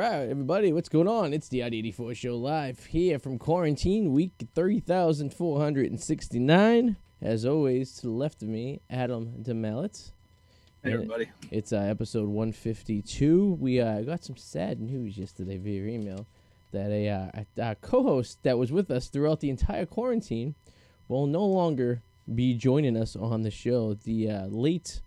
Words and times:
right, 0.00 0.28
everybody, 0.30 0.72
what's 0.72 0.88
going 0.88 1.06
on? 1.06 1.34
It's 1.34 1.50
the 1.50 1.62
Arty 1.62 1.80
84 1.80 2.14
show 2.14 2.34
live 2.34 2.86
here 2.86 3.18
from 3.18 3.38
quarantine 3.38 4.14
week 4.14 4.32
3469. 4.54 6.96
As 7.20 7.44
always, 7.44 7.92
to 7.96 8.06
the 8.06 8.10
left 8.10 8.40
of 8.40 8.48
me, 8.48 8.80
Adam 8.88 9.34
DeMallet. 9.42 10.12
Hey, 10.82 10.94
everybody. 10.94 11.28
It's 11.50 11.74
uh, 11.74 11.80
episode 11.80 12.30
152. 12.30 13.58
We 13.60 13.78
uh, 13.78 14.00
got 14.00 14.24
some 14.24 14.38
sad 14.38 14.80
news 14.80 15.18
yesterday 15.18 15.58
via 15.58 15.84
email 15.84 16.26
that 16.72 16.90
a, 16.90 17.10
uh, 17.10 17.30
a, 17.34 17.44
a 17.72 17.74
co 17.74 18.02
host 18.02 18.38
that 18.42 18.56
was 18.56 18.72
with 18.72 18.90
us 18.90 19.08
throughout 19.08 19.40
the 19.40 19.50
entire 19.50 19.84
quarantine 19.84 20.54
will 21.08 21.26
no 21.26 21.44
longer 21.44 22.00
be 22.34 22.54
joining 22.54 22.96
us 22.96 23.16
on 23.16 23.42
the 23.42 23.50
show. 23.50 23.92
The 23.92 24.30
uh, 24.30 24.46
late 24.46 25.02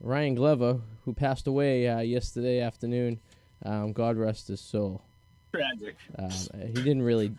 Ryan 0.00 0.34
Glover, 0.34 0.82
who 1.06 1.14
passed 1.14 1.46
away 1.46 1.88
uh, 1.88 2.00
yesterday 2.00 2.60
afternoon, 2.60 3.20
um, 3.64 3.92
God 3.92 4.16
rest 4.16 4.48
his 4.48 4.60
soul. 4.60 5.02
Tragic. 5.52 5.96
Um, 6.18 6.30
he 6.66 6.72
didn't 6.72 7.02
really, 7.02 7.32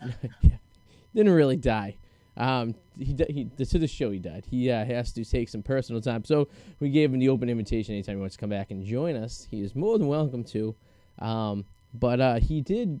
didn't 1.14 1.32
really 1.32 1.56
die. 1.56 1.96
Um, 2.36 2.74
he, 2.98 3.16
he 3.28 3.64
to 3.64 3.78
the 3.78 3.86
show 3.86 4.10
he 4.10 4.18
died. 4.18 4.44
He 4.50 4.70
uh, 4.70 4.84
has 4.84 5.12
to 5.12 5.24
take 5.24 5.48
some 5.48 5.62
personal 5.62 6.00
time, 6.00 6.24
so 6.24 6.48
we 6.80 6.90
gave 6.90 7.12
him 7.12 7.18
the 7.18 7.28
open 7.28 7.48
invitation 7.48 7.94
anytime 7.94 8.16
he 8.16 8.20
wants 8.20 8.36
to 8.36 8.40
come 8.40 8.50
back 8.50 8.70
and 8.70 8.84
join 8.84 9.16
us. 9.16 9.46
He 9.50 9.60
is 9.60 9.74
more 9.74 9.98
than 9.98 10.06
welcome 10.08 10.44
to. 10.44 10.74
Um, 11.18 11.64
but 11.94 12.20
uh, 12.20 12.40
he 12.40 12.60
did 12.60 13.00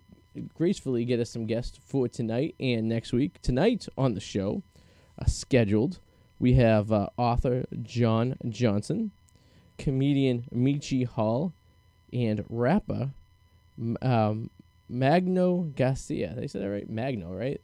gracefully 0.54 1.04
get 1.04 1.20
us 1.20 1.30
some 1.30 1.46
guests 1.46 1.78
for 1.84 2.08
tonight 2.08 2.54
and 2.60 2.88
next 2.88 3.12
week. 3.12 3.40
Tonight 3.42 3.86
on 3.96 4.14
the 4.14 4.20
show, 4.20 4.62
uh, 5.18 5.26
scheduled, 5.26 5.98
we 6.38 6.54
have 6.54 6.92
uh, 6.92 7.08
author 7.16 7.64
John 7.82 8.36
Johnson, 8.48 9.10
comedian 9.78 10.44
Michi 10.54 11.06
Hall, 11.06 11.52
and 12.12 12.44
rapper 12.48 13.10
um, 14.02 14.50
Magno 14.88 15.62
Garcia. 15.76 16.34
They 16.36 16.46
said 16.46 16.62
that 16.62 16.70
right? 16.70 16.88
Magno, 16.88 17.32
right? 17.32 17.60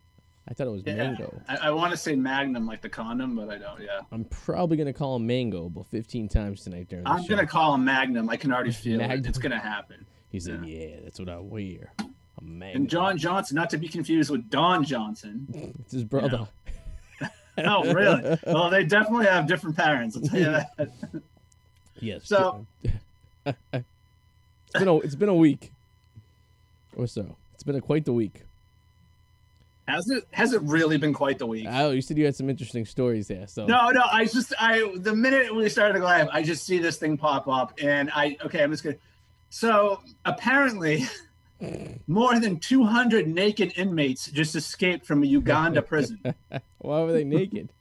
I 0.49 0.55
thought 0.55 0.67
it 0.67 0.71
was 0.71 0.83
Yeah. 0.85 0.97
Mango. 0.97 1.41
I, 1.49 1.57
I 1.69 1.71
want 1.71 1.93
to 1.93 1.97
say 1.97 2.17
Magnum 2.17 2.67
like 2.67 2.81
the 2.83 2.89
condom, 2.89 3.37
but 3.37 3.49
I 3.49 3.59
don't. 3.59 3.81
Yeah. 3.81 4.01
I'm 4.11 4.25
probably 4.25 4.77
gonna 4.77 4.93
call 4.93 5.17
him 5.17 5.27
Mango 5.27 5.67
about 5.67 5.87
15 5.87 6.29
times 6.29 6.63
tonight 6.65 6.89
during 6.89 7.05
the 7.05 7.11
I'm 7.11 7.23
show. 7.23 7.29
gonna 7.29 7.47
call 7.47 7.75
him 7.75 7.85
Magnum. 7.85 8.29
I 8.29 8.37
can 8.37 8.53
already 8.53 8.73
feel 8.73 8.99
Magnum. 8.99 9.21
it. 9.21 9.27
It's 9.29 9.39
gonna 9.39 9.59
happen. 9.61 10.05
He 10.31 10.41
said, 10.41 10.65
"Yeah, 10.67 10.97
that's 11.05 11.19
what 11.21 11.29
I 11.29 11.39
wear." 11.39 11.93
A. 12.01 12.05
And 12.65 12.91
John 12.91 13.19
Johnson, 13.19 13.55
not 13.55 13.71
to 13.71 13.79
be 13.79 13.87
confused 13.87 14.31
with 14.31 14.51
Don 14.51 14.83
Johnson. 14.85 15.47
it's 15.81 15.93
his 15.93 16.05
brother. 16.05 16.49
Oh, 17.59 17.93
really? 17.93 18.39
well, 18.47 18.71
they 18.71 18.83
definitely 18.83 19.27
have 19.27 19.47
different 19.47 19.77
parents. 19.77 20.17
I'll 20.17 20.23
tell 20.23 20.39
you 20.41 20.47
that. 20.47 20.71
Yes. 22.01 22.27
So- 22.27 22.67
it's 23.45 23.55
been 24.75 24.89
a 24.89 24.97
it's 25.01 25.15
been 25.15 25.29
a 25.29 25.35
week 25.35 25.71
or 26.97 27.07
so. 27.07 27.37
It's 27.55 27.63
been 27.63 27.77
a 27.77 27.81
quite 27.81 28.05
the 28.05 28.13
week. 28.13 28.43
Has 29.89 30.09
it? 30.09 30.25
Has 30.31 30.53
it 30.53 30.63
really 30.63 30.97
been 30.97 31.13
quite 31.13 31.39
the 31.39 31.47
week? 31.47 31.67
Oh, 31.69 31.91
you 31.91 32.01
said 32.03 32.17
you 32.17 32.25
had 32.25 32.37
some 32.37 32.49
interesting 32.49 32.87
stories 32.87 33.27
there. 33.29 33.47
So 33.49 33.67
No, 33.67 33.91
no. 33.91 34.03
I 34.11 34.25
just, 34.27 34.55
I 34.59 34.93
the 34.97 35.15
minute 35.15 35.55
we 35.55 35.69
started 35.69 35.95
to 35.95 35.99
go 35.99 36.05
live, 36.05 36.29
I 36.33 36.43
just 36.43 36.65
see 36.65 36.79
this 36.79 36.99
thing 36.99 37.17
pop 37.19 37.49
up, 37.49 37.73
and 37.83 38.11
I, 38.15 38.37
okay, 38.45 38.63
I'm 38.63 38.71
just 38.71 38.85
gonna. 38.85 38.97
So 39.51 40.01
apparently, 40.25 41.05
more 42.07 42.39
than 42.39 42.59
200 42.61 43.27
naked 43.27 43.73
inmates 43.77 44.31
just 44.31 44.55
escaped 44.55 45.05
from 45.05 45.25
a 45.25 45.27
Uganda 45.27 45.83
prison. 45.93 46.21
why 46.79 47.01
were 47.03 47.13
they 47.13 47.25
naked? 47.25 47.69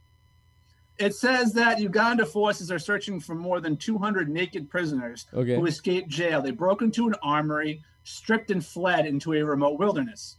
It 1.00 1.16
says 1.16 1.54
that 1.54 1.80
Uganda 1.80 2.28
forces 2.28 2.72
are 2.72 2.78
searching 2.78 3.20
for 3.20 3.34
more 3.34 3.60
than 3.60 3.76
200 3.76 4.30
naked 4.30 4.70
prisoners 4.70 5.26
Okay. 5.34 5.56
who 5.56 5.66
escaped 5.66 6.10
jail. 6.10 6.44
They 6.44 6.52
broke 6.52 6.84
into 6.84 7.08
an 7.08 7.16
armory, 7.24 7.82
stripped 8.04 8.52
and 8.52 8.66
fled 8.66 9.06
into 9.06 9.34
a 9.34 9.44
remote 9.44 9.80
wilderness. 9.80 10.38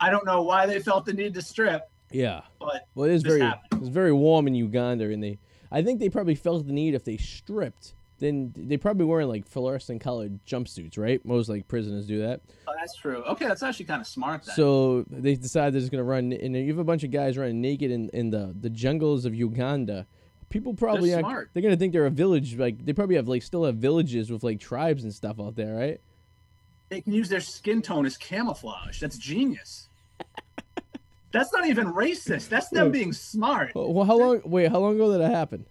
I 0.00 0.10
don't 0.10 0.26
know 0.26 0.42
why 0.42 0.66
they 0.66 0.80
felt 0.80 1.06
the 1.06 1.12
need 1.12 1.34
to 1.34 1.42
strip, 1.42 1.88
Yeah. 2.10 2.42
but 2.58 2.86
Well, 2.94 3.08
it 3.08 3.14
is 3.14 3.22
very 3.22 3.40
happened. 3.40 3.80
it's 3.82 3.88
very 3.88 4.12
warm 4.12 4.46
in 4.46 4.54
Uganda, 4.54 5.10
and 5.10 5.22
they 5.22 5.38
I 5.72 5.82
think 5.82 5.98
they 5.98 6.08
probably 6.08 6.34
felt 6.36 6.66
the 6.66 6.72
need 6.72 6.94
if 6.94 7.04
they 7.04 7.16
stripped. 7.16 7.94
Then 8.18 8.52
they 8.56 8.76
probably 8.76 9.06
wearing 9.06 9.26
like 9.28 9.44
fluorescent 9.44 10.00
colored 10.00 10.38
jumpsuits, 10.46 10.96
right? 10.96 11.24
Most 11.24 11.48
like 11.48 11.66
prisoners 11.66 12.06
do 12.06 12.20
that. 12.20 12.42
oh, 12.68 12.72
that's 12.78 12.94
true. 12.96 13.22
Okay, 13.24 13.46
that's 13.46 13.62
actually 13.62 13.86
kind 13.86 14.00
of 14.00 14.06
smart. 14.06 14.44
Then. 14.44 14.54
So 14.54 15.04
they 15.10 15.34
decide 15.34 15.72
they're 15.72 15.80
just 15.80 15.90
gonna 15.90 16.04
run, 16.04 16.32
and 16.32 16.54
you 16.56 16.68
have 16.68 16.78
a 16.78 16.84
bunch 16.84 17.02
of 17.02 17.10
guys 17.10 17.36
running 17.36 17.60
naked 17.60 17.90
in, 17.90 18.08
in 18.10 18.30
the 18.30 18.54
the 18.60 18.70
jungles 18.70 19.24
of 19.24 19.34
Uganda. 19.34 20.06
People 20.48 20.74
probably 20.74 21.10
They're 21.10 21.18
smart. 21.20 21.50
they're 21.52 21.62
gonna 21.62 21.76
think 21.76 21.92
they're 21.92 22.06
a 22.06 22.10
village. 22.10 22.56
Like 22.56 22.84
they 22.84 22.92
probably 22.92 23.16
have 23.16 23.26
like 23.26 23.42
still 23.42 23.64
have 23.64 23.76
villages 23.76 24.30
with 24.30 24.44
like 24.44 24.60
tribes 24.60 25.02
and 25.02 25.12
stuff 25.12 25.40
out 25.40 25.56
there, 25.56 25.74
right? 25.74 26.00
They 26.94 27.00
can 27.00 27.12
use 27.12 27.28
their 27.28 27.40
skin 27.40 27.82
tone 27.82 28.06
as 28.06 28.16
camouflage. 28.16 29.00
That's 29.00 29.18
genius. 29.18 29.88
That's 31.32 31.52
not 31.52 31.66
even 31.66 31.92
racist. 31.92 32.48
That's 32.48 32.68
them 32.68 32.92
being 32.92 33.12
smart. 33.12 33.72
Well, 33.74 34.04
how 34.04 34.16
long? 34.16 34.42
Wait, 34.44 34.70
how 34.70 34.78
long 34.78 34.94
ago 34.94 35.10
did 35.10 35.20
that 35.20 35.32
happen? 35.32 35.66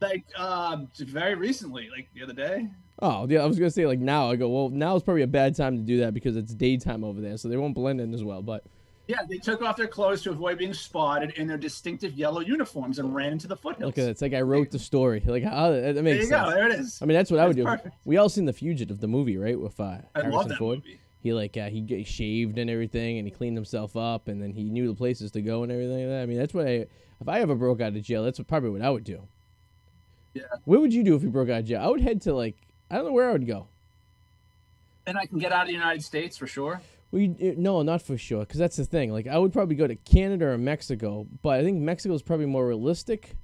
Like 0.00 0.24
uh, 0.36 0.76
very 0.98 1.34
recently, 1.34 1.88
like 1.90 2.08
the 2.14 2.22
other 2.22 2.32
day. 2.32 2.68
Oh, 3.00 3.26
yeah, 3.28 3.40
I 3.40 3.46
was 3.46 3.58
gonna 3.58 3.70
say 3.72 3.86
like 3.86 3.98
now. 3.98 4.30
I 4.30 4.36
go, 4.36 4.48
well, 4.48 4.68
now 4.68 4.94
is 4.94 5.02
probably 5.02 5.22
a 5.22 5.26
bad 5.26 5.56
time 5.56 5.76
to 5.76 5.82
do 5.82 5.98
that 6.00 6.14
because 6.14 6.36
it's 6.36 6.54
daytime 6.54 7.02
over 7.02 7.20
there, 7.20 7.36
so 7.36 7.48
they 7.48 7.56
won't 7.56 7.74
blend 7.74 8.00
in 8.00 8.14
as 8.14 8.22
well. 8.22 8.40
But 8.40 8.62
Yeah, 9.06 9.18
they 9.28 9.36
took 9.36 9.60
off 9.60 9.76
their 9.76 9.86
clothes 9.86 10.22
to 10.22 10.30
avoid 10.30 10.56
being 10.56 10.72
spotted 10.72 11.32
in 11.32 11.46
their 11.46 11.58
distinctive 11.58 12.14
yellow 12.14 12.40
uniforms 12.40 12.98
and 12.98 13.14
ran 13.14 13.32
into 13.32 13.46
the 13.46 13.56
foothills. 13.56 13.84
Look 13.88 13.98
at 13.98 14.04
it. 14.04 14.10
It's 14.12 14.22
like 14.22 14.32
I 14.32 14.40
wrote 14.40 14.70
the 14.70 14.78
story. 14.78 15.22
Like 15.26 15.42
how 15.42 15.72
that, 15.72 15.94
that 15.96 16.04
There 16.04 16.14
you 16.14 16.24
sense. 16.24 16.30
go. 16.30 16.50
There 16.50 16.68
it 16.68 16.80
is. 16.80 16.98
I 17.02 17.04
mean, 17.04 17.14
that's 17.16 17.30
what 17.30 17.40
I 17.40 17.46
would 17.46 17.56
do. 17.56 17.64
Perfect. 17.64 17.94
We 18.06 18.16
all 18.16 18.28
seen 18.30 18.46
the 18.46 18.52
Fugitive, 18.54 19.00
the 19.00 19.06
movie, 19.08 19.36
right? 19.36 19.58
With 19.60 19.78
uh, 19.78 19.84
I 19.84 20.00
Harrison 20.14 20.32
love 20.32 20.48
that 20.48 20.58
Ford. 20.58 20.78
movie. 20.78 21.00
He 21.22 21.32
like 21.34 21.56
uh, 21.56 21.68
he 21.68 21.80
get 21.80 22.06
shaved 22.06 22.58
and 22.58 22.70
everything, 22.70 23.18
and 23.18 23.26
he 23.26 23.30
cleaned 23.32 23.56
himself 23.56 23.96
up, 23.96 24.28
and 24.28 24.40
then 24.42 24.52
he 24.52 24.64
knew 24.64 24.86
the 24.88 24.94
places 24.94 25.30
to 25.32 25.42
go 25.42 25.62
and 25.64 25.72
everything 25.72 25.98
like 25.98 26.08
that. 26.08 26.22
I 26.22 26.26
mean, 26.26 26.38
that's 26.38 26.54
what 26.54 26.66
I. 26.66 26.86
If 27.20 27.28
I 27.28 27.40
ever 27.40 27.54
broke 27.54 27.80
out 27.80 27.94
of 27.96 28.02
jail, 28.02 28.24
that's 28.24 28.38
probably 28.40 28.70
what 28.70 28.82
I 28.82 28.90
would 28.90 29.04
do. 29.04 29.22
Yeah. 30.34 30.42
What 30.64 30.80
would 30.80 30.92
you 30.92 31.02
do 31.04 31.14
if 31.14 31.22
you 31.22 31.30
broke 31.30 31.48
out 31.48 31.60
of 31.60 31.64
jail? 31.66 31.80
I 31.82 31.88
would 31.88 32.00
head 32.00 32.22
to 32.22 32.34
like 32.34 32.56
I 32.90 32.96
don't 32.96 33.06
know 33.06 33.12
where 33.12 33.28
I 33.28 33.32
would 33.32 33.46
go. 33.46 33.66
And 35.06 35.18
I 35.18 35.26
can 35.26 35.38
get 35.38 35.52
out 35.52 35.62
of 35.62 35.66
the 35.68 35.72
United 35.74 36.02
States 36.02 36.36
for 36.36 36.46
sure. 36.46 36.80
We 37.14 37.28
uh, 37.30 37.54
no, 37.56 37.82
not 37.82 38.02
for 38.02 38.18
sure, 38.18 38.40
because 38.40 38.58
that's 38.58 38.76
the 38.76 38.84
thing. 38.84 39.12
Like 39.12 39.28
I 39.28 39.38
would 39.38 39.52
probably 39.52 39.76
go 39.76 39.86
to 39.86 39.94
Canada 39.94 40.46
or 40.46 40.58
Mexico, 40.58 41.26
but 41.42 41.60
I 41.60 41.62
think 41.62 41.78
Mexico 41.80 42.12
is 42.14 42.22
probably 42.22 42.46
more 42.46 42.66
realistic. 42.66 43.36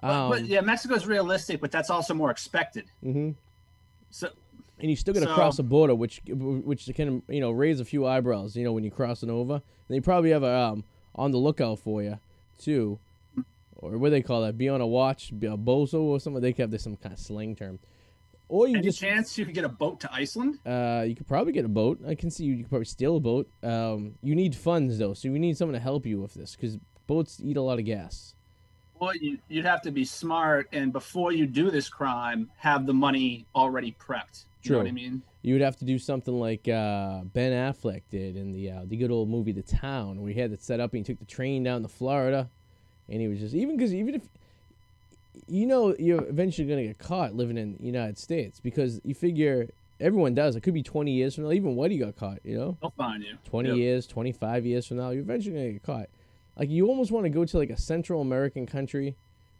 But, 0.00 0.10
Um, 0.10 0.30
but 0.30 0.44
yeah, 0.46 0.62
Mexico's 0.62 1.06
realistic, 1.06 1.60
but 1.60 1.70
that's 1.70 1.90
also 1.90 2.14
more 2.14 2.30
expected. 2.30 2.86
mhm. 3.04 3.34
So 4.10 4.30
and 4.80 4.88
you 4.88 4.96
still 4.96 5.12
got 5.12 5.20
to 5.20 5.26
So- 5.26 5.34
cross 5.34 5.58
a 5.58 5.62
border, 5.64 5.94
which 5.94 6.22
which 6.26 6.88
can 6.94 7.22
you 7.28 7.40
know 7.40 7.50
raise 7.50 7.78
a 7.80 7.84
few 7.84 8.06
eyebrows. 8.06 8.56
You 8.56 8.64
know 8.64 8.72
when 8.72 8.84
you're 8.84 8.90
crossing 8.94 9.28
over, 9.28 9.54
and 9.54 9.62
they 9.88 10.00
probably 10.00 10.30
have 10.30 10.42
a 10.42 10.54
um 10.54 10.84
on 11.14 11.30
the 11.30 11.38
lookout 11.38 11.80
for 11.80 12.02
you 12.02 12.18
too, 12.56 12.98
or 13.76 13.98
what 13.98 14.06
do 14.08 14.10
they 14.12 14.22
call 14.22 14.40
that, 14.42 14.56
be 14.56 14.68
on 14.70 14.80
a 14.80 14.86
watch, 14.86 15.38
be 15.38 15.46
a 15.46 15.58
bozo 15.58 16.00
or 16.00 16.20
something. 16.20 16.40
They 16.40 16.52
have 16.52 16.70
this 16.70 16.84
some 16.84 16.96
kind 16.96 17.12
of 17.12 17.18
slang 17.18 17.54
term, 17.54 17.80
or 18.48 18.66
you 18.66 18.76
any 18.76 18.84
just 18.84 18.98
chance 18.98 19.36
you 19.38 19.44
could 19.44 19.54
get 19.54 19.64
a 19.64 19.68
boat 19.68 20.00
to 20.00 20.12
Iceland? 20.12 20.58
uh 20.66 21.04
you 21.06 21.14
could 21.14 21.28
probably 21.28 21.52
get 21.52 21.64
a 21.64 21.68
boat. 21.68 22.00
I 22.06 22.14
can 22.14 22.30
see 22.30 22.44
you, 22.44 22.54
you 22.54 22.64
could 22.64 22.70
probably 22.70 22.86
steal 22.86 23.16
a 23.16 23.20
boat. 23.20 23.48
Um, 23.62 24.14
you 24.22 24.34
need 24.34 24.54
funds 24.54 24.98
though, 24.98 25.14
so 25.14 25.28
you 25.28 25.38
need 25.38 25.56
someone 25.56 25.74
to 25.74 25.80
help 25.80 26.06
you 26.06 26.20
with 26.20 26.34
this 26.34 26.56
because 26.56 26.78
boats 27.06 27.40
eat 27.42 27.56
a 27.56 27.62
lot 27.62 27.78
of 27.78 27.84
gas. 27.84 28.34
Well, 29.00 29.14
you, 29.14 29.38
you'd 29.48 29.64
have 29.64 29.82
to 29.82 29.92
be 29.92 30.04
smart, 30.04 30.68
and 30.72 30.92
before 30.92 31.30
you 31.30 31.46
do 31.46 31.70
this 31.70 31.88
crime, 31.88 32.50
have 32.56 32.84
the 32.84 32.94
money 32.94 33.46
already 33.54 33.96
prepped. 33.98 34.44
You 34.62 34.72
know 34.72 34.78
what 34.78 34.88
I 34.88 34.92
mean? 34.92 35.22
You 35.42 35.54
would 35.54 35.62
have 35.62 35.76
to 35.76 35.84
do 35.84 35.98
something 35.98 36.38
like 36.38 36.68
uh, 36.68 37.22
Ben 37.32 37.52
Affleck 37.52 38.02
did 38.10 38.36
in 38.36 38.52
the 38.52 38.70
uh, 38.70 38.80
the 38.84 38.96
good 38.96 39.10
old 39.10 39.30
movie 39.30 39.52
The 39.52 39.62
Town, 39.62 40.20
where 40.20 40.32
he 40.32 40.38
had 40.38 40.52
it 40.52 40.62
set 40.62 40.80
up 40.80 40.92
and 40.92 40.98
he 40.98 41.04
took 41.04 41.20
the 41.20 41.24
train 41.24 41.62
down 41.62 41.82
to 41.82 41.88
Florida, 41.88 42.50
and 43.08 43.20
he 43.20 43.28
was 43.28 43.38
just 43.38 43.54
even 43.54 43.76
because 43.76 43.94
even 43.94 44.16
if 44.16 44.22
you 45.46 45.66
know 45.66 45.94
you're 45.98 46.24
eventually 46.28 46.66
gonna 46.68 46.84
get 46.84 46.98
caught 46.98 47.34
living 47.34 47.56
in 47.58 47.76
the 47.78 47.86
United 47.86 48.18
States 48.18 48.60
because 48.60 49.00
you 49.04 49.14
figure 49.14 49.68
everyone 50.00 50.34
does. 50.34 50.56
It 50.56 50.60
could 50.62 50.74
be 50.74 50.82
20 50.82 51.12
years 51.12 51.34
from 51.34 51.44
now. 51.44 51.52
Even 51.52 51.76
Whitey 51.76 51.98
got 51.98 52.16
caught. 52.16 52.38
You 52.44 52.56
know, 52.56 52.76
They'll 52.80 52.90
find 52.90 53.22
you. 53.22 53.36
20 53.44 53.68
Yep. 53.70 53.78
years, 53.78 54.06
25 54.06 54.64
years 54.66 54.86
from 54.86 54.96
now, 54.98 55.10
you're 55.10 55.22
eventually 55.22 55.54
gonna 55.56 55.72
get 55.72 55.82
caught. 55.82 56.08
Like 56.56 56.70
you 56.70 56.88
almost 56.88 57.10
want 57.12 57.24
to 57.24 57.30
go 57.30 57.44
to 57.44 57.58
like 57.58 57.70
a 57.70 57.76
Central 57.76 58.20
American 58.20 58.66
country, 58.66 59.14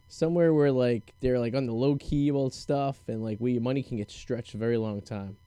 somewhere 0.07 0.53
where 0.53 0.71
like 0.71 1.13
they're 1.21 1.39
like 1.39 1.53
on 1.55 1.65
the 1.65 1.73
low 1.73 1.95
key 1.95 2.29
about 2.29 2.53
stuff 2.53 2.97
and 3.07 3.23
like 3.23 3.37
where 3.39 3.51
your 3.51 3.61
money 3.61 3.83
can 3.83 3.97
get 3.97 4.09
stretched 4.11 4.53
a 4.53 4.57
very 4.57 4.77
long 4.77 5.01
time. 5.01 5.37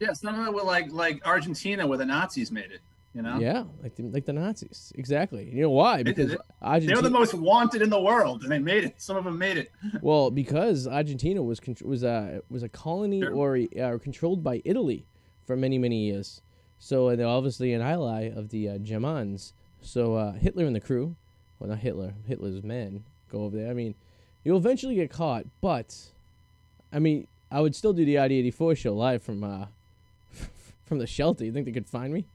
Yeah, 0.00 0.12
some 0.12 0.38
of 0.38 0.46
it 0.46 0.52
were 0.52 0.62
like 0.62 0.90
like 0.92 1.20
Argentina, 1.26 1.86
where 1.86 1.98
the 1.98 2.06
Nazis 2.06 2.50
made 2.52 2.70
it. 2.70 2.80
You 3.16 3.22
know, 3.22 3.38
Yeah, 3.38 3.64
like 3.82 3.94
the, 3.96 4.02
like 4.02 4.26
the 4.26 4.34
Nazis. 4.34 4.92
Exactly. 4.94 5.48
You 5.50 5.62
know 5.62 5.70
why? 5.70 6.02
Because 6.02 6.36
they 6.60 6.94
were 6.94 7.00
the 7.00 7.08
most 7.08 7.32
wanted 7.32 7.80
in 7.80 7.88
the 7.88 7.98
world, 7.98 8.42
and 8.42 8.52
they 8.52 8.58
made 8.58 8.84
it. 8.84 9.00
Some 9.00 9.16
of 9.16 9.24
them 9.24 9.38
made 9.38 9.56
it. 9.56 9.72
well, 10.02 10.30
because 10.30 10.86
Argentina 10.86 11.42
was 11.42 11.58
was 11.82 12.02
a 12.02 12.42
was 12.50 12.62
a 12.62 12.68
colony 12.68 13.22
Sure. 13.22 13.32
or 13.32 13.56
uh, 13.56 13.96
controlled 13.96 14.44
by 14.44 14.60
Italy 14.66 15.06
for 15.46 15.56
many 15.56 15.78
many 15.78 16.04
years. 16.04 16.42
So 16.78 17.08
uh, 17.08 17.16
they're 17.16 17.26
obviously 17.26 17.72
an 17.72 17.80
ally 17.80 18.24
of 18.24 18.50
the 18.50 18.68
uh, 18.68 18.78
Germans. 18.78 19.54
So 19.80 20.16
uh, 20.16 20.32
Hitler 20.32 20.66
and 20.66 20.76
the 20.76 20.80
crew, 20.80 21.16
well 21.58 21.70
not 21.70 21.78
Hitler, 21.78 22.12
Hitler's 22.26 22.62
men 22.62 23.04
go 23.32 23.44
over 23.44 23.56
there. 23.56 23.70
I 23.70 23.72
mean, 23.72 23.94
you'll 24.44 24.58
eventually 24.58 24.94
get 24.94 25.10
caught, 25.10 25.46
but 25.62 25.96
I 26.92 26.98
mean, 26.98 27.28
I 27.50 27.62
would 27.62 27.74
still 27.74 27.94
do 27.94 28.04
the 28.04 28.18
Arty 28.18 28.38
84 28.40 28.74
show 28.74 28.94
live 28.94 29.22
from 29.22 29.42
uh, 29.42 29.66
from 30.84 30.98
the 30.98 31.06
shelter. 31.06 31.46
You 31.46 31.52
think 31.52 31.64
they 31.64 31.72
could 31.72 31.88
find 31.88 32.12
me? 32.12 32.26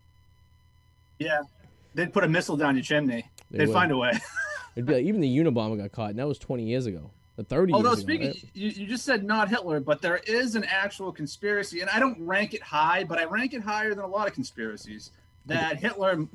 Yeah, 1.22 1.42
they'd 1.96 2.12
put 2.14 2.24
a 2.24 2.28
missile 2.28 2.58
down 2.58 2.76
your 2.76 2.84
chimney. 2.84 3.30
They 3.52 3.60
would 3.60 3.68
would. 3.70 3.74
find 3.74 3.92
a 3.92 3.98
way. 3.98 4.12
It'd 4.76 4.86
be 4.86 4.94
like 4.96 5.06
even 5.06 5.22
the 5.22 5.38
Unabomber 5.38 5.78
got 5.78 5.92
caught, 5.92 6.10
and 6.12 6.20
that 6.20 6.28
was 6.28 6.40
20 6.40 6.64
years 6.64 6.86
ago. 6.86 7.12
The 7.36 7.44
30 7.44 7.74
Although 7.74 7.90
years 7.90 8.00
ago. 8.00 8.06
speaking, 8.08 8.28
right? 8.28 8.46
you, 8.54 8.70
you 8.70 8.88
just 8.88 9.06
said 9.06 9.24
not 9.24 9.50
Hitler, 9.50 9.80
but 9.80 10.02
there 10.02 10.18
is 10.26 10.56
an 10.56 10.64
actual 10.64 11.12
conspiracy, 11.12 11.82
and 11.82 11.90
I 11.90 12.00
don't 12.00 12.20
rank 12.26 12.54
it 12.54 12.62
high, 12.62 13.04
but 13.04 13.18
I 13.20 13.26
rank 13.26 13.54
it 13.54 13.62
higher 13.62 13.94
than 13.94 14.04
a 14.04 14.08
lot 14.08 14.28
of 14.28 14.34
conspiracies. 14.34 15.12
That 15.46 15.78
Hitler, 15.80 16.28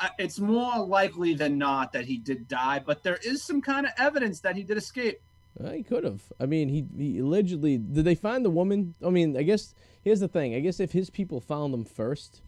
I- 0.00 0.10
it's 0.18 0.38
more 0.40 0.78
likely 0.84 1.34
than 1.34 1.56
not 1.58 1.92
that 1.92 2.04
he 2.04 2.18
did 2.18 2.48
die, 2.48 2.82
but 2.84 3.02
there 3.02 3.18
is 3.24 3.42
some 3.42 3.60
kind 3.62 3.86
of 3.86 3.92
evidence 3.98 4.40
that 4.40 4.56
he 4.56 4.62
did 4.62 4.76
escape. 4.76 5.20
Uh, 5.62 5.70
he 5.72 5.82
could 5.82 6.04
have. 6.04 6.22
I 6.38 6.46
mean, 6.46 6.68
he, 6.68 6.84
he 6.96 7.18
allegedly 7.18 7.78
did. 7.78 8.04
They 8.04 8.14
find 8.14 8.44
the 8.44 8.50
woman. 8.50 8.94
I 9.04 9.10
mean, 9.10 9.36
I 9.36 9.42
guess 9.42 9.74
here's 10.02 10.20
the 10.20 10.28
thing. 10.28 10.54
I 10.54 10.60
guess 10.60 10.80
if 10.80 10.92
his 10.92 11.10
people 11.10 11.40
found 11.40 11.72
them 11.74 11.84
first, 11.84 12.40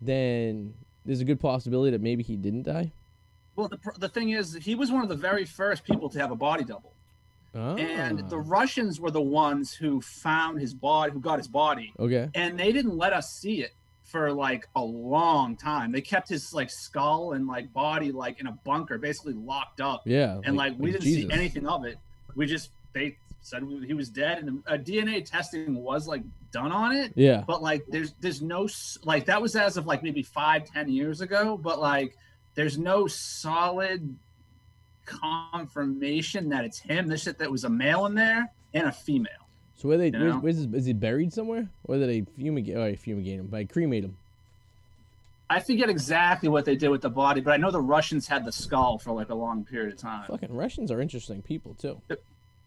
then 0.00 0.74
there's 1.04 1.20
a 1.20 1.24
good 1.24 1.40
possibility 1.40 1.90
that 1.90 2.00
maybe 2.00 2.22
he 2.22 2.36
didn't 2.36 2.62
die. 2.62 2.92
Well, 3.56 3.68
the, 3.68 3.78
the 3.98 4.08
thing 4.08 4.30
is, 4.30 4.54
he 4.54 4.74
was 4.74 4.90
one 4.90 5.02
of 5.02 5.08
the 5.08 5.16
very 5.16 5.44
first 5.44 5.84
people 5.84 6.08
to 6.10 6.18
have 6.18 6.30
a 6.30 6.36
body 6.36 6.64
double, 6.64 6.92
Ah, 7.54 7.74
and 7.74 8.30
the 8.30 8.38
Russians 8.38 8.98
were 8.98 9.10
the 9.10 9.20
ones 9.20 9.74
who 9.74 10.00
found 10.00 10.58
his 10.58 10.72
body, 10.72 11.12
who 11.12 11.20
got 11.20 11.38
his 11.38 11.48
body, 11.48 11.92
okay. 11.98 12.30
and 12.34 12.58
they 12.58 12.72
didn't 12.72 12.96
let 12.96 13.12
us 13.12 13.30
see 13.30 13.60
it 13.62 13.72
for 14.04 14.32
like 14.32 14.66
a 14.74 14.82
long 14.82 15.56
time. 15.56 15.92
They 15.92 16.00
kept 16.00 16.30
his 16.30 16.54
like 16.54 16.70
skull 16.70 17.32
and 17.32 17.46
like 17.46 17.72
body 17.72 18.10
like 18.10 18.40
in 18.40 18.46
a 18.46 18.52
bunker, 18.64 18.96
basically 18.96 19.34
locked 19.34 19.80
up. 19.82 20.02
Yeah. 20.06 20.40
and 20.44 20.56
like, 20.56 20.74
we 20.78 20.92
didn't 20.92 21.04
Jesus. 21.04 21.30
see 21.30 21.32
anything 21.32 21.66
of 21.66 21.84
it. 21.84 21.98
We 22.34 22.46
just 22.46 22.70
they 22.94 23.16
said 23.42 23.62
he 23.86 23.92
was 23.94 24.08
dead, 24.08 24.38
and 24.38 24.62
uh, 24.66 24.72
DNA 24.72 25.24
testing 25.24 25.74
was 25.82 26.06
like 26.08 26.22
done 26.52 26.72
on 26.72 26.94
it. 26.96 27.12
Yeah. 27.16 27.44
But 27.46 27.62
like, 27.62 27.84
there's 27.88 28.12
there's 28.20 28.40
no 28.42 28.68
like 29.04 29.26
that 29.26 29.42
was 29.42 29.56
as 29.56 29.76
of 29.76 29.86
like 29.86 30.02
maybe 30.02 30.22
five 30.22 30.64
ten 30.64 30.88
years 30.88 31.20
ago. 31.20 31.56
But 31.56 31.80
like, 31.80 32.16
there's 32.54 32.78
no 32.78 33.06
solid 33.06 34.16
confirmation 35.04 36.48
that 36.50 36.64
it's 36.64 36.78
him. 36.78 37.08
This 37.08 37.22
shit 37.22 37.38
that 37.38 37.50
was 37.50 37.64
a 37.64 37.70
male 37.70 38.06
in 38.06 38.14
there 38.14 38.50
and 38.74 38.86
a 38.86 38.92
female. 38.92 39.32
So 39.76 39.88
where 39.88 39.98
they 39.98 40.06
You 40.06 40.12
where's, 40.12 40.32
know? 40.34 40.38
where's 40.40 40.56
his, 40.56 40.66
is 40.74 40.84
he 40.86 40.92
buried 40.92 41.32
somewhere, 41.32 41.68
or 41.84 41.98
did 41.98 42.08
they 42.08 42.20
fumigate? 42.36 42.76
Oh, 42.76 42.84
they 42.84 42.96
fumigate 42.96 43.40
him, 43.40 43.46
but 43.48 43.68
cremate 43.68 44.04
him. 44.04 44.16
I 45.50 45.60
forget 45.60 45.90
exactly 45.90 46.48
what 46.48 46.64
they 46.64 46.76
did 46.76 46.88
with 46.88 47.02
the 47.02 47.10
body, 47.10 47.42
but 47.42 47.52
I 47.52 47.56
know 47.58 47.70
the 47.70 47.80
Russians 47.80 48.26
had 48.26 48.44
the 48.44 48.52
skull 48.52 48.98
for 48.98 49.12
like 49.12 49.28
a 49.28 49.34
long 49.34 49.64
period 49.64 49.92
of 49.92 49.98
time. 49.98 50.26
Fucking 50.28 50.54
Russians 50.54 50.90
are 50.90 51.00
interesting 51.00 51.42
people 51.42 51.74
too. 51.74 52.00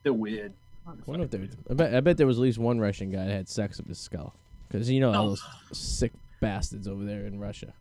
They're 0.03 0.13
weird. 0.13 0.53
I 0.87 0.91
wonder 1.05 1.25
if 1.25 1.31
they. 1.31 1.49
I 1.69 1.73
bet. 1.73 1.95
I 1.95 1.99
bet 1.99 2.17
there 2.17 2.27
was 2.27 2.37
at 2.37 2.41
least 2.41 2.57
one 2.59 2.79
Russian 2.79 3.09
guy 3.11 3.25
that 3.25 3.31
had 3.31 3.49
sex 3.49 3.77
with 3.77 3.87
his 3.87 3.97
skull, 3.97 4.35
because 4.67 4.89
you 4.89 4.99
know 4.99 5.11
all 5.13 5.25
Oh. 5.25 5.29
those 5.29 5.43
sick 5.71 6.11
bastards 6.41 6.87
over 6.87 7.03
there 7.03 7.25
in 7.25 7.39
Russia. 7.39 7.73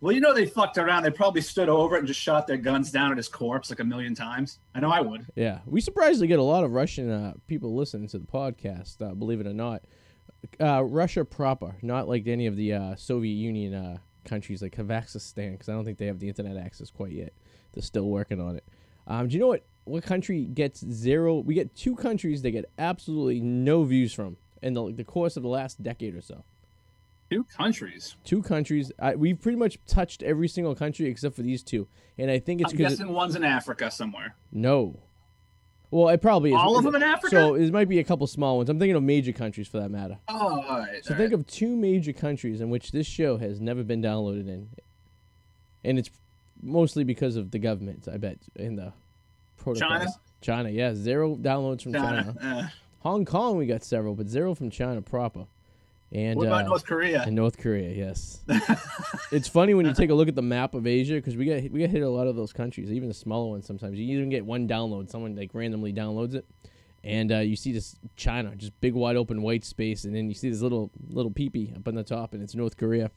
Well, 0.00 0.12
you 0.12 0.20
know 0.20 0.34
they 0.34 0.44
fucked 0.46 0.76
around. 0.76 1.02
They 1.02 1.10
probably 1.10 1.40
stood 1.40 1.68
over 1.68 1.96
it 1.96 2.00
and 2.00 2.06
just 2.08 2.20
shot 2.20 2.46
their 2.46 2.58
guns 2.58 2.90
down 2.92 3.10
at 3.10 3.16
his 3.16 3.28
corpse 3.28 3.70
like 3.70 3.80
a 3.80 3.84
million 3.84 4.14
times. 4.14 4.58
I 4.74 4.80
know 4.80 4.90
I 4.90 5.00
would. 5.00 5.26
Yeah, 5.34 5.60
we 5.66 5.80
surprisingly 5.80 6.26
get 6.26 6.38
a 6.38 6.42
lot 6.42 6.62
of 6.62 6.72
Russian 6.72 7.10
uh, 7.10 7.32
people 7.46 7.74
listening 7.74 8.08
to 8.08 8.18
the 8.18 8.26
podcast. 8.26 9.00
Uh, 9.00 9.14
believe 9.14 9.40
it 9.40 9.46
or 9.46 9.54
not, 9.54 9.82
uh, 10.60 10.84
Russia 10.84 11.24
proper, 11.24 11.76
not 11.80 12.06
like 12.08 12.26
any 12.26 12.46
of 12.46 12.56
the 12.56 12.74
uh, 12.74 12.96
Soviet 12.96 13.32
Union 13.34 13.72
uh, 13.74 13.96
countries 14.26 14.60
like 14.62 14.76
Kazakhstan, 14.76 15.52
because 15.52 15.68
I 15.68 15.72
don't 15.72 15.84
think 15.86 15.96
they 15.98 16.06
have 16.06 16.18
the 16.20 16.28
internet 16.28 16.56
access 16.58 16.90
quite 16.90 17.12
yet. 17.12 17.32
They're 17.72 17.82
still 17.82 18.08
working 18.08 18.40
on 18.40 18.56
it. 18.56 18.64
Um, 19.06 19.28
do 19.28 19.34
you 19.34 19.40
know 19.40 19.48
what? 19.48 19.64
What 19.84 20.02
country 20.02 20.44
gets 20.44 20.80
zero? 20.90 21.38
We 21.38 21.54
get 21.54 21.74
two 21.74 21.94
countries 21.94 22.42
that 22.42 22.50
get 22.52 22.64
absolutely 22.78 23.40
no 23.40 23.84
views 23.84 24.14
from 24.14 24.36
in 24.62 24.74
the, 24.74 24.92
the 24.92 25.04
course 25.04 25.36
of 25.36 25.42
the 25.42 25.48
last 25.48 25.82
decade 25.82 26.14
or 26.14 26.22
so. 26.22 26.44
Two 27.30 27.44
countries. 27.44 28.16
Two 28.24 28.42
countries. 28.42 28.92
I, 28.98 29.14
we've 29.14 29.40
pretty 29.40 29.58
much 29.58 29.78
touched 29.86 30.22
every 30.22 30.48
single 30.48 30.74
country 30.74 31.06
except 31.06 31.36
for 31.36 31.42
these 31.42 31.62
two, 31.62 31.88
and 32.18 32.30
I 32.30 32.38
think 32.38 32.60
it's 32.60 32.72
I'm 32.72 32.76
because 32.76 32.98
guessing 32.98 33.12
one's 33.12 33.36
in 33.36 33.44
Africa 33.44 33.90
somewhere. 33.90 34.36
no. 34.52 35.00
Well, 35.90 36.08
it 36.08 36.20
probably 36.20 36.50
is. 36.50 36.56
All 36.58 36.76
of 36.76 36.82
them 36.82 36.96
in 36.96 37.04
Africa? 37.04 37.28
So 37.30 37.54
it 37.54 37.72
might 37.72 37.88
be 37.88 38.00
a 38.00 38.04
couple 38.04 38.26
small 38.26 38.56
ones. 38.56 38.68
I'm 38.68 38.80
thinking 38.80 38.96
of 38.96 39.04
major 39.04 39.30
countries 39.30 39.68
for 39.68 39.78
that 39.78 39.90
matter. 39.90 40.18
Oh, 40.26 40.60
all 40.60 40.78
right. 40.80 41.04
So 41.04 41.14
all 41.14 41.18
think 41.18 41.30
right. 41.30 41.38
of 41.38 41.46
two 41.46 41.76
major 41.76 42.12
countries 42.12 42.60
in 42.60 42.68
which 42.68 42.90
this 42.90 43.06
show 43.06 43.36
has 43.36 43.60
never 43.60 43.84
been 43.84 44.02
downloaded 44.02 44.48
in, 44.48 44.70
and 45.84 45.96
it's 45.96 46.10
mostly 46.60 47.04
because 47.04 47.36
of 47.36 47.52
the 47.52 47.60
government. 47.60 48.08
I 48.12 48.16
bet 48.16 48.38
in 48.56 48.74
the 48.74 48.92
protocols. 49.64 49.90
China? 49.90 50.10
China, 50.40 50.68
yeah, 50.70 50.94
zero 50.94 51.36
downloads 51.36 51.82
from 51.82 51.94
China. 51.94 52.34
China. 52.40 52.72
Hong 53.00 53.24
Kong, 53.24 53.56
we 53.56 53.66
got 53.66 53.82
several, 53.82 54.14
but 54.14 54.28
zero 54.28 54.54
from 54.54 54.70
China 54.70 55.02
proper. 55.02 55.46
And 56.12 56.36
Uh, 56.36 56.38
what 56.38 56.46
about 56.46 56.64
uh, 56.64 56.68
North 56.68 56.86
Korea? 56.86 57.22
and 57.22 57.34
North 57.34 57.58
Korea, 57.58 57.90
yes. 57.90 58.40
it's 59.32 59.48
funny 59.48 59.74
when 59.74 59.84
you 59.86 59.92
take 59.94 60.10
a 60.10 60.14
look 60.14 60.28
at 60.28 60.34
the 60.36 60.42
map 60.42 60.74
of 60.74 60.86
Asia 60.86 61.14
because 61.14 61.36
we 61.36 61.44
get 61.44 61.72
we 61.72 61.80
get 61.80 61.90
hit 61.90 62.02
a 62.02 62.08
lot 62.08 62.26
of 62.26 62.36
those 62.36 62.52
countries, 62.52 62.92
even 62.92 63.08
the 63.08 63.14
smaller 63.14 63.48
ones. 63.50 63.66
Sometimes 63.66 63.98
you 63.98 64.16
even 64.16 64.30
get 64.30 64.44
one 64.46 64.68
download, 64.68 65.10
someone 65.10 65.34
like 65.34 65.50
randomly 65.54 65.92
downloads 65.92 66.34
it, 66.34 66.44
and 67.02 67.32
uh, 67.32 67.38
you 67.38 67.56
see 67.56 67.72
this 67.72 67.96
China, 68.16 68.54
just 68.54 68.78
big 68.80 68.94
wide 68.94 69.16
open 69.16 69.42
white 69.42 69.64
space, 69.64 70.04
and 70.04 70.14
then 70.14 70.28
you 70.28 70.34
see 70.34 70.48
this 70.50 70.60
little 70.60 70.90
little 71.08 71.32
peepee 71.32 71.74
up 71.76 71.88
on 71.88 71.94
the 71.94 72.04
top, 72.04 72.32
and 72.34 72.42
it's 72.42 72.54
North 72.54 72.76
Korea. 72.76 73.10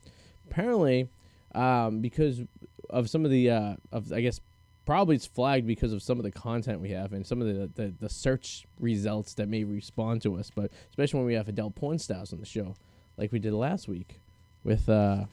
Apparently, 0.49 1.07
um, 1.53 1.99
because 2.01 2.41
of 2.89 3.09
some 3.09 3.25
of 3.25 3.31
the 3.31 3.51
uh, 3.51 3.75
of 3.91 4.11
I 4.11 4.21
guess 4.21 4.39
probably 4.87 5.17
it's 5.17 5.27
flagged 5.27 5.67
because 5.67 5.91
of 5.91 6.01
some 6.01 6.17
of 6.17 6.23
the 6.23 6.31
content 6.31 6.79
we 6.79 6.91
have 6.91 7.11
and 7.11 7.27
some 7.27 7.41
of 7.41 7.47
the, 7.47 7.69
the, 7.75 7.93
the 7.99 8.09
search 8.09 8.65
results 8.79 9.33
that 9.33 9.49
may 9.49 9.65
respond 9.65 10.21
to 10.21 10.37
us, 10.37 10.49
but 10.55 10.71
especially 10.89 11.17
when 11.19 11.27
we 11.27 11.33
have 11.33 11.49
adult 11.49 11.75
porn 11.75 11.99
stars 11.99 12.31
on 12.31 12.39
the 12.39 12.45
show, 12.45 12.73
like 13.17 13.33
we 13.33 13.37
did 13.37 13.51
last 13.51 13.89
week 13.89 14.21
with 14.63 14.87
uh 14.87 15.25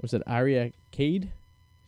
was 0.00 0.14
it 0.14 0.22
Aria 0.28 0.70
Cade? 0.92 1.32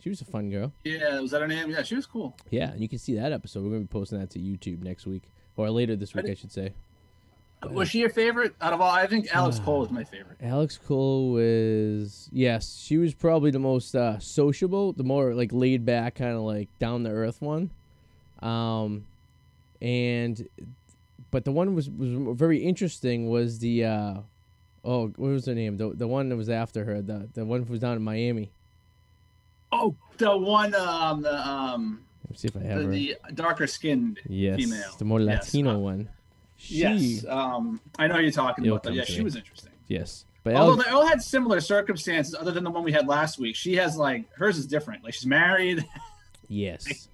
She 0.00 0.08
was 0.08 0.20
a 0.20 0.24
fun 0.24 0.50
girl. 0.50 0.72
yeah, 0.84 1.20
was 1.20 1.30
that 1.30 1.40
her 1.40 1.48
name? 1.48 1.70
Yeah, 1.70 1.82
she 1.84 1.94
was 1.94 2.06
cool. 2.06 2.36
Yeah, 2.50 2.72
and 2.72 2.80
you 2.80 2.88
can 2.88 2.98
see 2.98 3.14
that 3.14 3.32
episode. 3.32 3.62
We're 3.62 3.70
gonna 3.70 3.80
be 3.82 3.86
posting 3.86 4.18
that 4.18 4.30
to 4.30 4.40
YouTube 4.40 4.82
next 4.82 5.06
week. 5.06 5.22
Or 5.56 5.70
later 5.70 5.94
this 5.94 6.12
week 6.12 6.28
I 6.28 6.34
should 6.34 6.52
say. 6.52 6.72
Was 7.62 7.88
she 7.88 8.00
your 8.00 8.10
favorite 8.10 8.54
out 8.60 8.72
of 8.72 8.80
all? 8.80 8.90
I 8.90 9.06
think 9.06 9.34
Alex 9.34 9.58
Cole 9.58 9.84
is 9.84 9.90
my 9.90 10.04
favorite. 10.04 10.38
Alex 10.42 10.78
Cole 10.78 11.30
was 11.30 12.28
yes, 12.32 12.76
she 12.84 12.98
was 12.98 13.14
probably 13.14 13.50
the 13.50 13.58
most 13.58 13.94
uh, 13.94 14.18
sociable, 14.18 14.92
the 14.92 15.02
more 15.02 15.34
like 15.34 15.52
laid 15.52 15.84
back, 15.84 16.16
kind 16.16 16.36
of 16.36 16.42
like 16.42 16.68
down 16.78 17.02
the 17.02 17.10
earth 17.10 17.40
one. 17.40 17.70
Um, 18.40 19.06
and 19.80 20.46
but 21.30 21.44
the 21.44 21.52
one 21.52 21.74
was 21.74 21.88
was 21.90 22.36
very 22.38 22.58
interesting 22.58 23.28
was 23.28 23.58
the 23.58 23.84
uh, 23.84 24.14
oh 24.84 25.08
what 25.16 25.18
was 25.18 25.46
her 25.46 25.54
name 25.54 25.76
the 25.76 25.90
the 25.90 26.06
one 26.06 26.28
that 26.28 26.36
was 26.36 26.50
after 26.50 26.84
her 26.84 27.00
the 27.00 27.28
the 27.34 27.44
one 27.44 27.62
who 27.62 27.70
was 27.70 27.80
down 27.80 27.96
in 27.96 28.02
Miami. 28.02 28.50
Oh, 29.72 29.96
the 30.18 30.36
one, 30.36 30.74
um, 30.74 31.22
the 31.22 31.48
um, 31.48 32.00
Let 32.24 32.30
me 32.30 32.36
see 32.36 32.48
if 32.48 32.56
I 32.56 32.60
have 32.60 32.78
the, 32.78 32.84
her. 32.84 32.90
the 33.28 33.32
darker 33.34 33.66
skinned 33.66 34.20
yes, 34.28 34.60
female. 34.60 34.94
the 34.96 35.04
more 35.04 35.20
Latino 35.20 35.74
uh, 35.74 35.78
one. 35.78 36.08
She, 36.56 36.76
Yes, 36.78 37.24
um, 37.28 37.80
I 37.98 38.06
know 38.06 38.18
you're 38.18 38.30
talking 38.30 38.66
about. 38.66 38.82
Though. 38.82 38.90
come 38.90 38.98
Yeah, 38.98 39.04
she 39.04 39.18
me. 39.18 39.24
was 39.24 39.36
interesting. 39.36 39.72
yes, 39.88 40.24
but 40.42 40.54
Although 40.54 40.72
Alex, 40.72 40.84
they 40.84 40.90
all 40.92 41.06
had 41.06 41.22
similar 41.22 41.60
circumstances, 41.60 42.34
other 42.34 42.52
than 42.52 42.64
the 42.64 42.70
one 42.70 42.84
we 42.84 42.92
had 42.92 43.08
last 43.08 43.38
week. 43.38 43.56
She 43.56 43.74
has 43.76 43.96
like 43.96 44.32
hers 44.34 44.58
is 44.58 44.66
different. 44.66 45.04
Like 45.04 45.14
she's 45.14 45.26
married. 45.26 45.84
Yes. 46.48 47.08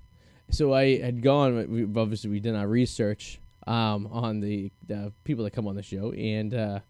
So 0.50 0.74
I 0.74 0.98
had 1.00 1.22
gone. 1.22 1.66
We, 1.70 1.84
obviously, 1.98 2.28
we 2.28 2.38
did 2.38 2.54
our 2.54 2.68
research 2.68 3.40
um, 3.66 4.06
on 4.12 4.40
the, 4.40 4.70
the 4.86 5.10
people 5.24 5.44
that 5.44 5.52
come 5.52 5.66
on 5.66 5.74
the 5.74 5.82
show, 5.82 6.12
and 6.12 6.52
uh, 6.52 6.80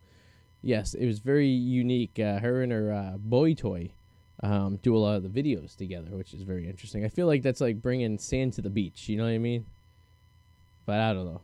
yes, 0.60 0.94
it 0.94 1.06
was 1.06 1.20
very 1.20 1.46
unique. 1.46 2.18
Uh, 2.18 2.40
her 2.40 2.62
and 2.62 2.72
her 2.72 2.92
uh, 2.92 3.16
boy 3.18 3.54
toy 3.54 3.92
um, 4.42 4.80
do 4.82 4.96
a 4.96 4.98
lot 4.98 5.14
of 5.14 5.22
the 5.22 5.28
videos 5.42 5.76
together, 5.76 6.16
which 6.16 6.34
is 6.34 6.42
very 6.42 6.68
interesting. 6.68 7.04
I 7.04 7.08
feel 7.08 7.28
like 7.28 7.42
that's 7.42 7.60
like 7.60 7.80
bringing 7.80 8.18
sand 8.18 8.54
to 8.54 8.62
the 8.62 8.70
beach. 8.70 9.08
You 9.08 9.18
know 9.18 9.24
what 9.24 9.30
I 9.30 9.38
mean? 9.38 9.66
But 10.84 10.98
I 10.98 11.12
don't 11.12 11.26
know. 11.26 11.42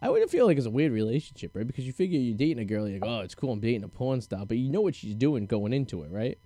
I 0.00 0.10
wouldn't 0.10 0.30
feel 0.30 0.46
like 0.46 0.58
it's 0.58 0.66
a 0.66 0.70
weird 0.70 0.92
relationship, 0.92 1.56
right? 1.56 1.66
Because 1.66 1.86
you 1.86 1.92
figure 1.92 2.18
you're 2.18 2.36
dating 2.36 2.58
a 2.58 2.64
girl, 2.64 2.86
you're 2.86 3.00
like, 3.00 3.08
oh, 3.08 3.20
it's 3.20 3.34
cool, 3.34 3.52
I'm 3.52 3.60
dating 3.60 3.84
a 3.84 3.88
porn 3.88 4.20
star, 4.20 4.44
but 4.44 4.58
you 4.58 4.70
know 4.70 4.82
what 4.82 4.94
she's 4.94 5.14
doing 5.14 5.46
going 5.46 5.72
into 5.72 6.02
it, 6.02 6.10
right? 6.10 6.38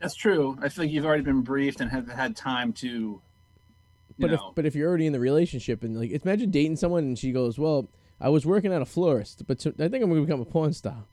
That's 0.00 0.14
true. 0.14 0.56
I 0.62 0.68
feel 0.68 0.84
like 0.84 0.92
you've 0.92 1.04
already 1.04 1.24
been 1.24 1.42
briefed 1.42 1.80
and 1.80 1.90
have 1.90 2.08
had 2.08 2.36
time 2.36 2.72
to. 2.74 3.20
But 4.18 4.32
if 4.32 4.40
but 4.54 4.66
if 4.66 4.74
you're 4.74 4.88
already 4.88 5.06
in 5.06 5.12
the 5.12 5.20
relationship 5.20 5.82
and 5.84 5.98
like 5.98 6.10
imagine 6.10 6.50
dating 6.50 6.76
someone 6.76 7.04
and 7.04 7.18
she 7.18 7.32
goes, 7.32 7.58
"Well, 7.58 7.88
I 8.20 8.28
was 8.28 8.44
working 8.46 8.72
at 8.72 8.82
a 8.82 8.84
florist, 8.84 9.46
but 9.46 9.60
so, 9.60 9.70
I 9.70 9.88
think 9.88 10.02
I'm 10.02 10.10
gonna 10.10 10.20
become 10.20 10.40
a 10.40 10.44
porn 10.44 10.72
star." 10.72 11.04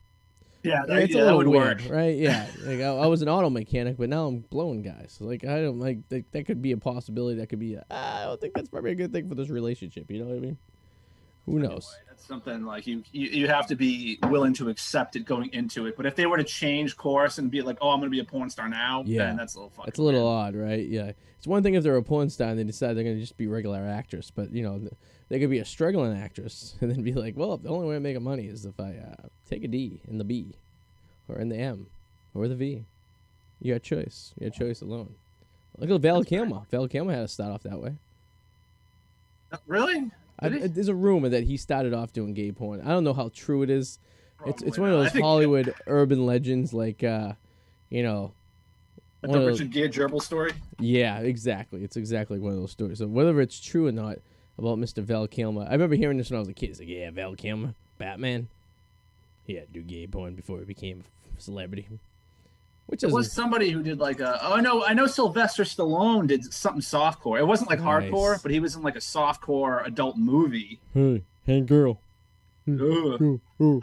yeah, 0.65 0.83
that, 0.87 1.03
it's 1.03 1.13
yeah, 1.13 1.21
a 1.21 1.25
little 1.25 1.37
would 1.37 1.47
weird, 1.47 1.81
work. 1.83 1.91
right? 1.91 2.15
Yeah, 2.15 2.47
like 2.63 2.79
I, 2.79 2.87
I 2.87 3.05
was 3.05 3.21
an 3.21 3.29
auto 3.29 3.49
mechanic, 3.49 3.97
but 3.97 4.09
now 4.09 4.27
I'm 4.27 4.39
blowing 4.39 4.81
guys. 4.81 5.17
Like 5.19 5.45
I 5.45 5.61
don't 5.61 5.79
like 5.79 6.07
that, 6.09 6.31
that 6.31 6.45
could 6.45 6.61
be 6.61 6.71
a 6.71 6.77
possibility. 6.77 7.39
That 7.39 7.47
could 7.47 7.59
be. 7.59 7.77
Ah, 7.89 8.21
I 8.21 8.25
don't 8.25 8.41
think 8.41 8.53
that's 8.53 8.69
probably 8.69 8.91
a 8.91 8.95
good 8.95 9.11
thing 9.11 9.29
for 9.29 9.35
this 9.35 9.49
relationship. 9.49 10.09
You 10.09 10.19
know 10.19 10.25
what 10.25 10.37
I 10.37 10.39
mean? 10.39 10.57
Who 11.45 11.59
knows? 11.59 11.95
That's 12.09 12.25
something 12.25 12.65
like 12.65 12.87
you, 12.87 13.03
you 13.11 13.27
you 13.27 13.47
have 13.47 13.67
to 13.67 13.75
be 13.75 14.17
willing 14.23 14.53
to 14.55 14.69
accept 14.69 15.15
it 15.15 15.25
going 15.25 15.51
into 15.53 15.85
it. 15.85 15.95
But 15.95 16.05
if 16.05 16.15
they 16.15 16.25
were 16.25 16.37
to 16.37 16.43
change 16.43 16.97
course 16.97 17.37
and 17.37 17.51
be 17.51 17.61
like, 17.61 17.77
"Oh, 17.81 17.89
I'm 17.91 17.99
going 17.99 18.09
to 18.09 18.15
be 18.15 18.19
a 18.19 18.23
porn 18.25 18.49
star 18.49 18.67
now," 18.67 19.03
Yeah. 19.05 19.25
then 19.25 19.37
that's 19.37 19.53
a 19.55 19.57
little 19.59 19.69
fucking. 19.69 19.89
It's 19.89 19.99
a 19.99 20.03
little 20.03 20.23
weird. 20.25 20.55
odd, 20.55 20.55
right? 20.55 20.85
Yeah. 20.87 21.11
It's 21.37 21.45
one 21.47 21.61
thing 21.61 21.75
if 21.75 21.83
they're 21.83 21.95
a 21.97 22.01
porn 22.03 22.29
star 22.31 22.49
and 22.49 22.57
they 22.57 22.63
decide 22.63 22.95
they're 22.97 23.03
going 23.03 23.17
to 23.17 23.21
just 23.21 23.37
be 23.37 23.45
regular 23.45 23.79
actress, 23.79 24.31
but 24.31 24.51
you 24.51 24.63
know, 24.63 24.81
they 25.29 25.39
could 25.39 25.51
be 25.51 25.59
a 25.59 25.65
struggling 25.65 26.17
actress 26.17 26.75
and 26.81 26.89
then 26.89 27.03
be 27.03 27.13
like, 27.13 27.37
well, 27.37 27.57
the 27.57 27.69
only 27.69 27.87
way 27.87 27.97
I'm 27.97 28.03
making 28.03 28.23
money 28.23 28.47
is 28.47 28.65
if 28.65 28.79
I 28.79 28.95
uh, 28.97 29.27
take 29.47 29.63
a 29.63 29.67
D 29.67 30.01
in 30.07 30.17
the 30.17 30.23
B. 30.23 30.55
or 31.27 31.37
in 31.37 31.49
the 31.49 31.57
M 31.57 31.85
or 32.33 32.47
the 32.47 32.55
V. 32.55 32.85
You 33.61 33.73
got 33.73 33.83
choice. 33.83 34.33
You 34.39 34.49
got 34.49 34.57
choice 34.57 34.81
alone. 34.81 35.13
Look 35.77 35.89
at 35.91 36.01
Val 36.01 36.23
Kilmer. 36.23 36.61
Val 36.71 36.87
Kilmer 36.87 37.13
had 37.13 37.21
to 37.21 37.27
start 37.27 37.51
off 37.51 37.63
that 37.63 37.79
way. 37.79 37.93
Really? 39.67 40.11
I, 40.39 40.49
there's 40.49 40.87
a 40.89 40.95
rumor 40.95 41.29
that 41.29 41.43
he 41.43 41.57
started 41.57 41.93
off 41.93 42.11
doing 42.13 42.33
gay 42.33 42.51
porn. 42.51 42.81
I 42.81 42.89
don't 42.89 43.03
know 43.03 43.13
how 43.13 43.29
true 43.33 43.61
it 43.63 43.69
is. 43.69 43.99
It's 44.45 44.61
it's 44.61 44.77
one 44.77 44.89
of 44.89 44.93
Probably 44.93 45.03
those 45.05 45.11
think- 45.13 45.23
Hollywood 45.23 45.73
urban 45.87 46.25
legends, 46.25 46.73
like 46.73 47.03
uh, 47.03 47.33
you 47.89 48.03
know, 48.03 48.33
Like 49.23 49.31
the 49.31 49.45
Richard 49.45 49.71
Gere 49.71 49.89
gerbil 49.89 50.21
story. 50.21 50.51
yeah, 50.79 51.19
exactly. 51.19 51.83
It's 51.83 51.95
exactly 51.97 52.39
one 52.39 52.53
of 52.53 52.59
those 52.59 52.71
stories. 52.71 52.97
So 52.99 53.07
whether 53.07 53.39
it's 53.41 53.59
true 53.59 53.87
or 53.87 53.91
not 53.93 54.17
about 54.57 54.77
Mr. 54.77 55.01
Val 55.03 55.27
Kilmer, 55.27 55.63
I 55.67 55.71
remember 55.71 55.95
hearing 55.95 56.17
this 56.17 56.29
when 56.29 56.37
I 56.37 56.39
was 56.39 56.49
a 56.49 56.53
kid. 56.53 56.69
It's 56.71 56.79
like, 56.79 56.89
yeah, 56.89 57.09
Val 57.11 57.35
Kilmer, 57.35 57.73
Batman. 57.97 58.49
He 59.45 59.53
had 59.55 59.67
to 59.67 59.73
do 59.73 59.81
gay 59.83 60.05
porn 60.07 60.35
before 60.35 60.59
he 60.59 60.65
became 60.65 61.03
a 61.37 61.41
celebrity. 61.41 61.87
Which 62.87 63.03
is 63.03 63.11
was 63.11 63.31
somebody 63.31 63.71
who 63.71 63.81
did 63.81 63.99
like 63.99 64.19
a. 64.19 64.39
Oh 64.45 64.57
no, 64.57 64.83
I 64.85 64.93
know 64.93 65.07
Sylvester 65.07 65.63
Stallone 65.63 66.27
did 66.27 66.53
something 66.53 66.81
softcore. 66.81 67.39
It 67.39 67.43
wasn't 67.45 67.69
like 67.69 67.79
Nice. 67.79 68.09
hardcore, 68.11 68.41
but 68.43 68.51
he 68.51 68.59
was 68.59 68.75
in 68.75 68.83
like 68.83 68.95
a 68.95 68.99
softcore 68.99 69.85
adult 69.87 70.17
movie. 70.17 70.79
hey, 70.93 71.23
hey, 71.45 71.61
girl, 71.61 71.99
oh, 72.69 73.39
oh, 73.59 73.81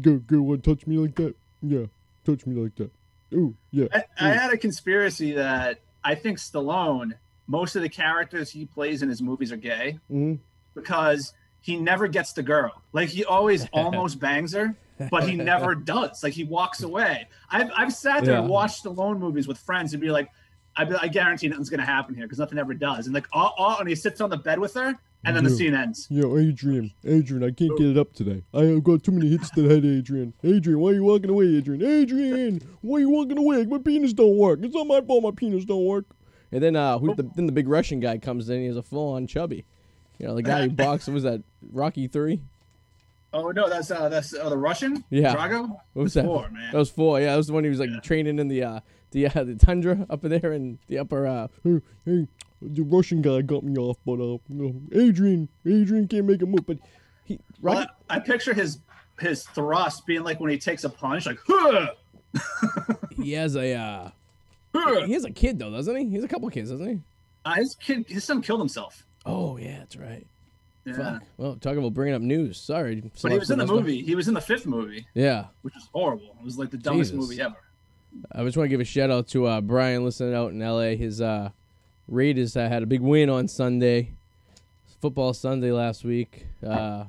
girl, 0.00 0.18
girl, 0.18 0.42
want 0.42 0.64
to 0.64 0.74
touch 0.74 0.86
me 0.86 0.98
like 0.98 1.14
that? 1.16 1.34
Yeah, 1.62 1.86
touch 2.26 2.46
me 2.46 2.60
like 2.60 2.74
that. 2.76 2.90
Ooh, 3.34 3.54
yeah. 3.70 3.86
I, 3.92 4.04
I 4.20 4.28
had 4.34 4.52
a 4.52 4.58
conspiracy 4.58 5.32
that 5.32 5.78
I 6.04 6.14
think 6.14 6.38
Stallone, 6.38 7.12
most 7.46 7.76
of 7.76 7.82
the 7.82 7.88
characters 7.88 8.50
he 8.50 8.66
plays 8.66 9.02
in 9.02 9.08
his 9.08 9.22
movies 9.22 9.50
are 9.52 9.56
gay 9.56 9.98
Mm-hmm. 10.10 10.34
because 10.74 11.32
he 11.62 11.76
never 11.76 12.06
gets 12.08 12.32
the 12.34 12.42
girl. 12.42 12.82
Like 12.92 13.08
he 13.08 13.24
always 13.24 13.66
almost 13.72 14.20
bangs 14.20 14.52
her, 14.52 14.76
but 15.10 15.26
he 15.28 15.36
never 15.36 15.74
does. 15.94 16.22
Like 16.22 16.34
he 16.34 16.44
walks 16.44 16.82
away. 16.82 17.28
I've, 17.50 17.70
I've 17.76 17.92
sat 17.92 18.24
there 18.24 18.36
and 18.36 18.44
Yeah. 18.44 18.50
watched 18.50 18.84
Stallone 18.84 19.18
movies 19.18 19.48
with 19.48 19.58
friends 19.58 19.94
and 19.94 20.00
be 20.00 20.10
like, 20.10 20.28
I, 20.76 20.86
I 21.02 21.08
guarantee 21.08 21.48
nothing's 21.48 21.70
gonna 21.70 21.84
happen 21.86 22.14
here 22.14 22.24
because 22.24 22.38
nothing 22.38 22.58
ever 22.58 22.74
does. 22.74 23.06
And 23.06 23.14
like, 23.14 23.26
all, 23.32 23.54
all, 23.56 23.78
and 23.78 23.88
he 23.88 23.94
sits 23.94 24.20
on 24.20 24.30
the 24.30 24.36
bed 24.38 24.58
with 24.58 24.74
her, 24.74 24.98
and 25.24 25.36
then 25.36 25.44
the 25.44 25.50
scene 25.50 25.74
ends. 25.74 26.08
Yo, 26.10 26.36
Adrian, 26.38 26.90
Adrian, 27.04 27.44
I 27.44 27.50
can't 27.52 27.76
get 27.78 27.86
it 27.88 27.98
up 27.98 28.12
today. 28.14 28.42
I 28.52 28.64
have 28.64 28.82
got 28.82 29.04
too 29.04 29.12
many 29.12 29.28
hits 29.28 29.50
to 29.50 29.62
the 29.62 29.68
head, 29.68 29.84
Adrian. 29.84 30.32
Adrian, 30.42 30.80
why 30.80 30.90
are 30.90 30.94
you 30.94 31.04
walking 31.04 31.30
away, 31.30 31.44
Adrian? 31.46 31.82
Adrian, 31.84 32.60
why 32.80 32.96
are 32.96 33.00
you 33.00 33.10
walking 33.10 33.38
away? 33.38 33.64
My 33.66 33.78
penis 33.78 34.12
don't 34.14 34.36
work. 34.36 34.60
It's 34.62 34.74
not 34.74 34.86
my 34.86 35.00
fault 35.02 35.22
my 35.22 35.30
penis 35.30 35.64
don't 35.64 35.84
work. 35.84 36.06
And 36.50 36.62
then 36.62 36.74
uh, 36.74 36.98
who, 36.98 37.14
the, 37.14 37.22
then 37.36 37.46
the 37.46 37.52
big 37.52 37.68
Russian 37.68 38.00
guy 38.00 38.18
comes 38.18 38.50
in. 38.50 38.62
He's 38.62 38.76
a 38.76 38.82
full 38.82 39.12
on 39.14 39.26
chubby. 39.26 39.64
You 40.22 40.28
know, 40.28 40.34
the 40.34 40.42
guy 40.42 40.62
who 40.62 40.70
boxed 40.70 41.08
was 41.08 41.24
that 41.24 41.42
Rocky 41.72 42.06
Three. 42.06 42.40
Oh 43.34 43.50
no, 43.50 43.68
that's 43.68 43.90
uh, 43.90 44.08
that's 44.08 44.34
uh, 44.34 44.48
the 44.48 44.56
Russian. 44.56 45.04
Yeah. 45.10 45.34
Drago. 45.34 45.68
What 45.92 46.02
was 46.02 46.14
that? 46.14 46.24
Four, 46.24 46.48
man. 46.50 46.70
That 46.72 46.78
was 46.78 46.90
four. 46.90 47.20
Yeah, 47.20 47.32
that 47.32 47.36
was 47.36 47.48
the 47.48 47.52
one 47.52 47.64
he 47.64 47.70
was 47.70 47.80
like 47.80 48.02
training 48.02 48.38
in 48.38 48.48
the 48.48 48.62
uh, 48.62 48.80
the 49.10 49.26
uh, 49.26 49.44
the 49.44 49.56
tundra 49.56 50.06
up 50.08 50.22
there 50.22 50.52
in 50.52 50.78
the 50.86 50.98
upper. 50.98 51.26
Uh, 51.26 51.48
Hey, 51.64 51.80
hey, 52.06 52.28
the 52.60 52.82
Russian 52.82 53.20
guy 53.20 53.42
got 53.42 53.64
me 53.64 53.76
off, 53.76 53.98
but 54.06 54.20
uh, 54.20 54.38
no, 54.48 54.74
Adrian, 54.94 55.48
Adrian 55.66 56.06
can't 56.08 56.26
make 56.26 56.40
a 56.42 56.46
move. 56.46 56.66
But 56.66 56.78
he 57.24 57.40
Well, 57.60 57.86
I, 58.08 58.16
I 58.16 58.20
picture 58.20 58.54
his 58.54 58.78
his 59.18 59.44
thrust 59.44 60.06
being 60.06 60.22
like 60.22 60.38
when 60.40 60.50
he 60.50 60.58
takes 60.58 60.84
a 60.84 60.88
punch, 60.88 61.26
like. 61.26 61.38
Huh, 61.46 61.88
He 63.16 63.32
has 63.32 63.56
a. 63.56 63.74
Uh, 63.74 64.10
he 65.06 65.12
has 65.12 65.24
a 65.24 65.30
kid 65.30 65.58
though, 65.58 65.70
doesn't 65.70 65.94
he? 65.96 66.08
He 66.08 66.14
has 66.14 66.24
a 66.24 66.28
couple 66.28 66.48
kids, 66.50 66.70
doesn't 66.70 66.88
he? 66.88 67.00
Uh, 67.44 67.54
his 67.54 67.74
kid, 67.74 68.04
his 68.08 68.24
son 68.24 68.40
killed 68.40 68.60
himself. 68.60 69.04
Oh 69.26 69.56
yeah, 69.56 69.78
that's 69.78 69.96
right. 69.96 70.26
Yeah. 70.84 70.94
Fuck. 70.94 71.22
Well, 71.36 71.56
talking 71.60 71.78
about 71.78 71.94
bringing 71.94 72.14
up 72.14 72.22
news. 72.22 72.58
Sorry. 72.58 73.02
But 73.22 73.32
he 73.32 73.38
was 73.38 73.50
in 73.50 73.58
the 73.58 73.66
movie. 73.66 74.02
He 74.02 74.14
was 74.16 74.26
in 74.26 74.34
the 74.34 74.40
fifth 74.40 74.66
movie, 74.66 75.06
Yeah. 75.14 75.46
which 75.62 75.74
was 75.74 75.88
horrible. 75.94 76.34
It 76.40 76.44
was 76.44 76.58
like 76.58 76.70
the 76.70 76.76
dumbest 76.76 77.12
Jesus. 77.12 77.28
movie 77.30 77.40
ever. 77.40 77.54
I 78.32 78.42
just 78.44 78.56
want 78.56 78.66
to 78.66 78.68
give 78.68 78.80
a 78.80 78.84
shout 78.84 79.10
out 79.10 79.28
to 79.28 79.46
uh, 79.46 79.60
Brian 79.60 80.04
listening 80.04 80.34
out 80.34 80.50
in 80.50 80.58
LA. 80.58 80.96
His 80.96 81.20
uh, 81.20 81.50
Raiders 82.08 82.56
uh, 82.56 82.68
had 82.68 82.82
a 82.82 82.86
big 82.86 83.00
win 83.00 83.30
on 83.30 83.46
Sunday, 83.46 84.10
football 85.00 85.32
Sunday 85.34 85.70
last 85.70 86.04
week. 86.04 86.46
Uh, 86.66 87.04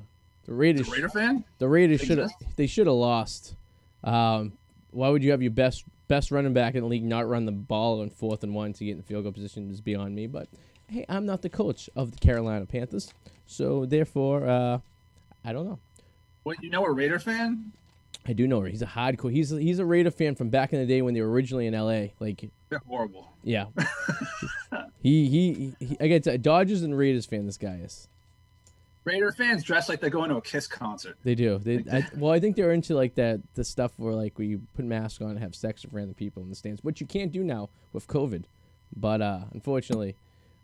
the 0.45 0.53
Raiders, 0.53 0.85
The 0.87 0.91
Raider 0.93 1.09
fan? 1.09 1.43
the 1.57 1.67
Raiders 1.67 2.01
should 2.01 2.19
have 2.19 2.29
they 2.55 2.67
should 2.67 2.85
have 2.87 2.95
lost. 2.95 3.55
Um, 4.03 4.53
why 4.91 5.09
would 5.09 5.23
you 5.23 5.31
have 5.31 5.41
your 5.41 5.51
best 5.51 5.83
best 6.07 6.29
running 6.31 6.53
back 6.53 6.75
in 6.75 6.81
the 6.81 6.87
league 6.87 7.03
not 7.03 7.27
run 7.27 7.45
the 7.45 7.51
ball 7.51 8.01
on 8.01 8.09
fourth 8.11 8.43
and 8.43 8.53
one 8.53 8.73
to 8.73 8.85
get 8.85 8.95
in 8.97 9.01
field 9.01 9.23
goal 9.23 9.31
position 9.31 9.71
is 9.71 9.81
beyond 9.81 10.13
me. 10.13 10.27
But 10.27 10.47
hey, 10.93 11.05
I'm 11.09 11.25
not 11.25 11.41
the 11.41 11.49
coach 11.49 11.89
of 11.95 12.11
the 12.11 12.17
Carolina 12.17 12.65
Panthers, 12.65 13.13
so 13.45 13.85
therefore, 13.85 14.47
uh, 14.47 14.79
I 15.43 15.53
don't 15.53 15.65
know. 15.65 15.79
What 16.43 16.61
you 16.63 16.69
know, 16.69 16.85
a 16.85 16.91
Raider 16.91 17.19
fan? 17.19 17.71
I 18.25 18.33
do 18.33 18.47
know 18.47 18.61
her. 18.61 18.67
he's 18.67 18.81
a 18.81 18.85
hardcore. 18.85 19.31
He's 19.31 19.51
a, 19.51 19.59
he's 19.59 19.79
a 19.79 19.85
Raider 19.85 20.11
fan 20.11 20.35
from 20.35 20.49
back 20.49 20.71
in 20.71 20.79
the 20.79 20.85
day 20.85 21.01
when 21.01 21.13
they 21.13 21.21
were 21.21 21.29
originally 21.29 21.67
in 21.67 21.73
L.A. 21.73 22.13
Like 22.19 22.49
They're 22.69 22.81
horrible. 22.87 23.33
Yeah. 23.43 23.65
he, 25.01 25.27
he 25.27 25.73
he 25.79 25.97
I 25.99 26.07
get 26.07 26.41
Dodgers 26.41 26.83
and 26.83 26.97
Raiders 26.97 27.25
fan. 27.25 27.45
This 27.45 27.57
guy 27.57 27.79
is. 27.83 28.07
Raider 29.03 29.33
fans 29.33 29.63
dress 29.63 29.89
like 29.89 29.99
they're 29.99 30.09
going 30.09 30.29
to 30.29 30.37
a 30.37 30.41
Kiss 30.41 30.67
concert. 30.67 31.17
They 31.25 31.35
do. 31.35 31.57
They 31.57 31.83
I, 31.91 32.07
well, 32.15 32.31
I 32.31 32.39
think 32.39 32.55
they're 32.55 32.71
into 32.71 32.95
like 32.95 33.15
that 33.15 33.41
the 33.55 33.65
stuff 33.65 33.91
where 33.97 34.13
like 34.13 34.37
where 34.37 34.47
you 34.47 34.61
put 34.75 34.85
masks 34.85 35.21
on 35.21 35.31
and 35.31 35.39
have 35.39 35.55
sex 35.55 35.83
with 35.83 35.91
random 35.91 36.13
people 36.13 36.41
in 36.43 36.49
the 36.49 36.55
stands, 36.55 36.81
which 36.83 37.01
you 37.01 37.07
can't 37.07 37.31
do 37.31 37.43
now 37.43 37.69
with 37.91 38.07
COVID. 38.07 38.45
But 38.95 39.21
uh, 39.21 39.39
unfortunately, 39.51 40.15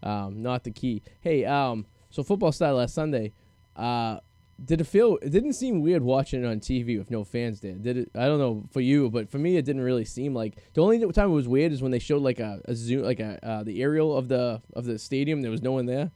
um, 0.03 0.41
not 0.41 0.63
the 0.63 0.72
key. 0.72 1.01
Hey, 1.22 1.46
um, 1.46 1.86
so 2.10 2.24
football 2.24 2.51
started 2.51 2.75
last 2.75 2.94
Sunday. 2.94 3.34
Uh, 3.75 4.20
did 4.63 4.82
it 4.82 4.86
feel? 4.86 5.18
It 5.22 5.29
didn't 5.29 5.53
seem 5.53 5.82
weird 5.82 6.01
watching 6.01 6.44
it 6.44 6.48
on 6.48 6.60
TV 6.60 6.98
with 6.98 7.10
no 7.10 7.24
fans 7.24 7.62
there. 7.62 7.74
Did 7.74 7.98
it? 7.98 8.12
I 8.13 8.25
don't 8.25 8.39
know 8.39 8.65
for 8.72 8.82
you, 8.82 9.10
but 9.10 9.29
for 9.29 9.38
me, 9.38 9.56
it 9.56 9.63
didn't 9.63 9.82
really 9.82 10.06
seem 10.06 10.34
like. 10.34 10.58
The 10.74 10.82
only 10.82 11.00
time 11.13 11.29
it 11.29 11.34
was 11.34 11.48
weird 11.48 11.72
is 11.72 11.82
when 11.82 11.91
they 11.91 12.00
showed 12.00 12.22
like 12.22 12.39
a, 12.39 12.62
a 12.65 12.75
zoom, 12.75 13.03
like 13.03 13.20
a 13.20 13.39
uh, 13.46 13.63
the 13.63 13.82
aerial 13.82 14.18
of 14.18 14.27
the 14.27 14.62
of 14.74 14.86
the 14.86 15.00
stadium. 15.00 15.41
There 15.41 15.51
was 15.51 15.62
no 15.62 15.72
one 15.72 15.86
there. 15.86 16.12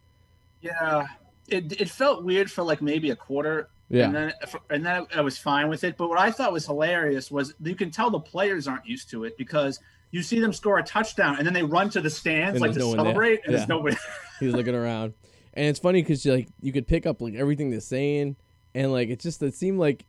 Yeah, 0.61 1.07
it, 1.47 1.79
it 1.79 1.89
felt 1.89 2.23
weird 2.23 2.51
for 2.51 2.63
like 2.63 2.81
maybe 2.81 3.11
a 3.11 3.15
quarter. 3.15 3.69
Yeah. 3.89 4.05
And 4.05 4.15
then, 4.15 4.33
and 4.69 4.85
then 4.85 5.05
I 5.13 5.21
was 5.21 5.37
fine 5.37 5.69
with 5.69 5.83
it. 5.83 5.97
But 5.97 6.09
what 6.09 6.17
I 6.17 6.31
thought 6.31 6.51
was 6.51 6.65
hilarious 6.65 7.29
was 7.29 7.53
you 7.61 7.75
can 7.75 7.91
tell 7.91 8.09
the 8.09 8.19
players 8.19 8.67
aren't 8.67 8.85
used 8.85 9.09
to 9.11 9.23
it 9.25 9.37
because 9.37 9.79
you 10.13 10.21
see 10.21 10.39
them 10.39 10.53
score 10.53 10.77
a 10.77 10.83
touchdown 10.83 11.37
and 11.37 11.45
then 11.45 11.53
they 11.53 11.63
run 11.63 11.89
to 11.89 11.99
the 11.99 12.09
stands 12.09 12.53
And 12.55 12.61
like 12.61 12.73
to 12.73 12.79
no 12.79 12.95
celebrate, 12.95 13.41
and 13.43 13.51
Yeah. 13.51 13.57
there's 13.57 13.67
nobody. 13.67 13.97
He's 14.39 14.53
looking 14.53 14.75
around, 14.75 15.13
and 15.53 15.65
it's 15.67 15.79
funny 15.79 16.01
because 16.01 16.25
like 16.25 16.47
you 16.61 16.71
could 16.71 16.87
pick 16.87 17.05
up 17.05 17.19
like 17.19 17.33
everything 17.33 17.71
they're 17.71 17.79
saying, 17.81 18.35
and 18.75 18.91
like 18.91 19.09
it 19.09 19.19
just 19.19 19.41
it 19.41 19.55
seemed 19.55 19.79
like 19.79 20.05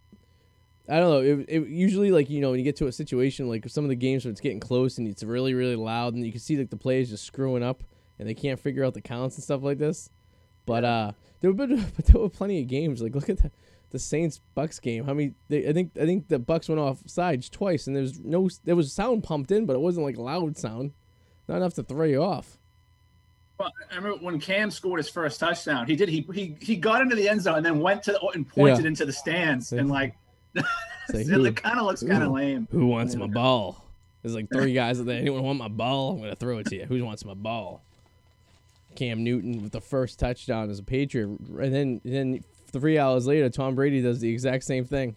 I 0.89 1.01
don't 1.01 1.11
know. 1.11 1.21
It, 1.21 1.47
it 1.49 1.69
usually 1.69 2.11
like 2.11 2.29
you 2.29 2.43
know 2.43 2.51
when 2.51 2.59
you 2.59 2.65
get 2.65 2.77
to 2.77 2.87
a 2.87 2.93
situation 2.93 3.49
like 3.49 3.67
some 3.71 3.85
of 3.85 3.89
the 3.89 3.97
games 3.97 4.25
where 4.25 4.31
it's 4.33 4.41
getting 4.43 4.61
close 4.61 4.99
and 4.99 5.09
it's 5.09 5.23
really 5.25 5.55
really 5.55 5.77
loud, 5.77 6.13
and 6.15 6.25
you 6.25 6.31
can 6.33 6.41
see 6.41 6.59
like 6.59 6.69
the 6.71 6.77
players 6.77 7.09
just 7.09 7.25
screwing 7.25 7.63
up 7.63 7.83
and 8.19 8.29
they 8.29 8.35
can't 8.35 8.61
figure 8.61 8.85
out 8.85 8.95
the 8.95 9.01
counts 9.01 9.37
and 9.37 9.43
stuff 9.43 9.63
like 9.63 9.79
this. 9.79 10.11
But 10.67 10.85
uh, 10.85 11.13
there 11.41 11.51
were 11.53 11.67
but 11.97 12.05
there 12.07 12.21
were 12.21 12.29
plenty 12.29 12.61
of 12.61 12.69
games. 12.69 13.01
Like 13.01 13.15
look 13.15 13.31
at 13.31 13.39
the 13.39 13.51
the 13.95 13.99
Saints 14.01 14.41
Bucks 14.57 14.81
game. 14.81 15.05
How 15.05 15.15
many? 15.15 15.35
They, 15.49 15.69
I 15.69 15.73
think 15.73 15.93
I 15.97 16.05
think 16.05 16.27
the 16.27 16.41
Bucks 16.41 16.69
went 16.69 16.81
off 16.81 16.99
sides 17.07 17.49
twice, 17.49 17.87
and 17.87 17.95
there 17.95 18.03
was 18.03 18.19
no 18.19 18.51
there 18.65 18.75
was 18.75 18.93
sound 18.93 19.23
pumped 19.23 19.53
in, 19.53 19.67
but 19.67 19.77
it 19.77 19.79
wasn't 19.79 20.05
like 20.05 20.17
loud 20.19 20.59
sound, 20.59 20.91
not 21.47 21.59
enough 21.59 21.75
to 21.75 21.85
throw 21.85 22.05
you 22.05 22.21
off. 22.21 22.59
Well, 23.57 23.71
I 23.93 23.95
remember 23.95 24.19
when 24.19 24.41
Cam 24.41 24.73
scored 24.73 24.99
his 24.99 25.09
first 25.09 25.39
touchdown. 25.39 25.87
He 25.87 25.95
did. 25.95 26.09
He 26.09 26.27
he, 26.35 26.57
he 26.61 26.75
got 26.75 27.03
into 27.03 27.15
the 27.15 27.29
end 27.29 27.43
zone 27.43 27.59
and 27.59 27.65
then 27.65 27.79
went 27.79 28.03
to 28.03 28.21
and 28.35 28.49
pointed 28.49 28.81
Yeah. 28.83 28.89
into 28.89 29.07
the 29.07 29.13
stands 29.13 29.73
and 29.73 29.89
like. 29.89 30.17
like, 30.55 30.65
it 31.29 31.57
kind 31.57 31.79
of 31.79 31.87
looks 31.87 32.03
kind 32.03 32.23
of 32.25 32.33
lame. 32.33 32.67
Who 32.73 32.87
wants 32.89 33.15
my 33.15 33.29
ball? 33.29 33.85
There's 34.23 34.35
like 34.35 34.49
three 34.53 34.73
guys 34.75 34.99
out 34.99 35.07
there. 35.07 35.21
Anyone 35.21 35.45
want 35.45 35.59
my 35.61 35.69
ball? 35.69 36.15
I'm 36.15 36.21
gonna 36.21 36.35
throw 36.35 36.59
it 36.59 36.67
to 36.67 36.77
you. 36.77 36.85
Who 36.87 37.05
wants 37.05 37.25
my 37.25 37.35
ball? 37.35 37.85
Cam 38.97 39.23
Newton 39.23 39.63
with 39.63 39.71
the 39.71 39.81
first 39.81 40.19
touchdown 40.19 40.69
as 40.69 40.81
a 40.81 40.83
Patriot, 40.83 41.27
and 41.27 41.73
then 41.73 42.01
then 42.05 42.45
three 42.81 42.99
hours 42.99 43.27
later, 43.27 43.49
Tom 43.51 43.75
Brady 43.75 44.03
does 44.03 44.21
the 44.21 44.31
exact 44.31 44.65
same 44.65 44.85
thing. 44.85 45.17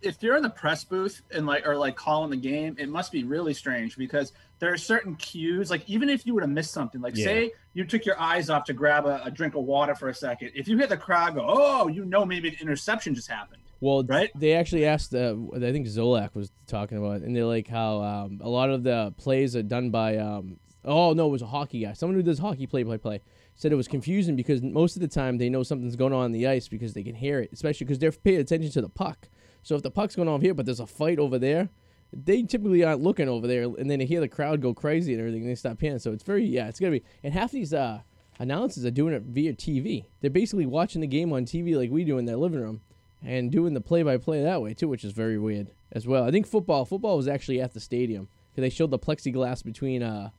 if 0.00 0.22
you're 0.22 0.36
in 0.36 0.42
the 0.42 0.48
press 0.50 0.82
booth 0.82 1.20
and 1.30 1.44
like 1.46 1.66
or 1.66 1.76
like 1.76 1.94
calling 1.94 2.30
the 2.30 2.36
game, 2.36 2.74
it 2.78 2.88
must 2.88 3.12
be 3.12 3.22
really 3.24 3.52
strange 3.52 3.98
because 3.98 4.32
there 4.58 4.72
are 4.72 4.78
certain 4.78 5.14
cues. 5.16 5.70
Like 5.70 5.88
even 5.88 6.08
if 6.08 6.24
you 6.26 6.32
would 6.34 6.42
have 6.42 6.50
missed 6.50 6.72
something, 6.72 7.02
like 7.02 7.14
Yeah. 7.16 7.24
say 7.24 7.52
you 7.74 7.84
took 7.84 8.06
your 8.06 8.18
eyes 8.18 8.48
off 8.48 8.64
to 8.64 8.72
grab 8.72 9.04
a, 9.04 9.22
a 9.24 9.30
drink 9.30 9.54
of 9.54 9.64
water 9.64 9.94
for 9.94 10.08
a 10.08 10.14
second, 10.14 10.52
if 10.54 10.68
you 10.68 10.78
hear 10.78 10.86
the 10.86 10.96
crowd 10.96 11.34
go, 11.34 11.44
"Oh," 11.46 11.88
you 11.88 12.06
know 12.06 12.24
maybe 12.24 12.48
an 12.48 12.54
interception 12.62 13.14
just 13.14 13.28
happened. 13.28 13.60
Well, 13.80 14.02
Right? 14.04 14.30
they 14.34 14.54
actually 14.54 14.86
asked. 14.86 15.14
Uh, 15.14 15.36
I 15.54 15.58
think 15.58 15.86
Zolak 15.86 16.34
was 16.34 16.50
talking 16.66 16.96
about, 16.96 17.16
it, 17.16 17.22
and 17.24 17.36
they're 17.36 17.44
like 17.44 17.68
how 17.68 18.00
um, 18.00 18.40
a 18.42 18.48
lot 18.48 18.70
of 18.70 18.84
the 18.84 19.12
plays 19.18 19.54
are 19.54 19.62
done 19.62 19.90
by. 19.90 20.16
Um, 20.16 20.56
oh 20.86 21.12
no, 21.12 21.26
it 21.26 21.30
was 21.30 21.42
a 21.42 21.46
hockey 21.46 21.80
guy. 21.80 21.92
Someone 21.92 22.16
who 22.16 22.22
does 22.22 22.38
hockey 22.38 22.66
play 22.66 22.84
by 22.84 22.96
play 22.96 23.20
said 23.54 23.72
it 23.72 23.76
was 23.76 23.88
confusing 23.88 24.36
because 24.36 24.62
most 24.62 24.96
of 24.96 25.02
the 25.02 25.08
time 25.08 25.38
they 25.38 25.48
know 25.48 25.62
something's 25.62 25.96
going 25.96 26.12
on 26.12 26.24
on 26.24 26.32
the 26.32 26.46
ice 26.46 26.68
because 26.68 26.92
they 26.92 27.02
can 27.02 27.14
hear 27.14 27.40
it, 27.40 27.50
especially 27.52 27.84
because 27.84 27.98
they're 27.98 28.12
paying 28.12 28.40
attention 28.40 28.70
to 28.72 28.80
the 28.80 28.88
puck. 28.88 29.28
So 29.62 29.76
if 29.76 29.82
the 29.82 29.90
puck's 29.90 30.16
going 30.16 30.28
on 30.28 30.40
here, 30.40 30.54
but 30.54 30.66
there's 30.66 30.80
a 30.80 30.86
fight 30.86 31.18
over 31.18 31.38
there, 31.38 31.70
they 32.12 32.42
typically 32.42 32.84
aren't 32.84 33.02
looking 33.02 33.28
over 33.28 33.46
there, 33.46 33.64
and 33.64 33.90
then 33.90 33.98
they 33.98 34.06
hear 34.06 34.20
the 34.20 34.28
crowd 34.28 34.60
go 34.60 34.74
crazy 34.74 35.12
and 35.12 35.20
everything, 35.20 35.42
and 35.42 35.50
they 35.50 35.54
stop 35.54 35.78
paying. 35.78 35.98
So 35.98 36.12
it's 36.12 36.22
very 36.22 36.44
yeah, 36.44 36.68
it's 36.68 36.78
gonna 36.78 36.92
be. 36.92 37.02
And 37.22 37.32
half 37.32 37.52
these 37.52 37.72
uh, 37.72 38.00
announcers 38.38 38.84
are 38.84 38.90
doing 38.90 39.14
it 39.14 39.22
via 39.22 39.54
TV. 39.54 40.04
They're 40.20 40.30
basically 40.30 40.66
watching 40.66 41.00
the 41.00 41.06
game 41.06 41.32
on 41.32 41.44
TV 41.44 41.76
like 41.76 41.90
we 41.90 42.04
do 42.04 42.18
in 42.18 42.24
their 42.24 42.36
living 42.36 42.60
room. 42.60 42.80
and 43.22 43.50
doing 43.50 43.72
the 43.72 43.80
play-by-play 43.80 44.42
that 44.42 44.60
way 44.60 44.74
too, 44.74 44.86
which 44.86 45.02
is 45.02 45.12
very 45.12 45.38
weird 45.38 45.70
as 45.92 46.06
well. 46.06 46.24
I 46.24 46.30
think 46.30 46.46
football 46.46 46.84
football 46.84 47.16
was 47.16 47.26
actually 47.26 47.60
at 47.60 47.72
the 47.72 47.80
stadium 47.80 48.28
because 48.50 48.62
they 48.62 48.70
showed 48.70 48.90
the 48.90 48.98
plexiglass 48.98 49.64
between 49.64 50.02
uh, 50.02 50.30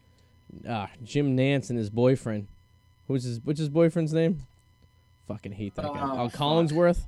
uh, 0.67 0.87
Jim 1.03 1.35
Nantz 1.35 1.69
and 1.69 1.79
his 1.79 1.89
boyfriend. 1.89 2.47
Who's 3.07 3.23
his 3.23 3.39
what's 3.43 3.59
his 3.59 3.69
boyfriend's 3.69 4.13
name? 4.13 4.39
Fucking 5.27 5.53
hate 5.53 5.75
that 5.75 5.85
guy. 5.85 5.89
Oh, 5.93 6.19
Oh, 6.21 6.29
fuck. 6.29 6.39
Collinsworth. 6.39 6.99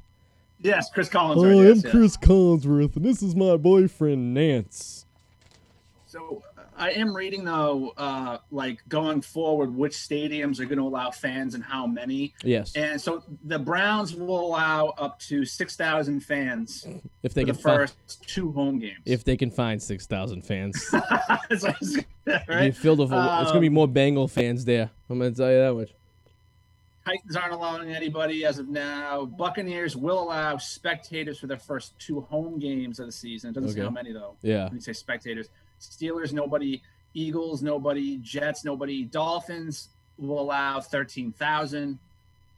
Yes, 0.59 0.89
Chris 0.91 1.07
Collins. 1.09 1.41
Hi, 1.43 1.47
oh, 1.49 1.51
right, 1.51 1.59
I'm 1.59 1.75
yes, 1.75 1.83
yes. 1.83 1.91
Chris 1.91 2.17
Collinsworth, 2.17 2.95
and 2.95 3.05
this 3.05 3.21
is 3.21 3.35
my 3.35 3.57
boyfriend 3.57 4.35
Nantz. 4.35 5.05
So 6.07 6.41
I 6.77 6.91
am 6.91 7.15
reading 7.15 7.43
though, 7.43 7.93
uh, 7.97 8.37
like 8.51 8.87
going 8.87 9.21
forward, 9.21 9.73
which 9.75 9.93
stadiums 9.93 10.59
are 10.59 10.65
going 10.65 10.77
to 10.77 10.83
allow 10.85 11.09
fans 11.11 11.55
and 11.55 11.63
how 11.63 11.87
many. 11.87 12.33
Yes, 12.43 12.75
And 12.75 13.01
so 13.01 13.23
the 13.43 13.57
Browns 13.57 14.13
will 14.15 14.45
allow 14.47 14.89
up 14.97 15.19
to 15.21 15.43
six 15.43 15.75
thousand 15.75 16.19
fans 16.21 16.85
if 17.23 17.33
they 17.33 17.41
for 17.41 17.47
the 17.47 17.53
can 17.53 17.61
find 17.61 17.77
first 17.79 18.27
two 18.27 18.51
home 18.51 18.77
games. 18.79 18.99
if 19.05 19.23
they 19.23 19.35
can 19.35 19.49
find 19.49 19.81
six 19.81 20.05
thousand 20.05 20.43
fans. 20.43 20.93
It's- 21.49 21.97
right? 22.47 22.75
filled 22.75 22.99
with 22.99 23.11
a- 23.11 23.37
it's 23.41 23.51
gonna 23.51 23.61
be 23.61 23.67
Um, 23.67 23.73
more 23.73 23.87
Bengal 23.87 24.27
fans 24.27 24.65
there. 24.65 24.89
I'm 25.09 25.17
gonna 25.17 25.31
tell 25.31 25.49
you 25.51 25.57
that 25.59 25.73
much. 25.73 25.89
Titans 27.05 27.35
aren't 27.37 27.53
allowing 27.53 27.89
anybody 27.89 28.43
as 28.43 28.59
of 28.59 28.67
now. 28.67 29.23
Buccaneers 29.25 29.95
will 29.95 30.21
allow 30.23 30.57
spectators 30.57 31.39
for 31.39 31.47
their 31.47 31.57
first 31.57 31.97
two 31.99 32.19
home 32.19 32.59
games 32.59 32.99
of 32.99 33.05
the 33.05 33.13
season. 33.13 33.51
It 33.51 33.53
doesn't 33.53 33.71
say 33.71 33.79
how 33.81 33.89
many 33.89 34.11
though. 34.11 34.35
Yeah, 34.41 34.65
When 34.65 34.75
you 34.75 34.81
say 34.81 34.91
spectators, 34.91 35.47
Steelers 35.81 36.33
nobody, 36.33 36.81
Eagles 37.13 37.61
nobody, 37.61 38.17
Jets 38.17 38.63
nobody, 38.65 39.03
Dolphins 39.03 39.89
will 40.17 40.39
allow 40.39 40.79
thirteen 40.79 41.31
thousand, 41.31 41.99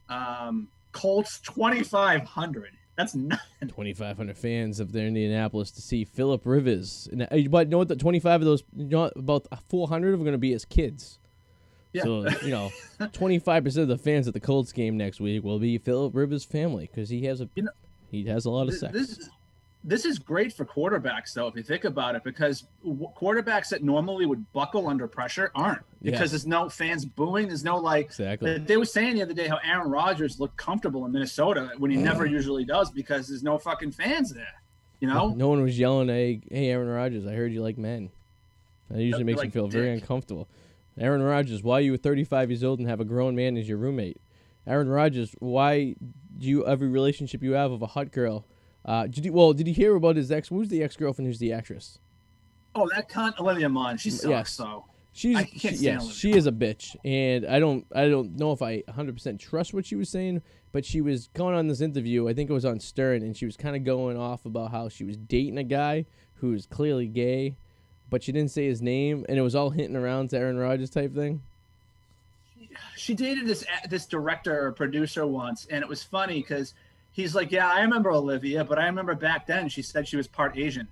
um, 0.09 0.67
Colts 0.91 1.39
twenty 1.41 1.83
five 1.83 2.23
hundred. 2.23 2.71
That's 2.95 3.15
nothing. 3.15 3.69
2,500 3.69 4.37
fans 4.37 4.81
up 4.81 4.89
there 4.89 5.03
in 5.03 5.15
Indianapolis 5.15 5.71
to 5.71 5.81
see 5.81 6.03
Philip 6.03 6.41
Rivers. 6.43 7.07
And, 7.09 7.21
uh, 7.21 7.27
but 7.49 7.67
you 7.67 7.71
know 7.71 7.77
what? 7.77 7.87
The 7.87 7.95
25 7.95 8.41
of 8.41 8.45
those, 8.45 8.61
you 8.75 8.87
know, 8.87 9.09
about 9.15 9.47
400 9.69 10.15
are 10.15 10.17
going 10.17 10.33
to 10.33 10.37
be 10.37 10.51
his 10.51 10.65
kids. 10.65 11.17
Yeah. 11.93 12.03
So 12.03 12.27
you 12.43 12.51
know, 12.51 12.71
25% 12.99 13.77
of 13.77 13.87
the 13.87 13.97
fans 13.97 14.27
at 14.27 14.33
the 14.33 14.41
Colts 14.41 14.73
game 14.73 14.97
next 14.97 15.21
week 15.21 15.45
will 15.45 15.59
be 15.59 15.77
Philip 15.77 16.13
Rivers' 16.13 16.43
family 16.43 16.89
because 16.93 17.07
he 17.07 17.23
has 17.23 17.39
a 17.39 17.47
You 17.55 17.63
know- 17.63 17.71
he 18.11 18.25
has 18.25 18.43
a 18.43 18.49
lot 18.49 18.67
of 18.67 18.73
sex. 18.73 18.91
this 18.91 19.29
this 19.83 20.03
is 20.05 20.19
great 20.19 20.51
for 20.53 20.65
quarterbacks 20.65 21.33
though, 21.33 21.47
if 21.47 21.55
you 21.55 21.63
think 21.63 21.85
about 21.85 22.15
it, 22.15 22.23
because 22.23 22.65
w- 22.83 23.07
quarterbacks 23.17 23.69
that 23.69 23.81
normally 23.83 24.25
would 24.25 24.51
buckle 24.51 24.87
under 24.87 25.07
pressure 25.07 25.51
aren't 25.55 25.81
because 26.01 26.19
Yes. 26.21 26.29
there's 26.31 26.47
no 26.47 26.67
fans 26.69 27.05
booing. 27.05 27.47
There's 27.47 27.63
no 27.63 27.77
like 27.77 28.05
exactly. 28.07 28.57
They 28.57 28.77
were 28.77 28.85
saying 28.85 29.15
the 29.15 29.21
other 29.21 29.33
day 29.33 29.47
how 29.47 29.59
Aaron 29.63 29.89
Rodgers 29.89 30.39
looked 30.39 30.57
comfortable 30.57 31.05
in 31.05 31.11
Minnesota 31.11 31.71
when 31.77 31.91
he 31.91 31.97
never 31.97 32.25
usually 32.25 32.65
does 32.65 32.91
because 32.91 33.27
there's 33.29 33.43
no 33.43 33.57
fucking 33.57 33.91
fans 33.91 34.33
there. 34.33 34.61
You 34.99 35.07
know? 35.07 35.29
No 35.29 35.47
one 35.47 35.61
was 35.61 35.79
yelling, 35.79 36.09
"Hey, 36.09 36.41
hey, 36.51 36.67
Aaron 36.71 36.89
Rodgers! 36.89 37.25
I 37.25 37.31
heard 37.33 37.53
you 37.53 37.61
like 37.61 37.77
men." 37.77 38.09
That 38.91 39.01
usually 39.01 39.23
makes 39.23 39.37
me 39.37 39.43
like 39.43 39.53
feel 39.53 39.67
very 39.69 39.93
uncomfortable. 39.93 40.49
Aaron 40.97 41.21
Rodgers, 41.21 41.63
why 41.63 41.75
are 41.77 41.81
you 41.81 41.95
35 41.95 42.49
years 42.51 42.63
old 42.65 42.79
and 42.79 42.89
have 42.89 42.99
a 42.99 43.05
grown 43.05 43.33
man 43.33 43.55
as 43.55 43.69
your 43.69 43.77
roommate? 43.77 44.17
Aaron 44.67 44.89
Rodgers, 44.89 45.33
why 45.39 45.95
do 46.37 46.47
you 46.47 46.65
every 46.67 46.89
relationship 46.89 47.41
you 47.41 47.53
have 47.53 47.71
with 47.71 47.81
a 47.81 47.87
hot 47.87 48.11
girl? 48.11 48.45
Uh, 48.89 49.05
did 49.05 49.23
you 49.23 49.31
well? 49.31 49.53
Did 49.53 49.67
you 49.67 49.73
hear 49.73 49.95
about 49.95 50.15
his 50.15 50.31
ex? 50.31 50.47
Who's 50.47 50.69
the 50.69 50.81
ex 50.81 50.95
girlfriend? 50.95 51.27
Who's 51.27 51.37
the 51.37 51.53
actress? 51.53 51.99
Oh, 52.73 52.89
that 52.95 53.07
cunt 53.07 53.39
Olivia 53.39 53.69
Munn, 53.69 53.97
she 53.97 54.09
sucks. 54.09 54.29
Yes. 54.29 54.49
So 54.51 54.85
She's 55.11 55.35
I 55.35 55.43
can't 55.43 55.77
she, 55.77 55.83
yes, 55.83 56.11
she 56.13 56.31
is 56.31 56.47
a 56.47 56.51
bitch, 56.51 56.95
and 57.03 57.45
I 57.45 57.59
don't 57.59 57.85
I 57.93 58.07
don't 58.07 58.37
know 58.37 58.51
if 58.51 58.61
I 58.61 58.81
100% 58.83 59.37
trust 59.37 59.73
what 59.73 59.85
she 59.85 59.95
was 59.95 60.09
saying, 60.09 60.41
but 60.71 60.85
she 60.85 61.01
was 61.01 61.29
going 61.33 61.55
on 61.55 61.67
this 61.67 61.81
interview. 61.81 62.27
I 62.29 62.33
think 62.33 62.49
it 62.49 62.53
was 62.53 62.65
on 62.65 62.79
Stern, 62.79 63.21
and 63.21 63.35
she 63.35 63.45
was 63.45 63.57
kind 63.57 63.75
of 63.75 63.83
going 63.83 64.17
off 64.17 64.45
about 64.45 64.71
how 64.71 64.89
she 64.89 65.03
was 65.03 65.17
dating 65.17 65.57
a 65.57 65.63
guy 65.63 66.05
who's 66.35 66.65
clearly 66.65 67.07
gay, 67.07 67.57
but 68.09 68.23
she 68.23 68.31
didn't 68.31 68.51
say 68.51 68.65
his 68.65 68.81
name, 68.81 69.25
and 69.27 69.37
it 69.37 69.41
was 69.41 69.55
all 69.55 69.71
hinting 69.71 69.97
around 69.97 70.29
to 70.29 70.37
Aaron 70.37 70.57
Rodgers 70.57 70.89
type 70.89 71.13
thing. 71.13 71.41
she 72.95 73.13
dated 73.13 73.45
this 73.45 73.65
this 73.89 74.05
director 74.05 74.67
or 74.67 74.71
producer 74.71 75.27
once, 75.27 75.67
and 75.69 75.83
it 75.83 75.89
was 75.89 76.01
funny 76.01 76.39
because 76.39 76.75
he's 77.11 77.35
like, 77.35 77.51
"Yeah, 77.51 77.71
I 77.71 77.81
remember 77.81 78.11
Olivia, 78.11 78.63
but 78.63 78.79
I 78.79 78.85
remember 78.85 79.15
back 79.15 79.47
then 79.47 79.69
she 79.69 79.81
said 79.81 80.07
she 80.07 80.17
was 80.17 80.27
part 80.27 80.57
Asian." 80.57 80.87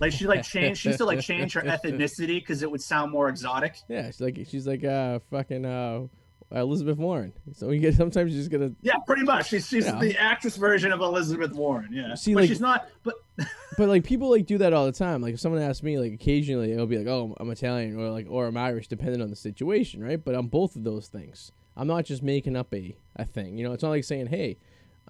Like 0.00 0.12
she 0.12 0.26
like 0.26 0.42
changed, 0.44 0.80
she 0.80 0.88
used 0.88 0.98
to 0.98 1.04
like 1.04 1.20
change 1.20 1.52
her 1.52 1.60
ethnicity 1.60 2.40
because 2.40 2.62
it 2.62 2.70
would 2.70 2.80
sound 2.80 3.12
more 3.12 3.28
exotic. 3.28 3.76
Yeah, 3.88 4.06
she's 4.06 4.20
like 4.20 4.38
she's 4.48 4.66
like 4.66 4.82
uh 4.82 5.18
fucking 5.30 5.66
uh 5.66 6.06
Elizabeth 6.52 6.96
Warren. 6.98 7.32
So 7.52 7.70
you 7.70 7.80
get 7.80 7.94
sometimes 7.94 8.30
she's 8.32 8.40
just 8.40 8.50
gotta 8.50 8.72
Yeah, 8.80 8.94
pretty 9.06 9.24
much. 9.24 9.48
She's 9.50 9.68
she's 9.68 9.84
Yeah. 9.84 9.98
the 10.00 10.16
actress 10.18 10.56
version 10.56 10.90
of 10.90 11.00
Elizabeth 11.00 11.52
Warren. 11.52 11.90
Yeah, 11.92 12.14
See, 12.14 12.32
but 12.34 12.40
like- 12.40 12.48
she's 12.48 12.60
not. 12.62 12.88
But 13.02 13.14
But 13.78 13.88
like 13.88 14.04
people 14.04 14.30
like 14.30 14.46
do 14.46 14.58
that 14.58 14.72
all 14.72 14.86
the 14.86 14.92
time. 14.92 15.20
Like 15.22 15.34
if 15.34 15.40
someone 15.40 15.60
asks 15.62 15.82
me, 15.82 15.98
like 15.98 16.12
occasionally 16.12 16.72
it'll 16.72 16.86
be 16.86 16.98
like, 16.98 17.06
"Oh, 17.06 17.34
I'm 17.38 17.50
Italian," 17.50 17.98
or 17.98 18.10
like, 18.10 18.26
"Or 18.28 18.46
I'm 18.46 18.56
Irish," 18.56 18.88
depending 18.88 19.20
on 19.22 19.30
the 19.30 19.36
situation, 19.36 20.02
right? 20.02 20.22
But 20.22 20.34
I'm 20.34 20.48
both 20.48 20.76
of 20.76 20.84
those 20.84 21.08
things. 21.08 21.52
I'm 21.76 21.86
not 21.86 22.04
just 22.04 22.22
making 22.22 22.56
up 22.56 22.74
a 22.74 22.96
a 23.16 23.24
thing. 23.24 23.56
You 23.58 23.64
know, 23.64 23.72
it's 23.72 23.82
not 23.82 23.90
like 23.90 24.04
saying, 24.04 24.26
"Hey, 24.26 24.56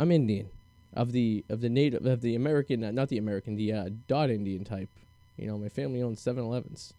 I'm 0.00 0.10
Indian," 0.10 0.48
of 0.94 1.12
the 1.12 1.44
of 1.48 1.60
the 1.60 1.68
native 1.68 2.06
of 2.06 2.22
the 2.22 2.34
American, 2.34 2.82
uh, 2.82 2.90
not 2.90 3.08
the 3.10 3.18
American, 3.18 3.54
the 3.54 3.72
uh, 3.72 3.90
dot 4.08 4.30
Indian 4.30 4.64
type. 4.64 4.88
You 5.36 5.46
know, 5.46 5.56
my 5.56 5.68
family 5.68 6.02
owns 6.02 6.22
7-Elevens. 6.22 6.92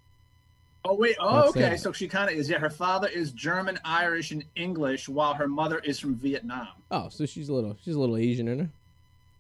oh 0.86 0.96
wait, 0.96 1.16
oh 1.20 1.32
Not 1.32 1.48
okay. 1.50 1.78
So 1.78 1.92
she 1.92 2.08
kind 2.08 2.30
of 2.30 2.36
is. 2.36 2.50
Yeah, 2.50 2.60
her 2.60 2.70
father 2.72 3.08
is 3.08 3.32
German, 3.32 3.80
Irish, 3.84 4.32
and 4.32 4.44
English, 4.56 5.10
while 5.10 5.34
her 5.34 5.48
mother 5.48 5.80
is 5.80 6.00
from 6.00 6.16
Vietnam. 6.16 6.70
Oh, 6.90 7.10
so 7.10 7.26
she's 7.26 7.50
a 7.50 7.54
little 7.54 7.76
she's 7.84 7.96
a 7.96 8.00
little 8.00 8.18
Asian 8.18 8.48
in 8.48 8.60
her. 8.60 8.70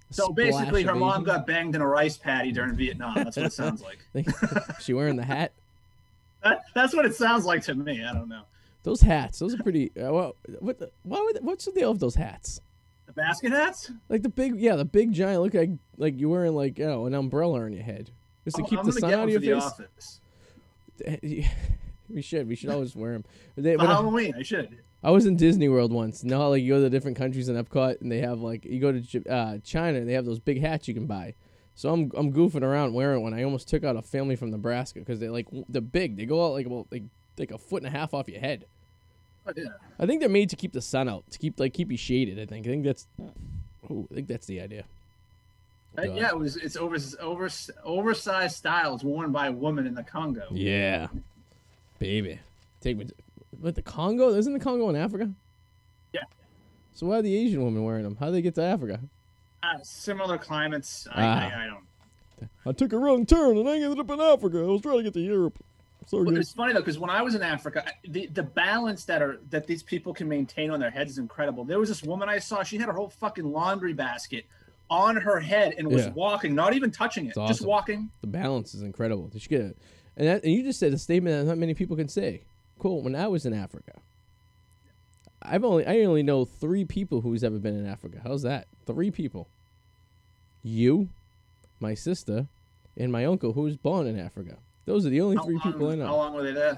A 0.09 0.13
So 0.13 0.29
basically, 0.33 0.83
her 0.83 0.95
mom 0.95 1.11
Asian. 1.11 1.23
got 1.23 1.47
banged 1.47 1.75
in 1.75 1.81
a 1.81 1.87
rice 1.87 2.17
paddy 2.17 2.51
during 2.51 2.75
Vietnam. 2.75 3.13
That's 3.15 3.37
what 3.37 3.45
it 3.45 3.53
sounds 3.53 3.81
like. 3.83 3.99
she 4.81 4.93
wearing 4.93 5.15
the 5.17 5.25
hat. 5.25 5.51
That, 6.43 6.63
that's 6.73 6.95
what 6.95 7.05
it 7.05 7.13
sounds 7.13 7.45
like 7.45 7.61
to 7.65 7.75
me. 7.75 8.03
I 8.03 8.13
don't 8.13 8.27
know. 8.27 8.41
Those 8.81 8.99
hats, 8.99 9.37
those 9.37 9.53
are 9.53 9.61
pretty. 9.61 9.91
Uh, 9.91 10.11
well, 10.11 10.35
what? 10.57 10.79
The, 10.79 10.89
why 11.03 11.21
would? 11.21 11.37
What's 11.43 11.65
the 11.65 11.71
deal 11.71 11.91
with 11.91 12.01
those 12.01 12.15
hats? 12.15 12.61
The 13.15 13.21
basket 13.21 13.51
hats. 13.51 13.91
Like 14.09 14.21
the 14.23 14.29
big, 14.29 14.55
yeah, 14.59 14.75
the 14.75 14.85
big 14.85 15.11
giant. 15.11 15.41
Look 15.41 15.53
like 15.53 15.71
like 15.97 16.19
you're 16.19 16.29
wearing 16.29 16.55
like 16.55 16.79
oh 16.79 17.05
an 17.05 17.13
umbrella 17.13 17.61
on 17.61 17.73
your 17.73 17.83
head, 17.83 18.11
just 18.45 18.57
to 18.57 18.63
Oh, 18.63 18.65
keep 18.65 18.79
I'm 18.79 18.85
the 18.85 18.93
sun 18.93 19.13
out 19.13 19.23
of 19.25 19.29
your 19.29 19.39
the 19.39 19.53
face. 19.53 19.63
office. 19.63 20.21
we 22.09 22.21
should. 22.21 22.47
We 22.47 22.55
should 22.55 22.69
always 22.69 22.95
wear 22.95 23.13
them. 23.13 23.25
They, 23.55 23.73
For 23.73 23.79
when 23.79 23.87
I, 23.87 23.93
Halloween, 23.93 24.33
I 24.37 24.43
should. 24.43 24.77
I 25.03 25.11
was 25.11 25.25
in 25.25 25.35
Disney 25.35 25.67
World 25.67 25.91
once. 25.91 26.23
You 26.23 26.29
know 26.29 26.39
how 26.39 26.49
like 26.49 26.61
you 26.63 26.73
go 26.73 26.79
to 26.81 26.89
different 26.89 27.17
countries 27.17 27.49
in 27.49 27.55
Epcot 27.61 28.01
and 28.01 28.11
they 28.11 28.19
have 28.19 28.39
like 28.39 28.65
you 28.65 28.79
go 28.79 28.91
to 28.99 29.29
uh, 29.29 29.57
China 29.59 29.97
and 29.97 30.07
they 30.07 30.13
have 30.13 30.25
those 30.25 30.39
big 30.39 30.61
hats 30.61 30.87
you 30.87 30.93
can 30.93 31.07
buy. 31.07 31.33
So 31.75 31.91
I'm 31.91 32.11
I'm 32.15 32.31
goofing 32.31 32.63
around 32.63 32.93
wearing 32.93 33.23
one. 33.23 33.33
I 33.33 33.43
almost 33.43 33.67
took 33.67 33.83
out 33.83 33.95
a 33.95 34.01
family 34.01 34.35
from 34.35 34.51
Nebraska 34.51 34.99
because 34.99 35.19
they 35.19 35.29
like 35.29 35.47
they're 35.69 35.81
big. 35.81 36.17
They 36.17 36.25
go 36.25 36.45
out 36.45 36.53
like 36.53 36.65
about 36.67 36.87
like 36.91 37.03
like 37.37 37.51
a 37.51 37.57
foot 37.57 37.83
and 37.83 37.93
a 37.93 37.97
half 37.97 38.13
off 38.13 38.27
your 38.29 38.39
head. 38.39 38.65
But 39.45 39.57
yeah. 39.57 39.65
I 39.99 40.05
think 40.05 40.19
they're 40.19 40.29
made 40.29 40.49
to 40.51 40.55
keep 40.55 40.73
the 40.73 40.81
sun 40.81 41.09
out, 41.09 41.29
to 41.31 41.39
keep 41.39 41.59
like 41.59 41.73
keep 41.73 41.91
you 41.91 41.97
shaded. 41.97 42.39
I 42.39 42.45
think. 42.45 42.65
I 42.67 42.69
think 42.69 42.83
that's. 42.85 43.07
I 43.19 44.13
think 44.13 44.27
that's 44.27 44.45
the 44.45 44.61
idea. 44.61 44.85
Uh, 45.97 46.03
yeah, 46.03 46.29
it 46.29 46.37
was. 46.37 46.55
It's 46.55 46.77
over, 46.77 46.95
over, 47.19 47.49
oversized 47.83 48.55
styles 48.55 49.03
worn 49.03 49.31
by 49.31 49.47
a 49.47 49.51
woman 49.51 49.85
in 49.85 49.95
the 49.95 50.03
Congo. 50.03 50.47
Yeah, 50.51 51.07
baby. 51.99 52.39
Take 52.79 52.97
me. 52.97 53.05
To, 53.05 53.13
what 53.59 53.75
the 53.75 53.81
Congo? 53.81 54.29
Isn't 54.29 54.53
the 54.53 54.59
Congo 54.59 54.89
in 54.89 54.95
Africa? 54.95 55.31
Yeah. 56.13 56.23
So 56.93 57.07
why 57.07 57.17
are 57.17 57.21
the 57.21 57.35
Asian 57.35 57.63
women 57.63 57.83
wearing 57.83 58.03
them? 58.03 58.15
How 58.17 58.27
do 58.27 58.33
they 58.33 58.41
get 58.41 58.55
to 58.55 58.63
Africa? 58.63 58.99
Uh, 59.63 59.77
similar 59.83 60.37
climates. 60.37 61.07
I, 61.11 61.23
Ah. 61.23 61.39
I, 61.39 61.63
I 61.63 61.67
don't. 61.67 62.49
I 62.65 62.71
took 62.71 62.93
a 62.93 62.97
wrong 62.97 63.25
turn 63.25 63.57
and 63.57 63.69
I 63.69 63.75
ended 63.75 63.99
up 63.99 64.09
in 64.09 64.19
Africa. 64.19 64.59
I 64.59 64.63
was 64.63 64.81
trying 64.81 64.97
to 64.97 65.03
get 65.03 65.13
to 65.13 65.19
Europe. 65.19 65.63
Sorry, 66.07 66.23
Well, 66.25 66.37
it's 66.37 66.51
funny 66.51 66.73
though 66.73 66.79
because 66.79 66.99
when 66.99 67.09
I 67.09 67.21
was 67.21 67.35
in 67.35 67.43
Africa, 67.43 67.85
the 68.07 68.27
the 68.27 68.43
balance 68.43 69.05
that 69.05 69.21
are 69.21 69.39
that 69.49 69.67
these 69.67 69.83
people 69.83 70.13
can 70.13 70.27
maintain 70.27 70.71
on 70.71 70.79
their 70.79 70.89
heads 70.89 71.11
is 71.11 71.17
incredible. 71.19 71.63
There 71.63 71.79
was 71.79 71.89
this 71.89 72.03
woman 72.03 72.27
I 72.27 72.39
saw; 72.39 72.63
she 72.63 72.77
had 72.77 72.87
her 72.87 72.93
whole 72.93 73.09
fucking 73.09 73.49
laundry 73.49 73.93
basket 73.93 74.45
on 74.89 75.15
her 75.15 75.39
head 75.39 75.73
and 75.77 75.87
was 75.87 76.05
Yeah. 76.05 76.11
walking, 76.13 76.53
not 76.53 76.73
even 76.73 76.91
touching 76.91 77.25
it, 77.25 77.29
It's 77.29 77.47
just 77.47 77.65
walking. 77.65 78.11
The 78.19 78.27
balance 78.27 78.73
is 78.75 78.81
incredible. 78.81 79.29
Did 79.29 79.41
you 79.43 79.47
get 79.49 79.61
it. 79.61 79.77
And, 80.17 80.27
that, 80.27 80.43
and 80.43 80.51
you 80.51 80.63
just 80.63 80.79
said 80.79 80.91
a 80.91 80.97
statement 80.97 81.33
that 81.39 81.49
not 81.49 81.57
many 81.57 81.73
people 81.73 81.95
can 81.95 82.09
say. 82.09 82.43
Cool. 82.77 83.01
When 83.01 83.15
I 83.15 83.27
was 83.27 83.45
in 83.45 83.53
Africa, 83.53 84.01
I've 85.41 85.63
only 85.63 85.85
I 85.85 85.99
only 86.01 86.23
know 86.23 86.45
three 86.45 86.83
people 86.83 87.21
who's 87.21 87.43
ever 87.43 87.57
been 87.57 87.77
in 87.77 87.85
Africa. 87.87 88.19
How's 88.23 88.41
that? 88.41 88.67
Three 88.85 89.11
people. 89.11 89.47
You, 90.63 91.09
my 91.79 91.93
sister, 91.93 92.47
and 92.97 93.11
my 93.11 93.25
uncle 93.25 93.53
who 93.53 93.61
was 93.61 93.77
born 93.77 94.07
in 94.07 94.19
Africa. 94.19 94.57
Those 94.91 95.05
are 95.05 95.09
the 95.09 95.21
only 95.21 95.37
How 95.37 95.43
three 95.43 95.53
long, 95.55 95.63
people 95.71 95.89
I 95.89 95.95
know. 95.95 96.05
How 96.07 96.15
long 96.17 96.33
were 96.33 96.43
they 96.43 96.51
there? 96.51 96.73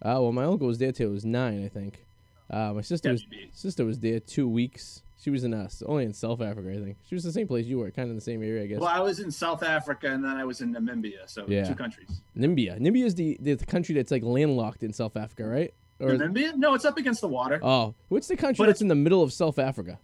Uh, 0.00 0.16
well, 0.22 0.32
my 0.32 0.44
uncle 0.44 0.66
was 0.66 0.78
there 0.78 0.92
till 0.92 1.08
he 1.08 1.12
was 1.14 1.26
nine, 1.26 1.62
I 1.62 1.68
think. 1.68 2.06
Uh, 2.48 2.72
my 2.72 2.80
sister 2.80 3.12
was 3.12 3.22
WB. 3.24 3.50
sister 3.52 3.84
was 3.84 3.98
there 4.00 4.18
two 4.18 4.48
weeks. 4.48 5.02
She 5.22 5.28
was 5.28 5.44
in 5.44 5.52
us, 5.52 5.82
only 5.84 6.04
in 6.06 6.14
South 6.14 6.40
Africa, 6.40 6.70
I 6.72 6.82
think. 6.82 6.96
She 7.06 7.14
was 7.14 7.22
the 7.22 7.32
same 7.32 7.46
place 7.46 7.66
you 7.66 7.76
were, 7.78 7.90
kind 7.90 8.06
of 8.06 8.10
in 8.12 8.16
the 8.16 8.22
same 8.22 8.42
area, 8.42 8.62
I 8.62 8.66
guess. 8.66 8.80
Well, 8.80 8.88
I 8.88 9.00
was 9.00 9.20
in 9.20 9.30
South 9.30 9.62
Africa 9.62 10.10
and 10.10 10.24
then 10.24 10.38
I 10.38 10.44
was 10.46 10.62
in 10.62 10.72
Namibia, 10.74 11.26
so 11.28 11.44
Yeah. 11.46 11.64
two 11.64 11.74
countries. 11.74 12.22
Namibia. 12.34 12.80
Namibia 12.80 13.04
is 13.04 13.14
the, 13.14 13.36
the 13.42 13.56
country 13.58 13.94
that's 13.94 14.10
like 14.10 14.22
landlocked 14.22 14.82
in 14.82 14.94
South 14.94 15.18
Africa, 15.18 15.46
right? 15.46 15.74
Or 16.00 16.12
Namibia? 16.12 16.56
No, 16.56 16.72
it's 16.72 16.86
up 16.86 16.96
against 16.96 17.20
the 17.20 17.28
water. 17.28 17.60
oh, 17.62 17.94
what's 18.08 18.28
the 18.28 18.36
country 18.38 18.62
But 18.62 18.68
that's 18.68 18.80
in 18.80 18.88
the 18.88 18.94
middle 18.94 19.22
of 19.22 19.34
South 19.34 19.58
Africa? 19.58 19.98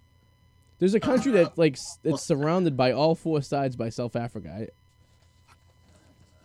There's 0.78 0.92
a 0.92 1.00
country 1.00 1.32
Uh, 1.32 1.44
that 1.44 1.56
like 1.56 1.72
s- 1.76 1.98
it's 2.04 2.22
surrounded 2.26 2.76
by 2.76 2.92
all 2.92 3.14
four 3.14 3.40
sides 3.40 3.76
by 3.76 3.88
South 3.88 4.14
Africa. 4.14 4.50
I, 4.54 4.68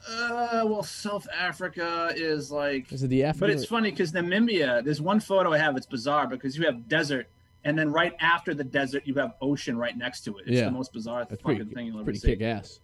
Uh, 0.09 0.63
well, 0.65 0.83
South 0.83 1.27
Africa 1.37 2.11
is 2.15 2.51
like, 2.51 2.91
is 2.91 3.03
it 3.03 3.07
the 3.07 3.23
African? 3.23 3.39
but 3.39 3.49
it's 3.49 3.65
funny 3.65 3.91
because 3.91 4.11
Namibia. 4.11 4.83
There's 4.83 5.01
one 5.01 5.19
photo 5.19 5.53
I 5.53 5.57
have. 5.57 5.77
It's 5.77 5.85
bizarre 5.85 6.27
because 6.27 6.57
you 6.57 6.65
have 6.65 6.87
desert, 6.87 7.27
and 7.63 7.77
then 7.77 7.91
right 7.91 8.13
after 8.19 8.53
the 8.53 8.63
desert, 8.63 9.03
you 9.05 9.13
have 9.15 9.33
ocean 9.41 9.77
right 9.77 9.95
next 9.97 10.21
to 10.21 10.37
it. 10.37 10.45
It's 10.47 10.57
Yeah. 10.59 10.65
the 10.65 10.71
most 10.71 10.93
bizarre 10.93 11.25
That's 11.29 11.41
fucking 11.41 11.57
pretty, 11.57 11.73
thing 11.75 11.87
you'll 11.87 11.99
ever 11.99 12.13
see. 12.13 12.21
pretty 12.21 12.37
kick 12.37 12.45
ass. 12.45 12.79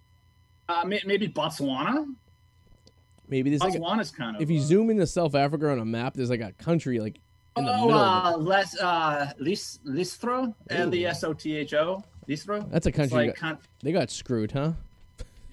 Uh, 0.70 0.84
may- 0.86 1.02
maybe 1.06 1.28
Botswana. 1.28 2.14
Maybe 3.30 3.50
there's 3.50 3.62
like 3.62 3.76
a, 3.76 4.14
kind 4.16 4.36
of. 4.38 4.42
if 4.42 4.50
you 4.50 4.60
uh, 4.60 4.64
zoom 4.64 4.90
into 4.90 5.06
South 5.06 5.36
Africa 5.36 5.70
on 5.70 5.80
a 5.80 5.86
map, 5.86 6.14
there's 6.14 6.30
like 6.30 6.42
a 6.42 6.54
country 6.54 7.00
like 7.00 7.20
in 7.58 7.66
the 7.66 7.74
oh, 7.74 7.88
middle. 7.88 8.00
Uh, 8.00 8.38
Les, 8.38 8.80
uh, 8.80 9.32
Lis, 9.40 9.80
Listro, 9.86 10.54
L 10.70 10.94
E 10.94 11.06
S 11.06 11.24
O 11.24 11.34
T 11.34 11.56
H 11.58 11.74
O, 11.74 12.04
Listro. 12.30 12.70
That's 12.72 12.86
a 12.86 12.92
country. 12.92 13.18
like, 13.18 13.28
that- 13.36 13.38
con- 13.38 13.58
they 13.82 13.92
got 13.92 14.10
screwed, 14.12 14.52
huh? 14.52 14.74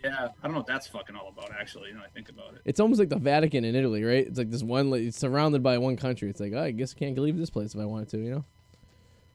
Yeah, 0.05 0.29
I 0.43 0.43
don't 0.43 0.53
know 0.53 0.59
what 0.59 0.67
that's 0.67 0.87
fucking 0.87 1.17
all 1.17 1.29
about. 1.29 1.51
Actually, 1.59 1.89
you 1.89 1.95
know, 1.95 2.03
I 2.05 2.09
think 2.09 2.29
about 2.29 2.55
it. 2.55 2.61
It's 2.65 2.79
almost 2.79 2.99
like 3.01 3.09
the 3.09 3.17
Vatican 3.19 3.65
in 3.65 3.75
Italy, 3.75 4.05
right? 4.05 4.27
It's 4.27 4.39
like 4.39 4.51
this 4.51 4.63
one. 4.63 4.91
like, 4.91 5.03
It's 5.03 5.19
surrounded 5.19 5.63
by 5.63 5.79
one 5.79 5.97
country. 5.97 6.29
It's 6.31 6.41
like, 6.41 6.53
oh, 6.55 6.63
I 6.63 6.71
guess 6.71 6.95
I 6.97 6.99
can't 6.99 7.19
leave 7.19 7.39
this 7.39 7.51
place 7.51 7.75
if 7.75 7.81
I 7.81 7.85
wanted 7.87 8.09
to, 8.11 8.19
you 8.19 8.31
know? 8.31 8.45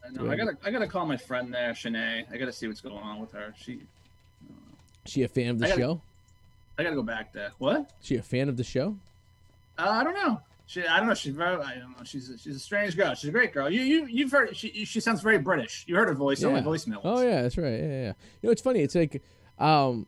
I, 0.05 0.11
know, 0.11 0.31
I 0.31 0.35
gotta, 0.35 0.57
I 0.63 0.71
gotta 0.71 0.87
call 0.87 1.05
my 1.05 1.17
friend 1.17 1.53
there, 1.53 1.71
Shanae. 1.71 2.23
I 2.31 2.37
gotta 2.37 2.53
see 2.53 2.67
what's 2.67 2.81
going 2.81 2.95
on 2.95 3.19
with 3.19 3.31
her. 3.33 3.53
She, 3.59 3.81
She 5.05 5.23
a 5.23 5.27
fan 5.27 5.49
of 5.49 5.59
the 5.59 5.65
I 5.65 5.69
gotta- 5.69 5.81
show? 5.81 6.01
I 6.77 6.83
gotta 6.83 6.95
go 6.95 7.03
back 7.03 7.33
there. 7.33 7.51
What? 7.57 7.91
She 8.01 8.15
a 8.15 8.21
fan 8.21 8.47
of 8.47 8.55
the 8.55 8.63
show? 8.63 8.95
Uh, 9.77 9.89
I 9.89 10.03
don't 10.03 10.13
know. 10.13 10.39
She, 10.67 10.85
I 10.85 10.99
don't 10.99 11.09
know. 11.09 11.15
She's 11.15 11.33
very, 11.33 11.55
I 11.61 11.79
don't 11.79 11.97
know. 11.97 12.03
She's, 12.05 12.29
a, 12.29 12.37
she's 12.37 12.55
a 12.55 12.59
strange 12.59 12.95
girl. 12.95 13.15
She's 13.15 13.27
a 13.29 13.33
great 13.33 13.51
girl. 13.53 13.69
You, 13.69 13.81
you, 13.81 14.05
you've 14.05 14.31
heard. 14.31 14.55
She, 14.55 14.85
she 14.85 14.99
sounds 14.99 15.21
very 15.21 15.39
British. 15.39 15.83
You 15.87 15.95
heard 15.95 16.07
her 16.07 16.13
voice 16.13 16.43
on 16.43 16.53
my 16.53 16.61
voicemail. 16.61 17.01
Oh 17.03 17.21
yeah, 17.21 17.41
that's 17.41 17.57
right. 17.57 17.71
Yeah, 17.73 17.77
yeah. 17.87 18.01
yeah. 18.03 18.13
You 18.41 18.47
know, 18.47 18.51
it's 18.51 18.61
funny. 18.61 18.81
It's 18.81 18.93
like, 18.95 19.21
um, 19.57 20.05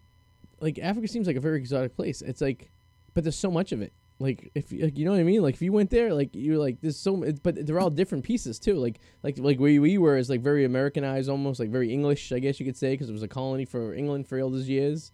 like 0.61 0.79
Africa 0.79 1.07
seems 1.07 1.27
like 1.27 1.35
a 1.35 1.41
very 1.41 1.57
exotic 1.57 1.95
place. 1.95 2.21
It's 2.21 2.39
like, 2.41 2.71
but 3.13 3.23
there's 3.23 3.35
so 3.37 3.51
much 3.51 3.71
of 3.71 3.81
it. 3.81 3.91
Like 4.19 4.51
if 4.53 4.71
you- 4.71 4.83
like, 4.85 4.97
you 4.99 5.03
know 5.05 5.11
what 5.11 5.19
I 5.19 5.23
mean. 5.23 5.41
Like 5.41 5.55
if 5.55 5.61
you 5.63 5.71
went 5.73 5.89
there, 5.89 6.13
like 6.13 6.29
you're 6.33 6.57
like 6.59 6.79
there's 6.81 6.97
so, 6.97 7.23
it- 7.23 7.41
but 7.43 7.65
they're 7.65 7.79
all 7.79 7.89
different 7.89 8.23
pieces 8.23 8.59
too. 8.59 8.75
Like 8.75 8.99
like 9.23 9.37
like 9.39 9.57
where 9.59 9.81
we 9.81 9.97
were 9.97 10.15
is 10.17 10.29
like 10.29 10.41
very 10.41 10.63
Americanized, 10.63 11.27
almost 11.29 11.59
like 11.59 11.69
very 11.69 11.91
English, 11.91 12.31
I 12.31 12.39
guess 12.39 12.59
you 12.59 12.65
could 12.65 12.77
say, 12.77 12.91
because 12.93 13.09
it 13.09 13.13
was 13.13 13.23
a 13.23 13.27
colony 13.27 13.65
for 13.65 13.93
England 13.93 14.27
for 14.27 14.39
all 14.39 14.49
those 14.51 14.69
years. 14.69 15.11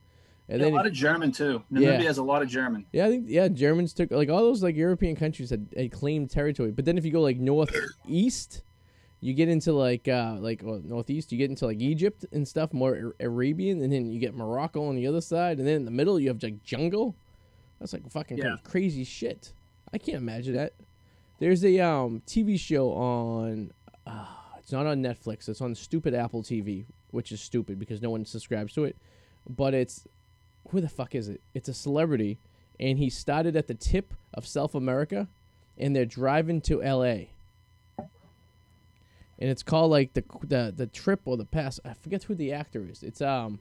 And 0.50 0.60
Yeah, 0.62 0.68
a 0.68 0.70
then 0.70 0.76
lot 0.76 0.88
of 0.88 0.94
German 0.94 1.32
too. 1.32 1.62
Namibia 1.72 1.82
Yeah. 1.82 2.02
has 2.04 2.18
a 2.18 2.24
lot 2.24 2.42
of 2.42 2.50
German. 2.50 2.86
yeah, 2.94 3.06
I 3.06 3.10
think 3.10 3.26
yeah, 3.30 3.48
Germans 3.48 3.94
took 3.94 4.12
like 4.12 4.30
all 4.30 4.42
those 4.42 4.62
like 4.64 4.76
European 4.76 5.16
countries 5.16 5.50
had, 5.50 5.68
had 5.76 5.92
claimed 5.92 6.30
territory. 6.30 6.72
But 6.72 6.84
then 6.86 6.98
if 6.98 7.06
you 7.06 7.12
go 7.12 7.22
like 7.22 7.38
northeast, 7.38 8.62
you 9.22 9.34
get 9.34 9.50
into 9.50 9.74
like 9.74 10.08
uh 10.08 10.36
like 10.40 10.62
well, 10.64 10.82
northeast, 10.84 11.32
you 11.32 11.38
get 11.38 11.50
into 11.50 11.66
like 11.66 11.80
Egypt 11.82 12.26
and 12.32 12.48
stuff, 12.48 12.74
more 12.74 13.14
Arabian, 13.20 13.82
and 13.82 13.92
then 13.92 14.12
you 14.12 14.20
get 14.20 14.36
Morocco 14.36 14.88
on 14.88 14.96
the 14.96 15.08
other 15.08 15.22
side, 15.22 15.58
and 15.60 15.68
then 15.68 15.76
in 15.78 15.86
the 15.86 15.92
middle 15.92 16.20
you 16.20 16.28
have 16.30 16.42
like 16.44 16.64
jungle. 16.64 17.16
That's 17.80 17.94
like 17.94 18.10
fucking 18.10 18.38
Yeah. 18.38 18.58
crazy 18.64 19.04
shit. 19.04 19.54
I 19.94 19.98
can't 19.98 20.18
imagine 20.18 20.56
that. 20.56 20.74
There's 21.40 21.64
a 21.64 21.80
um 21.80 22.22
TV 22.28 22.60
show 22.60 22.92
on. 22.94 23.72
Uh, 24.06 24.26
it's 24.60 24.72
not 24.72 24.86
on 24.86 25.02
Netflix. 25.02 25.48
It's 25.48 25.62
on 25.62 25.76
stupid 25.76 26.14
Apple 26.14 26.44
TV, 26.44 26.86
which 27.12 27.32
is 27.32 27.40
stupid 27.42 27.80
because 27.80 28.02
no 28.02 28.10
one 28.10 28.26
subscribes 28.26 28.74
to 28.74 28.84
it. 28.86 28.96
But 29.48 29.74
it's 29.74 30.08
who 30.70 30.82
the 30.82 30.90
fuck 30.90 31.16
is 31.16 31.30
it? 31.30 31.40
It's 31.54 31.70
a 31.70 31.74
celebrity, 31.74 32.38
and 32.80 32.98
he 32.98 33.10
started 33.10 33.56
at 33.56 33.68
the 33.68 33.74
tip 33.74 34.14
of 34.34 34.46
South 34.46 34.76
America, 34.76 35.28
and 35.78 35.96
they're 35.96 36.06
driving 36.06 36.60
to 36.62 36.84
L.A. 36.84 37.30
And 39.40 39.50
it's 39.50 39.64
called 39.64 39.92
like 39.92 40.14
the 40.14 40.24
the 40.44 40.74
the 40.76 40.88
trip 40.88 41.22
or 41.26 41.38
the 41.38 41.46
pass. 41.46 41.80
I 41.86 41.94
forget 41.94 42.24
who 42.24 42.36
the 42.36 42.54
actor 42.54 42.86
is. 42.90 43.04
It's 43.04 43.22
um. 43.22 43.60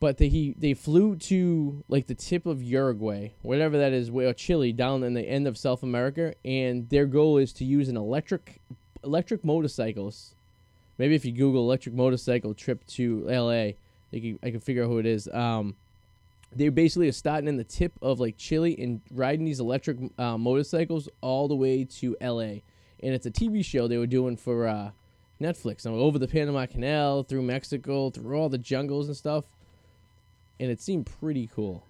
But 0.00 0.18
they 0.18 0.28
he 0.28 0.54
they 0.58 0.74
flew 0.74 1.16
to 1.16 1.82
like 1.88 2.06
the 2.06 2.14
tip 2.14 2.46
of 2.46 2.62
Uruguay, 2.62 3.30
whatever 3.42 3.78
that 3.78 3.92
is, 3.92 4.10
or 4.10 4.32
Chile, 4.34 4.72
down 4.72 5.02
in 5.02 5.14
the 5.14 5.22
end 5.22 5.46
of 5.46 5.56
South 5.56 5.82
America, 5.82 6.34
and 6.44 6.88
their 6.90 7.06
goal 7.06 7.38
is 7.38 7.52
to 7.54 7.64
use 7.64 7.88
an 7.88 7.96
electric 7.96 8.60
electric 9.02 9.44
motorcycles. 9.44 10.34
Maybe 10.98 11.14
if 11.14 11.24
you 11.24 11.32
Google 11.32 11.62
electric 11.62 11.94
motorcycle 11.94 12.54
trip 12.54 12.86
to 12.88 13.28
L.A., 13.28 13.76
can, 14.12 14.38
I 14.42 14.50
can 14.50 14.60
figure 14.60 14.84
out 14.84 14.88
who 14.88 14.98
it 14.98 15.06
is. 15.06 15.28
Um, 15.32 15.74
they 16.54 16.68
basically 16.68 17.08
are 17.08 17.12
starting 17.12 17.48
in 17.48 17.56
the 17.56 17.64
tip 17.64 17.92
of 18.00 18.20
like 18.20 18.36
Chile 18.36 18.76
and 18.80 19.00
riding 19.10 19.44
these 19.44 19.60
electric 19.60 19.98
uh, 20.18 20.38
motorcycles 20.38 21.08
all 21.20 21.48
the 21.48 21.56
way 21.56 21.84
to 21.84 22.16
L.A. 22.20 22.62
And 23.02 23.14
it's 23.14 23.26
a 23.26 23.30
TV 23.30 23.64
show 23.64 23.86
they 23.88 23.98
were 23.98 24.06
doing 24.06 24.36
for 24.36 24.66
uh, 24.66 24.90
Netflix. 25.40 25.84
And 25.84 25.94
over 25.94 26.18
the 26.18 26.28
Panama 26.28 26.66
Canal, 26.66 27.22
through 27.22 27.42
Mexico, 27.42 28.10
through 28.10 28.36
all 28.38 28.48
the 28.48 28.58
jungles 28.58 29.08
and 29.08 29.16
stuff. 29.16 29.44
And 30.60 30.70
it 30.70 30.80
seemed 30.80 31.06
pretty 31.06 31.48
cool. 31.54 31.84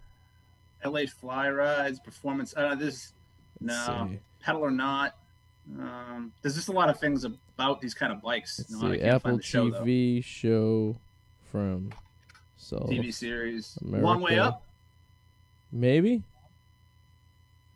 LA 0.85 1.03
Fly 1.07 1.51
Rides, 1.51 2.01
performance. 2.01 2.53
Uh, 2.57 2.75
this 2.75 3.13
Let's 3.61 3.89
no 3.89 4.09
see. 4.11 4.19
pedal 4.41 4.63
or 4.63 4.71
not. 4.71 5.15
Um, 5.79 6.33
there's 6.43 6.55
just 6.57 6.69
a 6.69 6.73
lot 6.73 6.91
of 6.91 6.99
things 7.01 7.25
about 7.25 7.81
these 7.81 7.95
kind 7.95 8.13
of 8.13 8.21
bikes. 8.21 8.59
Let's 8.59 8.71
No, 8.73 8.89
I 8.89 8.93
see. 8.95 8.99
can't 9.01 9.15
Apple 9.15 9.39
show 9.41 9.71
though. 9.71 9.81
TV 9.83 10.23
show 10.25 10.97
from 11.51 11.91
South 12.59 12.91
TV 12.91 13.13
series. 13.15 13.79
America. 13.83 14.07
Long 14.07 14.21
way 14.21 14.39
up, 14.39 14.63
Maybe. 15.73 16.23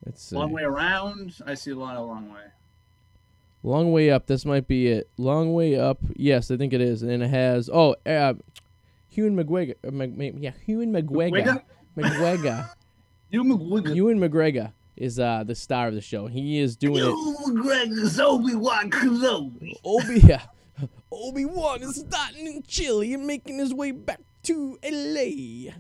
Let's 0.05 0.23
see. 0.23 0.37
long 0.37 0.53
way 0.53 0.63
around. 0.65 1.37
I 1.47 1.55
see 1.55 1.71
a 1.71 1.77
lot 1.77 1.97
of 1.97 2.07
long 2.07 2.31
way. 2.33 2.45
Long 3.69 3.93
way 3.93 4.11
up. 4.11 4.25
This 4.25 4.47
might 4.47 4.67
be 4.67 4.87
it. 4.87 5.11
Long 5.19 5.53
way 5.53 5.79
up. 5.79 5.99
Yes, 6.17 6.51
I 6.51 6.57
think 6.57 6.73
it 6.73 6.81
is. 6.81 7.03
And 7.03 7.23
it 7.23 7.29
has 7.29 7.69
oh, 7.71 7.97
uh, 8.07 8.33
Ewan 9.11 9.37
McGregor. 9.37 9.75
Uh, 9.87 9.91
Mc, 9.91 10.17
Mc- 10.17 10.35
yeah, 10.39 10.53
Ewan 10.65 10.91
McGregor. 10.91 11.63
McGregor. 11.95 12.71
You 13.29 13.45
McGregor. 13.45 13.95
Ewan 13.95 14.21
McGregor 14.21 14.73
is 14.97 15.21
uh 15.21 15.45
the 15.45 15.55
star 15.55 15.89
of 15.89 15.95
the 15.95 16.01
show. 16.01 16.29
He 16.29 16.59
is 16.59 16.77
doing 16.77 16.97
it. 16.97 17.09
You 17.09 17.37
McGregor's 17.47 18.19
Obi 18.19 18.55
Wan 18.55 18.91
Kenobi. 18.91 19.75
Obi 19.85 20.21
yeah. 20.25 20.45
Obi 21.13 21.45
Wan 21.45 21.83
is 21.83 21.97
starting 21.97 22.47
in 22.47 22.63
Chile 22.63 23.13
and 23.13 23.27
making 23.27 23.59
his 23.59 23.75
way 23.75 23.91
back 23.91 24.21
to 24.45 24.79
L.A. 24.83 25.75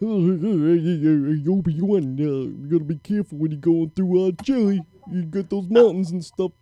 Obi 0.00 1.80
Wan, 1.80 2.16
uh, 2.16 2.22
you 2.22 2.68
gotta 2.70 2.84
be 2.84 2.98
careful 2.98 3.38
when 3.38 3.50
you're 3.50 3.60
going 3.60 3.90
through 3.90 4.28
uh, 4.28 4.30
Chile. 4.44 4.82
You 5.10 5.22
got 5.24 5.50
those 5.50 5.68
mountains 5.68 6.12
and 6.12 6.24
stuff. 6.24 6.52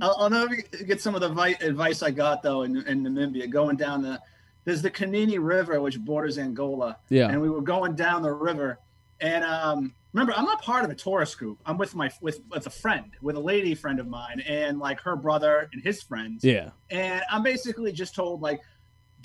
I'll, 0.00 0.16
I'll 0.18 0.30
never 0.30 0.56
get 0.56 1.00
some 1.00 1.14
of 1.14 1.20
the 1.20 1.28
vi- 1.28 1.56
advice 1.60 2.02
I 2.02 2.10
got 2.10 2.42
though 2.42 2.62
in, 2.62 2.76
in 2.86 3.02
Namibia 3.04 3.50
going 3.50 3.76
down 3.76 4.02
the. 4.02 4.20
There's 4.64 4.82
the 4.82 4.90
Kunene 4.90 5.38
River 5.40 5.80
which 5.80 5.98
borders 5.98 6.36
Angola, 6.36 6.98
Yeah. 7.08 7.28
and 7.30 7.40
we 7.40 7.48
were 7.48 7.62
going 7.62 7.94
down 7.94 8.20
the 8.22 8.32
river, 8.32 8.78
and 9.20 9.42
um, 9.42 9.94
remember 10.12 10.34
I'm 10.36 10.44
not 10.44 10.60
part 10.60 10.84
of 10.84 10.90
a 10.90 10.94
tourist 10.94 11.38
group. 11.38 11.58
I'm 11.64 11.78
with 11.78 11.94
my 11.94 12.10
with 12.20 12.40
with 12.50 12.66
a 12.66 12.70
friend, 12.70 13.12
with 13.22 13.36
a 13.36 13.40
lady 13.40 13.74
friend 13.74 13.98
of 13.98 14.06
mine, 14.08 14.40
and 14.46 14.78
like 14.78 15.00
her 15.00 15.16
brother 15.16 15.68
and 15.72 15.82
his 15.82 16.02
friends, 16.02 16.44
Yeah. 16.44 16.70
and 16.90 17.22
I'm 17.30 17.42
basically 17.42 17.92
just 17.92 18.14
told 18.14 18.42
like, 18.42 18.60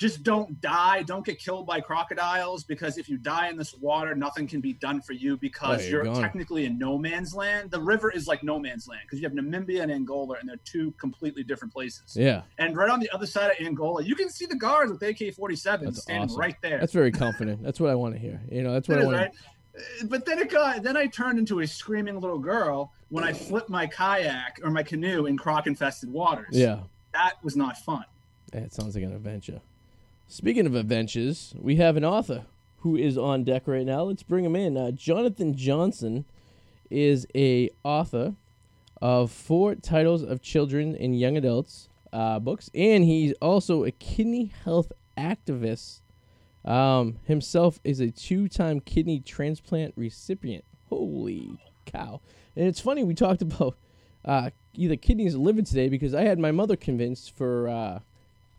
just 0.03 0.21
don't 0.21 0.59
die, 0.59 1.01
don't 1.03 1.25
get 1.25 1.39
killed 1.39 1.65
by 1.65 1.79
crocodiles 1.79 2.65
because 2.65 2.97
if 2.97 3.07
you 3.07 3.17
die 3.17 3.47
in 3.47 3.55
this 3.55 3.73
water, 3.75 4.13
nothing 4.13 4.45
can 4.45 4.59
be 4.59 4.73
done 4.73 5.01
for 5.01 5.13
you 5.13 5.37
because 5.37 5.87
you're 5.87 6.03
you're 6.03 6.13
technically 6.15 6.65
in 6.65 6.77
no 6.77 6.97
man's 6.97 7.33
land. 7.33 7.71
The 7.71 7.79
river 7.79 8.11
is 8.11 8.27
like 8.27 8.43
no 8.43 8.59
man's 8.59 8.85
land 8.85 9.03
because 9.05 9.21
you 9.21 9.29
have 9.29 9.31
Namibia 9.31 9.81
and 9.81 9.89
Angola, 9.89 10.35
and 10.41 10.49
they're 10.49 10.57
two 10.65 10.91
completely 10.99 11.41
different 11.41 11.73
places. 11.73 12.17
Yeah. 12.17 12.41
And 12.57 12.75
right 12.75 12.89
on 12.89 12.99
the 12.99 13.09
other 13.11 13.25
side 13.25 13.49
of 13.51 13.65
Angola, 13.65 14.03
you 14.03 14.13
can 14.13 14.29
see 14.29 14.45
the 14.45 14.57
guards 14.57 14.91
with 14.91 15.01
AK-47 15.01 15.63
That's 15.85 16.01
standing 16.01 16.23
awesome. 16.29 16.37
right 16.37 16.57
there. 16.61 16.79
That's 16.79 16.91
very 16.91 17.11
confident. 17.13 17.63
That's 17.63 17.79
what 17.79 17.89
I 17.89 17.95
want 17.95 18.13
to 18.15 18.19
hear. 18.19 18.41
You 18.51 18.61
know, 18.61 18.73
that's 18.73 18.89
what 18.89 18.97
It 18.97 19.03
I 19.03 19.05
want. 19.05 19.17
right? 19.17 19.31
But 20.03 20.25
then 20.25 20.37
it 20.37 20.49
got 20.49 20.83
then 20.83 20.97
I 20.97 21.07
turned 21.07 21.39
into 21.39 21.61
a 21.61 21.67
screaming 21.67 22.19
little 22.19 22.39
girl 22.39 22.91
when 23.07 23.23
I 23.23 23.31
flipped 23.31 23.69
my 23.69 23.87
kayak 23.87 24.59
or 24.63 24.69
my 24.69 24.83
canoe 24.83 25.27
in 25.27 25.37
croc-infested 25.37 26.11
waters. 26.11 26.47
Yeah. 26.51 26.79
that 27.13 27.35
was 27.41 27.55
not 27.55 27.77
fun. 27.77 28.03
That 28.51 28.73
sounds 28.73 28.95
like 28.95 29.05
an 29.05 29.13
adventure. 29.15 29.61
Speaking 30.33 30.65
of 30.65 30.73
adventures, 30.73 31.53
we 31.59 31.75
have 31.75 31.95
an 31.95 32.03
author 32.03 32.45
who 32.77 32.95
is 32.95 33.19
on 33.19 33.43
deck 33.43 33.67
right 33.67 33.85
now. 33.85 34.01
Let's 34.01 34.23
bring 34.23 34.43
him 34.43 34.55
in. 34.55 34.75
Uh, 34.75 34.89
Jonathan 34.89 35.55
Johnson 35.55 36.25
is 36.89 37.27
a 37.35 37.69
author 37.83 38.33
of 38.99 39.29
four 39.31 39.75
titles 39.75 40.23
of 40.23 40.41
children 40.41 40.97
and 40.99 41.19
young 41.19 41.37
adults 41.37 41.87
uh, 42.11 42.39
books, 42.39 42.71
and 42.73 43.03
he's 43.03 43.33
also 43.43 43.83
a 43.83 43.91
kidney 43.91 44.51
health 44.63 44.91
activist. 45.15 46.01
Um, 46.65 47.19
himself 47.25 47.79
is 47.83 47.99
a 47.99 48.09
two-time 48.09 48.79
kidney 48.79 49.19
transplant 49.19 49.93
recipient. 49.95 50.65
Holy 50.89 51.59
cow! 51.85 52.21
And 52.55 52.67
it's 52.67 52.79
funny 52.79 53.03
we 53.03 53.13
talked 53.13 53.43
about 53.43 53.77
uh, 54.25 54.49
either 54.73 54.95
kidneys 54.95 55.35
or 55.35 55.43
liver 55.43 55.61
today 55.61 55.89
because 55.89 56.15
I 56.15 56.23
had 56.23 56.39
my 56.39 56.51
mother 56.51 56.75
convinced 56.75 57.37
for 57.37 57.69
uh, 57.69 57.99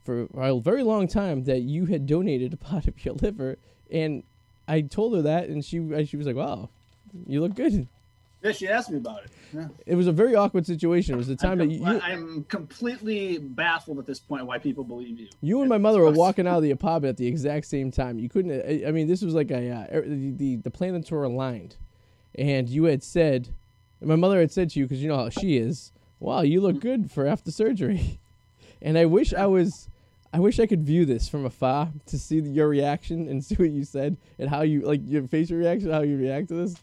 for 0.05 0.29
a 0.35 0.61
very 0.61 0.83
long 0.83 1.09
time 1.09 1.45
that 1.45 1.62
you 1.62 1.87
had 1.87 2.07
donated 2.07 2.53
a 2.53 2.57
part 2.71 2.87
of 2.87 3.05
your 3.05 3.14
liver, 3.14 3.59
and 3.90 4.23
I 4.69 4.83
told 4.83 5.14
her 5.14 5.23
that, 5.23 5.49
and 5.49 5.64
she 5.64 5.79
uh, 5.95 6.05
she 6.05 6.17
was 6.17 6.27
like, 6.27 6.37
"Wow, 6.37 6.71
you 7.27 7.40
look 7.40 7.55
good." 7.55 7.88
Yeah, 8.45 8.53
she 8.53 8.69
asked 8.69 8.90
me 8.90 8.99
about 8.99 9.25
it. 9.25 9.31
Yeah. 9.55 9.69
It 9.87 9.95
was 9.95 10.07
a 10.07 10.12
very 10.12 10.35
awkward 10.35 10.67
situation. 10.67 11.14
It 11.14 11.17
was 11.17 11.29
the 11.29 11.35
time 11.35 11.62
I'm, 11.62 11.69
that 11.69 11.75
you, 11.75 11.83
I'm 11.87 12.45
completely 12.45 13.38
baffled 13.38 13.99
at 13.99 14.05
this 14.05 14.21
point 14.21 14.45
why 14.45 14.59
people 14.59 14.85
believe 14.85 15.19
you. 15.19 15.29
you 15.40 15.61
and 15.61 15.69
my 15.71 15.79
mother 15.79 16.03
were 16.03 16.11
walking 16.11 16.47
out 16.47 16.59
of 16.59 16.62
the 16.62 16.71
apartment 16.71 17.09
at 17.09 17.17
the 17.17 17.27
exact 17.27 17.64
same 17.64 17.90
time. 17.90 18.19
You 18.19 18.29
couldn't. 18.29 18.53
I, 18.53 18.88
I 18.88 18.90
mean, 18.90 19.09
this 19.09 19.23
was 19.23 19.33
like 19.33 19.51
a 19.51 19.71
uh, 19.71 19.87
er- 19.97 20.07
the, 20.07 20.31
the 20.33 20.57
the 20.57 20.71
planets 20.71 21.11
were 21.11 21.25
aligned, 21.25 21.77
and 22.35 22.69
you 22.69 22.85
had 22.85 23.03
said, 23.03 23.49
my 24.03 24.17
mother 24.17 24.38
had 24.40 24.53
said 24.53 24.69
to 24.71 24.79
you 24.79 24.85
because 24.85 25.03
you 25.03 25.09
know 25.09 25.17
how 25.17 25.31
she 25.31 25.57
is. 25.57 25.93
Wow, 26.21 26.43
you 26.43 26.61
look 26.61 26.81
good 26.81 27.11
for 27.11 27.27
after 27.27 27.51
surgery, 27.51 28.21
and 28.83 28.99
I 28.99 29.07
wish 29.07 29.33
I 29.33 29.47
was. 29.47 29.88
I 30.35 30.40
wish 30.40 30.59
I 30.59 30.66
could 30.66 30.83
view 30.83 31.05
this 31.05 31.29
from 31.29 31.44
afar 31.47 31.90
to 32.07 32.18
see 32.18 32.40
your 32.40 32.66
reaction 32.68 33.29
and 33.29 33.42
see 33.44 33.55
what 33.55 33.70
you 33.70 33.85
said 33.85 34.16
and 34.38 34.51
how 34.51 34.62
you 34.62 34.81
like 34.81 35.01
your 35.07 35.23
facial 35.29 35.57
reaction, 35.57 35.90
how 35.90 36.03
you 36.03 36.16
react 36.18 36.49
to 36.49 36.55
this. 36.55 36.75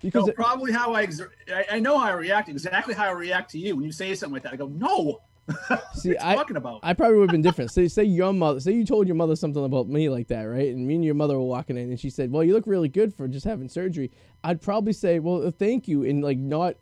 Because 0.00 0.24
No, 0.24 0.28
it- 0.30 0.34
probably 0.36 0.72
how 0.72 0.94
I, 0.94 1.02
ex- 1.02 1.20
I 1.52 1.66
I 1.72 1.78
know 1.78 1.98
how 1.98 2.06
I 2.06 2.12
react 2.12 2.48
exactly 2.48 2.94
how 2.94 3.04
I 3.04 3.10
react 3.12 3.50
to 3.50 3.58
you 3.58 3.76
when 3.76 3.84
you 3.84 3.92
say 3.92 4.14
something 4.14 4.32
like 4.32 4.44
that. 4.44 4.54
I 4.54 4.56
go, 4.56 4.68
no. 4.68 5.20
see, 5.94 6.10
What 6.10 6.22
are 6.22 6.26
I 6.28 6.34
talking 6.36 6.56
about? 6.56 6.80
I 6.82 6.94
probably 6.94 7.18
would 7.18 7.28
have 7.28 7.32
been 7.34 7.42
different. 7.42 7.70
Say, 7.72 7.88
say 7.88 8.04
your 8.04 8.32
mother, 8.32 8.60
say 8.60 8.72
you 8.72 8.84
told 8.86 9.06
your 9.08 9.16
mother 9.16 9.34
something 9.36 9.62
about 9.64 9.88
me 9.88 10.08
like 10.08 10.28
that, 10.28 10.44
right? 10.44 10.68
And 10.68 10.86
me 10.86 10.94
and 10.94 11.04
your 11.04 11.14
mother 11.16 11.36
were 11.36 11.44
walking 11.44 11.76
in, 11.76 11.90
and 11.90 11.98
she 12.00 12.08
said, 12.08 12.30
"Well, 12.30 12.44
you 12.44 12.54
look 12.54 12.66
really 12.66 12.88
good 12.88 13.12
for 13.12 13.26
just 13.28 13.44
having 13.44 13.68
surgery." 13.68 14.10
I'd 14.44 14.62
probably 14.62 14.92
say, 14.94 15.18
"Well, 15.18 15.46
uh, 15.46 15.50
thank 15.50 15.86
you," 15.88 16.04
and 16.04 16.22
like 16.22 16.38
not, 16.38 16.76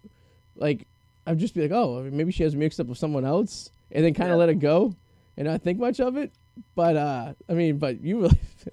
like, 0.54 0.86
I'd 1.26 1.38
just 1.38 1.54
be 1.54 1.62
like, 1.62 1.70
"Oh, 1.72 2.02
maybe 2.12 2.30
she 2.30 2.42
has 2.44 2.54
mixed 2.54 2.78
up 2.78 2.86
with 2.88 2.98
someone 2.98 3.24
else," 3.24 3.70
and 3.90 4.04
then 4.04 4.12
kind 4.14 4.30
of 4.30 4.34
Yeah. 4.34 4.40
let 4.40 4.48
it 4.50 4.58
go, 4.60 4.94
and 5.38 5.46
not 5.46 5.62
think 5.62 5.78
much 5.78 6.00
of 6.00 6.18
it. 6.18 6.30
But 6.74 6.96
uh, 6.96 7.32
I 7.48 7.52
mean, 7.54 7.78
but 7.78 8.00
you 8.02 8.20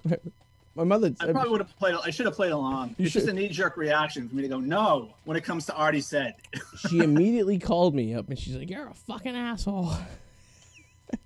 really, 0.04 0.18
my 0.74 0.84
mother. 0.84 1.14
I 1.20 1.30
probably 1.32 1.50
would 1.52 1.60
have 1.60 1.78
played. 1.78 1.94
I 2.04 2.10
should 2.10 2.26
have 2.26 2.34
played 2.34 2.50
along. 2.52 2.96
It's 2.98 3.12
just 3.12 3.28
a 3.28 3.32
knee-jerk 3.32 3.76
reaction 3.78 4.28
for 4.28 4.34
me 4.36 4.42
to 4.42 4.48
go 4.48 4.58
no 4.60 5.10
when 5.24 5.36
it 5.36 5.44
comes 5.44 5.64
to 5.66 5.74
Artie 5.74 6.00
said. 6.02 6.34
she 6.88 6.98
immediately 6.98 7.58
called 7.58 7.94
me 7.94 8.12
up, 8.14 8.28
and 8.28 8.38
she's 8.38 8.56
like, 8.56 8.68
"You're 8.68 8.88
a 8.88 8.94
fucking 8.94 9.34
asshole." 9.34 9.92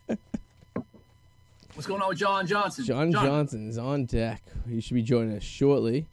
What's 1.74 1.86
going 1.86 2.02
on 2.02 2.08
with 2.10 2.18
John 2.18 2.46
Johnson? 2.46 2.84
John 2.84 3.10
Johnson 3.10 3.68
is 3.68 3.78
on 3.78 4.04
deck. 4.04 4.42
He 4.68 4.80
should 4.82 4.94
be 4.94 5.02
joining 5.02 5.34
us 5.36 5.42
shortly. 5.42 6.06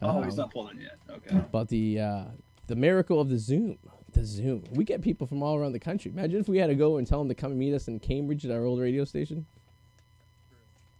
Oh, 0.00 0.22
he's 0.22 0.34
Um, 0.34 0.38
not 0.38 0.52
pulled 0.52 0.70
in 0.70 0.80
yet. 0.80 0.96
Okay. 1.10 1.36
about 1.36 1.68
the 1.68 1.98
uh, 2.00 2.24
the 2.68 2.76
miracle 2.76 3.20
of 3.20 3.28
the 3.28 3.38
Zoom. 3.38 3.78
The 4.18 4.24
Zoom. 4.24 4.64
We 4.72 4.82
get 4.82 5.00
people 5.00 5.28
from 5.28 5.44
all 5.44 5.54
around 5.56 5.72
the 5.72 5.78
country. 5.78 6.10
Imagine 6.10 6.40
if 6.40 6.48
we 6.48 6.58
had 6.58 6.66
to 6.66 6.74
go 6.74 6.96
and 6.96 7.06
tell 7.06 7.20
them 7.20 7.28
to 7.28 7.36
come 7.36 7.52
and 7.52 7.60
meet 7.60 7.72
us 7.72 7.86
in 7.86 8.00
Cambridge 8.00 8.44
at 8.44 8.50
our 8.50 8.64
old 8.64 8.80
radio 8.80 9.04
station. 9.04 9.46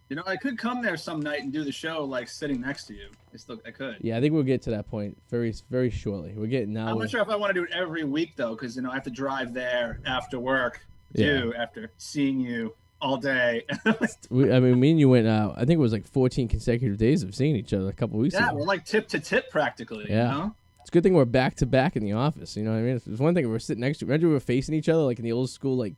You 0.08 0.14
know, 0.14 0.22
I 0.24 0.36
could 0.36 0.56
come 0.56 0.82
there 0.82 0.96
some 0.96 1.20
night 1.20 1.42
and 1.42 1.52
do 1.52 1.64
the 1.64 1.72
show 1.72 2.04
like 2.04 2.28
sitting 2.28 2.60
next 2.60 2.84
to 2.84 2.94
you. 2.94 3.08
I 3.34 3.36
still, 3.36 3.60
I 3.66 3.72
could. 3.72 3.96
Yeah, 4.00 4.16
I 4.16 4.20
think 4.20 4.34
we'll 4.34 4.44
get 4.44 4.62
to 4.62 4.70
that 4.70 4.88
point 4.88 5.18
very 5.30 5.52
very 5.68 5.90
shortly. 5.90 6.32
We're 6.36 6.46
getting 6.46 6.72
now. 6.72 6.86
I'm 6.86 6.98
not 6.98 7.10
sure 7.10 7.20
if 7.20 7.28
I 7.28 7.34
want 7.34 7.52
to 7.52 7.60
do 7.60 7.64
it 7.64 7.72
every 7.74 8.04
week 8.04 8.36
though, 8.36 8.54
because 8.54 8.76
you 8.76 8.82
know 8.82 8.90
I 8.90 8.94
have 8.94 9.02
to 9.02 9.10
drive 9.10 9.52
there 9.52 9.98
after 10.06 10.38
work 10.38 10.86
too, 11.16 11.52
after 11.58 11.90
seeing 11.98 12.38
you 12.38 12.72
all 13.00 13.16
day. 13.16 13.64
We, 14.30 14.52
I 14.52 14.60
mean, 14.60 14.78
me 14.78 14.92
and 14.92 15.00
you 15.00 15.08
went. 15.08 15.26
Uh, 15.26 15.54
I 15.56 15.64
think 15.64 15.72
it 15.72 15.82
was 15.82 15.92
like 15.92 16.06
14 16.06 16.46
consecutive 16.46 16.98
days 16.98 17.24
of 17.24 17.34
seeing 17.34 17.56
each 17.56 17.74
other 17.74 17.88
a 17.88 17.92
couple 17.92 18.18
weeks 18.18 18.34
yeah, 18.34 18.48
ago. 18.48 18.58
we're 18.58 18.64
like 18.64 18.84
tip 18.84 19.08
to 19.08 19.18
tip 19.18 19.50
practically. 19.50 20.06
Yeah. 20.08 20.32
You 20.32 20.38
know? 20.38 20.54
It's 20.88 20.90
a 20.90 20.96
good 20.96 21.02
thing 21.02 21.12
we're 21.12 21.26
back 21.26 21.54
to 21.56 21.66
back 21.66 21.96
in 21.96 22.02
the 22.02 22.14
office. 22.14 22.56
You 22.56 22.62
know 22.62 22.70
what 22.70 22.78
I 22.78 22.80
mean? 22.80 22.96
It's, 22.96 23.06
it's 23.06 23.20
one 23.20 23.34
thing 23.34 23.44
if 23.44 23.50
we're 23.50 23.58
sitting 23.58 23.82
next 23.82 23.98
to. 23.98 24.06
Imagine 24.06 24.28
we 24.28 24.32
were 24.32 24.40
facing 24.40 24.74
each 24.74 24.88
other 24.88 25.02
like 25.02 25.18
in 25.18 25.24
the 25.26 25.32
old 25.32 25.50
school. 25.50 25.76
Like, 25.76 25.92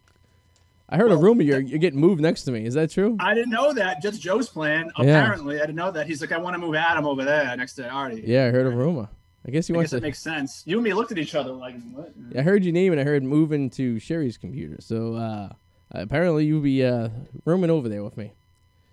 I 0.89 0.97
heard 0.97 1.13
a 1.13 1.17
rumor 1.17 1.43
you're 1.43 1.61
you're 1.61 1.79
getting 1.79 2.01
moved 2.01 2.21
next 2.21 2.43
to 2.47 2.51
me. 2.51 2.67
Is 2.67 2.75
that 2.75 2.91
true? 2.91 3.17
I 3.21 3.33
didn't 3.33 3.51
know 3.51 3.73
that. 3.73 4.03
Just 4.03 4.21
Joe's 4.21 4.49
plan. 4.49 4.91
Yeah. 4.99 5.05
Apparently, 5.05 5.59
I 5.59 5.61
didn't 5.61 5.77
know 5.77 5.93
that. 5.93 6.09
He's 6.09 6.21
like, 6.21 6.33
I 6.33 6.39
want 6.39 6.55
to 6.55 6.59
move 6.59 6.75
Adam 6.75 7.07
over 7.07 7.25
there 7.25 7.57
next 7.57 7.75
to 7.75 7.89
Artie. 7.89 8.25
Yeah, 8.27 8.47
I 8.47 8.51
heard 8.51 8.67
a 8.67 8.71
rumor. 8.71 9.09
I 9.47 9.53
guess 9.53 9.69
he 9.69 9.75
I 9.75 9.77
wants 9.77 9.93
guess 9.93 10.01
to. 10.01 10.05
it 10.05 10.09
makes 10.09 10.19
sense. 10.19 10.65
You 10.67 10.79
and 10.79 10.83
me 10.83 10.93
looked 10.93 11.13
at 11.13 11.19
each 11.19 11.37
other 11.37 11.53
like, 11.53 11.77
what? 11.93 12.13
I 12.37 12.43
heard 12.43 12.65
your 12.65 12.73
name 12.73 12.91
and 12.91 13.01
I 13.01 13.05
heard 13.05 13.23
moving 13.23 13.71
to 13.71 14.01
Sherry's 14.01 14.39
computer. 14.39 14.79
So 14.81 15.15
uh, 15.15 15.51
apparently 15.93 16.47
you'll 16.47 16.63
be 16.63 16.85
uh, 16.85 17.11
rooming 17.45 17.71
over 17.71 17.89
there 17.89 18.03
with 18.03 18.17
me. 18.17 18.33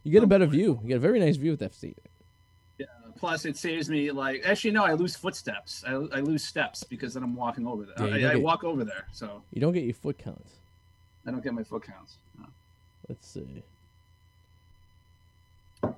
You 0.04 0.12
get 0.12 0.22
a 0.22 0.28
better 0.28 0.46
view. 0.46 0.80
You 0.84 0.90
get 0.90 0.98
a 0.98 1.00
very 1.00 1.20
nice 1.20 1.38
view 1.38 1.50
with 1.50 1.60
that 1.62 1.74
seat. 1.74 1.98
Plus, 3.18 3.46
it 3.46 3.58
saves 3.58 3.90
me 3.90 4.12
like. 4.12 4.42
Actually, 4.46 4.72
no, 4.72 4.86
I 4.86 4.94
lose 4.94 5.16
footsteps. 5.16 5.84
I, 5.88 5.94
I 5.94 6.20
lose 6.20 6.44
steps 6.44 6.84
because 6.84 7.14
then 7.14 7.24
I'm 7.24 7.36
walking 7.36 7.66
over 7.68 7.86
there. 7.86 8.08
Yeah, 8.08 8.16
I, 8.16 8.20
don't 8.20 8.32
I 8.32 8.36
walk 8.38 8.64
over 8.64 8.84
there, 8.84 9.08
so 9.12 9.42
You 9.54 9.62
don't 9.62 9.74
get 9.74 9.84
your 9.84 9.94
foot 9.94 10.18
counts. 10.18 10.52
I 11.26 11.32
don't 11.32 11.44
get 11.44 11.54
my 11.54 11.64
foot 11.64 11.84
counts. 11.84 12.18
No. 12.40 12.46
Let's 13.10 13.28
see. 13.28 13.64
Let's 15.84 15.96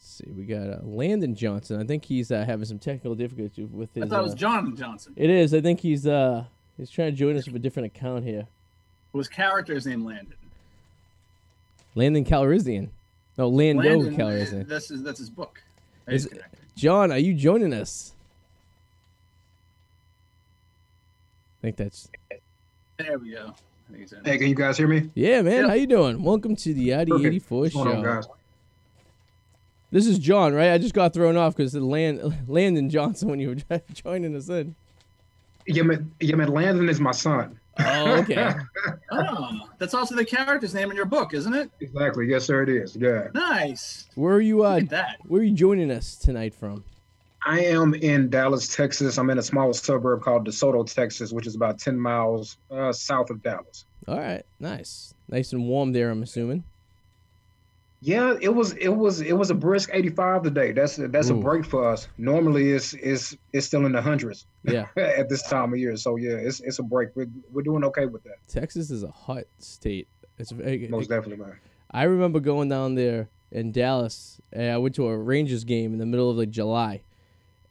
see. 0.00 0.26
We 0.36 0.44
got 0.44 0.68
uh, 0.68 0.78
Landon 0.82 1.34
Johnson. 1.34 1.80
I 1.80 1.84
think 1.84 2.04
he's 2.04 2.30
uh, 2.32 2.44
having 2.44 2.64
some 2.64 2.78
technical 2.78 3.14
difficulty 3.14 3.64
with 3.64 3.94
his. 3.94 4.04
I 4.04 4.08
thought 4.08 4.20
it 4.20 4.24
was 4.24 4.32
uh, 4.32 4.36
Jonathan 4.36 4.76
Johnson. 4.76 5.12
it 5.16 5.30
is. 5.30 5.54
I 5.54 5.60
think 5.60 5.80
he's 5.80 6.06
uh 6.06 6.44
he's 6.76 6.90
trying 6.90 7.10
to 7.12 7.16
join 7.16 7.36
us 7.36 7.46
with 7.46 7.56
a 7.56 7.60
different 7.60 7.86
account 7.94 8.24
here. 8.24 8.46
Whose 9.12 9.28
character 9.28 9.74
is 9.74 9.86
named 9.86 10.04
Landon. 10.04 10.34
Landon 11.94 12.24
Calrissian. 12.24 12.88
No, 13.38 13.48
Lando 13.48 13.82
Landon, 13.82 14.16
Calrissian. 14.16 14.66
That's 14.68 14.88
his, 14.88 15.02
that's 15.02 15.18
his 15.18 15.30
book. 15.30 15.60
Is 16.08 16.24
He's 16.24 16.32
it- 16.32 16.38
correct. 16.38 16.54
John, 16.76 17.10
are 17.10 17.18
you 17.18 17.32
joining 17.34 17.72
us? 17.72 18.12
I 21.58 21.62
think 21.62 21.76
that's 21.76 22.08
There 22.98 23.18
we 23.18 23.30
go. 23.32 23.52
I 23.54 23.92
think 23.92 24.00
he's 24.00 24.12
in. 24.12 24.24
Hey, 24.24 24.38
can 24.38 24.48
you 24.48 24.54
guys 24.54 24.76
hear 24.76 24.88
me? 24.88 25.10
yeah, 25.14 25.42
man. 25.42 25.62
Yeah. 25.62 25.68
How 25.68 25.74
you 25.74 25.86
doing? 25.86 26.22
Welcome 26.22 26.54
to 26.56 26.74
the 26.74 26.94
ID 26.94 27.10
Perfect. 27.10 27.26
eighty 27.26 27.38
four 27.38 27.62
What's 27.62 27.74
show. 27.74 27.80
on. 27.82 28.24
This 29.90 30.06
is 30.06 30.18
John, 30.18 30.52
right? 30.52 30.72
I 30.72 30.78
just 30.78 30.94
got 30.94 31.14
thrown 31.14 31.36
off 31.36 31.56
because 31.56 31.74
Land 31.74 32.20
Landon 32.48 32.90
Johnson 32.90 33.28
when 33.28 33.40
you 33.40 33.56
were 33.70 33.80
joining 33.94 34.36
us 34.36 34.48
in. 34.48 34.74
Yeah, 35.66 35.82
man, 35.82 36.12
yeah, 36.20 36.36
man, 36.36 36.48
Landon 36.48 36.88
is 36.88 37.00
my 37.00 37.12
son. 37.12 37.58
Oh, 37.78 38.18
okay. 38.20 38.52
Oh, 39.12 39.68
that's 39.78 39.94
also 39.94 40.14
the 40.14 40.24
character's 40.24 40.74
name 40.74 40.90
in 40.90 40.96
your 40.96 41.06
book, 41.06 41.32
isn't 41.32 41.54
it? 41.54 41.70
Exactly. 41.80 42.26
Yes, 42.26 42.44
sir, 42.44 42.62
it 42.62 42.68
is. 42.68 42.96
Yeah. 42.96 43.28
Nice. 43.34 44.08
where 44.16 44.34
are 44.34 44.40
you? 44.40 44.64
Uh, 44.64 44.78
at 44.78 44.88
that. 44.90 45.18
where 45.26 45.40
are 45.40 45.44
you 45.44 45.54
joining 45.54 45.90
us 45.90 46.16
tonight 46.16 46.54
from? 46.54 46.84
I 47.44 47.60
am 47.60 47.94
in 47.94 48.28
Dallas, 48.28 48.74
Texas. 48.74 49.18
I'm 49.18 49.30
in 49.30 49.38
a 49.38 49.42
small 49.42 49.72
suburb 49.72 50.22
called 50.22 50.46
DeSoto, 50.46 50.92
Texas, 50.92 51.32
which 51.32 51.46
is 51.46 51.54
about 51.54 51.78
10 51.78 51.98
miles 51.98 52.58
uh, 52.70 52.92
south 52.92 53.30
of 53.30 53.42
Dallas. 53.42 53.84
All 54.08 54.18
right, 54.18 54.42
nice, 54.58 55.14
nice 55.28 55.52
and 55.52 55.66
warm 55.66 55.92
there. 55.92 56.10
I'm 56.10 56.22
assuming. 56.24 56.64
Yeah, 58.00 58.36
it 58.40 58.54
was 58.54 58.72
it 58.74 58.88
was 58.88 59.20
it 59.20 59.32
was 59.32 59.50
a 59.50 59.54
brisk 59.54 59.90
85 59.92 60.42
today. 60.42 60.72
That's 60.72 60.96
that's 60.96 61.30
Ooh. 61.30 61.38
a 61.38 61.40
break 61.40 61.64
for 61.64 61.90
us. 61.90 62.08
Normally 62.18 62.72
it's 62.72 62.94
it's 62.94 63.36
it's 63.52 63.66
still 63.66 63.86
in 63.86 63.92
the 63.92 64.02
hundreds 64.02 64.46
Yeah, 64.64 64.86
at 64.96 65.28
this 65.28 65.42
time 65.48 65.72
of 65.72 65.78
year. 65.78 65.96
So 65.96 66.16
yeah, 66.16 66.32
it's 66.32 66.60
it's 66.60 66.78
a 66.78 66.82
break. 66.82 67.10
We're, 67.14 67.28
we're 67.50 67.62
doing 67.62 67.84
okay 67.84 68.06
with 68.06 68.22
that. 68.24 68.36
Texas 68.48 68.90
is 68.90 69.02
a 69.02 69.10
hot 69.10 69.44
state. 69.58 70.08
It's 70.38 70.50
very, 70.50 70.86
Most 70.88 71.08
definitely, 71.08 71.44
man. 71.44 71.58
I 71.90 72.02
remember 72.02 72.40
going 72.40 72.68
down 72.68 72.94
there 72.94 73.28
in 73.50 73.72
Dallas. 73.72 74.40
And 74.52 74.70
I 74.70 74.78
went 74.78 74.94
to 74.96 75.06
a 75.08 75.16
Rangers 75.16 75.64
game 75.64 75.92
in 75.92 75.98
the 75.98 76.06
middle 76.06 76.30
of 76.30 76.36
like 76.36 76.50
July, 76.50 77.02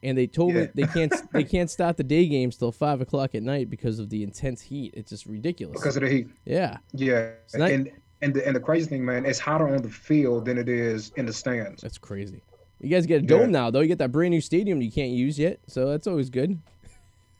and 0.04 0.18
they 0.18 0.28
told 0.28 0.54
me 0.54 0.68
they 0.74 0.84
can't 0.88 1.14
they 1.32 1.44
can't 1.44 1.70
start 1.70 1.98
the 1.98 2.04
day 2.04 2.28
games 2.28 2.58
till 2.58 2.72
five 2.72 3.02
o'clock 3.02 3.36
at 3.36 3.44
night 3.44 3.70
because 3.70 4.00
of 4.00 4.10
the 4.10 4.24
intense 4.24 4.62
heat. 4.62 4.94
It's 4.96 5.10
just 5.10 5.26
ridiculous. 5.26 5.80
Because 5.80 5.96
of 5.96 6.04
the 6.04 6.10
heat. 6.10 6.28
yeah, 6.46 6.78
Yeah. 6.94 7.32
And 7.54 7.92
and 8.22 8.34
the, 8.34 8.46
and 8.48 8.56
the 8.56 8.60
crazy 8.60 8.88
thing, 8.90 9.04
man, 9.06 9.26
it's 9.26 9.40
hotter 9.40 9.68
on 9.68 9.82
the 9.82 9.90
field 9.90 10.46
than 10.46 10.58
it 10.58 10.70
is 10.70 11.12
in 11.18 11.26
the 11.26 11.34
stands. 11.34 11.82
that's 11.82 11.98
crazy. 11.98 12.42
You 12.82 12.90
guys 12.90 13.06
get 13.06 13.24
a 13.24 13.26
dome 13.26 13.42
Yeah. 13.42 13.46
now 13.48 13.72
though. 13.72 13.80
You 13.82 13.88
get 13.88 13.98
that 14.00 14.12
brand 14.12 14.32
new 14.32 14.42
stadium 14.42 14.82
you 14.82 14.92
can't 14.92 15.12
use 15.12 15.40
yet, 15.40 15.60
so 15.68 15.90
that's 15.90 16.08
always 16.08 16.30
good. 16.30 16.60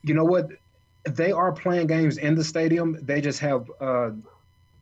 you 0.04 0.14
know 0.14 0.24
what? 0.26 0.50
They 1.10 1.32
are 1.32 1.52
playing 1.52 1.88
games 1.88 2.18
in 2.18 2.36
the 2.36 2.44
stadium. 2.44 2.98
They 3.02 3.22
just 3.22 3.40
have 3.40 3.70
uh, 3.80 4.12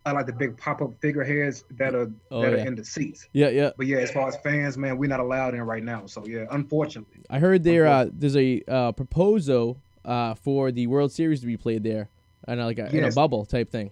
I 0.05 0.11
like 0.11 0.25
the 0.25 0.33
big 0.33 0.57
pop 0.57 0.81
up 0.81 0.91
figureheads 1.01 1.63
that 1.71 1.95
are 1.95 2.09
Oh, 2.31 2.41
that 2.41 2.51
yeah. 2.53 2.63
are 2.63 2.67
in 2.67 2.75
the 2.75 2.83
seats. 2.85 3.27
Yeah, 3.33 3.49
yeah. 3.49 3.71
But 3.77 3.87
yeah, 3.87 3.97
as 3.97 4.11
far 4.11 4.27
as 4.27 4.35
fans, 4.37 4.77
man, 4.77 4.97
we're 4.97 5.09
not 5.09 5.19
allowed 5.21 5.53
in 5.53 5.61
right 5.61 5.83
now. 5.83 6.05
So 6.07 6.25
yeah, 6.25 6.45
unfortunately. 6.51 7.21
I 7.29 7.39
heard 7.39 7.63
there 7.63 7.87
uh, 7.87 8.07
there's 8.11 8.35
a 8.37 8.61
uh, 8.67 8.91
proposal 8.93 9.77
uh, 10.05 10.33
for 10.35 10.71
the 10.71 10.87
World 10.87 11.11
Series 11.11 11.39
to 11.41 11.45
be 11.47 11.57
played 11.57 11.83
there, 11.83 12.09
and 12.47 12.59
like 12.61 12.79
a, 12.79 12.93
in 12.95 13.03
a 13.05 13.11
bubble 13.11 13.45
type 13.45 13.69
thing. 13.69 13.91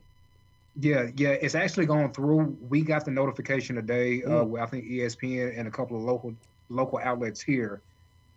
Yeah, 0.79 1.09
yeah, 1.17 1.29
it's 1.29 1.55
actually 1.55 1.85
going 1.85 2.13
through. 2.13 2.57
We 2.61 2.81
got 2.81 3.03
the 3.05 3.11
notification 3.11 3.75
today. 3.75 4.23
Uh, 4.23 4.29
Mm. 4.29 4.47
with, 4.49 4.61
I 4.61 4.65
think 4.67 4.85
ESPN 4.85 5.57
and 5.57 5.67
a 5.67 5.71
couple 5.71 5.97
of 5.97 6.03
local 6.03 6.33
local 6.69 6.99
outlets 7.03 7.41
here 7.41 7.81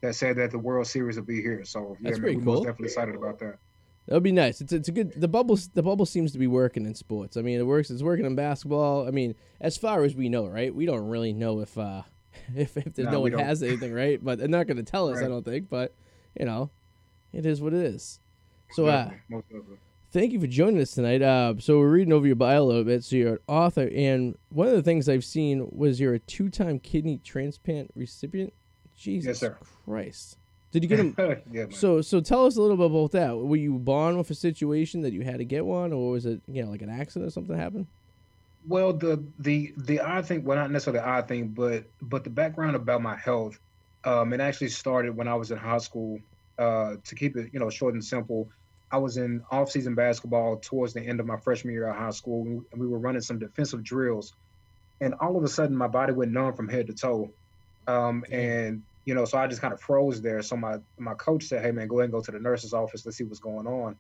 that 0.00 0.14
said 0.14 0.36
that 0.36 0.50
the 0.50 0.58
World 0.58 0.86
Series 0.86 1.16
will 1.16 1.24
be 1.24 1.40
here. 1.40 1.64
So 1.64 1.96
yeah, 2.00 2.10
That's 2.10 2.18
man, 2.18 2.22
pretty 2.22 2.36
we're 2.38 2.44
cool. 2.44 2.54
most 2.54 2.64
definitely 2.64 2.86
excited 2.86 3.14
about 3.14 3.38
that. 3.38 3.58
That 4.06 4.14
would 4.14 4.22
be 4.22 4.32
nice. 4.32 4.60
It's 4.60 4.72
it's 4.72 4.88
a 4.88 4.92
good 4.92 5.12
the 5.18 5.28
bubble 5.28 5.58
the 5.74 5.82
bubble 5.82 6.06
seems 6.06 6.32
to 6.32 6.38
be 6.38 6.46
working 6.46 6.84
in 6.84 6.94
sports. 6.94 7.36
I 7.36 7.42
mean, 7.42 7.58
it 7.58 7.66
works. 7.66 7.90
It's 7.90 8.02
working 8.02 8.26
in 8.26 8.34
basketball. 8.34 9.06
I 9.06 9.12
mean, 9.12 9.34
as 9.60 9.76
far 9.78 10.02
as 10.04 10.14
we 10.14 10.28
know, 10.28 10.46
right? 10.46 10.74
We 10.74 10.84
don't 10.86 11.08
really 11.08 11.32
know 11.32 11.60
if 11.60 11.78
uh 11.78 12.02
if, 12.54 12.76
if 12.76 12.94
there's 12.94 13.06
No, 13.06 13.12
no, 13.12 13.20
one 13.20 13.32
has 13.32 13.62
anything, 13.62 13.94
right? 13.94 14.22
But 14.22 14.38
they're 14.40 14.48
not 14.48 14.66
going 14.66 14.76
to 14.76 14.82
tell 14.82 15.08
us. 15.08 15.22
I 15.22 15.28
don't 15.28 15.44
think. 15.44 15.70
But 15.70 15.94
you 16.38 16.44
know, 16.44 16.70
it 17.32 17.46
is 17.46 17.62
what 17.62 17.72
it 17.72 17.80
is. 17.80 18.18
So 18.72 18.86
uh, 18.86 19.04
Definitely, 19.04 19.20
most 19.30 19.44
definitely. 19.48 19.76
Thank 20.14 20.32
you 20.32 20.40
for 20.40 20.46
joining 20.46 20.80
us 20.80 20.92
tonight. 20.92 21.20
Uh, 21.20 21.54
so 21.58 21.80
we're 21.80 21.90
reading 21.90 22.12
over 22.12 22.24
your 22.24 22.36
bio 22.36 22.62
a 22.62 22.64
little 22.64 22.84
bit. 22.84 23.02
So 23.02 23.16
you're 23.16 23.32
an 23.32 23.38
author, 23.48 23.90
and 23.92 24.38
one 24.48 24.68
of 24.68 24.74
the 24.74 24.82
things 24.82 25.08
I've 25.08 25.24
seen 25.24 25.68
was 25.70 26.00
you're 26.00 26.14
a 26.14 26.20
two-time 26.20 26.78
kidney 26.78 27.20
transplant 27.24 27.90
recipient. 27.96 28.54
Jesus 28.96 29.40
sir. 29.40 29.58
Christ. 29.84 30.38
Did 30.70 30.84
you 30.84 30.88
get 30.88 31.00
him? 31.00 31.16
yeah, 31.52 31.66
so 31.70 32.00
so 32.00 32.20
tell 32.20 32.46
us 32.46 32.56
a 32.56 32.62
little 32.62 32.76
bit 32.76 32.86
about 32.86 33.10
that. 33.12 33.36
Were 33.36 33.56
you 33.56 33.74
born 33.74 34.16
with 34.16 34.30
a 34.30 34.34
situation 34.34 35.02
that 35.02 35.12
you 35.12 35.22
had 35.22 35.38
to 35.38 35.44
get 35.44 35.66
one, 35.66 35.92
or 35.92 36.12
was 36.12 36.26
it 36.26 36.40
you 36.46 36.64
know 36.64 36.70
like 36.70 36.82
an 36.82 36.90
accident 36.90 37.28
or 37.28 37.30
something 37.30 37.56
happened? 37.56 37.86
Well, 38.66 38.92
the 38.92 39.22
the 39.40 39.74
the 39.76 40.00
odd 40.00 40.26
thing, 40.26 40.44
well, 40.44 40.56
not 40.56 40.70
necessarily 40.70 41.00
the 41.00 41.08
odd 41.08 41.28
thing, 41.28 41.48
but 41.48 41.84
but 42.00 42.24
the 42.24 42.30
background 42.30 42.76
about 42.76 43.02
my 43.02 43.16
health, 43.16 43.58
um, 44.04 44.32
it 44.32 44.40
actually 44.40 44.68
started 44.68 45.16
when 45.16 45.26
I 45.28 45.34
was 45.34 45.50
in 45.50 45.58
high 45.58 45.78
school. 45.78 46.20
Uh, 46.56 46.94
to 47.02 47.16
keep 47.16 47.36
it, 47.36 47.50
you 47.52 47.58
know, 47.58 47.68
short 47.68 47.94
and 47.94 48.04
simple, 48.04 48.48
I 48.94 48.96
was 48.96 49.16
in 49.16 49.42
off-season 49.50 49.96
basketball 49.96 50.58
towards 50.58 50.92
the 50.94 51.00
end 51.00 51.18
of 51.18 51.26
my 51.26 51.36
freshman 51.36 51.74
year 51.74 51.88
of 51.88 51.96
high 51.96 52.10
school, 52.10 52.44
and 52.70 52.80
we 52.80 52.86
were 52.86 53.00
running 53.00 53.22
some 53.22 53.40
defensive 53.40 53.82
drills, 53.82 54.32
and 55.00 55.14
all 55.14 55.36
of 55.36 55.42
a 55.42 55.48
sudden 55.48 55.76
my 55.76 55.88
body 55.88 56.12
went 56.12 56.30
numb 56.30 56.54
from 56.54 56.68
head 56.68 56.86
to 56.86 56.94
toe, 56.94 57.28
um, 57.88 58.24
and 58.30 58.84
you 59.04 59.16
know, 59.16 59.24
so 59.24 59.36
I 59.36 59.48
just 59.48 59.60
kind 59.60 59.74
of 59.74 59.80
froze 59.80 60.22
there. 60.22 60.42
So 60.42 60.56
my 60.56 60.76
my 60.96 61.14
coach 61.14 61.42
said, 61.42 61.64
"Hey 61.64 61.72
man, 61.72 61.88
go 61.88 61.98
ahead 61.98 62.04
and 62.04 62.12
go 62.12 62.20
to 62.20 62.30
the 62.30 62.38
nurse's 62.38 62.72
office. 62.72 63.04
Let's 63.04 63.18
see 63.18 63.24
what's 63.24 63.40
going 63.40 63.66
on." 63.66 63.96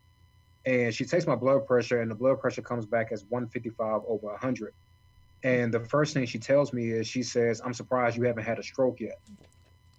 And 0.64 0.94
she 0.94 1.04
takes 1.04 1.26
my 1.26 1.34
blood 1.34 1.66
pressure, 1.66 2.00
and 2.00 2.08
the 2.08 2.14
blood 2.14 2.38
pressure 2.38 2.62
comes 2.62 2.86
back 2.86 3.08
as 3.10 3.24
155 3.28 4.02
over 4.06 4.28
100. 4.28 4.72
And 5.42 5.74
the 5.74 5.80
first 5.80 6.14
thing 6.14 6.24
she 6.26 6.38
tells 6.38 6.72
me 6.72 6.92
is, 6.92 7.08
she 7.08 7.24
says, 7.24 7.60
"I'm 7.64 7.74
surprised 7.74 8.16
you 8.16 8.22
haven't 8.22 8.44
had 8.44 8.60
a 8.60 8.62
stroke 8.62 9.00
yet." 9.00 9.18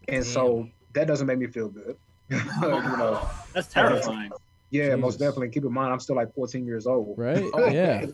And 0.07 0.25
so 0.25 0.69
that 0.93 1.05
doesn't 1.05 1.27
make 1.27 1.39
me 1.39 1.47
feel 1.47 1.67
good. 1.67 1.97
you 2.29 2.37
know, 2.37 3.27
That's 3.51 3.67
terrifying. 3.73 4.31
Yeah, 4.69 4.95
most 4.95 5.19
definitely. 5.19 5.49
Keep 5.49 5.65
in 5.65 5.73
mind, 5.73 5.93
I'm 5.93 5.99
still 5.99 6.15
like 6.15 6.33
14 6.33 6.65
years 6.65 6.87
old. 6.87 7.17
Right? 7.17 7.43
Oh, 7.53 7.67
yeah. 7.67 8.05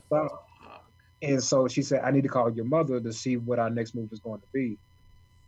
And 1.23 1.43
so 1.43 1.67
she 1.67 1.83
said, 1.83 2.01
I 2.03 2.11
need 2.11 2.23
to 2.23 2.29
call 2.29 2.51
your 2.51 2.65
mother 2.65 2.99
to 2.99 3.13
see 3.13 3.37
what 3.37 3.59
our 3.59 3.69
next 3.69 3.93
move 3.93 4.09
is 4.11 4.19
going 4.19 4.41
to 4.41 4.47
be. 4.53 4.77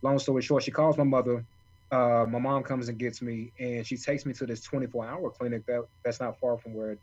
Long 0.03 0.19
story 0.19 0.41
short, 0.41 0.63
she 0.63 0.71
calls 0.71 0.97
my 0.97 1.03
mother. 1.03 1.45
Uh, 1.91 2.25
my 2.29 2.39
mom 2.39 2.63
comes 2.63 2.89
and 2.89 2.97
gets 2.97 3.21
me, 3.21 3.51
and 3.59 3.85
she 3.85 3.97
takes 3.97 4.25
me 4.25 4.33
to 4.33 4.45
this 4.45 4.61
24 4.61 5.07
hour 5.07 5.31
clinic 5.31 5.65
that 5.67 5.83
that's 6.03 6.19
not 6.19 6.39
far 6.39 6.57
from 6.57 6.73
where 6.73 6.97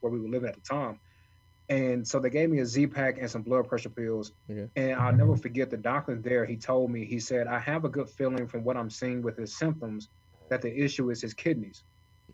where 0.00 0.12
we 0.12 0.20
were 0.20 0.28
living 0.28 0.48
at 0.48 0.54
the 0.54 0.60
time. 0.60 1.00
And 1.68 2.06
so 2.06 2.20
they 2.20 2.30
gave 2.30 2.48
me 2.48 2.60
a 2.60 2.66
Z 2.66 2.86
pack 2.88 3.18
and 3.18 3.28
some 3.28 3.42
blood 3.42 3.68
pressure 3.68 3.90
pills. 3.90 4.32
Okay. 4.50 4.68
And 4.76 4.92
I'll 4.92 5.12
never 5.12 5.36
forget 5.36 5.68
the 5.68 5.76
doctor 5.76 6.14
there. 6.14 6.44
He 6.44 6.56
told 6.56 6.90
me, 6.90 7.04
he 7.04 7.18
said, 7.18 7.48
I 7.48 7.58
have 7.58 7.84
a 7.84 7.88
good 7.88 8.08
feeling 8.08 8.46
from 8.46 8.62
what 8.62 8.76
I'm 8.76 8.90
seeing 8.90 9.20
with 9.20 9.36
his 9.36 9.56
symptoms 9.56 10.08
that 10.48 10.62
the 10.62 10.72
issue 10.72 11.10
is 11.10 11.20
his 11.20 11.34
kidneys. 11.34 11.82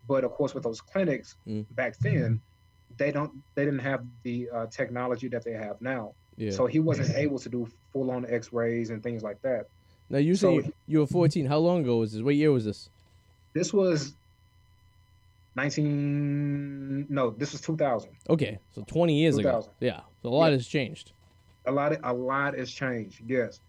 But 0.07 0.23
of 0.23 0.31
course, 0.31 0.53
with 0.53 0.63
those 0.63 0.81
clinics 0.81 1.35
Mm. 1.47 1.65
back 1.75 1.97
then, 1.99 2.41
they 2.97 3.11
don't 3.11 3.31
they 3.55 3.65
didn't 3.65 3.79
have 3.79 4.03
the 4.23 4.49
uh, 4.53 4.65
technology 4.67 5.27
that 5.29 5.43
they 5.43 5.53
have 5.53 5.81
now. 5.81 6.13
Yeah. 6.37 6.51
So 6.51 6.65
he 6.65 6.79
wasn't 6.79 7.15
able 7.15 7.39
to 7.39 7.49
do 7.49 7.67
full 7.91 8.09
on 8.11 8.25
X-rays 8.29 8.89
and 8.89 9.01
things 9.03 9.21
like 9.23 9.41
that. 9.43 9.67
now 10.09 10.17
you 10.19 10.35
so- 10.35 10.49
say 10.61 10.65
you, 10.67 10.73
you 10.87 10.99
were 10.99 11.07
14. 11.07 11.45
How 11.45 11.57
long 11.59 11.81
ago 11.81 11.97
was 11.97 12.13
this? 12.13 12.21
What 12.21 12.35
year 12.35 12.51
was 12.51 12.65
this? 12.65 12.89
This 13.53 13.71
was 13.73 14.13
19 15.55 17.07
no, 17.09 17.29
this 17.31 17.51
was 17.51 17.61
2000. 17.61 18.09
Okay, 18.29 18.59
so 18.73 18.83
20 18.87 19.13
years 19.15 19.37
ago. 19.37 19.67
Yeah. 19.79 20.01
So 20.21 20.29
a 20.29 20.31
lot 20.31 20.47
Yeah. 20.47 20.51
has 20.57 20.67
changed. 20.67 21.11
a 21.65 21.71
lot 21.71 21.95
a 22.03 22.13
lot 22.13 22.57
has 22.57 22.69
changed 22.69 23.21
yes 23.25 23.61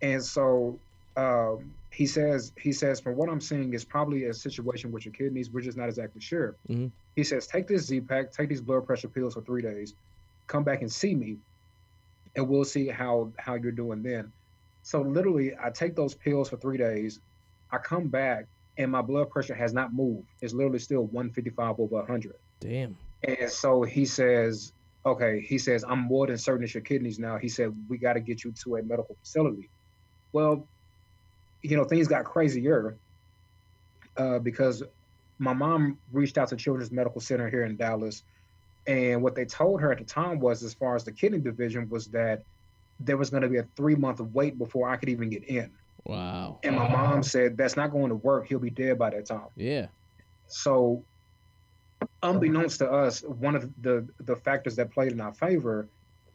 and 0.00 0.24
so 0.24 0.78
um 1.18 1.74
he 1.92 2.06
says 2.06 2.52
he 2.58 2.72
says 2.72 3.00
from 3.00 3.16
what 3.16 3.28
i'm 3.28 3.40
seeing 3.40 3.72
is 3.74 3.84
probably 3.84 4.24
a 4.24 4.34
situation 4.34 4.90
with 4.90 5.04
your 5.04 5.12
kidneys 5.12 5.50
we're 5.50 5.60
just 5.60 5.76
not 5.76 5.88
exactly 5.88 6.20
sure 6.20 6.56
Mhm. 6.68 6.90
he 7.16 7.22
says 7.24 7.46
take 7.46 7.66
this 7.68 7.86
z-pack 7.86 8.32
take 8.32 8.48
these 8.48 8.60
blood 8.60 8.86
pressure 8.86 9.08
pills 9.08 9.34
for 9.34 9.42
three 9.42 9.62
days 9.62 9.94
come 10.46 10.64
back 10.64 10.80
and 10.80 10.90
see 10.92 11.14
me 11.14 11.38
and 12.36 12.48
we'll 12.48 12.64
see 12.64 12.88
how 12.88 13.32
how 13.38 13.54
you're 13.54 13.72
doing 13.72 14.02
then 14.02 14.32
so 14.82 15.02
literally 15.02 15.52
i 15.62 15.70
take 15.70 15.94
those 15.94 16.14
pills 16.14 16.48
for 16.48 16.56
three 16.56 16.78
days 16.78 17.20
i 17.70 17.78
come 17.78 18.08
back 18.08 18.46
and 18.78 18.90
my 18.90 19.02
blood 19.02 19.28
pressure 19.30 19.54
has 19.54 19.72
not 19.74 19.92
moved 19.92 20.26
it's 20.40 20.54
literally 20.54 20.78
still 20.78 21.02
155 21.02 21.78
over 21.78 21.96
100 21.96 22.32
Damn. 22.60 22.96
and 23.24 23.50
so 23.50 23.82
he 23.82 24.04
says, 24.04 24.72
okay, 25.04 25.40
he 25.40 25.58
says, 25.58 25.84
I'm 25.86 25.98
more 25.98 26.28
than 26.28 26.38
certain 26.38 26.62
it's 26.62 26.74
your 26.74 26.82
kidneys 26.84 27.18
now. 27.18 27.36
He 27.36 27.48
said, 27.48 27.74
we 27.88 27.98
got 27.98 28.12
to 28.12 28.20
get 28.20 28.44
you 28.44 28.52
to 28.62 28.76
a 28.76 28.82
medical 28.84 29.16
facility. 29.20 29.68
Well, 30.32 30.68
you 31.62 31.76
know, 31.76 31.84
things 31.84 32.08
got 32.08 32.24
crazier 32.24 32.96
uh, 34.16 34.38
because 34.38 34.82
my 35.38 35.52
mom 35.52 35.98
reached 36.12 36.38
out 36.38 36.48
to 36.48 36.56
Children's 36.56 36.92
Medical 36.92 37.20
Center 37.20 37.48
here 37.48 37.64
in 37.64 37.76
Dallas. 37.76 38.22
And 38.86 39.22
what 39.22 39.34
they 39.34 39.44
told 39.44 39.80
her 39.80 39.92
at 39.92 39.98
the 39.98 40.04
time 40.04 40.40
was, 40.40 40.62
as 40.62 40.74
far 40.74 40.96
as 40.96 41.04
the 41.04 41.12
kidney 41.12 41.38
division, 41.38 41.88
was 41.88 42.08
that 42.08 42.42
there 42.98 43.16
was 43.16 43.30
going 43.30 43.42
to 43.42 43.48
be 43.48 43.58
a 43.58 43.66
three 43.76 43.94
month 43.94 44.20
wait 44.20 44.58
before 44.58 44.88
I 44.88 44.96
could 44.96 45.08
even 45.08 45.30
get 45.30 45.44
in. 45.44 45.70
Wow. 46.04 46.58
And 46.64 46.76
my 46.76 46.88
mom 46.88 47.22
said, 47.22 47.56
that's 47.56 47.76
not 47.76 47.92
going 47.92 48.08
to 48.08 48.16
work. 48.16 48.48
He'll 48.48 48.58
be 48.58 48.70
dead 48.70 48.98
by 48.98 49.10
that 49.10 49.26
time. 49.26 49.46
Yeah. 49.56 49.86
So, 50.48 51.04
unbeknownst 52.22 52.80
to 52.80 52.90
us, 52.90 53.22
one 53.22 53.54
of 53.54 53.70
the 53.80 54.06
the 54.20 54.36
factors 54.36 54.76
that 54.76 54.90
played 54.90 55.12
in 55.12 55.20
our 55.20 55.32
favor 55.32 55.88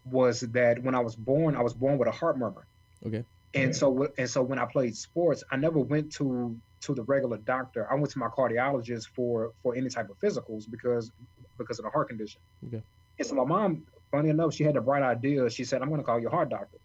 was 0.05 0.39
that 0.39 0.81
when 0.81 0.95
I 0.95 0.99
was 0.99 1.15
born, 1.15 1.55
I 1.55 1.61
was 1.61 1.73
born 1.73 1.97
with 1.97 2.07
a 2.07 2.11
heart 2.11 2.37
murmur. 2.37 2.65
Okay. 3.05 3.23
And 3.53 3.75
so, 3.75 4.07
and 4.17 4.29
so 4.29 4.43
when 4.43 4.59
I 4.59 4.65
played 4.65 4.95
sports, 4.95 5.43
I 5.51 5.55
never 5.57 5.79
went 5.79 6.11
to 6.13 6.55
to 6.81 6.93
the 6.93 7.03
regular 7.03 7.37
doctor. 7.37 7.91
I 7.91 7.95
went 7.95 8.11
to 8.11 8.19
my 8.19 8.27
cardiologist 8.27 9.07
for 9.07 9.51
for 9.63 9.75
any 9.75 9.89
type 9.89 10.09
of 10.09 10.19
physicals 10.19 10.69
because 10.69 11.11
because 11.57 11.79
of 11.79 11.85
the 11.85 11.91
heart 11.91 12.09
condition. 12.09 12.41
Okay. 12.67 12.83
And 13.17 13.27
so 13.27 13.35
my 13.35 13.45
mom, 13.45 13.83
funny 14.11 14.29
enough, 14.29 14.53
she 14.53 14.63
had 14.63 14.75
the 14.75 14.81
bright 14.81 15.03
idea. 15.03 15.49
She 15.49 15.63
said, 15.63 15.81
"I'm 15.81 15.89
going 15.89 16.01
to 16.01 16.05
call 16.05 16.19
your 16.19 16.29
heart 16.29 16.49
doctor." 16.49 16.77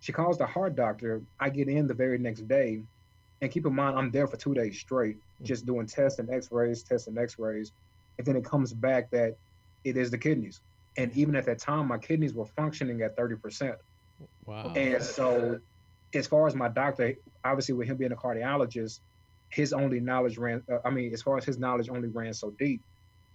She 0.00 0.12
calls 0.12 0.38
the 0.38 0.46
heart 0.46 0.76
doctor. 0.76 1.22
I 1.38 1.50
get 1.50 1.68
in 1.68 1.86
the 1.86 1.94
very 1.94 2.18
next 2.18 2.46
day, 2.48 2.82
and 3.40 3.50
keep 3.50 3.66
in 3.66 3.74
mind, 3.74 3.98
I'm 3.98 4.10
there 4.10 4.26
for 4.26 4.36
two 4.36 4.54
days 4.54 4.78
straight, 4.78 5.16
mm. 5.16 5.46
just 5.46 5.66
doing 5.66 5.86
tests 5.86 6.18
and 6.18 6.30
X-rays, 6.30 6.82
tests 6.82 7.08
and 7.08 7.18
X-rays, 7.18 7.72
and 8.16 8.26
then 8.26 8.36
it 8.36 8.44
comes 8.44 8.72
back 8.72 9.10
that 9.10 9.36
it 9.84 9.96
is 9.96 10.10
the 10.10 10.18
kidneys. 10.18 10.60
And 10.96 11.12
even 11.16 11.36
at 11.36 11.46
that 11.46 11.58
time, 11.58 11.88
my 11.88 11.98
kidneys 11.98 12.34
were 12.34 12.46
functioning 12.46 13.02
at 13.02 13.16
30%. 13.16 13.76
Wow. 14.46 14.72
And 14.74 15.02
so, 15.02 15.60
as 16.14 16.26
far 16.26 16.46
as 16.46 16.54
my 16.54 16.68
doctor, 16.68 17.14
obviously 17.44 17.74
with 17.74 17.88
him 17.88 17.96
being 17.96 18.12
a 18.12 18.16
cardiologist, 18.16 19.00
his 19.50 19.72
only 19.72 20.00
knowledge 20.00 20.38
ran. 20.38 20.62
Uh, 20.70 20.78
I 20.84 20.90
mean, 20.90 21.12
as 21.12 21.22
far 21.22 21.36
as 21.36 21.44
his 21.44 21.58
knowledge 21.58 21.88
only 21.88 22.08
ran 22.08 22.32
so 22.34 22.52
deep. 22.58 22.80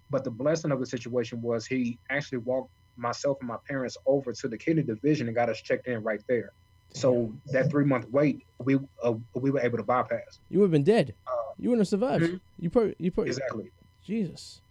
But 0.09 0.23
the 0.23 0.31
blessing 0.31 0.71
of 0.71 0.79
the 0.79 0.86
situation 0.86 1.41
was 1.41 1.65
he 1.65 1.97
actually 2.09 2.39
walked 2.39 2.69
myself 2.97 3.38
and 3.41 3.47
my 3.47 3.57
parents 3.67 3.97
over 4.05 4.31
to 4.33 4.47
the 4.47 4.57
kidney 4.57 4.83
division 4.83 5.27
and 5.27 5.36
got 5.36 5.49
us 5.49 5.59
checked 5.62 5.88
in 5.88 6.03
right 6.03 6.21
there. 6.27 6.51
So 6.93 7.33
that 7.51 7.71
three 7.71 7.86
month 7.86 8.05
wait, 8.12 8.45
we 8.59 8.77
uh, 9.03 9.13
we 9.33 9.49
were 9.49 9.62
able 9.62 9.77
to 9.79 9.83
bypass. 9.83 10.39
You 10.49 10.59
would 10.59 10.65
have 10.65 10.71
been 10.71 10.83
dead. 10.83 11.15
Uh, 11.25 11.31
You 11.57 11.69
wouldn't 11.69 11.81
have 11.81 11.88
survived. 11.88 12.25
Mhm. 12.25 12.39
You 12.59 12.69
put 12.69 12.95
you 12.99 13.12
put 13.12 13.27
exactly. 13.27 13.71
Jesus. 14.05 14.62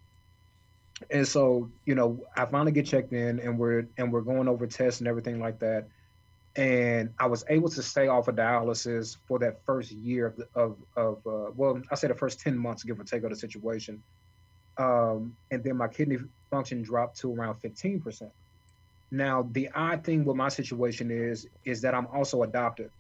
And 1.11 1.27
so, 1.27 1.69
you 1.85 1.97
know, 1.97 2.25
I 2.37 2.45
finally 2.45 2.71
get 2.71 2.87
checked 2.87 3.13
in 3.13 3.41
and 3.41 3.59
we're 3.59 3.89
and 3.99 4.13
we're 4.13 4.21
going 4.21 4.47
over 4.47 4.69
tests 4.69 5.01
and 5.01 5.09
everything 5.09 5.41
like 5.41 5.59
that. 5.59 5.89
And 6.55 7.11
I 7.19 7.27
was 7.27 7.45
able 7.49 7.71
to 7.71 7.83
stay 7.83 8.09
off 8.09 8.29
of 8.29 8.37
dialysis 8.37 9.17
for 9.27 9.39
that 9.39 9.65
first 9.65 9.91
year 9.91 10.27
of 10.27 10.37
the, 10.37 10.49
of, 10.55 10.77
of 10.97 11.27
uh, 11.27 11.51
well, 11.57 11.81
I 11.91 11.95
say 11.95 12.09
the 12.09 12.15
first 12.15 12.41
10 12.41 12.57
months, 12.57 12.83
give 12.83 13.01
or 13.01 13.05
take, 13.05 13.23
of 13.25 13.31
the 13.31 13.37
situation. 13.37 14.03
Um, 14.77 15.35
and 15.51 15.65
then 15.65 15.77
my 15.77 15.89
kidney 15.89 16.19
function 16.51 16.83
dropped 16.83 17.19
to 17.21 17.35
around 17.35 17.57
15%. 17.63 18.31
Now, 19.11 19.49
the 19.53 19.69
odd 19.75 20.05
thing 20.05 20.25
with 20.25 20.37
my 20.37 20.49
situation 20.49 21.11
is, 21.11 21.47
is 21.65 21.81
that 21.83 21.95
I'm 21.95 22.07
also 22.09 22.43
adopted. 22.43 22.91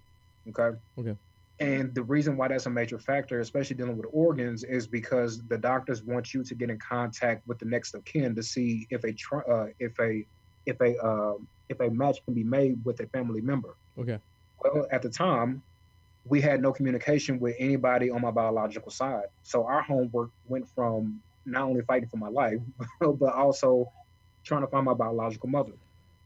Okay. 0.48 0.76
Okay. 0.98 1.16
And 1.60 1.94
the 1.94 2.02
reason 2.02 2.36
why 2.36 2.48
that's 2.48 2.66
a 2.66 2.70
major 2.70 2.98
factor, 2.98 3.40
especially 3.40 3.76
dealing 3.76 3.96
with 3.96 4.06
organs, 4.12 4.64
is 4.64 4.86
because 4.86 5.42
the 5.46 5.56
doctors 5.56 6.02
want 6.02 6.34
you 6.34 6.42
to 6.42 6.54
get 6.54 6.70
in 6.70 6.78
contact 6.78 7.46
with 7.46 7.58
the 7.58 7.66
next 7.66 7.94
of 7.94 8.04
kin 8.04 8.34
to 8.34 8.42
see 8.42 8.86
if 8.90 9.04
a 9.04 9.14
uh, 9.48 9.66
if 9.78 9.92
a 10.00 10.26
if 10.66 10.80
a 10.80 10.98
um, 11.04 11.46
if 11.68 11.80
a 11.80 11.90
match 11.90 12.24
can 12.24 12.34
be 12.34 12.44
made 12.44 12.84
with 12.84 13.00
a 13.00 13.06
family 13.06 13.40
member. 13.40 13.74
Okay. 13.98 14.18
Well, 14.62 14.86
at 14.90 15.02
the 15.02 15.08
time, 15.08 15.62
we 16.24 16.40
had 16.40 16.62
no 16.62 16.72
communication 16.72 17.40
with 17.40 17.56
anybody 17.58 18.10
on 18.10 18.20
my 18.20 18.30
biological 18.30 18.90
side, 18.90 19.26
so 19.42 19.64
our 19.64 19.82
homework 19.82 20.30
went 20.46 20.68
from 20.68 21.20
not 21.44 21.62
only 21.62 21.82
fighting 21.82 22.08
for 22.08 22.18
my 22.18 22.28
life, 22.28 22.60
but 23.00 23.34
also 23.34 23.90
trying 24.44 24.60
to 24.62 24.66
find 24.68 24.84
my 24.84 24.94
biological 24.94 25.48
mother. 25.48 25.72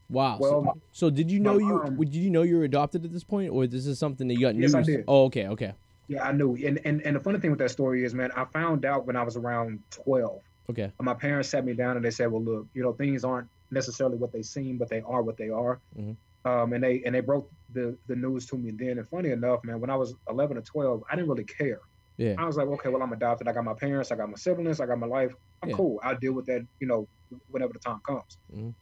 Wow. 0.09 0.37
Well, 0.39 0.63
so, 0.63 0.81
so 0.91 1.09
did 1.09 1.29
you 1.29 1.39
know 1.39 1.57
you 1.57 1.81
would 1.97 2.13
you 2.13 2.29
know 2.29 2.43
you 2.43 2.57
were 2.57 2.63
adopted 2.63 3.03
at 3.03 3.11
this 3.11 3.23
point, 3.23 3.51
or 3.51 3.67
this 3.67 3.85
is 3.85 3.99
something 3.99 4.27
that 4.27 4.35
you 4.35 4.41
got 4.41 4.55
news? 4.55 4.73
Yes, 4.73 4.75
I 4.75 4.81
did. 4.83 5.03
Oh, 5.07 5.25
okay, 5.25 5.47
okay, 5.47 5.73
Yeah, 6.07 6.23
I 6.23 6.31
knew. 6.31 6.55
And, 6.55 6.79
and 6.85 7.01
and 7.01 7.15
the 7.15 7.19
funny 7.19 7.39
thing 7.39 7.49
with 7.49 7.59
that 7.59 7.71
story 7.71 8.05
is, 8.05 8.13
man, 8.13 8.31
I 8.35 8.45
found 8.45 8.85
out 8.85 9.05
when 9.05 9.15
I 9.15 9.23
was 9.23 9.35
around 9.35 9.79
twelve. 9.89 10.41
okay. 10.69 10.91
my 11.01 11.13
parents 11.13 11.49
sat 11.49 11.65
me 11.65 11.73
down 11.73 11.97
and 11.97 12.05
they 12.05 12.11
said, 12.11 12.31
"Well, 12.31 12.41
look, 12.43 12.67
you 12.73 12.83
know, 12.83 12.93
things 12.93 13.25
aren't 13.25 13.49
necessarily 13.71 14.17
what 14.17 14.31
they 14.31 14.41
seem, 14.41 14.77
but 14.77 14.89
they 14.89 15.01
are 15.01 15.21
what 15.23 15.37
they 15.37 15.49
are." 15.49 15.81
Mhm. 15.97 16.17
Um, 16.45 16.73
and 16.73 16.83
they 16.83 17.03
and 17.03 17.13
they 17.15 17.19
broke 17.21 17.49
the 17.69 17.97
the 18.07 18.15
news 18.15 18.45
to 18.47 18.57
me 18.57 18.71
then. 18.71 18.99
And 18.99 19.09
funny 19.09 19.31
enough, 19.31 19.59
man, 19.63 19.79
when 19.81 19.89
I 19.89 19.95
was 19.95 20.15
11 20.29 20.57
or 20.57 20.61
12, 20.61 21.03
I 21.09 21.15
didn't 21.15 21.29
really 21.29 21.45
care. 21.45 21.79
Yeah. 22.17 22.35
I 22.37 22.45
was 22.45 22.57
like, 22.57 22.67
okay, 22.67 22.89
well, 22.89 23.03
I'm 23.03 23.13
adopted. 23.13 23.47
I 23.47 23.53
got 23.53 23.63
my 23.63 23.75
parents, 23.75 24.11
I 24.11 24.15
got 24.15 24.29
my 24.29 24.37
siblings, 24.37 24.79
I 24.79 24.85
got 24.87 24.97
my 24.97 25.05
life. 25.07 25.33
I'm 25.61 25.69
Yeah. 25.69 25.75
cool. 25.75 25.99
I'll 26.03 26.17
deal 26.17 26.33
with 26.33 26.45
that, 26.47 26.65
you 26.79 26.87
know, 26.87 27.07
whenever 27.47 27.73
the 27.73 27.79
time 27.79 27.99
comes. 28.07 28.37
Mhm. 28.51 28.75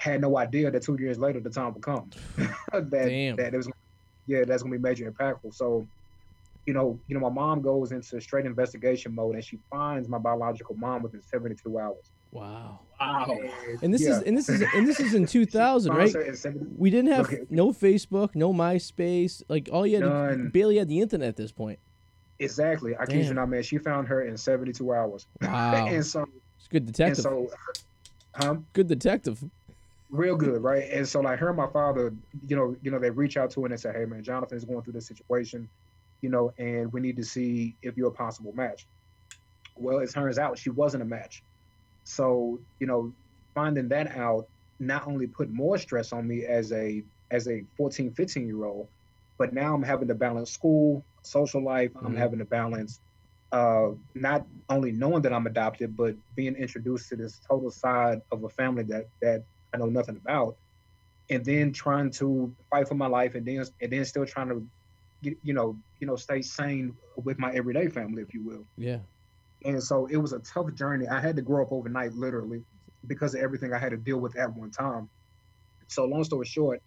Had 0.00 0.20
no 0.20 0.36
idea 0.36 0.70
that 0.70 0.82
two 0.82 0.96
years 0.98 1.18
later 1.18 1.40
the 1.40 1.50
time 1.50 1.72
would 1.74 1.82
come. 1.82 2.10
that 2.72 2.90
Damn. 3.08 3.36
that 3.36 3.54
it 3.54 3.56
was, 3.56 3.70
yeah, 4.26 4.44
that's 4.44 4.62
gonna 4.62 4.76
be 4.76 4.80
major 4.82 5.10
impactful. 5.10 5.54
So 5.54 5.88
you 6.66 6.74
know, 6.74 7.00
you 7.08 7.18
know, 7.18 7.20
my 7.28 7.34
mom 7.34 7.60
goes 7.62 7.90
into 7.90 8.20
straight 8.20 8.46
investigation 8.46 9.14
mode 9.14 9.34
and 9.34 9.44
she 9.44 9.58
finds 9.70 10.08
my 10.08 10.18
biological 10.18 10.76
mom 10.76 11.02
within 11.02 11.20
72 11.22 11.78
hours. 11.78 12.12
Wow. 12.32 12.80
Wow. 13.00 13.38
And 13.82 13.92
this 13.92 14.00
Yeah. 14.02 14.10
is 14.18 14.22
and 14.22 14.36
this 14.36 14.48
is 14.48 14.62
and 14.74 14.86
this 14.86 15.00
is 15.00 15.14
in 15.14 15.26
2000, 15.26 15.92
right? 15.92 15.98
finds 15.98 16.14
her 16.14 16.22
in 16.22 16.36
70 16.36 16.66
We 16.76 16.90
didn't 16.90 17.12
have 17.12 17.26
Okay. 17.26 17.40
no 17.50 17.72
Facebook, 17.72 18.34
no 18.34 18.52
MySpace. 18.52 19.42
Like 19.48 19.68
all 19.72 19.86
you 19.86 19.96
had, 19.96 20.04
to, 20.04 20.08
None. 20.08 20.48
barely 20.50 20.78
had 20.78 20.88
the 20.88 21.00
internet 21.00 21.28
at 21.28 21.36
this 21.36 21.52
point. 21.52 21.78
Exactly. 22.38 22.96
I 22.96 23.04
kid 23.06 23.16
you 23.18 23.24
Damn. 23.24 23.34
not, 23.36 23.48
man. 23.50 23.62
She 23.62 23.78
found 23.78 24.08
her 24.08 24.22
in 24.22 24.36
72 24.36 24.92
hours. 24.92 25.26
Wow. 25.42 25.86
and 25.88 26.04
so, 26.04 26.24
It's 26.58 26.68
good 26.68 26.82
and 26.84 26.92
detective. 26.92 27.22
so, 27.22 27.50
huh? 28.34 28.56
good 28.72 28.86
detective. 28.88 29.44
real 30.10 30.36
good, 30.36 30.62
right? 30.62 30.88
And 30.90 31.06
so 31.06 31.20
like 31.20 31.38
her 31.38 31.48
and 31.48 31.56
my 31.56 31.68
father, 31.68 32.14
you 32.46 32.56
know, 32.56 32.76
you 32.82 32.90
know, 32.90 32.98
they 32.98 33.10
reach 33.10 33.36
out 33.36 33.50
to 33.52 33.60
her 33.60 33.66
and 33.66 33.72
they 33.72 33.76
say, 33.80 33.92
Hey 33.92 34.04
man, 34.06 34.22
Jonathan's 34.24 34.64
going 34.64 34.82
through 34.82 34.92
this 34.94 35.06
situation, 35.06 35.68
you 36.22 36.28
know, 36.30 36.52
and 36.58 36.92
we 36.92 37.00
need 37.00 37.16
to 37.16 37.24
see 37.24 37.76
if 37.82 37.96
you're 37.96 38.08
a 38.08 38.12
possible 38.12 38.52
match. 38.54 38.86
Well, 39.76 39.98
it 39.98 40.10
turns 40.10 40.38
out 40.38 40.58
she 40.58 40.70
wasn't 40.70 41.02
a 41.02 41.06
match. 41.06 41.42
So, 42.04 42.60
you 42.80 42.86
know, 42.86 43.14
finding 43.54 43.88
that 43.88 44.08
out 44.16 44.46
not 44.80 45.06
only 45.06 45.26
put 45.26 45.50
more 45.50 45.78
stress 45.78 46.12
on 46.12 46.26
me 46.26 46.44
as 46.44 46.72
a 46.72 47.04
as 47.30 47.48
a 47.48 47.64
14, 47.76 48.12
15 48.14 48.46
year 48.46 48.64
old, 48.64 48.88
but 49.38 49.52
now 49.54 49.74
I'm 49.74 49.82
having 49.82 50.08
to 50.08 50.14
balance 50.14 50.50
school, 50.52 51.06
social 51.24 51.62
life, 51.64 51.92
I'm 52.04 52.14
Mhm. 52.14 52.18
having 52.18 52.38
to 52.40 52.44
balance 52.44 53.00
uh, 53.52 53.90
not 54.14 54.46
only 54.68 54.92
knowing 54.92 55.22
that 55.22 55.32
I'm 55.32 55.46
adopted, 55.46 55.96
but 55.96 56.16
being 56.34 56.54
introduced 56.56 57.08
to 57.10 57.16
this 57.16 57.40
total 57.48 57.70
side 57.70 58.20
of 58.32 58.44
a 58.44 58.48
family 58.50 58.84
that 58.84 59.06
that 59.20 59.44
I 59.74 59.78
know 59.78 59.86
nothing 59.86 60.16
about, 60.16 60.56
and 61.30 61.44
then 61.44 61.72
trying 61.72 62.10
to 62.12 62.54
fight 62.70 62.88
for 62.88 62.94
my 62.94 63.06
life, 63.06 63.34
and 63.34 63.46
then 63.46 63.64
and 63.80 63.92
then 63.92 64.04
still 64.04 64.26
trying 64.26 64.48
to, 64.48 64.66
get, 65.22 65.38
you 65.42 65.54
know, 65.54 65.78
you 66.00 66.06
know, 66.06 66.16
stay 66.16 66.42
sane 66.42 66.96
with 67.16 67.38
my 67.38 67.52
everyday 67.52 67.88
family, 67.88 68.22
if 68.22 68.34
you 68.34 68.44
will. 68.44 68.66
Yeah. 68.76 69.00
And 69.64 69.82
so 69.82 70.06
it 70.06 70.16
was 70.16 70.32
a 70.32 70.40
tough 70.40 70.72
journey. 70.74 71.06
I 71.08 71.20
had 71.20 71.36
to 71.36 71.42
grow 71.42 71.62
up 71.62 71.72
overnight, 71.72 72.14
literally, 72.14 72.64
because 73.06 73.34
of 73.34 73.40
everything 73.40 73.72
I 73.72 73.78
had 73.78 73.90
to 73.90 73.96
deal 73.96 74.18
with 74.18 74.36
at 74.36 74.54
one 74.54 74.70
time. 74.70 75.08
So 75.88 76.04
long 76.04 76.24
story 76.24 76.46
short, 76.46 76.82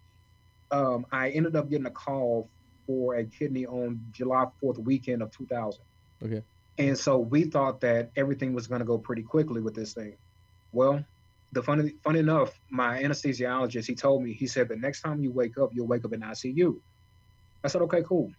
um, 0.70 1.06
I 1.12 1.30
ended 1.30 1.56
up 1.56 1.70
getting 1.70 1.86
a 1.86 1.90
call 1.90 2.48
for 2.86 3.16
a 3.16 3.24
kidney 3.24 3.66
on 3.66 4.00
July 4.12 4.46
4th 4.62 4.78
weekend 4.78 5.22
of 5.22 5.30
2000. 5.30 5.80
Okay. 6.24 6.42
And 6.78 6.98
so 6.98 7.18
we 7.18 7.44
thought 7.44 7.80
that 7.80 8.10
everything 8.16 8.52
was 8.52 8.66
going 8.66 8.80
to 8.80 8.84
go 8.84 8.98
pretty 8.98 9.22
quickly 9.22 9.60
with 9.60 9.74
this 9.74 9.94
thing. 9.94 10.16
Well, 10.72 11.04
the 11.52 11.62
funny, 11.62 11.94
funny 12.02 12.18
enough, 12.18 12.58
my 12.70 13.02
anesthesiologist, 13.02 13.86
he 13.86 13.94
told 13.94 14.22
me, 14.22 14.32
he 14.32 14.46
said, 14.46 14.68
the 14.68 14.76
next 14.76 15.00
time 15.00 15.22
you 15.22 15.30
wake 15.32 15.56
up, 15.58 15.70
you'll 15.72 15.86
wake 15.86 16.04
up 16.04 16.12
in 16.12 16.20
ICU. 16.20 16.78
I 17.64 17.68
said, 17.68 17.82
okay, 17.82 18.02
cool. 18.02 18.30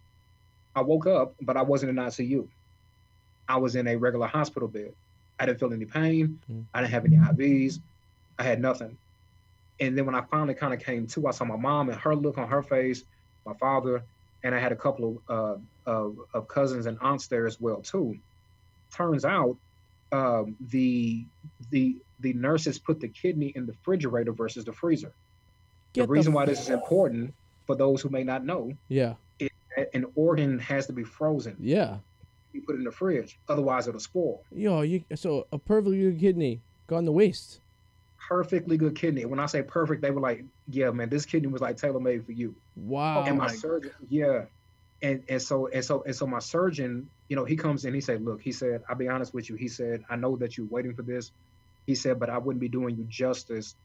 I 0.75 0.81
woke 0.81 1.07
up, 1.07 1.35
but 1.41 1.57
I 1.57 1.63
wasn't 1.63 1.89
in 1.89 1.95
ICU. 1.95 2.47
I 3.47 3.57
was 3.57 3.75
in 3.75 3.87
a 3.87 3.95
regular 3.95 4.27
hospital 4.27 4.67
bed. 4.67 4.93
I 5.39 5.45
didn't 5.45 5.59
feel 5.59 5.73
any 5.73 5.85
pain. 5.85 6.39
Mm. 6.51 6.65
I 6.73 6.81
didn't 6.81 6.91
have 6.91 7.05
any 7.05 7.17
IVs. 7.17 7.79
I 8.39 8.43
had 8.43 8.59
nothing. 8.61 8.97
And 9.79 9.97
then 9.97 10.05
when 10.05 10.15
I 10.15 10.21
finally 10.21 10.55
kind 10.55 10.73
of 10.73 10.79
came 10.79 11.05
to, 11.07 11.27
I 11.27 11.31
saw 11.31 11.45
my 11.45 11.55
mom 11.55 11.89
and 11.89 11.99
her 11.99 12.15
look 12.15 12.37
on 12.37 12.47
her 12.47 12.63
face, 12.63 13.03
my 13.45 13.53
father, 13.53 14.01
and 14.43 14.55
I 14.55 14.59
had 14.59 14.71
a 14.71 14.75
couple 14.75 15.21
of, 15.29 15.61
uh, 15.85 15.89
of, 15.91 16.17
of 16.33 16.47
cousins 16.47 16.85
and 16.87 16.97
aunts 17.01 17.27
there 17.27 17.45
as 17.45 17.59
well 17.61 17.81
too. 17.81 18.17
Turns 18.91 19.25
out, 19.25 19.55
um, 20.11 20.55
the 20.69 21.25
the 21.69 21.97
the 22.21 22.31
nurses 22.33 22.79
put 22.79 22.99
the 23.01 23.09
kidney 23.09 23.51
in 23.55 23.65
the 23.65 23.73
refrigerator 23.73 24.31
versus 24.31 24.63
the 24.65 24.71
freezer. 24.71 25.11
Get 25.93 26.03
the 26.03 26.07
reason 26.07 26.31
f- 26.31 26.35
why 26.35 26.45
this 26.45 26.61
is 26.61 26.69
important 26.69 27.33
for 27.67 27.75
those 27.75 28.01
who 28.01 28.09
may 28.09 28.23
not 28.23 28.43
know, 28.45 28.71
Yeah. 28.87 29.15
a- 29.41 29.49
an 29.93 30.05
organ 30.15 30.57
has 30.59 30.87
to 30.87 30.93
be 30.93 31.03
frozen. 31.03 31.57
Yeah. 31.59 31.97
You 32.53 32.61
put 32.61 32.75
it 32.75 32.79
in 32.79 32.83
the 32.85 32.91
fridge, 32.91 33.37
otherwise 33.47 33.87
it'll 33.87 33.99
spoil. 33.99 34.41
Yo, 34.51 34.81
you 34.81 35.03
so 35.15 35.47
a 35.51 35.57
perfectly 35.57 35.99
good 35.99 36.19
kidney 36.19 36.61
gone 36.87 37.05
to 37.05 37.11
waste. 37.11 37.59
Perfectly 38.27 38.77
good 38.77 38.95
kidney. 38.95 39.25
When 39.25 39.39
I 39.39 39.45
say 39.45 39.61
perfect, 39.61 40.01
they 40.01 40.11
were 40.11 40.21
like, 40.21 40.43
"Yeah, 40.67 40.91
man, 40.91 41.09
this 41.09 41.25
kidney 41.25 41.47
was 41.47 41.61
like 41.61 41.77
tailor 41.77 41.99
made 41.99 42.25
for 42.25 42.31
you." 42.31 42.55
Wow. 42.75 43.23
and 43.25 43.37
my 43.37 43.47
my 43.47 43.53
surgeon, 43.53 43.91
yeah, 44.09 44.45
and 45.01 45.23
and 45.29 45.41
so 45.41 45.67
and 45.67 45.83
so 45.83 46.03
and 46.03 46.15
so 46.15 46.25
my 46.27 46.39
surgeon, 46.39 47.09
you 47.29 47.35
know, 47.35 47.45
he 47.45 47.55
comes 47.55 47.85
in. 47.85 47.93
He 47.93 48.01
said, 48.01 48.23
"Look," 48.23 48.41
he 48.41 48.51
said, 48.51 48.83
"I'll 48.89 48.95
be 48.95 49.07
honest 49.07 49.33
with 49.33 49.49
you." 49.49 49.55
He 49.55 49.67
said, 49.67 50.03
"I 50.09 50.15
know 50.15 50.35
that 50.37 50.57
you're 50.57 50.67
waiting 50.67 50.93
for 50.93 51.03
this." 51.03 51.31
He 51.85 51.95
said, 51.95 52.19
"But 52.19 52.29
I 52.29 52.37
wouldn't 52.37 52.59
be 52.59 52.69
doing 52.69 52.95
you 52.97 53.05
justice 53.05 53.75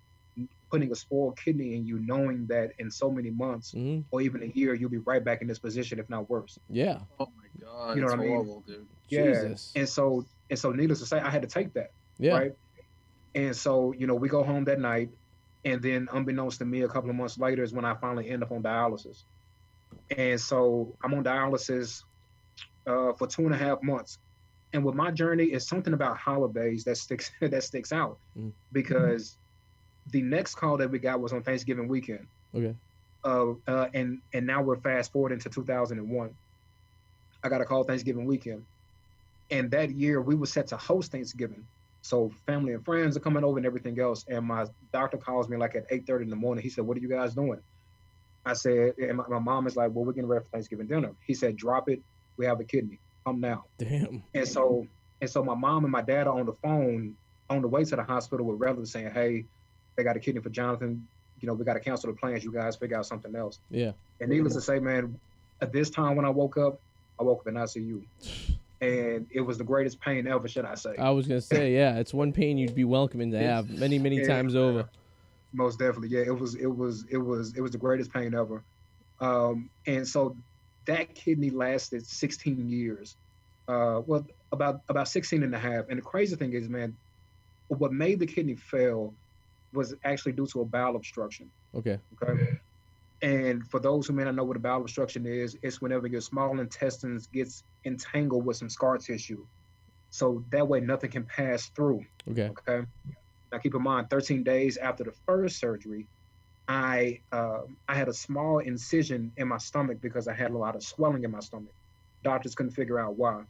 putting 0.71 0.91
a 0.91 0.95
spoiled 0.95 1.39
kidney 1.39 1.75
in 1.77 1.85
you, 1.85 1.99
knowing 2.01 2.47
that 2.47 2.71
in 2.79 2.91
so 2.91 3.11
many 3.11 3.31
months 3.31 3.73
hmm 3.73 4.01
or 4.11 4.21
even 4.23 4.43
a 4.43 4.47
year, 4.47 4.73
you'll 4.75 4.91
be 4.91 4.99
right 4.99 5.25
back 5.25 5.43
in 5.43 5.49
this 5.49 5.59
position, 5.59 5.99
if 5.99 6.09
not 6.09 6.29
worse." 6.31 6.59
Yeah. 6.69 7.01
Oh 7.21 7.29
my 7.37 7.49
god, 7.65 7.95
You 7.97 8.01
know 8.03 8.07
it's 8.09 8.17
what 8.17 8.21
I 8.21 8.23
mean? 8.23 8.33
horrible, 8.33 8.65
dude. 8.67 8.89
Yeah. 9.09 9.25
Jesus. 9.33 9.73
And 9.77 9.89
so 9.89 10.25
and 10.51 10.59
so, 10.59 10.71
needless 10.73 11.01
to 11.01 11.07
say, 11.07 11.19
I 11.19 11.31
had 11.31 11.43
to 11.43 11.49
take 11.49 11.73
that. 11.75 11.89
yeah. 12.19 12.33
right? 12.39 12.53
And 13.35 13.57
so, 13.57 13.93
you 13.97 14.07
know, 14.07 14.15
we 14.15 14.29
go 14.29 14.43
home 14.43 14.65
that 14.65 14.79
night, 14.79 15.09
and 15.65 15.81
then 15.83 16.09
unbeknownst 16.13 16.59
to 16.59 16.67
me, 16.67 16.83
a 16.83 16.89
couple 16.89 17.09
of 17.09 17.17
months 17.17 17.39
later 17.39 17.63
is 17.63 17.73
when 17.73 17.85
I 17.87 17.95
finally 17.95 18.29
end 18.29 18.43
up 18.43 18.53
on 18.53 18.63
dialysis. 18.63 19.25
And 20.17 20.39
so 20.41 20.95
I'm 21.03 21.15
on 21.15 21.25
dialysis 21.25 22.03
uh, 22.87 23.13
for 23.15 23.27
two 23.27 23.45
and 23.47 23.55
a 23.55 23.57
half 23.57 23.83
months. 23.83 24.19
And 24.75 24.85
with 24.85 24.95
my 24.95 25.11
journey, 25.11 25.45
it's 25.47 25.69
something 25.69 25.93
about 25.95 26.17
holidays 26.19 26.85
that 26.85 26.97
sticks 26.97 27.31
that 27.41 27.63
sticks 27.63 27.93
out 27.93 28.19
Mm. 28.39 28.53
because 28.73 29.39
the 30.07 30.23
next 30.23 30.57
call 30.57 30.77
that 30.79 30.91
we 30.91 30.99
got 30.99 31.21
was 31.21 31.33
on 31.33 31.43
Thanksgiving 31.43 31.89
weekend. 31.89 32.27
Okay. 32.55 32.75
Uh, 33.25 33.53
uh, 33.69 33.89
and 33.95 34.21
and 34.33 34.47
now 34.47 34.63
we're 34.63 34.81
fast 34.81 35.13
forwarding 35.13 35.39
to 35.41 35.49
2001. 35.49 36.35
I 37.45 37.49
got 37.49 37.61
a 37.61 37.65
call 37.65 37.85
Thanksgiving 37.85 38.25
weekend, 38.25 38.65
and 39.51 39.71
that 39.71 39.91
year 39.91 40.21
we 40.21 40.35
were 40.35 40.47
set 40.47 40.67
to 40.69 40.77
host 40.77 41.13
Thanksgiving. 41.13 41.65
So 42.03 42.33
family 42.47 42.73
and 42.73 42.85
friends 42.85 43.17
are 43.17 43.21
coming 43.21 43.45
over 43.45 43.59
and 43.59 43.67
everything 43.67 44.01
else. 44.01 44.25
And 44.29 44.45
my 44.45 44.67
doctor 44.93 45.19
calls 45.19 45.49
me 45.49 45.57
like 45.57 45.77
at 45.77 45.89
8:30 45.91 46.25
in 46.25 46.31
the 46.31 46.37
morning. 46.37 46.63
He 46.63 46.71
said, 46.71 46.85
"What 46.85 46.97
are 46.97 47.01
you 47.01 47.09
guys 47.09 47.35
doing?" 47.35 47.61
I 48.45 48.55
said, 48.55 48.95
and 48.99 49.19
my, 49.19 49.29
my 49.29 49.39
mom 49.39 49.69
is 49.69 49.77
like, 49.77 49.93
"Well, 49.93 50.05
we're 50.05 50.13
getting 50.13 50.29
ready 50.29 50.45
for 50.45 50.51
Thanksgiving 50.51 50.89
dinner." 50.89 51.13
He 51.25 51.35
said, 51.35 51.57
"Drop 51.57 51.89
it. 51.89 52.03
We 52.37 52.47
have 52.47 52.59
a 52.59 52.65
kidney. 52.65 53.01
Come 53.25 53.41
now." 53.41 53.65
Damn. 53.79 54.25
And 54.35 54.49
so 54.49 54.89
and 55.21 55.31
so 55.31 55.45
my 55.45 55.55
mom 55.55 55.85
and 55.85 55.93
my 55.93 56.03
dad 56.03 56.27
are 56.27 56.39
on 56.39 56.47
the 56.47 56.55
phone 56.55 57.17
on 57.49 57.63
the 57.63 57.69
way 57.69 57.85
to 57.85 57.97
the 57.97 58.03
hospital 58.03 58.45
with 58.47 58.61
relatives 58.61 58.91
saying, 58.91 59.13
Hey, 59.13 59.47
they 59.97 60.05
got 60.05 60.17
a 60.17 60.21
kidney 60.21 60.41
for 60.41 60.51
Jonathan. 60.51 61.07
You 61.41 61.49
know, 61.49 61.55
we 61.55 61.65
got 61.65 61.75
to 61.75 61.81
cancel 61.81 62.11
the 62.11 62.17
plans. 62.17 62.45
You 62.45 62.53
guys 62.53 62.77
figure 62.77 62.97
out 62.97 63.07
something 63.07 63.35
else. 63.35 63.59
Yeah. 63.71 63.93
And 64.21 64.31
needless 64.31 64.55
to 64.55 64.61
say, 64.61 64.79
man, 64.79 65.19
at 65.61 65.73
this 65.73 65.91
time 65.91 66.17
when 66.17 66.25
I 66.25 66.31
woke 66.31 66.57
up, 66.57 66.81
I 67.19 67.25
woke 67.25 67.41
up 67.41 67.49
in 67.49 67.55
ICU. 67.55 68.03
And 68.81 69.27
it 69.31 69.41
was 69.41 69.59
the 69.59 69.65
greatest 69.65 70.01
pain 70.01 70.27
ever, 70.27 70.49
should 70.49 70.65
I 70.65 70.75
say. 70.75 70.97
I 70.99 71.11
was 71.11 71.29
gonna 71.29 71.41
say, 71.41 71.73
yeah, 71.75 71.99
it's 71.99 72.13
one 72.13 72.33
pain 72.33 72.59
you'd 72.59 72.75
be 72.75 72.85
welcoming 72.85 73.31
to 73.31 73.39
have 73.39 73.71
many, 73.79 73.99
many 73.99 74.19
Yeah. 74.19 74.27
times 74.27 74.57
over. 74.57 74.89
Most 75.53 75.79
definitely. 75.79 76.09
Yeah, 76.09 76.23
it 76.23 76.37
was 76.39 76.55
it 76.57 76.67
was 76.67 77.05
it 77.11 77.19
was 77.19 77.55
it 77.57 77.61
was 77.61 77.71
the 77.73 77.79
greatest 77.79 78.13
pain 78.13 78.35
ever. 78.35 78.63
Um, 79.21 79.69
and 79.87 80.07
so 80.09 80.37
that 80.87 81.15
kidney 81.15 81.51
lasted 81.51 82.05
16 82.07 82.69
years. 82.69 83.15
Uh, 83.69 84.03
well, 84.05 84.27
about 84.51 84.81
about 84.89 85.07
16 85.07 85.43
and 85.45 85.55
a 85.55 85.59
half. 85.59 85.89
And 85.89 85.99
the 85.99 86.03
crazy 86.03 86.35
thing 86.35 86.53
is, 86.55 86.69
man, 86.69 86.97
what 87.69 87.93
made 87.93 88.19
the 88.19 88.27
kidney 88.27 88.57
fail 88.57 89.15
was 89.73 89.95
actually 90.05 90.33
due 90.33 90.47
to 90.47 90.61
a 90.61 90.65
bowel 90.65 90.97
obstruction. 90.97 91.51
Okay. 91.75 91.99
Okay. 92.23 92.59
And 93.23 93.67
for 93.69 93.79
those 93.79 94.07
who 94.07 94.15
may 94.15 94.25
not 94.25 94.35
know 94.35 94.45
what 94.45 94.57
a 94.57 94.61
bowel 94.61 94.81
obstruction 94.81 95.27
is, 95.27 95.57
it's 95.63 95.81
whenever 95.81 96.09
your 96.09 96.21
small 96.21 96.59
intestines 96.59 97.29
gets 97.29 97.63
entangled 97.85 98.45
with 98.45 98.57
some 98.57 98.69
scar 98.69 98.99
tissue. 98.99 99.47
So 100.11 100.45
that 100.51 100.67
way 100.67 100.81
nothing 100.81 101.11
can 101.11 101.25
pass 101.25 101.67
through. 101.69 102.05
Okay. 102.31 102.51
Okay. 102.51 102.87
Now 103.53 103.59
keep 103.59 103.75
in 103.75 103.83
mind, 103.83 104.11
13 104.11 104.43
days 104.43 104.77
after 104.77 105.05
the 105.05 105.13
first 105.27 105.59
surgery, 105.59 106.09
I 106.69 107.21
uh, 107.31 107.63
I 107.89 107.95
had 107.95 108.09
a 108.09 108.13
small 108.13 108.59
incision 108.59 109.33
in 109.37 109.49
my 109.49 109.59
stomach 109.59 110.01
because 110.01 110.29
I 110.29 110.35
had 110.35 110.53
a 110.53 110.59
lot 110.59 110.75
of 110.75 110.83
swelling 110.83 111.25
in 111.25 111.31
my 111.31 111.41
stomach. 111.41 111.75
Doctors 112.23 112.55
couldn't 112.55 112.73
figure 112.73 112.99
out 112.99 113.17
why, 113.17 113.43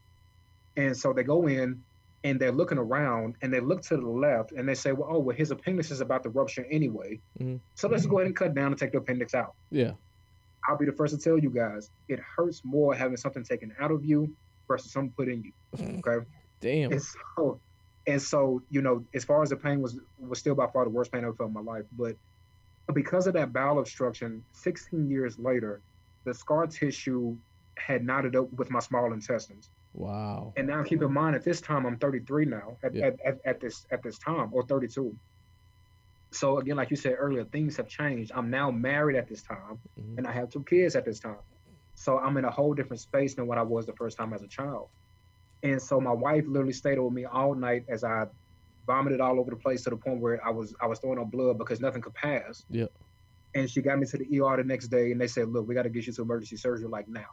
and 0.77 0.97
so 0.97 1.12
they 1.12 1.23
go 1.23 1.47
in 1.47 1.83
and 2.25 2.41
they're 2.41 2.53
looking 2.53 2.79
around 2.79 3.37
and 3.43 3.53
they 3.53 3.61
look 3.61 3.83
to 3.83 3.97
the 3.97 4.07
left 4.07 4.53
and 4.53 4.68
they 4.68 4.75
say, 4.75 4.93
"Well, 4.93 5.09
oh, 5.11 5.18
well, 5.18 5.37
his 5.37 5.51
appendix 5.51 5.91
is 5.91 6.01
about 6.01 6.23
to 6.23 6.31
rupture 6.31 6.64
anyway, 6.70 7.20
Mhm. 7.41 7.61
so 7.75 7.89
let's 7.89 8.07
go 8.07 8.18
ahead 8.18 8.27
and 8.29 8.37
cut 8.37 8.55
down 8.55 8.66
and 8.68 8.79
take 8.79 8.93
the 8.93 8.99
appendix 8.99 9.35
out." 9.35 9.55
Yeah. 9.70 9.93
I'll 10.68 10.79
be 10.79 10.87
the 10.87 10.93
first 10.93 11.14
to 11.14 11.20
tell 11.20 11.39
you 11.39 11.51
guys, 11.51 11.91
it 12.09 12.20
hurts 12.20 12.64
more 12.64 12.95
having 12.95 13.16
something 13.16 13.43
taken 13.43 13.75
out 13.81 13.91
of 13.91 14.05
you 14.05 14.33
versus 14.68 14.93
something 14.93 15.12
put 15.16 15.29
in 15.29 15.43
you. 15.43 15.53
Okay. 16.07 16.25
Damn. 16.61 16.93
And 16.93 17.03
so, 17.03 17.61
and 18.07 18.23
so, 18.23 18.62
you 18.70 18.81
know, 18.83 19.05
as 19.14 19.25
far 19.25 19.43
as 19.43 19.51
the 19.51 19.57
pain 19.57 19.81
was 19.81 19.99
was 20.18 20.39
still 20.39 20.55
by 20.55 20.68
far 20.68 20.85
the 20.85 20.91
worst 20.91 21.11
pain 21.11 21.25
I 21.25 21.27
ever 21.29 21.37
felt 21.37 21.49
in 21.49 21.55
my 21.55 21.61
life. 21.61 21.85
But 21.99 22.16
because 22.95 23.27
of 23.27 23.35
that 23.35 23.53
bowel 23.53 23.81
obstruction, 23.81 24.45
16 24.53 25.09
years 25.11 25.39
later, 25.39 25.81
the 26.25 26.35
scar 26.35 26.66
tissue 26.68 27.37
had 27.77 28.05
knotted 28.05 28.37
up 28.37 28.53
with 28.53 28.70
my 28.70 28.79
small 28.79 29.12
intestines. 29.12 29.70
Wow. 29.95 30.55
And 30.57 30.66
now 30.66 30.82
keep 30.82 31.03
in 31.03 31.12
mind, 31.12 31.36
at 31.36 31.45
this 31.45 31.61
time, 31.61 31.84
I'm 31.86 31.99
33 31.99 32.47
now. 32.47 32.78
At, 32.82 32.95
Yeah. 32.95 33.07
at, 33.09 33.20
at, 33.24 33.38
at 33.45 33.61
this 33.61 33.86
at 33.90 34.03
this 34.03 34.18
time, 34.18 34.51
or 34.53 34.62
32. 34.66 35.14
So 36.30 36.59
again, 36.59 36.76
like 36.76 36.90
you 36.90 36.97
said 36.97 37.14
earlier, 37.18 37.45
things 37.45 37.76
have 37.76 37.88
changed. 37.88 38.32
I'm 38.34 38.49
now 38.49 38.70
married 38.70 39.16
at 39.16 39.28
this 39.28 39.43
time, 39.43 39.78
Mhm. 40.01 40.18
and 40.18 40.26
I 40.26 40.32
have 40.32 40.49
two 40.49 40.64
kids 40.64 40.97
at 40.97 41.05
this 41.05 41.20
time. 41.20 41.36
So 41.95 42.18
I'm 42.18 42.36
in 42.38 42.47
a 42.47 42.51
whole 42.51 42.72
different 42.72 43.01
space 43.01 43.34
than 43.34 43.47
what 43.47 43.59
I 43.59 43.62
was 43.62 43.84
the 43.84 43.93
first 43.93 44.16
time 44.16 44.32
as 44.32 44.43
a 44.43 44.49
child. 44.49 44.88
And 45.62 45.80
so 45.80 46.01
my 46.01 46.11
wife 46.12 46.45
literally 46.49 46.72
stayed 46.72 46.99
with 46.99 47.12
me 47.12 47.26
all 47.26 47.55
night 47.55 47.84
as 47.88 48.03
I 48.03 48.26
vomited 48.86 49.20
all 49.20 49.38
over 49.38 49.51
the 49.51 49.57
place 49.57 49.84
to 49.84 49.90
the 49.90 49.97
point 49.97 50.20
where 50.20 50.45
I 50.45 50.51
was 50.51 50.74
I 50.80 50.86
was 50.86 50.99
throwing 51.01 51.18
up 51.18 51.30
blood 51.30 51.59
because 51.59 51.80
nothing 51.80 52.01
could 52.01 52.14
pass. 52.14 52.64
Yeah. 52.70 52.86
And 53.55 53.70
she 53.70 53.82
got 53.82 53.99
me 53.99 54.07
to 54.07 54.16
the 54.16 54.40
ER 54.40 54.57
the 54.57 54.64
next 54.64 54.88
day 54.88 55.12
and 55.12 55.20
they 55.20 55.28
said, 55.28 55.51
look, 55.51 55.68
we 55.68 55.74
got 55.74 55.82
to 55.82 55.90
get 55.90 56.07
you 56.07 56.12
to 56.14 56.22
emergency 56.22 56.57
surgery 56.57 56.88
like 56.88 57.07
now. 57.07 57.26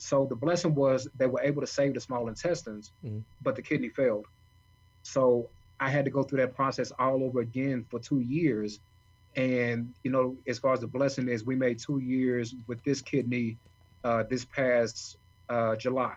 So 0.00 0.24
the 0.24 0.34
blessing 0.34 0.74
was 0.74 1.06
they 1.14 1.26
were 1.26 1.42
able 1.42 1.60
to 1.60 1.66
save 1.66 1.92
the 1.92 2.00
small 2.00 2.28
intestines, 2.28 2.90
Mhm. 3.04 3.22
but 3.42 3.54
the 3.54 3.60
kidney 3.62 3.90
failed. 3.90 4.26
So 5.02 5.50
I 5.78 5.90
had 5.90 6.06
to 6.06 6.10
go 6.10 6.22
through 6.22 6.38
that 6.38 6.54
process 6.54 6.90
all 6.98 7.22
over 7.22 7.40
again 7.40 7.84
for 7.90 8.00
two 8.00 8.20
years. 8.20 8.80
And 9.36 9.94
you 10.02 10.10
know, 10.10 10.36
as 10.46 10.58
far 10.58 10.72
as 10.72 10.80
the 10.80 10.86
blessing 10.86 11.28
is, 11.28 11.44
we 11.44 11.54
made 11.54 11.78
two 11.78 11.98
years 11.98 12.54
with 12.66 12.82
this 12.82 13.02
kidney 13.02 13.58
uh, 14.02 14.22
this 14.22 14.46
past 14.46 15.18
uh, 15.50 15.76
July. 15.76 16.14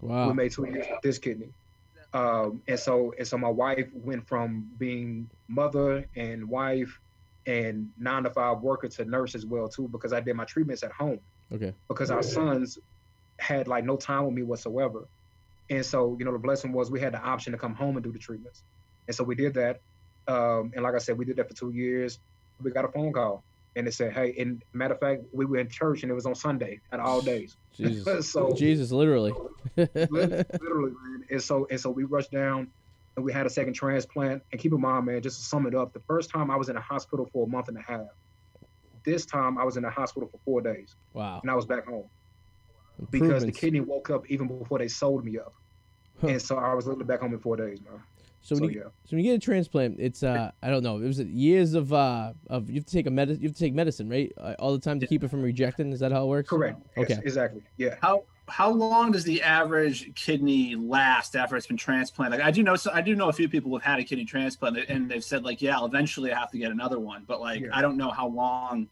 Wow. 0.00 0.28
We 0.28 0.34
made 0.34 0.52
two 0.52 0.64
years 0.66 0.86
with 0.90 1.02
this 1.02 1.18
kidney. 1.18 1.52
Um, 2.14 2.62
and 2.66 2.80
so 2.80 3.12
and 3.18 3.28
so 3.28 3.36
my 3.36 3.50
wife 3.50 3.90
went 3.92 4.26
from 4.26 4.70
being 4.78 5.28
mother 5.48 6.08
and 6.16 6.48
wife 6.48 6.98
and 7.46 7.90
nine 7.98 8.22
to 8.22 8.30
five 8.30 8.62
worker 8.62 8.88
to 8.88 9.04
nurse 9.04 9.34
as 9.34 9.44
well 9.44 9.68
too 9.68 9.86
because 9.88 10.14
I 10.14 10.20
did 10.20 10.34
my 10.34 10.44
treatments 10.46 10.82
at 10.82 10.92
home 10.92 11.20
Okay. 11.52 11.74
because 11.88 12.10
our 12.10 12.22
sons 12.22 12.78
had 13.38 13.68
like 13.68 13.84
no 13.84 13.96
time 13.96 14.26
with 14.26 14.34
me 14.34 14.42
whatsoever. 14.42 15.08
And 15.70 15.84
so, 15.84 16.16
you 16.18 16.24
know, 16.24 16.32
the 16.32 16.38
blessing 16.38 16.72
was 16.72 16.90
we 16.90 17.00
had 17.00 17.12
the 17.12 17.20
option 17.20 17.52
to 17.52 17.58
come 17.58 17.74
home 17.74 17.96
and 17.96 18.04
do 18.04 18.12
the 18.12 18.18
treatments. 18.18 18.62
And 19.06 19.14
so 19.14 19.24
we 19.24 19.34
did 19.34 19.54
that. 19.54 19.80
Um, 20.26 20.72
and 20.74 20.82
like 20.82 20.94
I 20.94 20.98
said, 20.98 21.18
we 21.18 21.24
did 21.24 21.36
that 21.36 21.48
for 21.48 21.54
two 21.54 21.70
years. 21.70 22.18
We 22.62 22.70
got 22.70 22.84
a 22.84 22.88
phone 22.88 23.12
call 23.12 23.44
and 23.76 23.86
it 23.86 23.94
said, 23.94 24.12
Hey, 24.12 24.34
and 24.38 24.62
matter 24.72 24.94
of 24.94 25.00
fact, 25.00 25.22
we 25.32 25.46
were 25.46 25.58
in 25.58 25.68
church 25.68 26.02
and 26.02 26.10
it 26.10 26.14
was 26.14 26.26
on 26.26 26.34
Sunday 26.34 26.80
at 26.92 27.00
all 27.00 27.20
days. 27.20 27.56
Jesus. 27.74 28.30
so 28.32 28.52
Jesus, 28.52 28.90
literally. 28.90 29.32
literally, 29.76 30.92
man. 31.02 31.24
And 31.30 31.42
so 31.42 31.66
and 31.70 31.80
so 31.80 31.90
we 31.90 32.04
rushed 32.04 32.32
down 32.32 32.68
and 33.16 33.24
we 33.24 33.32
had 33.32 33.46
a 33.46 33.50
second 33.50 33.74
transplant. 33.74 34.42
And 34.52 34.60
keep 34.60 34.72
in 34.72 34.80
mind, 34.80 35.06
man, 35.06 35.22
just 35.22 35.38
to 35.38 35.44
sum 35.44 35.66
it 35.66 35.74
up, 35.74 35.92
the 35.92 36.02
first 36.08 36.30
time 36.30 36.50
I 36.50 36.56
was 36.56 36.68
in 36.68 36.76
a 36.76 36.80
hospital 36.80 37.28
for 37.32 37.46
a 37.46 37.48
month 37.48 37.68
and 37.68 37.76
a 37.76 37.82
half. 37.82 38.08
This 39.04 39.24
time 39.24 39.58
I 39.58 39.64
was 39.64 39.76
in 39.76 39.84
the 39.84 39.90
hospital 39.90 40.28
for 40.28 40.38
four 40.44 40.60
days 40.60 40.94
wow. 41.14 41.40
and 41.40 41.50
I 41.50 41.54
was 41.54 41.64
back 41.64 41.86
home 41.86 42.10
because 43.10 43.44
the 43.44 43.52
kidney 43.52 43.80
woke 43.80 44.10
up 44.10 44.30
even 44.30 44.46
before 44.48 44.78
they 44.78 44.88
sold 44.88 45.24
me 45.24 45.38
up. 45.38 45.54
Huh. 46.20 46.28
And 46.28 46.42
so 46.42 46.56
I 46.56 46.74
was 46.74 46.86
literally 46.86 47.04
back 47.06 47.20
home 47.20 47.32
in 47.32 47.38
four 47.38 47.56
days, 47.56 47.80
man. 47.82 48.00
So 48.40 48.54
So, 48.54 48.62
when 48.62 48.70
you, 48.72 48.80
yeah. 48.80 48.84
so 49.04 49.16
when 49.16 49.24
you 49.24 49.32
get 49.32 49.36
a 49.36 49.44
transplant, 49.44 49.96
it's 49.98 50.22
uh 50.22 50.50
I 50.62 50.70
don't 50.70 50.82
know, 50.82 50.96
it 50.98 51.06
was 51.06 51.20
years 51.20 51.74
of 51.74 51.92
uh 51.92 52.32
of 52.48 52.68
you 52.70 52.76
have 52.76 52.86
to 52.86 52.92
take 52.92 53.06
a 53.06 53.10
med 53.10 53.28
you 53.28 53.48
have 53.48 53.52
to 53.52 53.58
take 53.60 53.74
medicine, 53.74 54.08
right? 54.08 54.32
Uh, 54.38 54.54
all 54.58 54.72
the 54.72 54.78
time 54.80 55.00
to 55.00 55.06
keep 55.06 55.22
it 55.24 55.28
from 55.28 55.42
rejecting. 55.42 55.92
Is 55.92 56.00
that 56.00 56.12
how 56.12 56.24
it 56.24 56.28
works? 56.28 56.48
Correct. 56.48 56.80
Yes, 56.96 57.10
Okay. 57.10 57.20
exactly. 57.24 57.62
Yeah. 57.76 57.96
How 58.00 58.24
how 58.48 58.70
long 58.70 59.12
does 59.12 59.24
the 59.24 59.42
average 59.42 60.14
kidney 60.14 60.74
last 60.74 61.36
after 61.36 61.56
it's 61.56 61.66
been 61.66 61.76
transplanted? 61.76 62.38
Like 62.38 62.48
I 62.48 62.50
do 62.50 62.62
know, 62.62 62.76
so 62.76 62.90
I 62.94 63.02
do 63.02 63.14
know 63.14 63.28
a 63.28 63.32
few 63.32 63.48
people 63.48 63.70
who've 63.70 63.82
had 63.82 63.98
a 63.98 64.04
kidney 64.04 64.24
transplant, 64.24 64.78
and 64.88 65.10
they've 65.10 65.22
said 65.22 65.44
like, 65.44 65.60
yeah, 65.60 65.76
I'll 65.76 65.84
eventually 65.86 66.32
I 66.32 66.38
have 66.38 66.50
to 66.52 66.58
get 66.58 66.70
another 66.72 66.98
one, 66.98 67.24
but 67.26 67.40
like 67.40 67.60
Yeah. 67.60 67.68
I 67.74 67.82
don't 67.82 67.96
know 67.98 68.10
how 68.10 68.26
long 68.28 68.88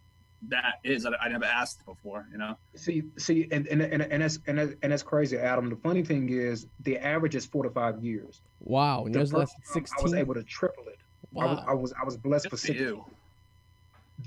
that 0.49 0.74
is. 0.84 1.07
I, 1.07 1.11
I 1.20 1.28
never 1.28 1.44
asked 1.44 1.84
before, 1.86 2.26
you 2.30 2.38
know. 2.38 2.57
See, 2.74 3.03
see, 3.18 3.49
and 3.51 3.66
and 3.68 3.80
and, 3.82 4.03
and 4.03 4.22
that's 4.22 4.38
and, 4.47 4.59
that, 4.59 4.76
and 4.82 4.92
that's 4.92 5.03
crazy, 5.03 5.36
Adam. 5.38 5.68
The 5.70 5.76
funny 5.76 6.03
thing 6.05 6.28
is, 6.30 6.66
the 6.80 6.99
average 6.99 7.34
is 7.34 7.47
four 7.47 7.64
to 7.64 7.70
five 7.70 8.03
years. 8.03 8.40
Wow. 8.61 9.05
And 9.05 9.14
The 9.14 9.18
yours 9.20 9.30
first 9.30 9.38
lasted 9.40 9.55
time 9.57 9.84
I 9.99 10.03
was 10.03 10.11
sixteen. 10.12 10.18
able 10.18 10.34
to 10.34 10.42
triple 10.44 10.84
it. 10.88 10.99
I 11.38 11.44
was 11.47 11.59
Wow. 11.59 11.64
I 11.68 11.74
was 11.74 11.92
I 12.01 12.05
was 12.05 12.16
blessed 12.16 12.44
Good 12.44 12.51
for 12.51 12.57
for 12.57 12.66
six. 12.66 12.80
you. 12.80 13.05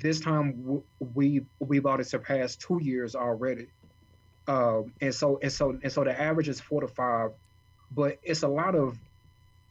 This 0.02 0.20
time 0.20 0.62
w- 0.64 0.84
we 1.16 1.46
we've 1.60 1.86
already 1.86 2.04
surpassed 2.04 2.62
two 2.62 2.80
years 2.82 3.16
already. 3.16 3.68
Um, 4.48 4.94
and 5.02 5.14
so 5.14 5.40
and 5.42 5.52
so 5.52 5.78
and 5.84 5.92
so 5.92 6.04
the 6.04 6.20
average 6.20 6.50
is 6.50 6.60
four 6.60 6.82
to 6.82 6.88
five, 6.88 7.32
but 7.92 8.20
it's 8.24 8.44
a 8.44 8.48
lot 8.48 8.76
of 8.76 8.98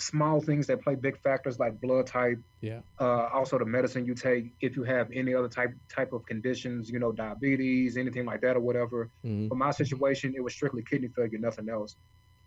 small 0.00 0.40
things 0.40 0.66
that 0.68 0.82
play 0.82 0.94
big 0.94 1.18
factors 1.20 1.58
like 1.58 1.80
blood 1.80 2.06
type, 2.06 2.38
Yeah. 2.60 2.82
uh, 3.00 3.28
also 3.32 3.58
the 3.58 3.64
medicine 3.66 4.04
you 4.06 4.14
take 4.14 4.54
if 4.60 4.76
you 4.76 4.82
have 4.84 5.10
any 5.12 5.34
other 5.34 5.48
type 5.48 5.70
type 5.94 6.12
of 6.12 6.24
conditions, 6.26 6.90
you 6.90 6.98
know, 6.98 7.12
diabetes, 7.12 7.96
anything 7.96 8.24
like 8.26 8.40
that 8.42 8.56
or 8.56 8.60
whatever. 8.60 9.10
Mhm. 9.24 9.48
For 9.48 9.56
my 9.56 9.70
situation, 9.70 10.34
it 10.36 10.40
was 10.42 10.54
strictly 10.54 10.82
kidney 10.88 11.08
failure, 11.16 11.38
nothing 11.38 11.68
else. 11.68 11.96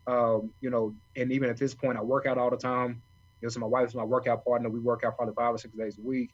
Um, 0.08 0.54
you 0.62 0.70
know, 0.70 0.96
and 1.16 1.32
even 1.32 1.50
at 1.50 1.58
this 1.58 1.76
point, 1.76 1.98
I 1.98 2.02
work 2.04 2.26
out 2.26 2.38
all 2.38 2.50
the 2.50 2.58
time. 2.58 3.04
You 3.42 3.46
know, 3.48 3.50
so 3.50 3.60
my 3.60 3.68
wife's 3.68 3.96
my 3.96 4.04
workout 4.04 4.44
partner. 4.46 4.70
We 4.70 4.80
work 4.80 5.04
out 5.04 5.16
probably 5.18 5.36
five 5.36 5.54
or 5.56 5.58
six 5.58 5.76
days 5.76 5.98
a 6.00 6.02
week 6.04 6.32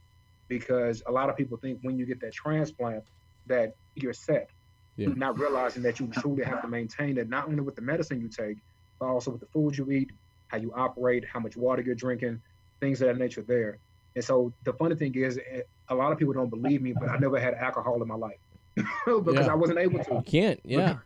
because 0.50 1.04
a 1.08 1.12
lot 1.12 1.30
of 1.30 1.36
people 1.38 1.58
think 1.58 1.80
when 1.84 1.98
you 1.98 2.06
get 2.06 2.20
that 2.22 2.34
transplant 2.34 3.10
that 3.48 3.74
you're 3.96 4.14
set, 4.14 4.50
Yeah. 4.98 5.10
not 5.10 5.40
realizing 5.40 5.84
that 5.84 6.00
you 6.00 6.08
truly 6.10 6.44
have 6.44 6.62
to 6.64 6.68
maintain 6.68 7.18
it 7.18 7.30
not 7.30 7.48
only 7.50 7.62
with 7.62 7.76
the 7.76 7.82
medicine 7.82 8.20
you 8.22 8.30
take, 8.30 8.58
but 9.00 9.08
also 9.08 9.32
with 9.32 9.42
the 9.42 9.48
food 9.48 9.78
you 9.78 9.90
eat, 9.92 10.12
how 10.48 10.58
you 10.58 10.72
operate, 10.76 11.26
how 11.32 11.40
much 11.40 11.56
water 11.58 11.82
you're 11.82 11.96
drinking, 11.96 12.42
things 12.82 13.02
of 13.02 13.08
that 13.08 13.18
nature 13.18 13.44
there. 13.48 13.80
And 14.16 14.24
so 14.24 14.54
the 14.64 14.74
funny 14.74 14.96
thing 14.96 15.14
is, 15.16 15.38
eh, 15.38 15.62
a 15.90 15.96
lot 15.96 16.12
of 16.12 16.18
people 16.18 16.34
don't 16.34 16.50
believe 16.50 16.82
me, 16.82 16.94
but 16.94 17.10
I 17.10 17.18
never 17.18 17.40
had 17.40 17.54
alcohol 17.54 18.02
in 18.02 18.08
my 18.08 18.16
life 18.16 18.40
because 19.06 19.46
Yeah. 19.46 19.52
I 19.52 19.56
wasn't 19.56 19.80
able 19.80 20.00
to. 20.04 20.14
You 20.16 20.24
can't. 20.26 20.60
Yeah. 20.64 20.98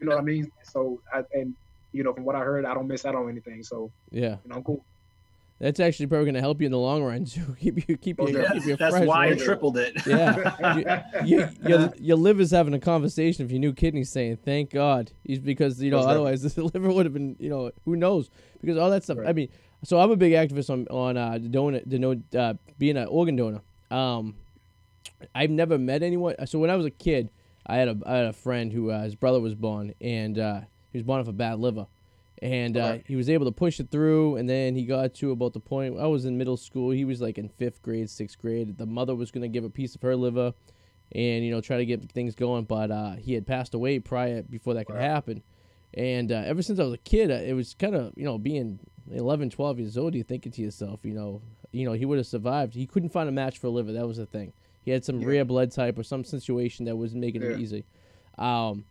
You 0.00 0.06
know 0.08 0.16
what 0.16 0.20
I 0.20 0.24
mean? 0.24 0.50
So, 0.64 1.00
I, 1.12 1.22
and 1.32 1.54
you 1.92 2.02
know, 2.02 2.12
from 2.12 2.24
what 2.24 2.34
I 2.34 2.40
heard, 2.40 2.64
I 2.64 2.74
don't 2.74 2.88
miss 2.88 3.04
out 3.04 3.14
on 3.14 3.28
anything. 3.28 3.62
So, 3.62 3.92
Yeah. 4.10 4.36
you 4.44 4.50
know, 4.50 4.56
I'm 4.56 4.64
cool. 4.64 4.84
That's 5.64 5.80
actually 5.80 6.08
probably 6.08 6.26
going 6.26 6.34
to 6.34 6.42
help 6.42 6.60
you 6.60 6.66
in 6.66 6.72
the 6.72 6.78
long 6.78 7.02
run 7.02 7.24
to 7.24 7.56
keep 7.58 7.88
you 7.88 7.96
keep 7.96 8.18
you, 8.18 8.24
Well, 8.26 8.52
keep 8.52 8.66
you 8.66 8.76
That's 8.76 8.94
fresh. 8.94 9.06
why 9.08 9.28
I 9.28 9.34
tripled 9.34 9.78
it. 9.78 9.94
Yeah. 10.06 11.06
you, 11.24 11.48
your, 11.66 11.90
your 11.98 12.16
liver's 12.18 12.50
having 12.50 12.74
a 12.74 12.78
conversation 12.78 13.46
if 13.46 13.50
your 13.50 13.60
new 13.60 13.72
kidney's 13.72 14.10
saying, 14.10 14.40
"Thank 14.44 14.68
God," 14.68 15.12
he's 15.24 15.38
because 15.38 15.82
you 15.82 15.90
know 15.90 16.00
Most 16.00 16.08
otherwise 16.08 16.42
the 16.54 16.64
liver 16.64 16.92
would 16.92 17.06
have 17.06 17.14
been 17.14 17.36
you 17.38 17.48
know 17.48 17.70
who 17.86 17.96
knows 17.96 18.28
because 18.60 18.76
all 18.76 18.90
that 18.90 19.04
stuff. 19.04 19.16
I 19.26 19.32
mean, 19.32 19.48
so 19.84 19.98
I'm 19.98 20.10
a 20.10 20.16
big 20.16 20.34
activist 20.34 20.68
on 20.68 20.86
on 20.88 21.16
uh, 21.16 21.38
donor, 21.38 21.80
uh, 22.36 22.54
being 22.78 22.98
an 22.98 23.06
organ 23.06 23.34
donor. 23.34 23.62
Um, 23.90 24.34
I've 25.34 25.48
never 25.48 25.78
met 25.78 26.02
anyone. 26.02 26.34
So 26.46 26.58
when 26.58 26.68
I 26.68 26.76
was 26.76 26.84
a 26.84 26.90
kid, 26.90 27.30
I 27.66 27.76
had 27.76 27.88
a 27.88 27.96
I 28.04 28.16
had 28.16 28.26
a 28.26 28.32
friend 28.34 28.70
who 28.70 28.90
uh, 28.90 29.02
his 29.02 29.14
brother 29.14 29.40
was 29.40 29.54
born 29.54 29.94
and 30.02 30.38
uh, 30.38 30.60
he 30.92 30.98
was 30.98 31.04
born 31.04 31.20
with 31.20 31.28
a 31.28 31.32
bad 31.32 31.58
liver. 31.58 31.86
And 32.42 32.76
uh, 32.76 32.98
he 33.06 33.14
was 33.16 33.30
able 33.30 33.46
to 33.46 33.52
push 33.52 33.78
it 33.80 33.90
through, 33.90 34.36
and 34.36 34.48
then 34.48 34.74
he 34.74 34.84
got 34.84 35.14
to 35.14 35.30
about 35.30 35.52
the 35.52 35.60
point. 35.60 35.98
I 35.98 36.06
was 36.06 36.24
in 36.24 36.36
middle 36.36 36.56
school. 36.56 36.90
He 36.90 37.04
was 37.04 37.20
like 37.20 37.38
in 37.38 37.48
fifth 37.48 37.80
grade, 37.80 38.10
sixth 38.10 38.38
grade. 38.38 38.76
The 38.76 38.86
mother 38.86 39.14
was 39.14 39.30
gonna 39.30 39.48
give 39.48 39.64
a 39.64 39.70
piece 39.70 39.94
of 39.94 40.02
her 40.02 40.16
liver, 40.16 40.52
and 41.12 41.44
you 41.44 41.50
know 41.52 41.60
try 41.60 41.76
to 41.76 41.86
get 41.86 42.10
things 42.10 42.34
going. 42.34 42.64
But 42.64 42.90
uh, 42.90 43.12
he 43.12 43.34
had 43.34 43.46
passed 43.46 43.72
away 43.72 44.00
prior 44.00 44.42
before 44.42 44.74
that 44.74 44.86
could 44.86 44.96
Wow. 44.96 45.00
happen. 45.02 45.42
And 45.94 46.32
uh, 46.32 46.42
ever 46.44 46.60
since 46.60 46.80
I 46.80 46.84
was 46.84 46.94
a 46.94 46.98
kid, 46.98 47.30
uh, 47.30 47.34
it 47.34 47.52
was 47.52 47.72
kind 47.74 47.94
of 47.94 48.12
you 48.16 48.24
know 48.24 48.36
being 48.36 48.80
11, 49.10 49.50
12 49.50 49.78
years 49.78 49.96
old, 49.96 50.14
you're 50.14 50.24
thinking 50.24 50.50
to 50.52 50.60
yourself, 50.62 51.00
you 51.04 51.14
know, 51.14 51.40
you 51.70 51.84
know 51.86 51.92
he 51.92 52.04
would 52.04 52.18
have 52.18 52.26
survived. 52.26 52.74
He 52.74 52.86
couldn't 52.86 53.10
find 53.10 53.28
a 53.28 53.32
match 53.32 53.58
for 53.58 53.68
a 53.68 53.70
liver. 53.70 53.92
That 53.92 54.08
was 54.08 54.16
the 54.16 54.26
thing. 54.26 54.52
He 54.82 54.90
had 54.90 55.04
some 55.04 55.20
Yeah. 55.20 55.26
rare 55.28 55.44
blood 55.44 55.70
type 55.70 55.96
or 55.98 56.02
some 56.02 56.24
situation 56.24 56.84
that 56.86 56.96
wasn't 56.96 57.20
making 57.20 57.42
it 57.44 57.60
easy. 57.60 57.84
Um, 58.36 58.86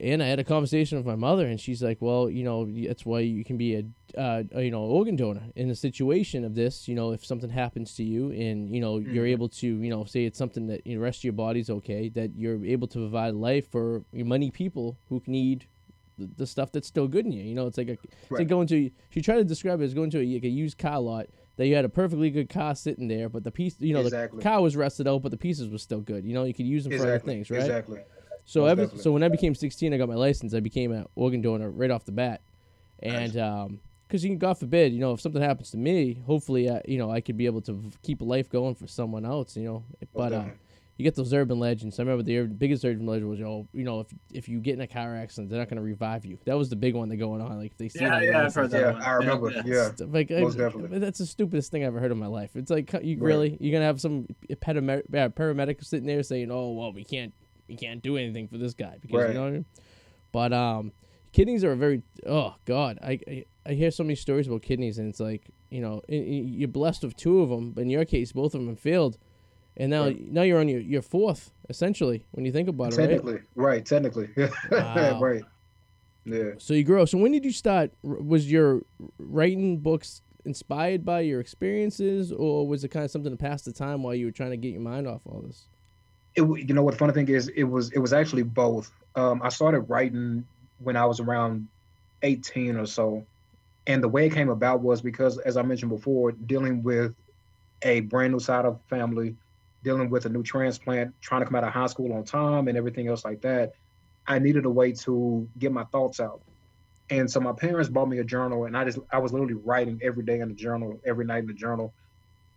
and 0.00 0.22
I 0.22 0.26
had 0.26 0.38
a 0.38 0.44
conversation 0.44 0.98
with 0.98 1.06
my 1.06 1.14
mother, 1.16 1.46
and 1.46 1.60
she's 1.60 1.82
like, 1.82 1.98
"Well, 2.00 2.28
you 2.30 2.42
know, 2.44 2.64
that's 2.66 3.04
why 3.04 3.20
you 3.20 3.44
can 3.44 3.56
be 3.56 3.74
a, 3.76 3.84
uh, 4.20 4.42
a 4.52 4.62
you 4.62 4.70
know, 4.70 4.82
organ 4.82 5.16
donor 5.16 5.42
in 5.54 5.70
a 5.70 5.74
situation 5.74 6.44
of 6.44 6.54
this. 6.54 6.88
You 6.88 6.94
know, 6.94 7.12
if 7.12 7.24
something 7.24 7.50
happens 7.50 7.94
to 7.96 8.04
you, 8.04 8.30
and 8.32 8.74
you 8.74 8.80
know, 8.80 8.98
you're 8.98 9.24
Mhm. 9.26 9.30
able 9.32 9.48
to, 9.48 9.66
you 9.66 9.90
know, 9.90 10.04
say 10.04 10.24
it's 10.24 10.38
something 10.38 10.66
that 10.68 10.86
you 10.86 10.94
know, 10.94 11.00
the 11.00 11.04
rest 11.04 11.20
of 11.20 11.24
your 11.24 11.32
body's 11.34 11.70
okay, 11.70 12.08
that 12.10 12.30
you're 12.36 12.64
able 12.64 12.88
to 12.88 12.98
provide 12.98 13.34
life 13.34 13.70
for 13.70 14.04
many 14.12 14.50
people 14.50 14.98
who 15.08 15.22
need 15.26 15.66
the, 16.18 16.28
the 16.36 16.46
stuff 16.46 16.70
that's 16.72 16.88
still 16.88 17.08
good 17.08 17.24
in 17.26 17.32
you. 17.32 17.42
You 17.44 17.54
know, 17.54 17.66
it's 17.66 17.78
like 17.78 17.88
a, 17.88 17.92
it's 17.92 18.30
like 18.30 18.48
going 18.48 18.66
to. 18.68 18.90
She 19.10 19.20
tried 19.22 19.36
to 19.38 19.44
describe 19.44 19.80
it 19.80 19.84
as 19.84 19.94
going 19.94 20.10
to 20.10 20.20
a, 20.20 20.34
like 20.34 20.44
a 20.44 20.48
used 20.48 20.78
car 20.78 21.00
lot 21.00 21.26
that 21.56 21.66
you 21.66 21.74
had 21.74 21.84
a 21.84 21.88
perfectly 21.90 22.30
good 22.30 22.48
car 22.48 22.74
sitting 22.74 23.08
there, 23.08 23.28
but 23.28 23.44
the 23.44 23.50
piece, 23.50 23.76
you 23.80 23.92
know, 23.92 24.00
Exactly. 24.00 24.38
the 24.38 24.42
car 24.42 24.62
was 24.62 24.76
rusted 24.76 25.06
out, 25.06 25.20
but 25.22 25.30
the 25.30 25.36
pieces 25.36 25.68
were 25.68 25.78
still 25.78 26.00
good. 26.00 26.24
You 26.24 26.32
know, 26.32 26.44
you 26.44 26.54
could 26.54 26.66
use 26.66 26.84
them 26.84 26.92
for 26.96 27.02
other 27.04 27.18
things, 27.18 27.50
right? 27.50 27.60
Exactly. 27.60 28.00
So 28.50 28.62
Most 28.62 28.70
ever, 28.72 28.80
definitely. 28.82 29.02
so 29.04 29.12
when 29.12 29.22
I 29.22 29.28
became 29.28 29.54
16, 29.54 29.94
I 29.94 29.96
got 29.96 30.08
my 30.08 30.16
license. 30.16 30.54
I 30.54 30.60
became 30.60 30.90
an 30.90 31.06
organ 31.14 31.40
donor 31.40 31.70
right 31.70 31.88
off 31.90 32.04
the 32.04 32.10
bat, 32.10 32.40
and 33.00 33.32
because 34.08 34.24
you 34.24 34.34
God 34.34 34.54
forbid, 34.58 34.92
you 34.92 34.98
know, 34.98 35.12
if 35.12 35.20
something 35.20 35.40
happens 35.40 35.70
to 35.70 35.76
me, 35.76 36.20
hopefully, 36.26 36.68
uh, 36.68 36.80
you 36.84 36.98
know, 36.98 37.12
I 37.12 37.20
could 37.20 37.36
be 37.36 37.46
able 37.46 37.60
to 37.62 37.74
v- 37.74 37.92
keep 38.02 38.20
life 38.22 38.50
going 38.50 38.74
for 38.74 38.88
someone 38.88 39.24
else. 39.24 39.56
You 39.56 39.64
know, 39.64 39.84
but 40.12 40.32
uh, 40.32 40.44
you 40.96 41.04
get 41.04 41.14
those 41.14 41.32
urban 41.32 41.60
legends. 41.60 42.00
I 42.00 42.02
remember 42.02 42.24
the 42.24 42.38
ur- 42.38 42.46
biggest 42.46 42.84
urban 42.84 43.06
legend 43.06 43.30
was, 43.30 43.38
you 43.38 43.44
know, 43.44 43.68
you 43.72 43.84
know, 43.84 44.00
if 44.00 44.08
if 44.32 44.48
you 44.48 44.58
get 44.58 44.74
in 44.74 44.80
a 44.80 44.88
car 44.88 45.14
accident, 45.14 45.48
they're 45.48 45.60
not 45.60 45.68
going 45.68 45.76
to 45.76 45.82
revive 45.84 46.26
you. 46.26 46.36
That 46.44 46.58
was 46.58 46.68
the 46.70 46.74
big 46.76 46.96
one 46.96 47.08
that 47.10 47.18
going 47.18 47.40
on. 47.40 47.56
Like 47.56 47.70
if 47.70 47.78
they 47.78 47.88
see 47.88 48.00
Yeah, 48.00 48.20
yeah, 48.20 48.32
the 48.40 48.46
I've 48.46 48.54
heard 48.56 48.70
that 48.72 48.80
Yeah, 48.80 48.92
one. 48.94 49.02
I 49.02 49.10
remember. 49.12 49.50
Yeah, 49.52 49.62
Yeah. 49.64 49.92
Stuff 49.92 50.08
Like 50.12 50.32
I- 50.32 50.40
Most 50.40 50.58
definitely. 50.58 50.98
that's 50.98 51.20
the 51.20 51.26
stupidest 51.26 51.70
thing 51.70 51.84
I've 51.84 51.88
ever 51.94 52.00
heard 52.00 52.10
in 52.10 52.18
my 52.18 52.26
life. 52.26 52.56
It's 52.56 52.70
like 52.72 52.92
you 52.94 53.16
Right. 53.16 53.22
really 53.28 53.56
you're 53.60 53.72
gonna 53.72 53.84
have 53.84 54.00
some 54.00 54.26
paramedic, 54.56 55.04
yeah, 55.12 55.28
paramedic 55.28 55.84
sitting 55.84 56.08
there 56.08 56.24
saying, 56.24 56.50
"Oh 56.50 56.72
well, 56.72 56.92
we 56.92 57.04
can't 57.04 57.32
we 57.70 57.76
can't 57.76 58.02
do 58.02 58.16
anything 58.18 58.48
for 58.48 58.58
this 58.58 58.74
guy 58.74 58.96
because 59.00 59.14
you 59.28 59.34
know." 59.34 59.42
What 59.42 59.48
I 59.48 59.52
mean? 59.52 59.64
But 60.32 60.52
um, 60.52 60.92
kidneys 61.32 61.64
are 61.64 61.72
a 61.72 61.76
very 61.76 62.02
oh 62.26 62.54
god, 62.66 62.98
I, 63.02 63.18
I 63.28 63.44
I 63.66 63.72
hear 63.72 63.90
so 63.90 64.04
many 64.04 64.16
stories 64.16 64.46
about 64.48 64.62
kidneys 64.62 64.98
and 64.98 65.08
it's 65.08 65.20
like 65.20 65.50
you 65.70 65.80
know 65.80 66.02
you're 66.08 66.68
blessed 66.68 67.02
with 67.04 67.16
two 67.16 67.40
of 67.40 67.48
them, 67.48 67.72
but 67.72 67.82
in 67.82 67.90
your 67.90 68.04
case, 68.04 68.32
both 68.32 68.54
of 68.54 68.64
them 68.64 68.76
failed. 68.76 69.16
and 69.76 69.90
now 69.90 70.04
Right. 70.06 70.20
now 70.36 70.42
you're 70.42 70.60
on 70.60 70.68
your, 70.68 70.80
your 70.80 71.02
fourth 71.02 71.52
essentially 71.68 72.26
when 72.32 72.44
you 72.44 72.52
think 72.52 72.68
about 72.68 72.92
it, 72.92 72.96
right? 72.98 73.08
technically, 73.08 73.40
right? 73.54 73.84
Technically, 73.86 74.28
Wow. 74.70 75.20
right. 75.20 75.44
Yeah. 76.24 76.50
So 76.58 76.74
you 76.74 76.84
grow. 76.84 77.04
So 77.06 77.16
when 77.18 77.32
did 77.32 77.44
you 77.44 77.52
start? 77.52 77.92
Was 78.02 78.50
your 78.50 78.82
writing 79.18 79.78
books 79.78 80.20
inspired 80.44 81.04
by 81.04 81.20
your 81.20 81.40
experiences, 81.40 82.30
or 82.32 82.66
was 82.66 82.84
it 82.84 82.88
kind 82.88 83.04
of 83.04 83.10
something 83.10 83.32
to 83.32 83.36
pass 83.38 83.62
the 83.62 83.72
time 83.72 84.02
while 84.02 84.14
you 84.14 84.26
were 84.26 84.32
trying 84.32 84.50
to 84.50 84.56
get 84.56 84.72
your 84.72 84.82
mind 84.82 85.06
off 85.06 85.22
all 85.26 85.42
this? 85.46 85.68
It 86.40 86.68
you 86.68 86.74
know 86.74 86.82
what 86.82 86.92
the 86.92 86.98
funny 86.98 87.12
thing 87.12 87.28
is 87.28 87.48
it 87.48 87.64
was 87.64 87.90
it 87.92 87.98
was 87.98 88.12
actually 88.12 88.42
both. 88.44 88.90
Um 89.14 89.42
i 89.42 89.48
started 89.48 89.82
writing 89.82 90.46
when 90.78 90.96
i 90.96 91.04
was 91.06 91.20
around 91.20 91.68
18 92.22 92.76
or 92.76 92.86
so 92.86 93.26
and 93.86 94.02
the 94.02 94.08
way 94.08 94.26
it 94.26 94.32
came 94.34 94.48
about 94.50 94.80
was 94.82 95.02
because 95.02 95.38
as 95.38 95.56
i 95.56 95.62
mentioned 95.62 95.90
before 95.90 96.32
dealing 96.32 96.82
with 96.82 97.14
a 97.82 98.00
brand 98.00 98.32
new 98.32 98.40
side 98.40 98.64
of 98.66 98.80
family 98.88 99.36
dealing 99.82 100.10
with 100.10 100.26
a 100.26 100.28
new 100.28 100.42
transplant 100.42 101.14
trying 101.20 101.40
to 101.40 101.46
come 101.46 101.56
out 101.56 101.64
of 101.64 101.72
high 101.72 101.86
school 101.86 102.12
on 102.12 102.24
time 102.24 102.68
and 102.68 102.76
everything 102.76 103.08
else 103.08 103.24
like 103.24 103.40
that 103.42 103.72
i 104.26 104.38
needed 104.38 104.64
a 104.64 104.70
way 104.70 104.92
to 104.92 105.48
get 105.58 105.72
my 105.72 105.84
thoughts 105.84 106.20
out. 106.20 106.42
And 107.10 107.30
so 107.30 107.40
my 107.40 107.52
parents 107.52 107.88
bought 107.88 108.08
me 108.08 108.18
a 108.18 108.24
journal 108.24 108.64
and 108.66 108.76
i 108.76 108.84
just 108.84 108.98
i 109.12 109.18
was 109.18 109.32
literally 109.32 109.54
writing 109.54 109.98
every 110.02 110.24
day 110.24 110.40
in 110.40 110.48
the 110.48 110.54
journal 110.54 111.00
every 111.04 111.24
night 111.24 111.40
in 111.40 111.46
the 111.46 111.54
journal 111.54 111.94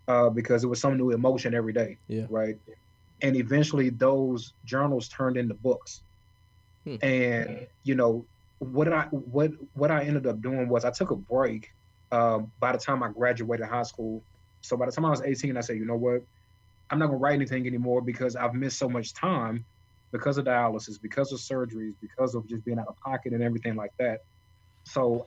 uh, 0.08 0.30
because 0.30 0.64
it 0.64 0.68
was 0.68 0.80
some 0.82 0.98
new 0.98 1.12
emotion 1.12 1.54
every 1.54 1.74
day 1.74 1.98
Yeah. 2.08 2.26
right 2.30 2.56
and 3.24 3.36
eventually 3.38 3.90
those 3.90 4.54
journals 4.66 5.08
turned 5.08 5.38
into 5.38 5.56
books 5.56 6.04
Hmm. 6.86 6.98
and 7.02 7.68
you 7.84 7.96
know 7.96 8.28
what 8.60 8.84
did 8.84 8.94
i 8.94 9.06
what 9.12 9.52
what 9.72 9.90
i 9.90 10.04
ended 10.04 10.28
up 10.28 10.42
doing 10.42 10.68
was 10.68 10.84
i 10.84 10.92
took 10.92 11.12
a 11.12 11.16
break 11.16 11.70
um, 12.12 12.52
by 12.60 12.74
the 12.74 12.78
time 12.78 13.02
i 13.02 13.08
graduated 13.08 13.66
high 13.66 13.84
school 13.84 14.26
so 14.62 14.76
by 14.76 14.86
the 14.86 14.92
time 14.92 15.06
i 15.06 15.10
was 15.10 15.22
18 15.22 15.56
i 15.56 15.62
said 15.62 15.78
you 15.78 15.86
know 15.86 15.96
what 15.96 16.22
i'm 16.90 17.00
not 17.00 17.08
going 17.08 17.18
to 17.20 17.24
write 17.24 17.36
anything 17.36 17.66
anymore 17.66 18.02
because 18.02 18.36
i've 18.36 18.54
missed 18.54 18.78
so 18.78 18.90
much 18.90 19.14
time 19.14 19.66
because 20.12 20.38
of 20.38 20.44
dialysis 20.44 21.02
because 21.02 21.32
of 21.32 21.40
surgeries 21.40 21.94
because 22.02 22.36
of 22.36 22.46
just 22.50 22.66
being 22.66 22.78
out 22.78 22.88
of 22.90 22.96
pocket 22.98 23.32
and 23.32 23.42
everything 23.42 23.76
like 23.76 23.92
that 23.98 24.20
so 24.86 25.26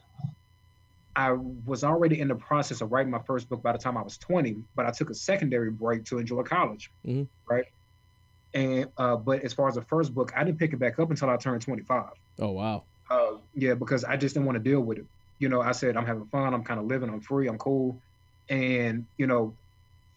I 1.18 1.32
was 1.32 1.82
already 1.82 2.20
in 2.20 2.28
the 2.28 2.34
process 2.34 2.82
of 2.82 2.92
writing 2.92 3.10
my 3.10 3.22
first 3.26 3.48
book 3.48 3.62
by 3.62 3.72
the 3.72 3.78
time 3.78 3.96
I 3.96 4.02
was 4.02 4.18
20, 4.18 4.62
but 4.74 4.84
I 4.84 4.90
took 4.90 5.08
a 5.08 5.14
secondary 5.14 5.70
break 5.70 6.04
to 6.06 6.18
enjoy 6.18 6.42
college, 6.42 6.90
Mhm. 7.06 7.26
right? 7.48 7.64
And 8.56 8.88
uh, 8.96 9.16
but 9.16 9.42
as 9.42 9.52
far 9.52 9.68
as 9.68 9.74
the 9.74 9.82
first 9.82 10.14
book, 10.14 10.32
I 10.34 10.42
didn't 10.42 10.58
pick 10.58 10.72
it 10.72 10.78
back 10.78 10.98
up 10.98 11.10
until 11.10 11.28
I 11.28 11.36
turned 11.36 11.60
25. 11.60 12.04
Oh 12.40 12.52
wow. 12.52 12.84
Uh, 13.10 13.32
yeah, 13.54 13.74
because 13.74 14.02
I 14.02 14.16
just 14.16 14.34
didn't 14.34 14.46
want 14.46 14.56
to 14.56 14.64
deal 14.64 14.80
with 14.80 14.98
it. 14.98 15.04
You 15.38 15.50
know, 15.50 15.60
I 15.60 15.72
said 15.72 15.94
I'm 15.94 16.06
having 16.06 16.24
fun, 16.28 16.54
I'm 16.54 16.64
kind 16.64 16.80
of 16.80 16.86
living, 16.86 17.10
I'm 17.10 17.20
free, 17.20 17.48
I'm 17.48 17.58
cool, 17.58 18.00
and 18.48 19.04
you 19.18 19.26
know, 19.26 19.54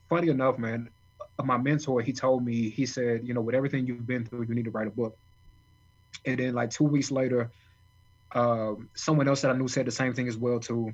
funny 0.08 0.30
enough, 0.30 0.58
man, 0.58 0.90
uh, 1.38 1.44
my 1.44 1.58
mentor 1.58 2.02
he 2.02 2.14
told 2.14 2.46
me 2.46 2.70
he 2.70 2.86
said, 2.86 3.28
you 3.28 3.34
know, 3.34 3.42
with 3.42 3.56
everything 3.56 3.86
you've 3.86 4.08
been 4.08 4.26
through, 4.26 4.46
you 4.48 4.56
need 4.56 4.66
to 4.66 4.72
write 4.72 4.88
a 4.88 4.92
book. 4.92 5.18
And 6.26 6.40
then 6.40 6.54
like 6.54 6.70
two 6.70 6.86
weeks 6.86 7.12
later, 7.12 7.52
um, 8.34 8.90
someone 8.96 9.28
else 9.28 9.42
that 9.42 9.52
I 9.52 9.58
knew 9.58 9.68
said 9.68 9.86
the 9.86 9.92
same 9.92 10.14
thing 10.14 10.30
as 10.30 10.38
well 10.38 10.62
too. 10.62 10.94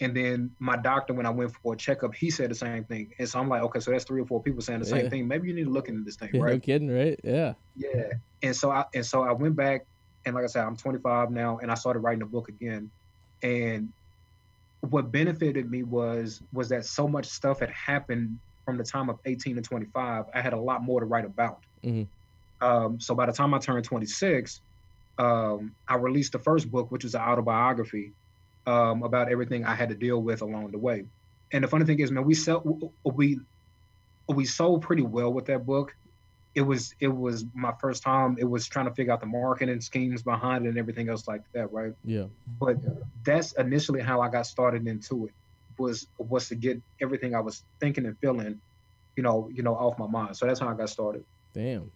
And 0.00 0.16
then 0.16 0.56
my 0.58 0.76
doctor, 0.76 1.14
when 1.14 1.26
I 1.26 1.30
went 1.30 1.52
for 1.62 1.74
a 1.74 1.76
checkup, 1.76 2.14
he 2.14 2.30
said 2.30 2.50
the 2.50 2.54
same 2.54 2.84
thing. 2.84 3.12
And 3.18 3.28
so 3.28 3.38
I'm 3.38 3.48
like, 3.48 3.62
okay, 3.62 3.80
so 3.80 3.92
that's 3.92 4.04
three 4.04 4.20
or 4.20 4.26
four 4.26 4.42
people 4.42 4.60
saying 4.60 4.80
the 4.80 4.86
same 4.86 5.08
thing. 5.08 5.28
Maybe 5.28 5.48
you 5.48 5.54
need 5.54 5.64
to 5.64 5.70
look 5.70 5.88
into 5.88 6.02
this 6.02 6.16
thing, 6.16 6.30
Yeah, 6.32 6.40
No 6.40 6.46
right? 6.46 6.62
kidding, 6.62 6.90
right? 6.90 7.18
Yeah. 7.22 7.54
Yeah. 7.76 8.08
And 8.42 8.56
so 8.56 8.70
I 8.70 8.84
and 8.94 9.06
so 9.06 9.22
I 9.22 9.32
went 9.32 9.56
back 9.56 9.82
and 10.26 10.34
like 10.34 10.44
I 10.44 10.48
said, 10.48 10.64
I'm 10.64 10.76
25 10.76 11.30
now 11.30 11.58
and 11.58 11.70
I 11.70 11.74
started 11.74 12.00
writing 12.00 12.22
a 12.22 12.26
book 12.26 12.48
again. 12.48 12.90
And 13.42 13.92
what 14.80 15.12
benefited 15.12 15.70
me 15.70 15.82
was 15.82 16.42
was 16.52 16.68
that 16.70 16.84
so 16.84 17.08
much 17.08 17.26
stuff 17.26 17.60
had 17.60 17.70
happened 17.70 18.40
from 18.64 18.78
the 18.78 18.84
time 18.84 19.08
of 19.10 19.18
18 19.26 19.56
to 19.56 19.62
25. 19.62 20.24
I 20.34 20.40
had 20.40 20.52
a 20.52 20.60
lot 20.60 20.82
more 20.82 21.00
to 21.00 21.06
write 21.06 21.24
about. 21.24 21.62
Mhm. 21.84 22.08
Um, 22.60 23.00
so 23.00 23.14
by 23.14 23.26
the 23.26 23.32
time 23.32 23.54
I 23.54 23.58
turned 23.58 23.84
26, 23.84 24.60
um, 25.18 25.76
I 25.88 25.96
released 25.96 26.32
the 26.32 26.38
first 26.38 26.70
book, 26.70 26.90
which 26.90 27.04
was 27.04 27.14
an 27.14 27.20
autobiography 27.20 28.14
um, 28.66 29.02
about 29.02 29.30
everything 29.30 29.64
I 29.64 29.74
had 29.74 29.88
to 29.90 29.94
deal 29.94 30.20
with 30.20 30.42
along 30.42 30.70
the 30.70 30.78
way. 30.78 31.04
And 31.52 31.62
the 31.62 31.68
funny 31.68 31.84
thing 31.84 32.00
is, 32.00 32.10
man, 32.10 32.24
we 32.24 32.34
sell 32.34 32.62
we 33.04 33.38
we 34.28 34.44
sold 34.44 34.82
pretty 34.82 35.02
well 35.02 35.32
with 35.32 35.46
that 35.46 35.66
book. 35.66 35.94
It 36.54 36.62
was 36.62 36.94
it 37.00 37.08
was 37.08 37.44
my 37.54 37.72
first 37.80 38.02
time. 38.02 38.36
It 38.38 38.44
was 38.44 38.66
trying 38.66 38.86
to 38.86 38.94
figure 38.94 39.12
out 39.12 39.20
the 39.20 39.26
marketing 39.26 39.80
schemes 39.80 40.22
behind 40.22 40.66
it 40.66 40.70
and 40.70 40.78
everything 40.78 41.08
else 41.08 41.26
like 41.26 41.42
that, 41.52 41.72
right? 41.72 41.92
Yeah. 42.04 42.26
But 42.60 42.78
that's 43.24 43.52
initially 43.52 44.00
how 44.00 44.20
I 44.20 44.28
got 44.28 44.46
started 44.46 44.86
into 44.86 45.26
it. 45.26 45.32
Was 45.78 46.06
was 46.18 46.48
to 46.48 46.54
get 46.54 46.80
everything 47.00 47.34
I 47.34 47.40
was 47.40 47.64
thinking 47.80 48.06
and 48.06 48.16
feeling, 48.18 48.60
you 49.16 49.22
know, 49.22 49.50
you 49.52 49.62
know, 49.62 49.74
off 49.74 49.98
my 49.98 50.06
mind. 50.06 50.36
So 50.36 50.46
that's 50.46 50.60
how 50.60 50.68
I 50.68 50.74
got 50.74 50.88
started. 50.88 51.24
Damn. 51.52 51.90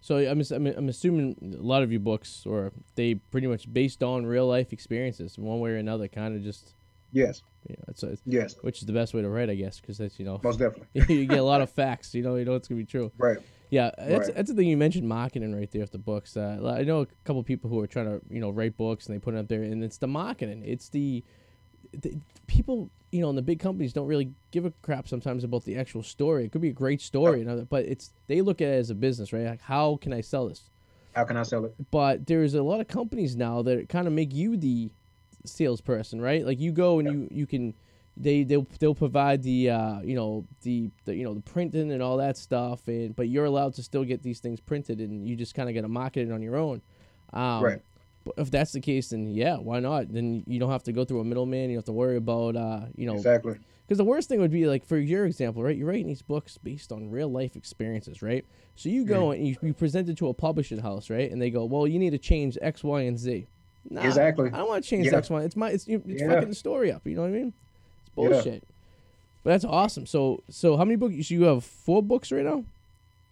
So 0.00 0.18
I'm, 0.18 0.40
I'm 0.50 0.66
I'm 0.66 0.88
assuming 0.88 1.56
a 1.58 1.62
lot 1.62 1.82
of 1.82 1.90
your 1.90 2.00
books, 2.00 2.44
or 2.46 2.72
they 2.94 3.14
pretty 3.14 3.46
much 3.46 3.72
based 3.72 4.02
on 4.02 4.24
real 4.26 4.46
life 4.46 4.72
experiences, 4.72 5.38
one 5.38 5.58
way 5.60 5.70
or 5.70 5.76
another. 5.76 6.06
Kind 6.06 6.36
of 6.36 6.42
just, 6.44 6.74
Yes, 7.12 7.42
you 7.68 7.74
know, 7.76 7.84
it's, 7.88 8.02
it's 8.02 8.22
yes, 8.24 8.54
which 8.60 8.78
is 8.80 8.86
the 8.86 8.92
best 8.92 9.14
way 9.14 9.22
to 9.22 9.28
write, 9.28 9.50
I 9.50 9.54
guess, 9.54 9.80
because 9.80 9.98
that's 9.98 10.18
you 10.20 10.24
know 10.26 10.40
most 10.44 10.58
definitely. 10.58 11.14
you 11.14 11.26
get 11.26 11.38
a 11.38 11.42
lot 11.42 11.60
of 11.60 11.70
facts. 11.70 12.14
You 12.14 12.22
know, 12.22 12.36
you 12.36 12.44
know 12.44 12.54
it's 12.54 12.68
gonna 12.68 12.78
be 12.80 12.84
true. 12.84 13.10
Right. 13.18 13.38
Yeah, 13.70 13.90
that's 13.98 14.28
Right. 14.28 14.36
that's 14.36 14.48
the 14.50 14.54
thing 14.54 14.68
you 14.68 14.76
mentioned 14.76 15.08
marketing 15.08 15.52
right 15.54 15.68
there 15.72 15.80
with 15.80 15.90
the 15.90 15.98
books. 15.98 16.36
Uh, 16.36 16.60
I 16.78 16.84
know 16.84 17.00
a 17.00 17.06
couple 17.24 17.42
people 17.42 17.68
who 17.68 17.80
are 17.80 17.88
trying 17.88 18.06
to 18.06 18.20
you 18.30 18.40
know 18.40 18.50
write 18.50 18.76
books 18.76 19.06
and 19.06 19.14
they 19.16 19.18
put 19.18 19.34
it 19.34 19.38
up 19.38 19.48
there, 19.48 19.62
and 19.62 19.82
it's 19.82 19.98
the 19.98 20.06
marketing. 20.06 20.62
It's 20.64 20.88
the, 20.88 21.24
the 22.00 22.18
people 22.46 22.90
you 23.12 23.20
know, 23.20 23.30
in 23.30 23.36
the 23.36 23.42
big 23.42 23.60
companies 23.60 23.92
don't 23.92 24.06
really 24.06 24.32
give 24.50 24.64
a 24.64 24.72
crap 24.82 25.08
sometimes 25.08 25.44
about 25.44 25.64
the 25.64 25.76
actual 25.76 26.02
story. 26.02 26.44
It 26.44 26.52
could 26.52 26.60
be 26.60 26.68
a 26.68 26.74
great 26.74 27.00
story, 27.00 27.38
you 27.40 27.44
know, 27.44 27.66
but 27.68 27.84
it's 27.84 28.12
they 28.26 28.42
look 28.42 28.60
at 28.60 28.68
it 28.68 28.78
as 28.78 28.90
a 28.90 28.94
business, 28.94 29.32
right? 29.32 29.44
Like, 29.44 29.62
how 29.62 29.96
can 29.96 30.12
I 30.12 30.20
sell 30.20 30.48
this? 30.48 30.70
How 31.14 31.24
can 31.24 31.36
I 31.36 31.42
sell 31.44 31.64
it? 31.64 31.74
But 31.90 32.26
there's 32.26 32.54
a 32.54 32.62
lot 32.62 32.80
of 32.80 32.88
companies 32.88 33.36
now 33.36 33.62
that 33.62 33.88
kind 33.88 34.06
of 34.06 34.12
make 34.12 34.34
you 34.34 34.56
the 34.56 34.90
salesperson, 35.44 36.20
right? 36.20 36.44
Like 36.44 36.60
you 36.60 36.72
go 36.72 36.98
and 36.98 37.08
you 37.10 37.28
you 37.30 37.46
can 37.46 37.74
they 38.16 38.42
they'll 38.42 38.66
they'll 38.80 38.94
provide 38.94 39.42
the 39.42 39.70
uh, 39.70 40.00
you 40.00 40.14
know 40.14 40.44
the, 40.62 40.90
the 41.04 41.14
you 41.14 41.24
know 41.24 41.32
the 41.32 41.40
printing 41.40 41.92
and 41.92 42.02
all 42.02 42.16
that 42.18 42.36
stuff, 42.36 42.86
and 42.88 43.14
but 43.14 43.28
you're 43.28 43.44
allowed 43.44 43.74
to 43.74 43.82
still 43.82 44.04
get 44.04 44.22
these 44.22 44.40
things 44.40 44.60
printed, 44.60 44.98
and 45.00 45.26
you 45.26 45.36
just 45.36 45.54
kind 45.54 45.68
of 45.68 45.74
got 45.74 45.82
to 45.82 45.88
market 45.88 46.28
it 46.28 46.32
on 46.32 46.42
your 46.42 46.56
own. 46.56 46.82
Um, 47.32 47.62
Right. 47.62 47.82
But 48.26 48.34
if 48.42 48.50
that's 48.50 48.72
the 48.72 48.80
case, 48.80 49.10
then 49.10 49.28
yeah, 49.28 49.56
why 49.56 49.78
not? 49.80 50.12
Then 50.12 50.42
you 50.48 50.58
don't 50.58 50.70
have 50.72 50.82
to 50.82 50.92
go 50.92 51.04
through 51.04 51.20
a 51.20 51.24
middleman. 51.24 51.70
You 51.70 51.76
don't 51.76 51.76
have 51.76 51.84
to 51.84 51.92
worry 51.92 52.16
about 52.16 52.56
uh, 52.56 52.80
you 52.96 53.06
know 53.06 53.14
Exactly. 53.14 53.54
because 53.86 53.98
the 53.98 54.04
worst 54.04 54.28
thing 54.28 54.40
would 54.40 54.50
be 54.50 54.66
like 54.66 54.84
for 54.84 54.98
your 54.98 55.26
example, 55.26 55.62
right? 55.62 55.76
You're 55.76 55.86
writing 55.86 56.08
these 56.08 56.22
books 56.22 56.58
based 56.58 56.90
on 56.92 57.08
real 57.10 57.28
life 57.30 57.54
experiences, 57.56 58.22
right? 58.22 58.44
So 58.74 58.88
you 58.88 59.04
go 59.06 59.30
and 59.30 59.46
you, 59.46 59.56
you 59.62 59.72
present 59.72 60.08
it 60.10 60.18
to 60.18 60.28
a 60.28 60.34
publishing 60.34 60.78
house, 60.78 61.08
right? 61.08 61.30
And 61.30 61.40
they 61.40 61.50
go, 61.50 61.64
"Well, 61.64 61.86
you 61.86 61.98
need 62.00 62.10
to 62.10 62.18
change 62.18 62.58
X, 62.60 62.82
Y, 62.84 63.02
and 63.02 63.16
Z." 63.18 63.46
Nah, 63.88 64.02
Exactly. 64.02 64.50
I 64.52 64.56
don't 64.58 64.68
want 64.68 64.82
to 64.82 64.90
change 64.90 65.06
Yeah. 65.06 65.16
X, 65.18 65.30
Y. 65.30 65.42
It's 65.44 65.54
my 65.56 65.70
it's 65.70 65.86
you- 65.86 66.02
it's 66.06 66.20
Yeah. 66.20 66.28
fucking 66.34 66.48
the 66.48 66.54
story 66.56 66.90
up. 66.90 67.06
You 67.06 67.14
know 67.14 67.22
what 67.22 67.28
I 67.28 67.30
mean? 67.32 67.52
It's 68.08 68.16
Yeah. 68.18 68.28
bullshit. 68.28 68.64
But 69.44 69.50
that's 69.50 69.64
awesome. 69.64 70.06
So 70.06 70.42
so 70.50 70.76
how 70.76 70.84
many 70.84 70.96
books? 70.96 71.30
You 71.30 71.44
have 71.44 71.62
four 71.62 72.02
books 72.02 72.32
right 72.32 72.44
now. 72.44 72.64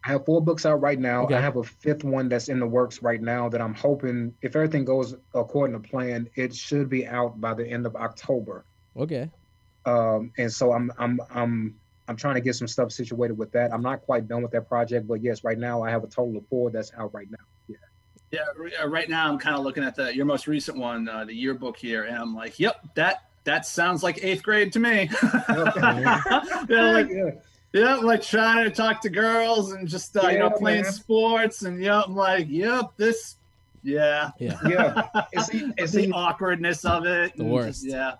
I 0.04 0.10
have 0.10 0.26
four 0.26 0.42
books 0.42 0.66
out 0.66 0.82
right 0.82 0.98
now. 0.98 1.24
Okay. 1.24 1.34
I 1.34 1.40
have 1.40 1.56
a 1.56 1.64
fifth 1.64 2.04
one 2.04 2.28
that's 2.28 2.48
in 2.48 2.60
the 2.60 2.66
works 2.66 3.02
right 3.02 3.22
now 3.22 3.48
that 3.48 3.62
I'm 3.62 3.72
hoping, 3.72 4.34
if 4.42 4.54
everything 4.54 4.84
goes 4.84 5.14
according 5.34 5.80
to 5.80 5.88
plan, 5.88 6.28
it 6.34 6.54
should 6.54 6.90
be 6.90 7.06
out 7.06 7.40
by 7.40 7.54
the 7.54 7.66
end 7.66 7.86
of 7.86 7.96
October. 7.96 8.66
Okay. 8.96 9.30
Um, 9.86 10.32
and 10.36 10.52
so 10.52 10.72
I'm 10.72 10.92
I'm 10.98 11.20
I'm 11.30 11.74
I'm 12.06 12.16
trying 12.16 12.34
to 12.34 12.42
get 12.42 12.54
some 12.54 12.68
stuff 12.68 12.92
situated 12.92 13.38
with 13.38 13.52
that. 13.52 13.72
I'm 13.72 13.82
not 13.82 14.02
quite 14.02 14.28
done 14.28 14.42
with 14.42 14.52
that 14.52 14.68
project, 14.68 15.08
but 15.08 15.22
yes, 15.22 15.42
right 15.42 15.58
now 15.58 15.82
I 15.82 15.90
have 15.90 16.04
a 16.04 16.06
total 16.06 16.36
of 16.36 16.46
four 16.48 16.70
that's 16.70 16.92
out 16.98 17.14
right 17.14 17.30
now. 17.30 17.44
Yeah. 17.68 17.76
Yeah, 18.30 18.82
uh, 18.82 18.88
right 18.88 19.08
now 19.08 19.30
I'm 19.30 19.38
kind 19.38 19.56
of 19.56 19.64
looking 19.64 19.84
at 19.84 19.94
the 19.94 20.14
your 20.14 20.26
most 20.26 20.46
recent 20.46 20.76
one, 20.76 21.08
uh, 21.08 21.24
the 21.24 21.34
yearbook 21.34 21.78
here, 21.78 22.04
and 22.04 22.16
I'm 22.16 22.34
like, 22.34 22.60
yep, 22.60 22.76
that 22.94 23.24
that 23.44 23.64
sounds 23.64 24.02
like 24.02 24.22
eighth 24.22 24.42
grade 24.42 24.72
to 24.74 24.80
me. 24.80 25.08
yeah, 25.22 26.60
like 26.68 27.08
yeah. 27.08 27.30
Yeah, 27.74 27.96
like 27.96 28.22
trying 28.22 28.64
to 28.64 28.70
talk 28.70 29.00
to 29.02 29.10
girls 29.10 29.72
and 29.72 29.86
just 29.86 30.16
uh, 30.16 30.28
you 30.28 30.38
know 30.38 30.48
playing 30.50 30.82
man. 30.84 30.92
sports, 30.92 31.62
and 31.62 31.82
yep, 31.82 32.04
I'm 32.06 32.14
like, 32.16 32.46
yep, 32.48 32.92
this, 32.96 33.36
yeah, 33.82 34.30
Yeah. 34.38 34.58
Yeah. 34.66 35.08
And 35.34 35.42
see, 35.44 35.62
and 35.64 35.74
the 35.76 35.86
see, 35.88 36.10
awkwardness 36.12 36.84
of 36.84 37.04
it, 37.04 37.36
The 37.36 37.44
worst. 37.44 37.82
just- 37.82 37.92
yeah, 37.94 38.14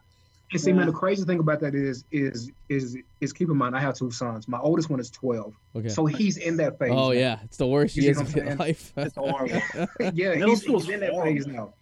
And 0.55 0.61
see, 0.63 0.73
man, 0.73 0.87
the 0.87 0.93
crazy 0.93 1.25
thing 1.25 1.41
about 1.41 1.59
that 1.61 1.75
is, 1.75 2.05
is, 2.13 2.53
is, 2.69 2.97
is 3.21 3.33
keep 3.33 3.49
in 3.51 3.57
mind, 3.57 3.77
I 3.77 3.81
have 3.81 3.95
two 3.97 4.13
sons. 4.13 4.47
My 4.47 4.59
oldest 4.61 4.89
one 4.89 5.01
is 5.01 5.11
12, 5.11 5.53
Okay. 5.75 5.89
so 5.89 6.07
he's 6.07 6.37
in 6.37 6.57
that 6.59 6.79
phase. 6.79 6.93
oh 6.93 7.07
now. 7.09 7.11
yeah, 7.11 7.39
it's 7.43 7.57
the 7.57 7.67
worst 7.67 7.97
You 7.97 8.03
see 8.03 8.07
years 8.07 8.19
what 8.19 8.29
of 8.29 8.37
your 8.37 8.55
life. 8.55 8.93
it's 8.97 9.17
horrible. 9.17 9.61
yeah, 10.15 10.29
Middle 10.35 10.51
he's, 10.51 10.63
school's 10.63 10.85
he's 10.85 10.95
in 10.95 11.01
that 11.01 11.11
horrible. 11.11 11.35
phase 11.35 11.47
now. 11.49 11.75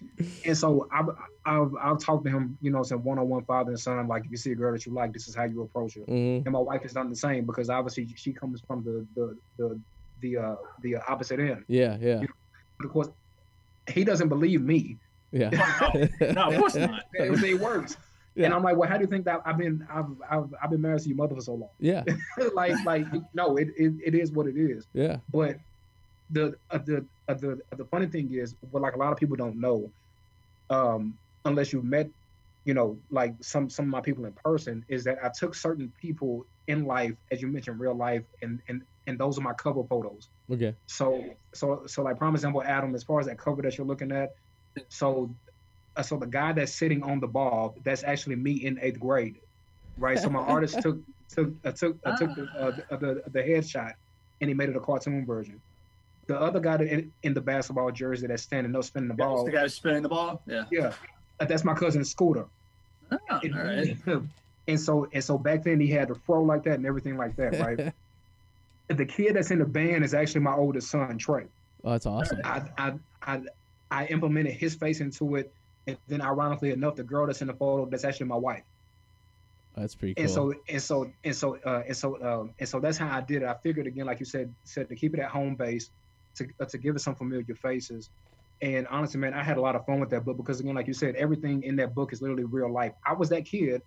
And 0.46 0.56
so 0.56 0.88
I've, 0.90 1.10
I've, 1.44 1.74
I've 1.82 1.98
talked 1.98 2.24
to 2.24 2.30
him, 2.30 2.56
you 2.62 2.70
know, 2.70 2.82
saying 2.82 3.04
one 3.04 3.18
on 3.18 3.28
one 3.28 3.44
father 3.44 3.72
and 3.72 3.78
son, 3.78 4.08
like, 4.08 4.24
if 4.24 4.30
you 4.30 4.38
see 4.38 4.52
a 4.52 4.54
girl 4.54 4.72
that 4.72 4.86
you 4.86 4.92
like, 4.92 5.12
this 5.12 5.28
is 5.28 5.34
how 5.34 5.44
you 5.44 5.60
approach 5.60 5.94
her. 5.96 6.00
Mhm. 6.02 6.44
And 6.46 6.52
my 6.52 6.58
wife 6.58 6.80
has 6.82 6.94
done 6.94 7.10
the 7.10 7.16
same 7.16 7.44
because 7.44 7.68
obviously 7.68 8.08
she 8.16 8.32
comes 8.32 8.62
from 8.66 8.82
the, 8.84 9.04
the, 9.14 9.36
the, 9.58 9.78
the, 10.22 10.36
uh, 10.38 10.56
the 10.80 10.96
opposite 10.96 11.40
end. 11.40 11.64
Yeah, 11.68 11.98
yeah, 12.00 12.22
But 12.78 12.86
of 12.86 12.92
course, 12.92 13.08
he 13.92 14.02
doesn't 14.04 14.30
believe 14.30 14.62
me. 14.62 14.96
yeah. 15.30 15.50
no, 16.32 16.48
of 16.50 16.56
course 16.56 16.76
not. 16.76 17.02
Everything 17.18 17.58
works. 17.60 17.98
Yeah. 18.34 18.46
And 18.46 18.54
I'm 18.54 18.62
like, 18.62 18.76
well, 18.76 18.88
how 18.88 18.96
do 18.96 19.02
you 19.02 19.08
think 19.08 19.24
that 19.26 19.42
I've 19.44 19.58
been 19.58 19.86
I've 19.90 20.06
I've, 20.30 20.54
I've 20.62 20.70
been 20.70 20.80
married 20.80 21.02
to 21.02 21.08
your 21.08 21.16
mother 21.16 21.34
for 21.34 21.42
so 21.42 21.54
long? 21.54 21.70
Yeah. 21.78 22.02
like 22.54 22.74
like 22.84 23.06
no, 23.34 23.56
it, 23.56 23.68
it 23.76 23.92
it 24.04 24.14
is 24.14 24.32
what 24.32 24.46
it 24.46 24.56
is. 24.56 24.86
Yeah. 24.94 25.18
But 25.30 25.58
the 26.30 26.54
uh, 26.70 26.78
the 26.78 27.04
uh, 27.28 27.34
the 27.34 27.60
uh, 27.72 27.76
the 27.76 27.84
funny 27.84 28.06
thing 28.06 28.32
is, 28.32 28.54
what 28.70 28.82
like 28.82 28.94
a 28.94 28.98
lot 28.98 29.12
of 29.12 29.18
people 29.18 29.36
don't 29.36 29.60
know, 29.60 29.90
um, 30.70 31.16
unless 31.44 31.72
you've 31.72 31.84
met, 31.84 32.08
you 32.64 32.74
know, 32.74 32.98
like 33.10 33.34
some 33.40 33.68
some 33.68 33.84
of 33.84 33.90
my 33.90 34.00
people 34.00 34.24
in 34.24 34.32
person, 34.32 34.84
is 34.88 35.04
that 35.04 35.18
I 35.22 35.28
took 35.28 35.54
certain 35.54 35.92
people 36.00 36.46
in 36.68 36.86
life, 36.86 37.14
as 37.30 37.42
you 37.42 37.48
mentioned, 37.48 37.78
real 37.80 37.94
life, 37.94 38.24
and 38.40 38.60
and 38.68 38.82
and 39.06 39.18
those 39.18 39.38
are 39.38 39.42
my 39.42 39.52
cover 39.52 39.84
photos. 39.84 40.28
Okay. 40.50 40.74
So 40.86 41.24
so 41.52 41.82
so 41.86 42.02
like 42.02 42.16
prime 42.16 42.34
example, 42.34 42.62
Adam, 42.62 42.94
as 42.94 43.02
far 43.02 43.20
as 43.20 43.26
that 43.26 43.38
cover 43.38 43.60
that 43.62 43.76
you're 43.76 43.86
looking 43.86 44.10
at, 44.10 44.34
so 44.88 45.34
so 46.00 46.16
the 46.16 46.26
guy 46.26 46.52
that's 46.52 46.74
sitting 46.74 47.02
on 47.02 47.20
the 47.20 47.26
ball, 47.26 47.76
that's 47.84 48.02
actually 48.02 48.36
me 48.36 48.64
in 48.64 48.78
eighth 48.80 48.98
grade, 48.98 49.40
right? 49.96 50.18
So 50.18 50.30
my 50.30 50.40
artist 50.40 50.80
took 50.80 50.98
took 51.28 51.50
uh, 51.64 51.72
took 51.72 51.98
uh, 52.04 52.16
took 52.16 52.34
the, 52.34 52.48
uh, 52.58 52.70
the, 52.70 52.96
the 52.96 53.22
the 53.30 53.40
headshot, 53.42 53.92
and 54.40 54.48
he 54.48 54.54
made 54.54 54.70
it 54.70 54.76
a 54.76 54.80
cartoon 54.80 55.26
version. 55.26 55.60
The 56.28 56.40
other 56.40 56.60
guy 56.60 56.76
in, 56.76 57.12
in 57.22 57.34
the 57.34 57.40
basketball 57.40 57.90
jersey 57.90 58.26
that's 58.26 58.42
standing 58.42 58.74
up 58.74 58.84
spinning 58.84 59.08
the 59.08 59.16
Yeah, 59.18 59.26
ball, 59.26 59.44
the 59.44 59.50
guy 59.50 59.62
who's 59.62 59.74
spinning 59.74 60.02
the 60.02 60.08
ball. 60.08 60.42
Yeah. 60.46 60.64
yeah, 60.70 60.94
uh, 61.40 61.44
that's 61.44 61.64
my 61.64 61.74
cousin 61.74 62.04
Scooter. 62.04 62.46
Oh, 63.10 63.18
all 63.30 63.40
right. 63.50 63.96
And 64.68 64.78
so 64.78 65.08
and 65.12 65.24
so 65.24 65.38
back 65.38 65.64
then 65.64 65.80
he 65.80 65.88
had 65.88 66.06
the 66.06 66.14
fro 66.14 66.44
like 66.44 66.62
that 66.64 66.74
and 66.74 66.86
everything 66.86 67.16
like 67.16 67.34
that, 67.34 67.58
right? 67.58 67.92
the 68.88 69.04
kid 69.06 69.34
that's 69.34 69.50
in 69.50 69.58
the 69.58 69.64
band 69.64 70.04
is 70.04 70.14
actually 70.14 70.42
my 70.42 70.54
oldest 70.54 70.88
son, 70.88 71.18
Trey. 71.18 71.46
Oh, 71.82 71.90
that's 71.90 72.06
awesome. 72.06 72.40
I, 72.44 72.62
I 72.78 72.92
I 73.22 73.40
I 73.90 74.06
implemented 74.06 74.52
his 74.54 74.76
face 74.76 75.00
into 75.00 75.34
it, 75.34 75.52
and 75.86 75.96
then 76.08 76.20
ironically 76.20 76.70
enough, 76.70 76.96
the 76.96 77.02
girl 77.02 77.26
that's 77.26 77.40
in 77.40 77.48
the 77.48 77.54
photo 77.54 77.86
that's 77.86 78.04
actually 78.04 78.26
my 78.26 78.36
wife. 78.36 78.62
That's 79.76 79.94
pretty 79.94 80.14
cool. 80.14 80.22
And 80.22 80.30
so 80.30 80.54
and 80.68 80.82
so 80.82 81.10
and 81.24 81.34
so 81.34 81.58
uh, 81.64 81.82
and 81.86 81.96
so 81.96 82.22
um, 82.22 82.50
and 82.58 82.68
so 82.68 82.78
that's 82.78 82.98
how 82.98 83.08
I 83.08 83.20
did 83.20 83.42
it. 83.42 83.46
I 83.46 83.54
figured 83.62 83.86
again, 83.86 84.06
like 84.06 84.20
you 84.20 84.26
said, 84.26 84.54
said 84.64 84.88
to 84.88 84.96
keep 84.96 85.14
it 85.14 85.20
at 85.20 85.30
home 85.30 85.54
base, 85.54 85.90
to 86.36 86.46
uh, 86.60 86.66
to 86.66 86.78
give 86.78 86.94
it 86.94 87.00
some 87.00 87.14
familiar 87.14 87.54
faces. 87.54 88.10
And 88.60 88.86
honestly, 88.88 89.18
man, 89.18 89.34
I 89.34 89.42
had 89.42 89.56
a 89.56 89.60
lot 89.60 89.74
of 89.74 89.84
fun 89.86 89.98
with 89.98 90.10
that 90.10 90.24
book 90.24 90.36
because 90.36 90.60
again, 90.60 90.76
like 90.76 90.86
you 90.86 90.94
said, 90.94 91.16
everything 91.16 91.64
in 91.64 91.76
that 91.76 91.94
book 91.94 92.12
is 92.12 92.22
literally 92.22 92.44
real 92.44 92.72
life. 92.72 92.92
I 93.04 93.14
was 93.14 93.30
that 93.30 93.44
kid 93.44 93.82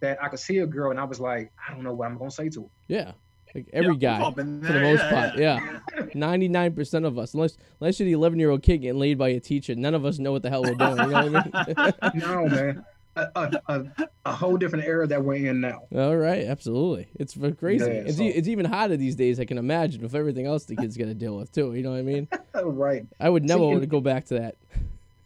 that 0.00 0.22
I 0.22 0.28
could 0.28 0.38
see 0.38 0.58
a 0.58 0.66
girl 0.66 0.90
and 0.90 1.00
I 1.00 1.04
was 1.04 1.18
like, 1.18 1.50
I 1.66 1.72
don't 1.72 1.82
know 1.82 1.92
what 1.92 2.06
I'm 2.08 2.18
gonna 2.18 2.30
say 2.30 2.48
to 2.50 2.62
her. 2.62 2.68
yeah. 2.88 3.12
Like 3.54 3.68
every 3.72 3.96
Yeah, 3.96 4.18
guy, 4.18 4.30
for 4.32 4.42
the 4.42 4.80
most 4.80 5.02
part. 5.10 5.36
Yeah. 5.38 5.78
Ninety-nine 6.14 6.72
percent 6.74 7.04
of 7.04 7.18
us, 7.18 7.34
unless 7.34 7.56
unless 7.80 8.00
you're 8.00 8.06
the 8.06 8.12
eleven-year-old 8.12 8.62
kid 8.62 8.78
getting 8.78 8.98
laid 8.98 9.18
by 9.18 9.28
a 9.28 9.40
teacher, 9.40 9.74
none 9.74 9.94
of 9.94 10.04
us 10.04 10.18
know 10.18 10.32
what 10.32 10.42
the 10.42 10.50
hell 10.50 10.62
we're 10.62 10.74
doing. 10.74 10.96
You 10.96 11.06
know 11.06 11.28
what 11.28 11.68
I 11.68 11.92
mean? 12.12 12.12
No, 12.22 12.48
man, 12.48 12.84
a, 13.16 13.60
a, 13.68 13.84
a, 14.24 14.32
whole 14.32 14.56
different 14.56 14.86
era 14.86 15.06
that 15.06 15.22
we're 15.22 15.34
in 15.34 15.60
now. 15.60 15.82
All 15.94 16.16
right, 16.16 16.44
absolutely. 16.46 17.08
It's 17.16 17.36
crazy. 17.58 17.84
Yeah, 17.84 17.90
it's, 17.90 18.16
so- 18.16 18.22
e- 18.22 18.28
it's 18.28 18.48
even 18.48 18.64
hotter 18.64 18.96
these 18.96 19.16
days. 19.16 19.38
I 19.38 19.44
can 19.44 19.58
imagine 19.58 20.00
with 20.02 20.14
everything 20.14 20.46
else 20.46 20.64
the 20.64 20.76
kids 20.76 20.96
got 20.96 21.06
to 21.06 21.14
deal 21.14 21.36
with 21.36 21.52
too. 21.52 21.74
You 21.74 21.82
know 21.82 21.90
what 21.90 21.98
I 21.98 22.02
mean? 22.02 22.28
right. 22.54 23.06
I 23.20 23.28
would 23.28 23.44
never 23.44 23.60
See, 23.60 23.66
want 23.66 23.80
to 23.82 23.86
go 23.86 24.00
back 24.00 24.26
to 24.26 24.34
that. 24.38 24.56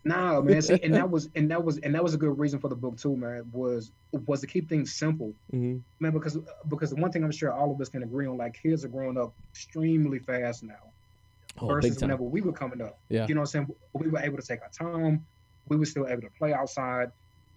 No, 0.06 0.40
man. 0.42 0.62
See, 0.62 0.80
and 0.82 0.94
that 0.94 1.10
was 1.14 1.28
and 1.34 1.50
that 1.50 1.62
was 1.64 1.78
and 1.78 1.94
that 1.94 2.02
was 2.02 2.14
a 2.14 2.18
good 2.18 2.38
reason 2.38 2.60
for 2.60 2.68
the 2.68 2.76
book 2.76 2.96
too, 2.98 3.16
man. 3.16 3.44
Was 3.52 3.92
was 4.12 4.40
to 4.42 4.46
keep 4.46 4.68
things 4.68 4.94
simple, 4.94 5.34
hmm 5.50 5.78
man. 6.00 6.12
Because 6.12 6.38
because 6.68 6.90
the 6.90 6.96
one 6.96 7.10
thing 7.10 7.24
I'm 7.24 7.32
sure 7.32 7.52
all 7.52 7.72
of 7.72 7.80
us 7.80 7.88
can 7.88 8.02
agree 8.02 8.26
on, 8.26 8.36
like 8.36 8.54
kids 8.62 8.84
are 8.84 8.88
growing 8.88 9.18
up 9.18 9.34
extremely 9.52 10.18
fast 10.20 10.62
now 10.62 10.92
Oh, 11.58 11.68
versus 11.68 12.00
whenever 12.00 12.22
we 12.22 12.40
were 12.42 12.52
coming 12.52 12.80
up. 12.82 12.98
Yeah. 13.08 13.26
You 13.28 13.34
know 13.34 13.40
what 13.40 13.54
I'm 13.56 13.66
saying? 13.66 13.68
We 13.94 14.08
were 14.08 14.18
able 14.20 14.36
to 14.36 14.46
take 14.46 14.60
our 14.62 14.70
time. 14.92 15.26
We 15.68 15.76
were 15.76 15.86
still 15.86 16.06
able 16.06 16.22
to 16.22 16.30
play 16.38 16.52
outside. 16.52 17.08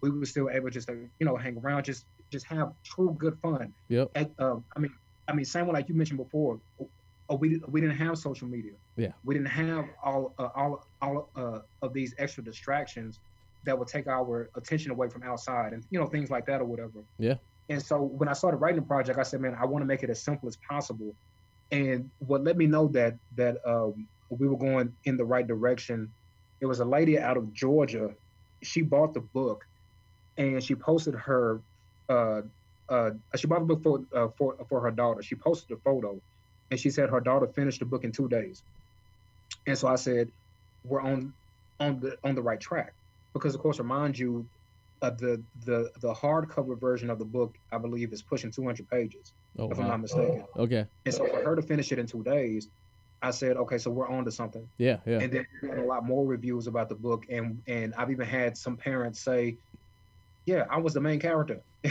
We 0.02 0.10
were 0.10 0.26
still 0.26 0.50
able 0.50 0.70
just 0.70 0.88
to 0.88 1.10
you 1.20 1.26
know 1.28 1.36
hang 1.36 1.58
around, 1.58 1.84
just 1.86 2.06
just 2.32 2.46
have 2.48 2.72
true 2.86 3.14
good 3.18 3.38
fun. 3.42 3.74
Yep. 3.90 4.12
At, 4.16 4.32
uh, 4.40 4.58
I 4.76 4.80
mean, 4.80 4.94
I 5.28 5.34
mean, 5.34 5.46
same 5.46 5.68
way 5.68 5.74
like 5.74 5.90
you 5.90 5.96
mentioned 5.96 6.18
before. 6.18 6.62
uh, 6.80 7.36
we 7.36 7.62
we 7.68 7.82
didn't 7.82 7.98
have 7.98 8.18
social 8.18 8.48
media. 8.48 8.74
Yeah. 9.00 9.14
We 9.24 9.34
didn't 9.34 9.48
have 9.48 9.86
all 10.04 10.34
uh, 10.38 10.50
all 10.56 10.86
all 11.02 11.30
uh, 11.36 11.60
of 11.82 11.94
these 11.94 12.14
extra 12.18 12.44
distractions 12.44 13.20
that 13.64 13.78
would 13.78 13.88
take 13.88 14.08
our 14.08 14.50
attention 14.56 14.92
away 14.92 15.10
from 15.10 15.24
outside 15.24 15.74
and 15.74 15.84
you 15.90 16.00
know 16.00 16.06
things 16.06 16.30
like 16.30 16.46
that 16.48 16.60
or 16.62 16.66
whatever. 16.66 17.00
Yeah. 17.18 17.36
And 17.70 17.82
so 17.82 18.02
when 18.02 18.28
I 18.28 18.34
started 18.34 18.58
writing 18.58 18.82
the 18.82 18.88
project, 18.88 19.20
I 19.20 19.24
said, 19.24 19.42
man, 19.42 19.56
I 19.60 19.66
want 19.66 19.84
to 19.84 19.86
make 19.86 20.04
it 20.04 20.10
as 20.10 20.22
simple 20.22 20.50
as 20.50 20.58
possible. 20.58 21.14
And 21.72 22.10
what 22.20 22.44
let 22.44 22.58
me 22.58 22.66
know 22.66 22.88
that 22.90 23.16
that 23.38 23.58
um, 23.66 24.08
we 24.30 24.48
were 24.48 24.58
going 24.58 24.94
in 25.06 25.18
the 25.18 25.26
right 25.26 25.48
direction, 25.48 26.12
it 26.60 26.66
was 26.66 26.80
a 26.80 26.86
lady 26.86 27.18
out 27.18 27.38
of 27.38 27.54
Georgia. 27.54 28.12
She 28.62 28.82
bought 28.82 29.14
the 29.14 29.22
book, 29.22 29.66
and 30.38 30.62
she 30.62 30.76
posted 30.76 31.16
her. 31.16 31.62
Uh, 32.10 32.42
uh, 32.90 33.12
she 33.36 33.46
bought 33.48 33.60
the 33.60 33.76
book 33.76 33.84
for 33.84 34.04
uh, 34.14 34.28
for 34.38 34.56
for 34.68 34.82
her 34.82 34.92
daughter. 34.92 35.22
She 35.22 35.36
posted 35.36 35.78
a 35.78 35.80
photo, 35.82 36.20
and 36.72 36.80
she 36.80 36.90
said 36.90 37.10
her 37.10 37.22
daughter 37.22 37.48
finished 37.48 37.80
the 37.80 37.86
book 37.86 38.04
in 38.04 38.12
two 38.12 38.28
days. 38.28 38.64
And 39.70 39.78
so 39.78 39.88
I 39.88 39.96
said, 39.96 40.32
we're 40.84 41.00
on 41.02 41.36
on 41.80 42.00
the 42.00 42.18
on 42.24 42.34
the 42.34 42.42
right 42.42 42.60
track, 42.60 42.94
because 43.36 43.54
of 43.54 43.62
course, 43.62 43.78
remind 43.78 44.18
you, 44.18 44.50
uh, 45.04 45.12
the 45.12 45.46
the 45.60 45.92
the 46.02 46.12
hardcover 46.12 46.78
version 46.80 47.12
of 47.12 47.20
the 47.20 47.26
book, 47.26 47.56
I 47.72 47.78
believe, 47.78 48.12
is 48.12 48.24
pushing 48.24 48.52
200 48.52 48.88
pages, 48.90 49.32
Oh, 49.60 49.70
if 49.70 49.80
I'm 49.80 49.88
not 49.88 50.02
mistaken. 50.02 50.44
Okay. 50.58 50.88
And 51.06 51.14
so 51.14 51.24
for 51.28 51.40
her 51.44 51.56
to 51.56 51.62
finish 51.62 51.92
it 51.92 52.00
in 52.00 52.08
two 52.08 52.24
days, 52.24 52.68
I 53.22 53.30
said, 53.30 53.58
okay, 53.58 53.78
so 53.78 53.92
we're 53.92 54.08
on 54.10 54.26
to 54.26 54.32
something. 54.32 54.68
Yeah. 54.80 54.98
Yeah. 55.06 55.20
And 55.20 55.32
then 55.32 55.46
we 55.62 55.70
had 55.70 55.78
a 55.78 55.86
lot 55.86 56.04
more 56.04 56.26
reviews 56.26 56.66
about 56.66 56.90
the 56.90 56.96
book, 56.96 57.26
and 57.30 57.62
and 57.68 57.94
I've 57.94 58.10
even 58.10 58.28
had 58.28 58.58
some 58.58 58.76
parents 58.76 59.24
say, 59.24 59.58
yeah, 60.48 60.66
I 60.68 60.80
was 60.80 60.96
the 60.96 61.02
main 61.02 61.20
character 61.20 61.62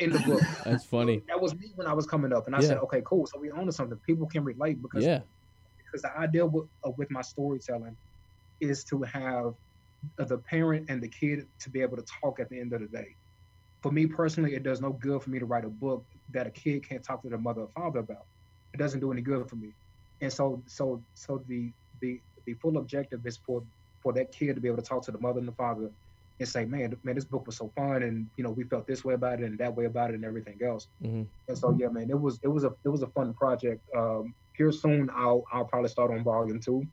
in 0.00 0.10
the 0.10 0.22
book. 0.24 0.42
That's 0.64 0.86
funny. 0.86 1.22
That 1.28 1.40
was 1.40 1.54
me 1.54 1.72
when 1.74 1.86
I 1.86 1.92
was 1.92 2.06
coming 2.06 2.32
up, 2.32 2.46
and 2.46 2.56
I 2.56 2.62
Yeah. 2.62 2.68
said, 2.68 2.78
okay, 2.78 3.02
cool. 3.04 3.26
So 3.26 3.38
we 3.38 3.50
own 3.50 3.66
to 3.66 3.72
something. 3.72 3.98
People 4.06 4.26
can 4.26 4.42
relate 4.42 4.80
because 4.80 5.04
Yeah. 5.04 5.22
Because 5.86 6.02
the 6.02 6.16
idea 6.18 6.44
with, 6.44 6.66
uh, 6.86 6.90
with 6.98 7.10
my 7.10 7.22
storytelling 7.22 7.96
is 8.60 8.84
to 8.84 9.02
have 9.02 9.52
uh, 10.20 10.24
the 10.24 10.38
parent 10.38 10.86
and 10.88 11.02
the 11.02 11.08
kid 11.08 11.46
to 11.60 11.70
be 11.70 11.80
able 11.80 11.96
to 11.96 12.04
talk 12.22 12.40
at 12.40 12.48
the 12.48 12.60
end 12.60 12.72
of 12.72 12.80
the 12.80 12.88
day. 12.88 13.16
For 13.82 13.92
me 13.92 14.06
personally, 14.06 14.54
it 14.54 14.62
does 14.62 14.80
no 14.80 14.92
good 14.92 15.22
for 15.22 15.30
me 15.30 15.38
to 15.38 15.46
write 15.46 15.64
a 15.64 15.68
book 15.68 16.04
that 16.30 16.46
a 16.46 16.50
kid 16.50 16.88
can't 16.88 17.04
talk 17.04 17.22
to 17.22 17.28
their 17.28 17.38
mother 17.38 17.62
or 17.62 17.70
father 17.74 18.00
about. 18.00 18.26
It 18.74 18.78
doesn't 18.78 19.00
do 19.00 19.12
any 19.12 19.22
good 19.22 19.48
for 19.48 19.56
me. 19.56 19.74
And 20.20 20.32
so, 20.32 20.62
so, 20.66 21.02
so 21.14 21.42
the 21.46 21.72
the 22.00 22.20
the 22.46 22.54
full 22.54 22.78
objective 22.78 23.20
is 23.26 23.38
for 23.38 23.62
for 24.02 24.12
that 24.14 24.32
kid 24.32 24.54
to 24.54 24.60
be 24.60 24.68
able 24.68 24.78
to 24.78 24.88
talk 24.88 25.02
to 25.04 25.12
the 25.12 25.20
mother 25.20 25.38
and 25.38 25.48
the 25.48 25.52
father 25.52 25.90
and 26.38 26.48
say, 26.48 26.64
man, 26.64 26.94
man, 27.02 27.14
this 27.14 27.24
book 27.24 27.46
was 27.46 27.56
so 27.56 27.72
fun, 27.76 28.02
and 28.02 28.26
you 28.36 28.44
know, 28.44 28.50
we 28.50 28.64
felt 28.64 28.86
this 28.86 29.04
way 29.04 29.14
about 29.14 29.40
it 29.40 29.44
and 29.44 29.58
that 29.58 29.74
way 29.74 29.86
about 29.86 30.10
it 30.10 30.14
and 30.14 30.24
everything 30.24 30.58
else. 30.64 30.88
hmm 31.00 31.22
And 31.48 31.58
so 31.58 31.76
yeah, 31.78 31.88
man, 31.88 32.10
it 32.10 32.20
was 32.20 32.38
it 32.42 32.48
was 32.48 32.64
a 32.64 32.72
it 32.84 32.88
was 32.88 33.02
a 33.02 33.08
fun 33.08 33.34
project. 33.34 33.82
Um, 33.96 34.34
here 34.56 34.72
soon, 34.72 35.10
I'll 35.14 35.44
I'll 35.52 35.64
probably 35.64 35.88
start 35.88 36.10
on 36.10 36.22
volume 36.24 36.60
two. 36.60 36.86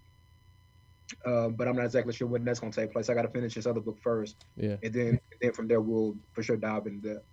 Uh, 1.25 1.49
but 1.49 1.67
I'm 1.67 1.75
not 1.75 1.85
exactly 1.85 2.13
sure 2.13 2.27
when 2.27 2.43
that's 2.43 2.59
gonna 2.59 2.71
take 2.71 2.91
place. 2.91 3.09
I 3.09 3.13
got 3.13 3.21
to 3.23 3.27
finish 3.27 3.53
this 3.53 3.65
other 3.67 3.79
book 3.81 3.97
first, 4.01 4.45
Yeah. 4.55 4.77
and 4.83 4.93
then 4.93 5.07
and 5.09 5.19
then 5.41 5.51
from 5.53 5.67
there 5.67 5.81
we'll 5.81 6.15
for 6.33 6.41
sure 6.43 6.57
dive 6.57 6.87
into 6.87 7.07
that. 7.09 7.23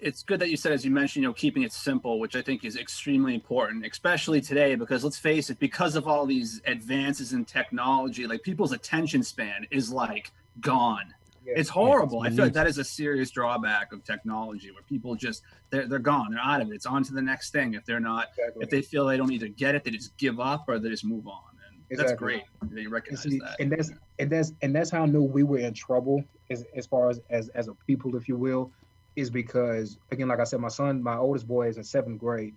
it's 0.00 0.22
good 0.22 0.40
that 0.40 0.50
you 0.50 0.56
said, 0.56 0.72
as 0.72 0.84
you 0.84 0.90
mentioned, 0.90 1.22
you 1.22 1.28
know, 1.28 1.32
keeping 1.32 1.62
it 1.62 1.72
simple, 1.72 2.18
which 2.18 2.34
I 2.36 2.42
think 2.42 2.64
is 2.64 2.76
extremely 2.76 3.32
important, 3.34 3.86
especially 3.86 4.40
today, 4.40 4.74
because 4.74 5.02
let's 5.04 5.18
face 5.18 5.48
it, 5.50 5.58
because 5.58 5.94
of 5.96 6.06
all 6.06 6.26
these 6.26 6.60
advances 6.66 7.32
in 7.32 7.44
technology, 7.44 8.26
like 8.26 8.42
people's 8.42 8.72
attention 8.72 9.22
span 9.22 9.66
is 9.70 9.90
like 9.92 10.30
gone. 10.60 11.14
Yeah. 11.44 11.54
It's 11.56 11.68
horrible. 11.68 12.20
I 12.22 12.30
feel 12.30 12.44
like 12.44 12.54
that 12.54 12.66
is 12.66 12.78
a 12.78 12.84
serious 12.84 13.30
drawback 13.30 13.92
of 13.92 14.02
technology 14.02 14.70
where 14.70 14.82
people 14.82 15.14
just 15.14 15.42
they're 15.70 15.86
they're 15.86 15.98
gone. 15.98 16.30
They're 16.30 16.40
out 16.40 16.62
of 16.62 16.70
it. 16.70 16.74
It's 16.74 16.86
on 16.86 17.02
to 17.04 17.12
the 17.12 17.20
next 17.22 17.50
thing. 17.50 17.74
If 17.74 17.84
they're 17.84 18.00
not, 18.00 18.28
Exactly. 18.38 18.62
if 18.62 18.70
they 18.70 18.80
feel 18.82 19.06
they 19.06 19.16
don't 19.16 19.32
either 19.32 19.48
get 19.48 19.74
it, 19.74 19.84
they 19.84 19.90
just 19.90 20.16
give 20.16 20.40
up 20.40 20.64
or 20.68 20.78
they 20.78 20.88
just 20.88 21.04
move 21.04 21.26
on. 21.28 21.42
And 21.90 21.98
that's 21.98 22.12
great 22.12 22.42
that 22.62 22.70
you 22.72 22.84
and, 22.84 22.92
recognize 22.92 23.22
see, 23.22 23.38
that. 23.40 23.56
and 23.60 23.70
that's 23.70 23.90
and 24.18 24.30
that's 24.30 24.52
and 24.62 24.74
that's 24.74 24.90
how 24.90 25.02
I 25.02 25.06
knew 25.06 25.22
we 25.22 25.42
were 25.42 25.58
in 25.58 25.74
trouble 25.74 26.24
as 26.50 26.64
as 26.74 26.86
far 26.86 27.10
as 27.10 27.20
as 27.30 27.50
as 27.50 27.68
a 27.68 27.74
people, 27.86 28.16
if 28.16 28.26
you 28.26 28.36
will, 28.36 28.70
is 29.16 29.30
because 29.30 29.98
again, 30.10 30.28
like 30.28 30.40
I 30.40 30.44
said, 30.44 30.60
my 30.60 30.68
son, 30.68 31.02
my 31.02 31.16
oldest 31.16 31.46
boy 31.46 31.68
is 31.68 31.76
in 31.76 31.84
seventh 31.84 32.18
grade, 32.18 32.54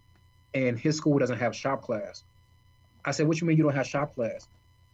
and 0.54 0.80
his 0.80 0.96
school 0.96 1.20
doesn't 1.20 1.38
have 1.38 1.56
shop 1.56 1.82
class. 1.82 2.24
I 3.06 3.12
said, 3.12 3.28
"What 3.28 3.40
you 3.42 3.48
mean 3.48 3.58
you 3.58 3.64
don't 3.64 3.76
have 3.76 3.86
shop 3.88 4.16
class?" 4.16 4.48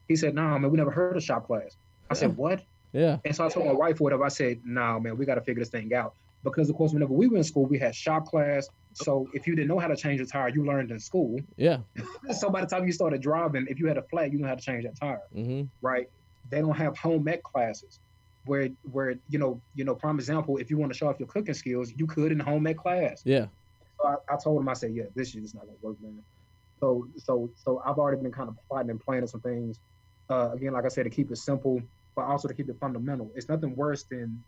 He 0.07 0.15
said, 0.15 0.33
"No, 0.33 0.41
nah, 0.49 0.57
man, 0.57 0.71
we 0.71 0.77
never 0.77 0.91
heard 0.91 1.15
of 1.15 1.23
shop 1.23 1.45
class." 1.45 1.77
I 2.09 2.15
said, 2.15 2.35
"What?" 2.35 2.63
Yeah. 2.93 3.17
And 3.25 3.35
so 3.35 3.45
I 3.45 3.49
told 3.49 3.65
my 3.65 3.73
wife 3.73 3.99
whatever. 3.99 4.23
I 4.23 4.29
said, 4.29 4.61
"Nah, 4.63 4.99
man, 4.99 5.17
we 5.17 5.25
got 5.25 5.35
to 5.35 5.41
figure 5.41 5.61
this 5.61 5.69
thing 5.69 5.93
out." 5.93 6.13
Because 6.43 6.69
of 6.69 6.75
course, 6.75 6.93
whenever 6.93 7.13
we 7.13 7.27
were 7.27 7.37
in 7.37 7.43
school, 7.43 7.65
we 7.65 7.79
had 7.79 7.95
shop 7.95 8.25
class. 8.27 8.67
So 8.93 9.27
if 9.33 9.47
you 9.47 9.55
didn't 9.55 9.69
know 9.69 9.79
how 9.79 9.87
to 9.87 9.95
change 9.95 10.21
a 10.21 10.25
tire, 10.25 10.49
you 10.49 10.65
learned 10.65 10.91
in 10.91 10.99
school. 10.99 11.39
Yeah. 11.57 11.79
So 12.33 12.49
by 12.49 12.61
the 12.61 12.67
time 12.67 12.85
you 12.85 12.91
started 12.91 13.21
driving, 13.21 13.65
if 13.69 13.79
you 13.79 13.87
had 13.87 13.97
a 13.97 14.03
flat, 14.03 14.31
you 14.31 14.39
know 14.39 14.47
how 14.47 14.55
to 14.55 14.61
change 14.61 14.83
that 14.83 14.97
tire 14.99 15.21
hmm 15.33 15.63
right? 15.81 16.07
They 16.49 16.59
don't 16.59 16.75
have 16.75 16.97
home 16.97 17.27
ec 17.27 17.43
classes 17.43 17.99
where 18.45 18.69
where 18.83 19.15
you 19.29 19.39
know 19.39 19.61
you 19.73 19.85
know 19.85 19.95
prime 19.95 20.19
example 20.19 20.57
if 20.57 20.69
you 20.69 20.77
want 20.77 20.91
to 20.91 20.97
show 20.97 21.07
off 21.07 21.17
your 21.17 21.29
cooking 21.29 21.53
skills 21.53 21.93
you 21.95 22.05
could 22.05 22.31
in 22.31 22.39
home 22.39 22.67
ec 22.67 22.77
class. 22.77 23.21
Yeah. 23.25 23.47
So 23.99 24.07
I, 24.07 24.33
I 24.33 24.37
told 24.37 24.61
him 24.61 24.69
I 24.69 24.73
said 24.73 24.93
yeah 24.93 25.05
this 25.15 25.29
shit 25.29 25.43
is 25.43 25.53
not 25.53 25.65
gonna 25.65 25.77
work 25.81 25.97
man. 26.01 26.21
So 26.79 27.07
so 27.17 27.49
so 27.55 27.81
I've 27.85 27.97
already 27.97 28.21
been 28.21 28.31
kind 28.31 28.49
of 28.49 28.57
plotting 28.67 28.89
and 28.89 28.99
planning 28.99 29.27
some 29.27 29.41
things. 29.41 29.79
Uh, 30.29 30.51
again, 30.53 30.73
like 30.73 30.85
I 30.85 30.87
said, 30.87 31.03
to 31.03 31.09
keep 31.09 31.31
it 31.31 31.37
simple, 31.37 31.81
but 32.15 32.23
also 32.23 32.47
to 32.47 32.53
keep 32.53 32.69
it 32.69 32.77
fundamental. 32.79 33.31
It's 33.35 33.49
nothing 33.49 33.75
worse 33.75 34.03
than 34.03 34.43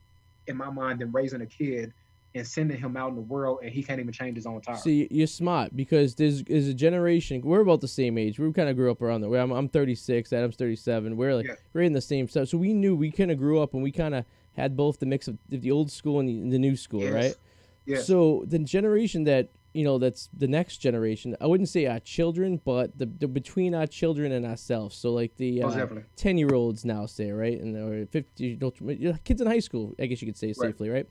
in 0.48 0.58
my 0.58 0.70
mind 0.70 1.00
than 1.00 1.12
raising 1.12 1.42
a 1.42 1.46
kid 1.46 1.92
and 2.36 2.46
sending 2.46 2.78
him 2.78 2.98
out 2.98 3.10
in 3.10 3.16
the 3.16 3.22
world 3.22 3.60
and 3.64 3.72
he 3.72 3.82
can't 3.82 4.00
even 4.00 4.12
change 4.12 4.36
his 4.36 4.46
own 4.46 4.60
tire. 4.62 4.76
See, 4.76 5.08
you're 5.10 5.26
smart 5.26 5.76
because 5.76 6.16
there's 6.16 6.42
is 6.44 6.68
a 6.68 6.74
generation. 6.74 7.42
We're 7.42 7.62
about 7.62 7.82
the 7.82 7.88
same 7.88 8.18
age. 8.18 8.38
We 8.40 8.52
kind 8.52 8.68
of 8.70 8.76
grew 8.76 8.92
up 8.92 9.02
around 9.02 9.22
the 9.22 9.30
way. 9.30 9.40
I'm, 9.40 9.52
I'm 9.52 9.70
36. 9.70 10.34
Adam's 10.34 10.56
37. 10.58 11.16
We're 11.16 11.34
like 11.36 11.48
Yeah. 11.48 11.56
we're 11.74 11.82
in 11.82 11.94
the 11.94 12.02
same 12.02 12.28
stuff. 12.28 12.50
So 12.50 12.58
we 12.58 12.74
knew 12.74 12.96
we 12.96 13.10
kind 13.12 13.32
of 13.32 13.38
grew 13.38 13.62
up 13.62 13.74
and 13.74 13.82
we 13.82 13.92
kind 13.92 14.14
of 14.14 14.26
had 14.54 14.76
both 14.76 15.00
the 15.00 15.06
mix 15.06 15.28
of 15.28 15.38
the 15.50 15.72
old 15.72 15.90
school 15.92 16.20
and 16.20 16.28
the, 16.28 16.50
the 16.52 16.60
new 16.60 16.76
school, 16.76 17.02
Yes. 17.02 17.14
right? 17.14 17.36
Yes. 17.86 18.06
So 18.08 18.44
the 18.48 18.60
generation 18.60 19.24
that 19.26 19.50
you 19.76 19.84
know 19.84 19.98
that's 19.98 20.30
the 20.36 20.48
next 20.48 20.78
generation. 20.78 21.36
I 21.42 21.48
wouldn't 21.48 21.68
say 21.68 21.86
our 21.86 22.00
children, 22.00 22.62
but 22.64 22.98
the, 22.98 23.06
the 23.06 23.28
between 23.28 23.76
our 23.76 23.86
children 23.86 24.32
and 24.32 24.46
ourselves. 24.46 24.96
So 24.96 25.12
like 25.12 25.36
the 25.36 25.62
uh, 25.62 25.70
definitely. 25.70 26.06
ten 26.16 26.38
year 26.38 26.54
olds 26.54 26.86
now 26.86 27.06
say 27.06 27.32
right, 27.32 27.60
and 27.60 27.76
or 27.76 28.08
you 28.38 28.58
know, 28.58 28.70
tw- 28.70 28.82
you 28.82 29.12
know, 29.12 29.18
kids 29.26 29.42
in 29.42 29.48
high 29.48 29.60
school. 29.60 29.94
I 30.00 30.06
guess 30.06 30.22
you 30.22 30.28
could 30.28 30.38
say 30.38 30.54
safely, 30.54 30.90
right? 30.90 31.08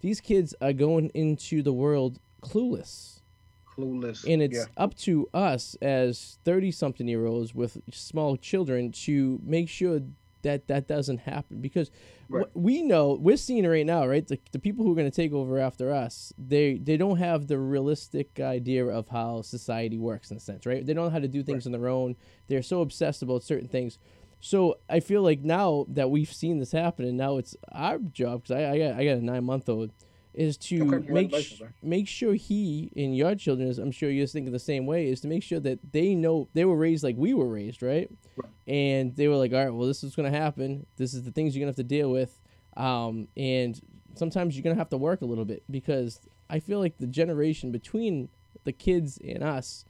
These 0.00 0.20
kids 0.20 0.54
are 0.60 0.72
going 0.72 1.10
into 1.14 1.60
the 1.62 1.72
world 1.72 2.20
clueless, 2.40 3.22
Clueless. 3.66 4.24
and 4.32 4.40
it's 4.40 4.58
yeah. 4.58 4.64
up 4.76 4.94
to 4.98 5.28
us 5.34 5.74
as 5.82 6.38
thirty 6.44 6.70
something 6.70 7.08
year 7.08 7.26
olds 7.26 7.52
with 7.52 7.78
small 7.92 8.36
children 8.36 8.92
to 8.92 9.40
make 9.42 9.68
sure 9.68 10.00
that 10.44 10.68
that 10.68 10.86
doesn't 10.86 11.18
happen 11.18 11.60
because 11.60 11.90
Right. 12.30 12.46
we 12.54 12.80
know 12.82 13.18
we're 13.20 13.36
seeing 13.36 13.64
it 13.64 13.68
right 13.68 13.84
now 13.84 14.06
right? 14.06 14.26
The, 14.26 14.38
the 14.52 14.58
people 14.58 14.82
who 14.84 14.92
are 14.92 14.94
going 14.94 15.10
to 15.10 15.14
take 15.22 15.32
over 15.34 15.58
after 15.58 15.92
us 15.92 16.32
they 16.38 16.78
they 16.78 16.96
don't 16.96 17.18
have 17.18 17.48
the 17.48 17.58
realistic 17.58 18.40
idea 18.40 18.86
of 18.86 19.08
how 19.08 19.42
society 19.42 19.98
works 19.98 20.30
in 20.30 20.36
a 20.38 20.40
sense 20.40 20.64
right? 20.64 20.84
They 20.86 20.94
don't 20.94 21.04
know 21.06 21.10
how 21.10 21.18
to 21.18 21.28
do 21.28 21.42
things 21.42 21.66
on 21.66 21.72
their 21.72 21.88
own. 21.88 22.16
They're 22.48 22.62
so 22.62 22.80
obsessed 22.80 23.20
about 23.22 23.42
certain 23.42 23.68
things. 23.68 23.98
So 24.40 24.78
i 24.88 25.00
feel 25.00 25.22
like 25.22 25.40
now 25.40 25.86
that 25.88 26.10
we've 26.10 26.32
seen 26.32 26.58
this 26.60 26.72
happen 26.72 27.04
and 27.06 27.16
now 27.16 27.38
it's 27.38 27.56
our 27.72 27.98
job 27.98 28.42
because 28.42 28.56
I, 28.60 28.72
I 28.72 28.78
got 28.78 28.92
i 29.00 29.04
got 29.04 29.16
a 29.18 29.24
nine 29.24 29.44
month 29.44 29.68
old 29.68 29.90
is 30.34 30.56
to 30.56 30.94
Okay, 30.94 31.12
make 31.12 31.34
sh- 31.34 31.62
make 31.82 32.08
sure 32.08 32.34
he 32.34 32.90
and 32.96 33.16
your 33.16 33.34
children 33.36 33.68
is 33.68 33.78
i'm 33.78 33.92
sure 33.92 34.10
you're 34.10 34.26
thinking 34.26 34.52
the 34.52 34.58
same 34.58 34.84
way 34.86 35.06
is 35.08 35.20
to 35.20 35.28
make 35.28 35.42
sure 35.42 35.60
that 35.60 35.78
they 35.92 36.14
know 36.14 36.48
they 36.54 36.64
were 36.64 36.76
raised 36.76 37.04
like 37.04 37.16
we 37.16 37.32
were 37.34 37.46
raised 37.48 37.82
right? 37.82 38.10
Right. 38.36 38.50
and 38.66 39.14
they 39.16 39.28
were 39.28 39.36
like 39.36 39.52
all 39.52 39.64
right 39.64 39.70
well 39.72 39.86
this 39.86 40.02
is 40.02 40.16
going 40.16 40.30
to 40.32 40.36
happen. 40.38 40.86
This 40.96 41.14
is 41.14 41.22
the 41.22 41.30
things 41.30 41.54
you're 41.54 41.64
going 41.64 41.72
to 41.72 41.78
have 41.78 41.86
to 41.88 41.96
deal 41.96 42.10
with. 42.10 42.40
Um, 42.76 43.28
and 43.36 43.80
sometimes 44.16 44.56
you're 44.56 44.64
going 44.64 44.74
to 44.74 44.80
have 44.80 44.88
to 44.90 44.96
work 44.96 45.22
a 45.22 45.24
little 45.26 45.44
bit 45.44 45.62
because 45.70 46.20
i 46.50 46.58
feel 46.60 46.78
like 46.80 46.98
the 46.98 47.06
generation 47.06 47.70
between 47.72 48.28
the 48.64 48.72
kids 48.72 49.18
and 49.24 49.42
us 49.42 49.84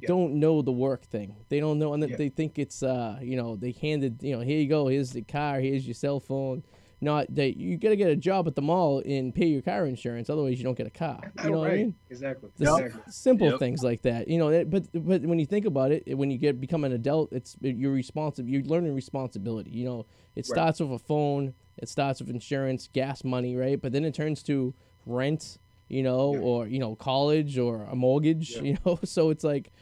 Yeah. 0.00 0.08
don't 0.08 0.34
know 0.40 0.62
the 0.62 0.72
work 0.72 1.02
thing. 1.04 1.36
They 1.50 1.60
don't 1.60 1.78
know 1.78 1.92
and 1.92 2.02
Yeah. 2.08 2.16
they 2.16 2.30
think 2.30 2.58
it's 2.58 2.82
uh 2.82 3.18
you 3.20 3.36
know 3.36 3.56
they 3.56 3.72
handed 3.72 4.22
you 4.22 4.34
know 4.34 4.40
here 4.40 4.58
you 4.58 4.68
go. 4.68 4.86
Here's 4.86 5.12
the 5.12 5.22
car. 5.22 5.60
Here's 5.60 5.86
your 5.86 5.94
cell 5.94 6.18
phone 6.20 6.62
not 7.02 7.26
that 7.34 7.56
you 7.58 7.76
got 7.76 7.88
to 7.90 7.96
get 7.96 8.08
a 8.08 8.16
job 8.16 8.46
at 8.46 8.54
the 8.54 8.62
mall 8.62 9.02
and 9.04 9.34
pay 9.34 9.46
your 9.46 9.60
car 9.60 9.84
insurance 9.86 10.30
otherwise 10.30 10.56
you 10.56 10.64
don't 10.64 10.78
get 10.78 10.86
a 10.86 10.90
car 10.90 11.20
you 11.42 11.48
oh, 11.48 11.52
know 11.52 11.58
what 11.58 11.70
i 11.70 11.76
mean 11.76 11.94
Exactly. 12.08 12.48
the 12.56 12.66
s- 12.70 12.78
Exactly. 12.80 13.02
simple 13.12 13.50
Yep. 13.50 13.58
things 13.58 13.82
like 13.82 14.02
that 14.02 14.28
you 14.28 14.38
know 14.38 14.64
but 14.64 14.84
but 14.94 15.22
when 15.22 15.38
you 15.38 15.46
think 15.46 15.66
about 15.66 15.90
it 15.90 16.16
when 16.16 16.30
you 16.30 16.38
get 16.38 16.60
become 16.60 16.84
an 16.84 16.92
adult 16.92 17.32
it's 17.32 17.56
you're 17.60 17.92
responsible 17.92 18.48
you're 18.48 18.62
learning 18.62 18.94
responsibility 18.94 19.70
you 19.70 19.84
know 19.84 20.06
it 20.36 20.40
Right. 20.40 20.46
starts 20.46 20.80
with 20.80 20.92
a 20.92 20.98
phone 20.98 21.54
it 21.78 21.88
starts 21.88 22.20
with 22.20 22.30
insurance 22.30 22.88
gas 22.92 23.24
money 23.24 23.56
right 23.56 23.80
but 23.82 23.92
then 23.92 24.04
it 24.04 24.14
turns 24.14 24.42
to 24.44 24.72
rent 25.04 25.58
you 25.88 26.02
know 26.02 26.32
Yeah. 26.32 26.40
or 26.40 26.66
you 26.68 26.78
know 26.78 26.94
college 26.94 27.58
or 27.58 27.82
a 27.84 27.96
mortgage 27.96 28.52
Yeah. 28.56 28.62
you 28.62 28.76
know 28.86 28.98
so 29.04 29.30
it's 29.30 29.44
like 29.44 29.72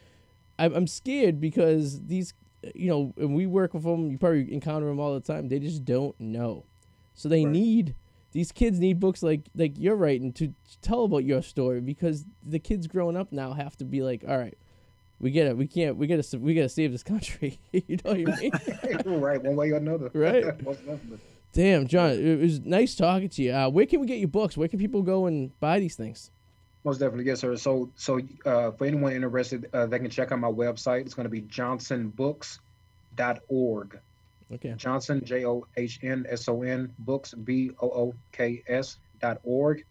I'm, 0.59 0.75
I'm 0.75 0.87
scared 0.87 1.41
because 1.41 2.01
these 2.07 2.33
you 2.75 2.89
know 2.89 3.13
and 3.17 3.35
we 3.35 3.47
work 3.47 3.75
with 3.75 3.85
them 3.85 4.11
you 4.11 4.19
probably 4.19 4.53
encounter 4.53 4.87
them 4.87 4.99
all 5.01 5.15
the 5.15 5.21
time 5.21 5.49
they 5.49 5.59
just 5.59 5.85
don't 5.85 6.19
know 6.21 6.65
so 7.21 7.29
they 7.29 7.45
Right. 7.45 7.53
need 7.53 7.95
these 8.33 8.53
kids 8.53 8.79
need 8.79 9.01
books 9.01 9.23
like 9.23 9.43
like 9.55 9.73
you're 9.77 9.97
writing 9.97 10.33
to 10.35 10.55
tell 10.81 11.05
about 11.05 11.25
your 11.25 11.43
story 11.43 11.81
because 11.81 12.25
the 12.43 12.59
kids 12.59 12.87
growing 12.87 13.17
up 13.17 13.33
now 13.33 13.53
have 13.53 13.77
to 13.77 13.85
be 13.85 14.03
like 14.03 14.25
all 14.27 14.39
right 14.39 14.57
we 15.19 15.31
get 15.31 15.47
it 15.47 15.57
we 15.57 15.67
can't 15.67 15.97
we 15.97 16.07
gotta 16.07 16.39
we 16.39 16.55
gotta 16.55 16.69
save 16.69 16.93
this 16.93 17.03
country 17.03 17.59
you 17.73 17.99
know 18.05 18.15
what 18.15 18.39
i 18.39 18.41
mean 18.41 18.53
right. 19.21 19.43
One 19.43 19.57
way 19.57 19.71
or 19.73 19.77
another. 19.77 20.11
Right. 20.15 20.45
Most 20.65 20.79
definitely. 20.87 21.19
damn 21.53 21.87
john 21.87 22.11
it 22.13 22.39
was 22.41 22.61
nice 22.61 22.95
talking 22.95 23.29
to 23.29 23.43
you 23.43 23.53
uh, 23.53 23.69
where 23.69 23.85
can 23.87 24.01
we 24.01 24.07
get 24.07 24.19
your 24.19 24.29
books 24.29 24.57
where 24.57 24.69
can 24.69 24.79
people 24.79 25.03
go 25.03 25.27
and 25.27 25.51
buy 25.61 25.81
these 25.81 25.97
things 25.97 26.31
Most 26.85 26.99
definitely, 27.01 27.27
yes, 27.27 27.41
sir. 27.41 27.57
So, 27.57 27.91
so 27.95 28.21
uh, 28.47 28.71
for 28.71 28.87
anyone 28.87 29.13
interested, 29.13 29.69
uh, 29.75 29.85
they 29.85 29.99
can 29.99 30.09
check 30.09 30.33
out 30.33 30.39
my 30.41 30.49
website. 30.49 31.03
It's 31.05 31.13
going 31.13 31.29
to 31.29 31.37
be 31.39 31.43
johnsonbooks.org. 31.43 33.99
okay 34.53 34.75
Johnson, 34.77 35.23
J 35.25 35.45
O 35.47 35.67
H 35.77 36.01
N 36.03 36.27
S 36.29 36.49
O 36.49 36.63
N, 36.63 36.93
books, 36.99 37.35
B 37.35 37.71
O 37.81 37.89
O 37.89 38.15
K 38.33 38.63
S 38.69 38.99
dot 39.21 39.39
org. 39.45 39.85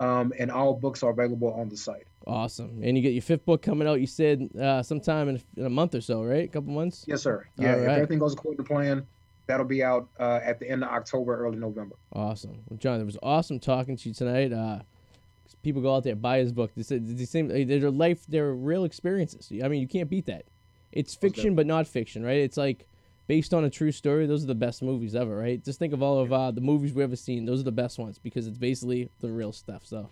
Um, 0.00 0.32
and 0.38 0.50
all 0.50 0.74
books 0.74 1.04
are 1.04 1.10
available 1.12 1.52
on 1.54 1.68
the 1.68 1.76
site. 1.76 2.06
awesome 2.26 2.80
and 2.82 2.96
you 2.96 3.02
get 3.02 3.12
your 3.12 3.22
fifth 3.22 3.44
book 3.44 3.62
coming 3.62 3.86
out 3.86 4.00
you 4.00 4.08
said 4.08 4.48
uh, 4.60 4.82
sometime 4.82 5.28
in, 5.28 5.40
in 5.56 5.66
a 5.66 5.70
month 5.70 5.94
or 5.94 6.00
so 6.00 6.22
right 6.24 6.44
a 6.46 6.48
couple 6.48 6.72
months 6.72 7.04
Yes, 7.06 7.22
sir. 7.22 7.46
Yeah, 7.56 7.74
All 7.74 7.78
if 7.80 7.86
right. 7.86 7.94
everything 7.94 8.18
goes 8.18 8.32
according 8.32 8.58
to 8.58 8.64
plan, 8.64 9.06
that'll 9.46 9.64
be 9.66 9.84
out 9.84 10.08
uh, 10.18 10.40
at 10.42 10.58
the 10.58 10.68
end 10.68 10.82
of 10.82 10.90
October, 10.90 11.36
early 11.38 11.58
November. 11.58 11.94
Awesome, 12.12 12.62
well, 12.68 12.76
John. 12.78 13.00
It 13.00 13.04
was 13.04 13.16
awesome 13.22 13.60
talking 13.60 13.96
to 13.96 14.08
you 14.08 14.14
tonight. 14.14 14.52
Uh, 14.52 14.80
people 15.62 15.80
go 15.80 15.94
out 15.94 16.02
there 16.02 16.16
buy 16.16 16.38
his 16.38 16.52
book. 16.52 16.72
They 16.76 16.82
said 16.82 17.06
they 17.16 17.24
seem 17.24 17.48
they're 17.48 17.90
life, 17.90 18.24
they're 18.26 18.52
real 18.52 18.84
experiences. 18.84 19.52
I 19.62 19.68
mean, 19.68 19.80
you 19.80 19.88
can't 19.88 20.10
beat 20.10 20.26
that. 20.26 20.44
It's 20.90 21.14
fiction, 21.14 21.54
but 21.54 21.66
not 21.66 21.86
fiction, 21.86 22.24
right? 22.24 22.38
It's 22.38 22.56
like 22.56 22.86
based 23.26 23.54
on 23.54 23.64
a 23.64 23.70
true 23.70 23.92
story. 23.92 24.26
Those 24.26 24.44
are 24.44 24.48
the 24.48 24.54
best 24.54 24.82
movies 24.82 25.14
ever, 25.14 25.36
right? 25.36 25.62
Just 25.64 25.78
think 25.78 25.92
of 25.92 26.02
all 26.02 26.18
of 26.18 26.32
uh, 26.32 26.50
the 26.50 26.60
movies 26.60 26.92
we've 26.92 27.04
ever 27.04 27.16
seen. 27.16 27.44
Those 27.46 27.60
are 27.60 27.64
the 27.64 27.72
best 27.72 27.98
ones 27.98 28.18
because 28.18 28.46
it's 28.46 28.58
basically 28.58 29.08
the 29.20 29.28
real 29.30 29.52
stuff. 29.52 29.82
So, 29.84 30.08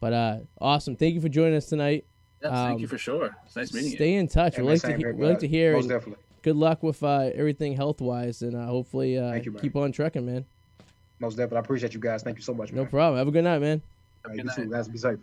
but 0.00 0.12
uh, 0.12 0.36
awesome. 0.60 0.96
Thank 0.96 1.14
you 1.14 1.20
for 1.20 1.28
joining 1.28 1.56
us 1.56 1.66
tonight. 1.66 2.04
Yes, 2.42 2.52
Um, 2.52 2.68
thank 2.68 2.80
you 2.80 2.86
for 2.88 2.98
sure. 2.98 3.36
It's 3.46 3.56
nice 3.56 3.72
meeting 3.72 3.90
you. 3.90 3.96
Stay 3.96 4.14
in 4.14 4.28
touch. 4.28 4.54
Yeah, 4.54 4.60
we 4.60 4.66
man, 4.66 4.72
like 4.74 4.80
to 4.82 4.86
same 4.86 4.98
he- 4.98 5.06
we 5.06 5.26
like 5.26 5.38
to 5.40 5.48
hear. 5.48 5.72
Most 5.74 5.88
definitely. 5.88 6.22
Good 6.42 6.54
luck 6.56 6.82
with 6.84 7.02
uh, 7.02 7.30
everything 7.34 7.74
health 7.74 8.00
wise, 8.00 8.42
and 8.42 8.54
uh, 8.54 8.64
hopefully 8.66 9.18
uh, 9.18 9.32
Thank 9.32 9.44
you, 9.46 9.52
keep 9.52 9.74
on 9.74 9.90
trucking, 9.90 10.24
man. 10.24 10.44
Most 11.18 11.34
definitely. 11.34 11.56
I 11.56 11.60
appreciate 11.60 11.94
you 11.94 12.00
guys. 12.00 12.22
Thank 12.22 12.36
you 12.36 12.44
so 12.44 12.54
much. 12.54 12.72
No 12.72 12.84
problem. 12.86 13.18
Have 13.18 13.26
a 13.26 13.32
good 13.32 13.42
night, 13.42 13.58
man. 13.58 13.82
All 14.24 14.30
right, 14.30 14.36
Good 14.36 14.44
you 14.46 14.50
too. 14.54 14.60
night. 14.70 14.70
Guys, 14.70 14.88
be 14.88 14.98
safe. 14.98 15.18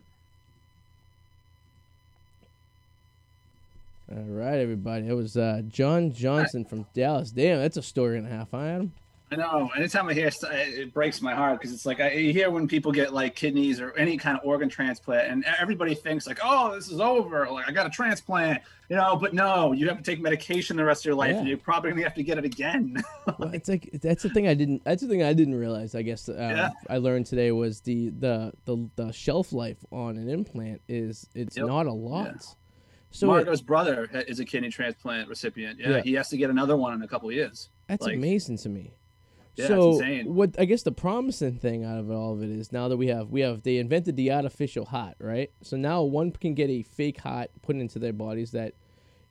All 4.11 4.21
right, 4.23 4.59
everybody. 4.59 5.07
It 5.07 5.13
was 5.13 5.35
uh, 5.35 5.63
John 5.67 6.11
Johnson 6.11 6.63
from 6.63 6.85
Dallas. 6.93 7.31
Damn, 7.31 7.59
that's 7.59 7.77
a 7.77 7.81
story 7.81 8.17
and 8.19 8.27
a 8.27 8.29
half, 8.29 8.49
huh, 8.51 8.59
Adam? 8.59 8.93
I 9.31 9.37
know. 9.37 9.71
Anytime 9.75 10.07
I 10.07 10.13
hear, 10.13 10.29
st- 10.29 10.53
it 10.53 10.93
breaks 10.93 11.19
my 11.19 11.33
heart 11.33 11.59
because 11.59 11.73
it's 11.73 11.87
like 11.87 11.99
I 11.99 12.11
you 12.11 12.31
hear 12.31 12.51
when 12.51 12.67
people 12.67 12.91
get 12.91 13.11
like 13.11 13.35
kidneys 13.35 13.79
or 13.81 13.91
any 13.97 14.17
kind 14.17 14.37
of 14.37 14.45
organ 14.45 14.69
transplant, 14.69 15.31
and 15.31 15.43
everybody 15.59 15.95
thinks 15.95 16.27
like, 16.27 16.37
"Oh, 16.43 16.75
this 16.75 16.91
is 16.91 16.99
over. 16.99 17.49
Like 17.49 17.67
I 17.67 17.71
got 17.71 17.87
a 17.87 17.89
transplant," 17.89 18.61
you 18.87 18.95
know. 18.95 19.15
But 19.15 19.33
no, 19.33 19.71
you 19.71 19.87
have 19.87 19.97
to 19.97 20.03
take 20.03 20.21
medication 20.21 20.77
the 20.77 20.85
rest 20.85 21.01
of 21.01 21.05
your 21.05 21.15
life, 21.15 21.31
Yeah. 21.31 21.39
and 21.39 21.47
you're 21.47 21.57
probably 21.57 21.89
gonna 21.89 22.03
have 22.03 22.13
to 22.13 22.23
get 22.23 22.37
it 22.37 22.45
again. 22.45 23.03
Well, 23.39 23.49
it's 23.55 23.67
like 23.67 23.89
that's 24.03 24.21
the 24.21 24.29
thing 24.29 24.47
I 24.47 24.53
didn't. 24.53 24.83
That's 24.85 25.01
the 25.01 25.07
thing 25.07 25.23
I 25.23 25.33
didn't 25.33 25.55
realize. 25.55 25.95
I 25.95 26.03
guess 26.03 26.29
um, 26.29 26.35
Yeah. 26.37 26.69
I 26.87 26.99
learned 26.99 27.25
today 27.25 27.51
was 27.51 27.81
the, 27.81 28.09
the 28.11 28.53
the 28.65 28.87
the 28.95 29.11
shelf 29.11 29.51
life 29.51 29.83
on 29.91 30.17
an 30.17 30.29
implant 30.29 30.81
is 30.87 31.27
it's 31.33 31.57
Yep. 31.57 31.65
not 31.65 31.87
a 31.87 31.91
lot. 31.91 32.45
So 33.15 33.33
it- 33.35 33.65
brother 33.65 34.09
is 34.27 34.39
a 34.39 34.45
kidney 34.45 34.69
transplant 34.69 35.29
recipient. 35.29 35.79
Yeah, 35.79 35.89
Yeah. 35.89 36.01
he 36.01 36.13
has 36.13 36.29
to 36.29 36.37
get 36.37 36.49
another 36.49 36.75
one 36.77 36.93
in 36.93 37.01
a 37.01 37.07
couple 37.07 37.29
of 37.29 37.35
years. 37.35 37.69
that's 37.87 38.03
like- 38.03 38.15
amazing 38.15 38.57
to 38.57 38.69
me. 38.69 38.93
Yeah, 39.55 39.67
so 39.67 39.91
insane. 39.93 40.35
what 40.35 40.59
I 40.59 40.65
guess 40.65 40.83
the 40.83 40.91
promising 40.91 41.53
thing 41.59 41.85
out 41.85 41.97
of 41.97 42.11
all 42.11 42.33
of 42.33 42.43
it 42.43 42.49
is 42.49 42.73
now 42.73 42.89
that 42.89 42.97
we 42.97 43.07
have 43.07 43.29
we 43.29 43.39
have 43.39 43.63
they 43.63 43.77
invented 43.77 44.17
the 44.17 44.31
artificial 44.33 44.83
heart, 44.85 45.15
right? 45.19 45.49
So 45.61 45.77
now 45.77 46.03
one 46.03 46.31
can 46.31 46.55
get 46.55 46.69
a 46.69 46.83
fake 46.83 47.21
heart 47.21 47.51
put 47.61 47.77
into 47.77 47.97
their 47.97 48.11
bodies 48.11 48.51
that, 48.51 48.73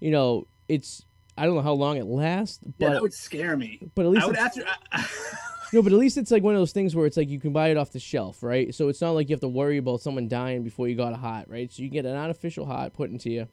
you 0.00 0.10
know, 0.10 0.46
it's 0.66 1.04
I 1.36 1.44
don't 1.44 1.56
know 1.56 1.60
how 1.62 1.74
long 1.74 1.98
it 1.98 2.06
lasts, 2.06 2.60
Yeah, 2.64 2.70
but 2.78 2.92
that 2.94 3.02
would 3.02 3.12
scare 3.12 3.54
me. 3.56 3.80
but 3.94 4.06
at 4.06 4.12
least 4.12 4.22
I 4.24 4.26
would 4.28 4.36
it's- 4.36 4.56
after. 4.58 4.64
No, 5.72 5.82
but 5.82 5.92
at 5.92 5.98
least 5.98 6.16
it's 6.16 6.30
like 6.30 6.44
one 6.44 6.54
of 6.54 6.60
those 6.60 6.70
things 6.72 6.94
where 6.94 7.04
it's 7.04 7.16
like 7.16 7.28
you 7.28 7.40
can 7.40 7.52
buy 7.52 7.68
it 7.68 7.76
off 7.76 7.90
the 7.90 7.98
shelf, 7.98 8.44
right? 8.44 8.72
So 8.72 8.88
it's 8.88 9.00
not 9.00 9.10
like 9.10 9.28
you 9.28 9.32
have 9.34 9.40
to 9.40 9.48
worry 9.48 9.76
about 9.78 10.00
someone 10.02 10.28
dying 10.28 10.62
before 10.62 10.86
you 10.86 10.94
got 10.94 11.12
a 11.12 11.16
hot, 11.16 11.50
right? 11.50 11.72
So 11.72 11.82
you 11.82 11.88
get 11.88 12.06
an 12.06 12.14
artificial 12.14 12.64
hot 12.64 12.92
put 12.92 13.10
into 13.10 13.28
you, 13.30 13.48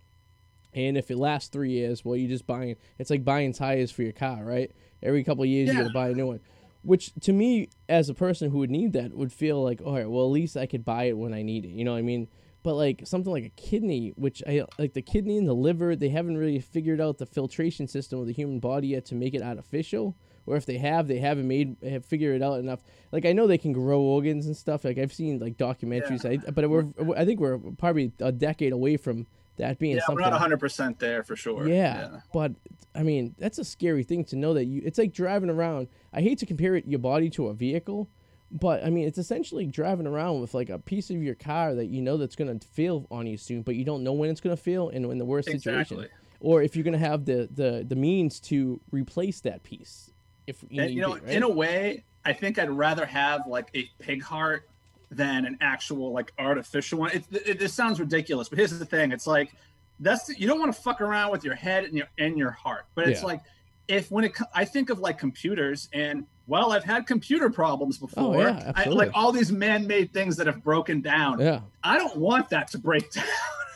and 0.73 0.97
if 0.97 1.11
it 1.11 1.17
lasts 1.17 1.49
three 1.49 1.71
years, 1.71 2.03
well, 2.05 2.15
you're 2.15 2.29
just 2.29 2.47
buying. 2.47 2.75
It's 2.99 3.09
like 3.09 3.23
buying 3.23 3.53
tires 3.53 3.91
for 3.91 4.03
your 4.03 4.13
car, 4.13 4.43
right? 4.43 4.71
Every 5.03 5.23
couple 5.23 5.43
of 5.43 5.49
years, 5.49 5.69
you 5.69 5.73
Yeah. 5.75 5.81
got 5.83 5.87
to 5.87 5.93
buy 5.93 6.09
a 6.09 6.13
new 6.13 6.27
one. 6.27 6.39
Which 6.83 7.13
to 7.21 7.33
me, 7.33 7.69
as 7.89 8.09
a 8.09 8.13
person 8.13 8.49
who 8.49 8.57
would 8.59 8.71
need 8.71 8.93
that, 8.93 9.13
would 9.13 9.31
feel 9.31 9.63
like, 9.63 9.81
all 9.85 9.93
right, 9.95 10.09
well, 10.09 10.25
at 10.25 10.31
least 10.31 10.57
I 10.57 10.65
could 10.65 10.83
buy 10.83 11.03
it 11.05 11.17
when 11.17 11.33
I 11.33 11.41
need 11.43 11.65
it. 11.65 11.69
You 11.69 11.83
know 11.85 11.91
what 11.91 11.99
I 11.99 12.01
mean? 12.03 12.27
But 12.63 12.75
like 12.75 13.01
something 13.05 13.31
like 13.31 13.43
a 13.43 13.49
kidney, 13.49 14.13
which 14.15 14.41
I 14.47 14.63
like 14.79 14.93
the 14.93 15.01
kidney 15.01 15.37
and 15.37 15.47
the 15.47 15.53
liver, 15.53 15.95
they 15.95 16.09
haven't 16.09 16.37
really 16.37 16.59
figured 16.59 17.01
out 17.01 17.17
the 17.17 17.25
filtration 17.25 17.87
system 17.87 18.19
of 18.19 18.27
the 18.27 18.33
human 18.33 18.59
body 18.59 18.89
yet 18.89 19.05
to 19.05 19.15
make 19.15 19.33
it 19.33 19.41
artificial. 19.41 20.15
Or 20.47 20.57
if 20.57 20.65
they 20.65 20.77
have, 20.77 21.07
they 21.07 21.19
haven't 21.19 21.47
made 21.47 21.77
have 21.87 22.03
figured 22.05 22.35
it 22.35 22.43
out 22.43 22.59
enough. 22.59 22.81
Like 23.11 23.25
I 23.25 23.31
know 23.33 23.45
they 23.47 23.57
can 23.59 23.73
grow 23.73 24.01
organs 24.01 24.45
and 24.47 24.57
stuff. 24.57 24.83
Like 24.83 24.97
I've 24.97 25.13
seen 25.13 25.37
like 25.39 25.57
documentaries. 25.57 26.25
I, 26.25 26.37
but 26.51 26.67
we're 26.69 26.85
I 27.15 27.25
think 27.25 27.39
we're 27.39 27.59
probably 27.77 28.11
a 28.19 28.31
decade 28.31 28.73
away 28.73 28.97
from 28.97 29.27
that 29.57 29.79
being 29.79 29.95
yeah, 29.95 30.01
we're 30.03 30.13
something. 30.13 30.23
not 30.23 30.31
100 30.31 30.59
percent 30.59 30.99
there 30.99 31.23
for 31.23 31.35
sure. 31.35 31.67
Yeah, 31.67 32.21
but 32.33 32.53
I 32.95 33.03
mean, 33.03 33.35
that's 33.37 33.57
a 33.57 33.65
scary 33.65 34.03
thing 34.03 34.25
to 34.25 34.35
know 34.35 34.53
that 34.53 34.65
you. 34.65 34.81
It's 34.83 34.97
like 34.97 35.13
driving 35.13 35.49
around. 35.49 35.87
I 36.13 36.21
hate 36.21 36.39
to 36.39 36.45
compare 36.45 36.75
it 36.75 36.85
your 36.87 36.99
body 36.99 37.29
to 37.31 37.47
a 37.47 37.53
vehicle, 37.53 38.09
but 38.51 38.83
I 38.83 38.89
mean, 38.89 39.07
it's 39.07 39.17
essentially 39.17 39.65
driving 39.65 40.07
around 40.07 40.41
with 40.41 40.53
like 40.53 40.69
a 40.69 40.79
piece 40.79 41.09
of 41.09 41.21
your 41.21 41.35
car 41.35 41.75
that 41.75 41.87
you 41.87 42.01
know 42.01 42.17
that's 42.17 42.35
gonna 42.35 42.59
fail 42.59 43.07
on 43.11 43.27
you 43.27 43.37
soon, 43.37 43.61
but 43.61 43.75
you 43.75 43.85
don't 43.85 44.03
know 44.03 44.13
when 44.13 44.29
it's 44.29 44.41
gonna 44.41 44.57
fail 44.57 44.89
and 44.89 45.05
in 45.05 45.17
the 45.17 45.25
worst 45.25 45.49
situation, 45.49 46.07
or 46.39 46.61
if 46.61 46.75
you're 46.75 46.85
gonna 46.85 46.97
have 46.97 47.25
the 47.25 47.47
the 47.53 47.85
the 47.87 47.95
means 47.95 48.39
to 48.41 48.79
replace 48.91 49.41
that 49.41 49.63
piece. 49.63 50.11
If 50.47 50.63
you, 50.69 50.81
And, 50.81 50.93
you 50.93 51.01
know, 51.01 51.13
be, 51.13 51.21
right? 51.21 51.35
in 51.35 51.43
a 51.43 51.49
way, 51.49 52.03
I 52.25 52.33
think 52.33 52.57
I'd 52.57 52.71
rather 52.71 53.05
have 53.05 53.45
like 53.47 53.69
a 53.75 53.87
pig 53.99 54.23
heart 54.23 54.67
than 55.11 55.45
an 55.45 55.57
actual 55.61 56.11
like 56.13 56.33
artificial 56.39 56.99
one. 56.99 57.11
It, 57.11 57.23
it, 57.31 57.59
this 57.59 57.73
sounds 57.73 57.99
ridiculous, 57.99 58.49
but 58.49 58.57
here's 58.57 58.77
the 58.77 58.85
thing: 58.85 59.11
it's 59.11 59.27
like 59.27 59.51
that's 59.99 60.29
you 60.39 60.47
don't 60.47 60.59
want 60.59 60.73
to 60.73 60.81
fuck 60.81 61.01
around 61.01 61.31
with 61.31 61.43
your 61.43 61.55
head 61.55 61.83
and 61.83 61.93
your 61.95 62.07
and 62.17 62.37
your 62.37 62.51
heart. 62.51 62.85
But 62.95 63.07
it's 63.07 63.21
Yeah. 63.21 63.27
like 63.27 63.41
if 63.87 64.09
when 64.09 64.23
it 64.23 64.31
I 64.55 64.65
think 64.65 64.89
of 64.89 64.99
like 64.99 65.17
computers 65.19 65.89
and 65.93 66.25
well, 66.47 66.71
I've 66.71 66.83
had 66.83 67.07
computer 67.07 67.49
problems 67.49 67.97
before. 67.97 68.35
Oh, 68.35 68.39
yeah, 68.39 68.71
I, 68.75 68.85
like 68.85 69.11
all 69.13 69.31
these 69.31 69.51
man-made 69.51 70.11
things 70.11 70.35
that 70.37 70.47
have 70.47 70.63
broken 70.63 70.99
down. 71.01 71.39
yeah, 71.39 71.61
I 71.83 71.97
don't 71.97 72.17
want 72.17 72.49
that 72.49 72.69
to 72.71 72.77
break 72.79 73.11
down. 73.13 73.25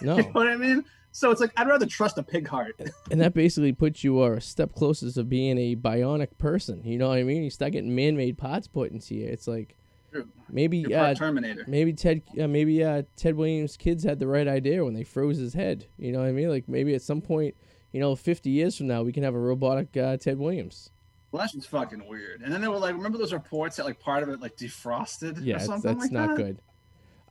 no, 0.01 0.17
you 0.17 0.23
know 0.23 0.29
what 0.31 0.47
I 0.47 0.55
mean? 0.57 0.83
So 1.11 1.31
it's 1.31 1.39
like 1.39 1.51
I'd 1.57 1.67
rather 1.67 1.85
trust 1.85 2.17
a 2.17 2.23
pig 2.23 2.47
heart. 2.47 2.79
and 3.11 3.21
that 3.21 3.33
basically 3.33 3.71
puts 3.71 4.03
you 4.03 4.21
uh, 4.21 4.31
a 4.31 4.41
step 4.41 4.73
closer 4.73 5.09
to 5.11 5.23
being 5.23 5.57
a 5.57 5.75
bionic 5.75 6.37
person. 6.37 6.81
You 6.83 6.97
know 6.97 7.07
what 7.09 7.17
I 7.17 7.23
mean? 7.23 7.43
You 7.43 7.49
start 7.49 7.71
getting 7.73 7.93
man-made 7.95 8.37
parts 8.37 8.67
put 8.67 8.91
into 8.91 9.15
you. 9.15 9.25
It's 9.27 9.47
like 9.47 9.77
True. 10.23 10.27
maybe 10.49 10.93
uh, 10.93 11.13
Terminator. 11.13 11.63
maybe 11.67 11.93
Ted 11.93 12.21
uh, 12.41 12.47
maybe 12.47 12.83
uh, 12.83 13.03
Ted 13.15 13.35
Williams' 13.35 13.75
kids 13.77 14.03
had 14.03 14.19
the 14.19 14.27
right 14.27 14.47
idea 14.47 14.83
when 14.85 14.93
they 14.93 15.03
froze 15.03 15.37
his 15.37 15.53
head. 15.53 15.85
You 15.97 16.11
know 16.11 16.19
what 16.19 16.27
I 16.27 16.31
mean? 16.31 16.49
Like 16.49 16.67
maybe 16.69 16.93
at 16.95 17.01
some 17.01 17.21
point, 17.21 17.55
you 17.91 17.99
know, 17.99 18.15
50 18.15 18.49
years 18.49 18.77
from 18.77 18.87
now, 18.87 19.03
we 19.03 19.11
can 19.11 19.23
have 19.23 19.35
a 19.35 19.39
robotic 19.39 19.95
uh, 19.97 20.17
Ted 20.17 20.37
Williams. 20.37 20.89
Well, 21.31 21.41
that's 21.41 21.53
just 21.53 21.67
fucking 21.69 22.07
weird. 22.07 22.41
And 22.41 22.53
then 22.53 22.61
they 22.61 22.67
were 22.69 22.77
like, 22.77 22.95
remember 22.95 23.17
those 23.17 23.33
reports 23.33 23.75
that 23.75 23.85
like 23.85 23.99
part 23.99 24.23
of 24.23 24.29
it 24.29 24.39
like 24.39 24.55
defrosted 24.55 25.39
Yeah, 25.43 25.57
or 25.57 25.59
something 25.59 25.91
that's 25.93 26.03
like 26.05 26.11
not 26.11 26.29
that? 26.29 26.37
good. 26.37 26.59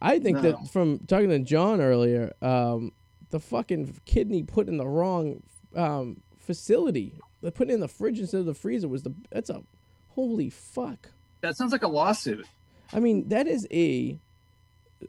I 0.02 0.18
think 0.18 0.36
No. 0.38 0.42
that 0.42 0.68
from 0.70 0.98
talking 1.06 1.30
to 1.30 1.38
John 1.38 1.80
earlier, 1.80 2.34
um, 2.42 2.92
the 3.30 3.40
fucking 3.40 3.96
kidney 4.04 4.42
put 4.42 4.68
in 4.68 4.76
the 4.76 4.86
wrong 4.86 5.42
um, 5.74 6.20
facility. 6.38 7.18
They 7.42 7.50
put 7.50 7.70
it 7.70 7.72
in 7.74 7.80
the 7.80 7.88
fridge 7.88 8.18
instead 8.18 8.40
of 8.40 8.46
the 8.46 8.54
freezer 8.54 8.88
was 8.88 9.02
the 9.04 9.14
that's 9.30 9.48
a 9.48 9.62
holy 10.10 10.50
fuck. 10.50 11.10
That 11.40 11.56
sounds 11.56 11.72
like 11.72 11.82
a 11.82 11.88
lawsuit. 11.88 12.46
I 12.92 13.00
mean, 13.00 13.28
that 13.28 13.46
is 13.46 13.66
a 13.70 14.18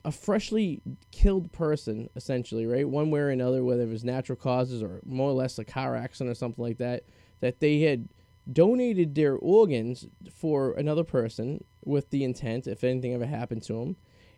a 0.04 0.12
freshly 0.12 0.82
killed 1.12 1.52
person, 1.52 2.10
essentially, 2.16 2.66
right? 2.66 2.88
One 2.88 3.12
way 3.12 3.22
or 3.22 3.30
another, 3.30 3.64
whether 3.64 3.84
it 3.84 3.90
was 3.90 4.04
natural 4.04 4.36
causes 4.36 4.84
or 4.84 5.00
more 5.06 5.30
or 5.30 5.34
less 5.34 5.58
a 5.58 5.64
car 5.64 5.96
accident 5.96 6.32
or 6.32 6.36
something 6.36 6.64
like 6.64 6.78
that, 6.80 7.04
that 7.40 7.60
they 7.60 7.82
had 7.82 8.10
donated 8.52 9.16
their 9.16 9.36
organs 9.36 10.08
for 10.34 10.74
another 10.74 11.04
person 11.04 11.64
with 11.84 12.10
the 12.10 12.24
intent, 12.24 12.68
if 12.68 12.84
anything 12.84 13.14
ever 13.14 13.26
happened 13.26 13.64
to 13.64 13.74
them, 13.74 13.96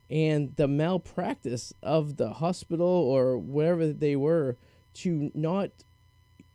and 0.09 0.55
the 0.55 0.67
malpractice 0.67 1.73
of 1.81 2.17
the 2.17 2.33
hospital 2.33 2.87
or 2.87 3.37
wherever 3.37 3.91
they 3.91 4.15
were 4.15 4.57
to 4.93 5.31
not, 5.33 5.71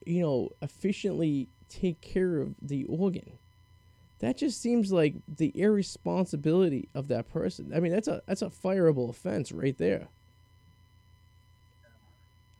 you 0.06 0.22
know, 0.22 0.50
efficiently 0.62 1.48
take 1.68 2.00
care 2.00 2.38
of 2.38 2.54
the 2.60 2.84
organ 2.84 3.38
that 4.22 4.36
just 4.36 4.62
seems 4.62 4.92
like 4.92 5.16
the 5.26 5.50
irresponsibility 5.60 6.88
of 6.94 7.08
that 7.08 7.28
person. 7.28 7.72
I 7.74 7.80
mean, 7.80 7.90
that's 7.90 8.06
a 8.06 8.22
that's 8.24 8.40
a 8.40 8.50
fireable 8.50 9.10
offense 9.10 9.50
right 9.50 9.76
there. 9.76 10.06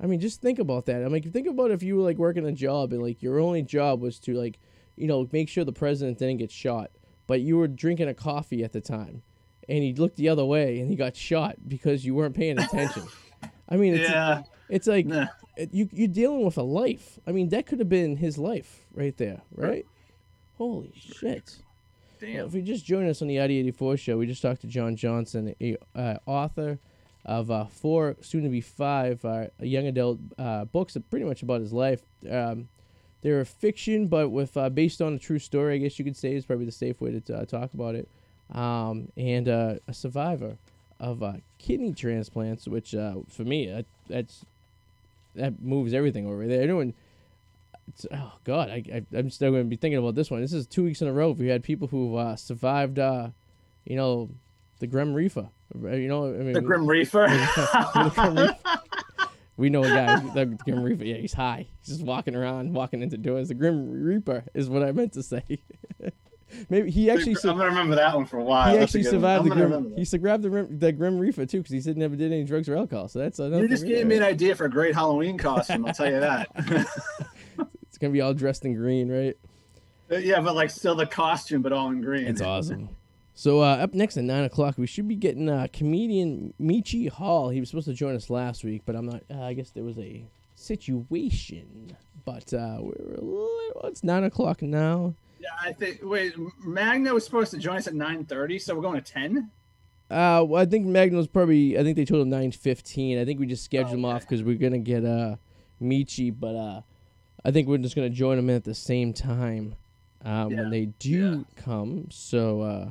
I 0.02 0.06
mean, 0.06 0.18
just 0.18 0.42
think 0.42 0.58
about 0.58 0.86
that. 0.86 1.04
I 1.04 1.08
mean, 1.08 1.22
think 1.30 1.46
about 1.46 1.70
if 1.70 1.84
you 1.84 1.96
were 1.96 2.02
like 2.02 2.16
working 2.16 2.44
a 2.46 2.52
job 2.52 2.92
and 2.92 3.00
like 3.00 3.22
your 3.22 3.38
only 3.38 3.62
job 3.62 4.00
was 4.00 4.18
to 4.20 4.34
like, 4.34 4.58
you 4.96 5.06
know, 5.06 5.28
make 5.30 5.48
sure 5.48 5.64
the 5.64 5.72
president 5.72 6.18
didn't 6.18 6.38
get 6.38 6.50
shot, 6.50 6.90
but 7.28 7.42
you 7.42 7.56
were 7.56 7.68
drinking 7.68 8.08
a 8.08 8.14
coffee 8.14 8.64
at 8.64 8.72
the 8.72 8.80
time, 8.80 9.22
and 9.68 9.84
he 9.84 9.94
looked 9.94 10.16
the 10.16 10.28
other 10.28 10.44
way 10.44 10.80
and 10.80 10.90
he 10.90 10.96
got 10.96 11.14
shot 11.14 11.54
because 11.68 12.04
you 12.04 12.16
weren't 12.16 12.34
paying 12.34 12.58
attention. 12.58 13.04
I 13.68 13.76
mean, 13.76 13.94
it's 13.94 14.10
yeah. 14.10 14.42
it's 14.68 14.88
like 14.88 15.06
Nah. 15.06 15.26
you 15.70 15.88
you're 15.92 16.08
dealing 16.08 16.44
with 16.44 16.58
a 16.58 16.64
life. 16.64 17.20
I 17.24 17.30
mean, 17.30 17.50
that 17.50 17.66
could 17.66 17.78
have 17.78 17.88
been 17.88 18.16
his 18.16 18.36
life 18.36 18.88
right 18.92 19.16
there, 19.16 19.42
right? 19.54 19.86
Holy 20.59 20.92
shit! 20.96 21.57
Well, 22.20 22.46
if 22.46 22.55
you 22.55 22.62
just 22.62 22.84
joined 22.84 23.09
us 23.09 23.20
on 23.20 23.28
the 23.28 23.40
Arty 23.40 23.59
84 23.59 23.96
show, 23.96 24.18
we 24.18 24.26
just 24.26 24.42
talked 24.42 24.61
to 24.61 24.68
John 24.68 24.94
Johnson, 24.94 25.55
a 25.61 25.76
uh, 25.96 26.18
author 26.24 26.78
of 27.24 27.50
uh, 27.50 27.64
four, 27.66 28.16
soon 28.20 28.44
to 28.44 28.48
be 28.48 28.61
five, 28.61 29.24
uh, 29.24 29.46
young 29.61 29.86
adult 29.86 30.18
uh, 30.38 30.64
books, 30.66 30.96
pretty 31.11 31.24
much 31.24 31.42
about 31.42 31.61
his 31.61 31.72
life. 31.72 32.03
Um, 32.30 32.68
they're 33.22 33.44
fiction, 33.44 34.09
but 34.09 34.30
with 34.30 34.57
uh, 34.57 34.68
based 34.68 35.00
on 35.00 35.14
a 35.14 35.18
true 35.18 35.38
story, 35.38 35.74
I 35.74 35.78
guess 35.78 35.98
you 35.98 36.05
could 36.05 36.16
say 36.16 36.34
is 36.34 36.44
probably 36.44 36.66
the 36.66 36.72
safe 36.72 37.00
way 37.00 37.18
to 37.18 37.36
uh, 37.36 37.44
talk 37.44 37.72
about 37.72 37.94
it. 37.94 38.09
Um, 38.53 39.09
and 39.16 39.48
uh, 39.48 39.74
a 39.88 39.94
survivor 39.94 40.59
of 41.00 41.22
uh, 41.22 41.34
kidney 41.59 41.92
transplants, 41.92 42.66
which 42.66 42.94
uh, 42.94 43.14
for 43.28 43.44
me, 43.44 43.66
that, 43.66 43.86
that's 44.09 44.44
that 45.34 45.62
moves 45.62 45.94
everything 45.94 46.26
over 46.26 46.46
there. 46.46 46.62
Anyone 46.62 46.94
oh 48.12 48.33
God, 48.45 48.70
I, 48.70 48.83
I 48.93 49.03
I'm 49.16 49.30
still 49.30 49.51
going 49.51 49.64
to 49.64 49.68
be 49.68 49.76
thinking 49.76 49.99
about 49.99 50.14
this 50.14 50.30
one. 50.30 50.41
This 50.41 50.53
is 50.53 50.66
two 50.66 50.85
weeks 50.85 51.03
in 51.03 51.09
a 51.09 51.12
row. 51.12 51.30
We 51.33 51.49
had 51.49 51.62
people 51.62 51.89
who 51.89 52.16
uh, 52.16 52.37
survived, 52.37 52.99
uh, 52.99 53.30
you 53.85 53.97
know, 53.97 54.30
the 54.78 54.87
Grim 54.87 55.14
Reaper. 55.14 55.49
Uh, 55.74 55.89
You 55.91 56.09
know, 56.09 56.26
I 56.26 56.39
mean, 56.39 56.53
The 56.53 56.61
Grim 56.61 56.87
Reaper. 56.87 57.28
the 57.28 58.12
Grim 58.14 58.37
Reaper. 58.37 58.57
We 59.59 59.68
know 59.68 59.85
a 59.85 59.89
guy, 59.89 60.18
the 60.33 60.47
Grim 60.47 60.83
Reaper. 60.83 61.05
Yeah, 61.05 61.16
he's 61.16 61.35
high. 61.35 61.68
He's 61.80 61.97
just 61.97 62.03
walking 62.07 62.35
around, 62.35 62.72
walking 62.72 63.03
into 63.03 63.18
doors. 63.18 63.49
The 63.49 63.55
Grim 63.55 64.03
Reaper 64.03 64.45
is 64.55 64.68
what 64.70 64.83
I 64.83 64.93
meant 64.93 65.12
to 65.12 65.22
say. 65.22 65.45
Maybe 66.70 66.91
he 66.91 67.11
actually 67.11 67.37
I'm 67.45 67.57
gonna 67.57 67.66
remember 67.66 67.95
that 67.97 68.14
one 68.14 68.26
for 68.26 68.39
a 68.39 68.45
while. 68.45 68.70
he 68.70 68.78
That's 68.78 68.91
actually 68.95 69.03
good 69.03 69.12
one. 69.12 69.20
survived 69.20 69.45
the 69.45 69.51
Grim. 69.51 69.97
He 69.97 70.05
survived 70.05 70.43
the 70.43 70.49
Grim, 70.49 70.78
the 70.78 70.93
Grim 70.93 71.18
Reaper 71.18 71.47
too, 71.47 71.59
because 71.59 71.72
he 71.72 71.80
said 71.80 71.97
never 71.97 72.16
did 72.16 72.33
any 72.33 72.45
drugs 72.45 72.68
or 72.68 72.76
alcohol. 72.76 73.09
So 73.09 73.18
that's 73.20 73.39
another. 73.39 73.62
You 73.62 73.68
just 73.68 73.87
gave 73.87 74.07
me 74.07 74.16
an 74.16 74.22
idea 74.22 74.55
for 74.55 74.64
a 74.64 74.70
great 74.70 74.95
Halloween 74.95 75.39
costume. 75.39 75.87
I'll 75.87 75.95
tell 75.95 76.11
you 76.11 76.20
that. 76.20 76.49
Gonna 78.03 78.12
be 78.12 78.20
all 78.20 78.34
dressed 78.34 78.64
in 78.64 78.74
green, 78.74 79.09
right? 79.11 79.36
yeah, 80.11 80.40
but 80.40 80.55
like 80.57 80.68
still 80.70 80.94
the 80.96 81.07
costume, 81.07 81.62
but 81.62 81.72
all 81.72 81.88
in 81.90 82.00
green. 82.03 82.26
It's 82.26 82.40
awesome. 82.42 82.88
So 83.34 83.61
uh, 83.62 83.76
up 83.76 83.94
next 83.94 84.16
at 84.16 84.24
nine 84.24 84.44
o'clock, 84.44 84.74
we 84.76 84.86
should 84.88 85.07
be 85.09 85.14
getting 85.14 85.48
uh, 85.48 85.68
comedian 85.72 86.53
Michi 86.61 87.09
Hall. 87.09 87.48
He 87.48 87.61
was 87.61 87.70
supposed 87.70 87.86
to 87.86 87.94
join 87.94 88.14
us 88.16 88.28
last 88.28 88.64
week, 88.64 88.82
but 88.84 88.94
I'm 88.96 89.07
not. 89.07 89.22
Uh, 89.32 89.40
I 89.42 89.55
guess 89.55 89.70
there 89.70 89.84
was 89.84 89.96
a 89.98 90.26
situation. 90.55 91.96
But 92.24 92.53
uh, 92.53 92.78
we're 92.80 93.14
a 93.14 93.20
little, 93.20 93.80
it's 93.84 94.05
nine 94.05 94.24
o'clock 94.24 94.62
now. 94.62 95.14
Yeah, 95.40 95.48
I 95.61 95.72
think. 95.72 96.00
Wait, 96.03 96.34
Magna 96.64 97.14
was 97.14 97.24
supposed 97.24 97.50
to 97.53 97.59
join 97.59 97.76
us 97.76 97.86
at 97.86 97.94
9:30, 97.94 98.61
so 98.61 98.74
we're 98.74 98.82
going 98.82 99.00
to 99.00 99.12
10. 99.12 99.50
Uh, 100.11 100.44
well, 100.46 100.61
I 100.61 100.66
think 100.66 100.86
Magnum's 100.86 101.26
probably. 101.28 101.78
I 101.78 101.82
think 101.82 101.96
they 101.96 102.05
told 102.05 102.22
him 102.22 102.30
nine 102.30 102.50
fifteen. 102.53 103.18
I 103.18 103.24
think 103.24 103.40
we 103.40 103.46
just 103.46 103.64
scheduled 103.64 103.94
him 103.94 104.05
Okay. 104.05 104.14
off 104.16 104.22
because 104.22 104.42
we're 104.42 104.59
gonna 104.59 104.78
get 104.78 105.05
uh 105.05 105.36
Michi, 105.80 106.34
but 106.38 106.55
uh, 106.55 106.80
I 107.45 107.51
think 107.51 107.68
we're 107.68 107.78
just 107.78 107.97
gonna 107.97 108.11
join 108.11 108.36
them 108.36 108.51
in 108.51 108.57
at 108.57 108.64
the 108.64 108.74
same 108.74 109.12
time 109.12 109.74
um, 110.24 110.51
Yeah, 110.51 110.59
when 110.59 110.70
they 110.70 110.86
do 110.86 111.45
come. 111.57 112.09
So 112.11 112.61
uh, 112.62 112.90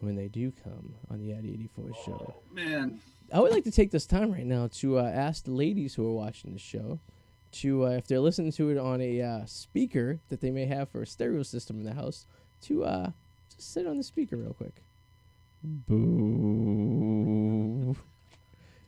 when 0.00 0.16
they 0.16 0.28
do 0.28 0.52
come 0.64 0.94
on 1.10 1.20
the 1.20 1.34
Arty 1.34 1.52
eighty 1.52 1.68
four 1.74 1.90
show. 2.04 2.34
Man, 2.52 3.00
I 3.32 3.40
would 3.40 3.52
like 3.52 3.64
to 3.64 3.70
take 3.70 3.90
this 3.90 4.06
time 4.06 4.32
right 4.32 4.44
now 4.46 4.68
to 4.74 4.98
uh, 4.98 5.04
ask 5.04 5.44
the 5.44 5.52
ladies 5.52 5.94
who 5.94 6.06
are 6.06 6.12
watching 6.12 6.52
the 6.52 6.58
show 6.58 7.00
to, 7.52 7.86
uh, 7.86 7.90
if 7.90 8.06
they're 8.06 8.20
listening 8.20 8.52
to 8.52 8.70
it 8.70 8.78
on 8.78 9.00
a 9.00 9.20
uh, 9.22 9.44
speaker 9.46 10.20
that 10.28 10.40
they 10.40 10.50
may 10.50 10.66
have 10.66 10.88
for 10.88 11.02
a 11.02 11.06
stereo 11.06 11.42
system 11.42 11.78
in 11.78 11.84
the 11.84 11.94
house, 11.94 12.26
to 12.62 12.84
uh, 12.84 13.10
just 13.54 13.72
sit 13.72 13.86
on 13.86 13.96
the 13.98 14.02
speaker 14.02 14.36
real 14.36 14.54
quick. 14.54 14.82
Boo. 15.62 15.96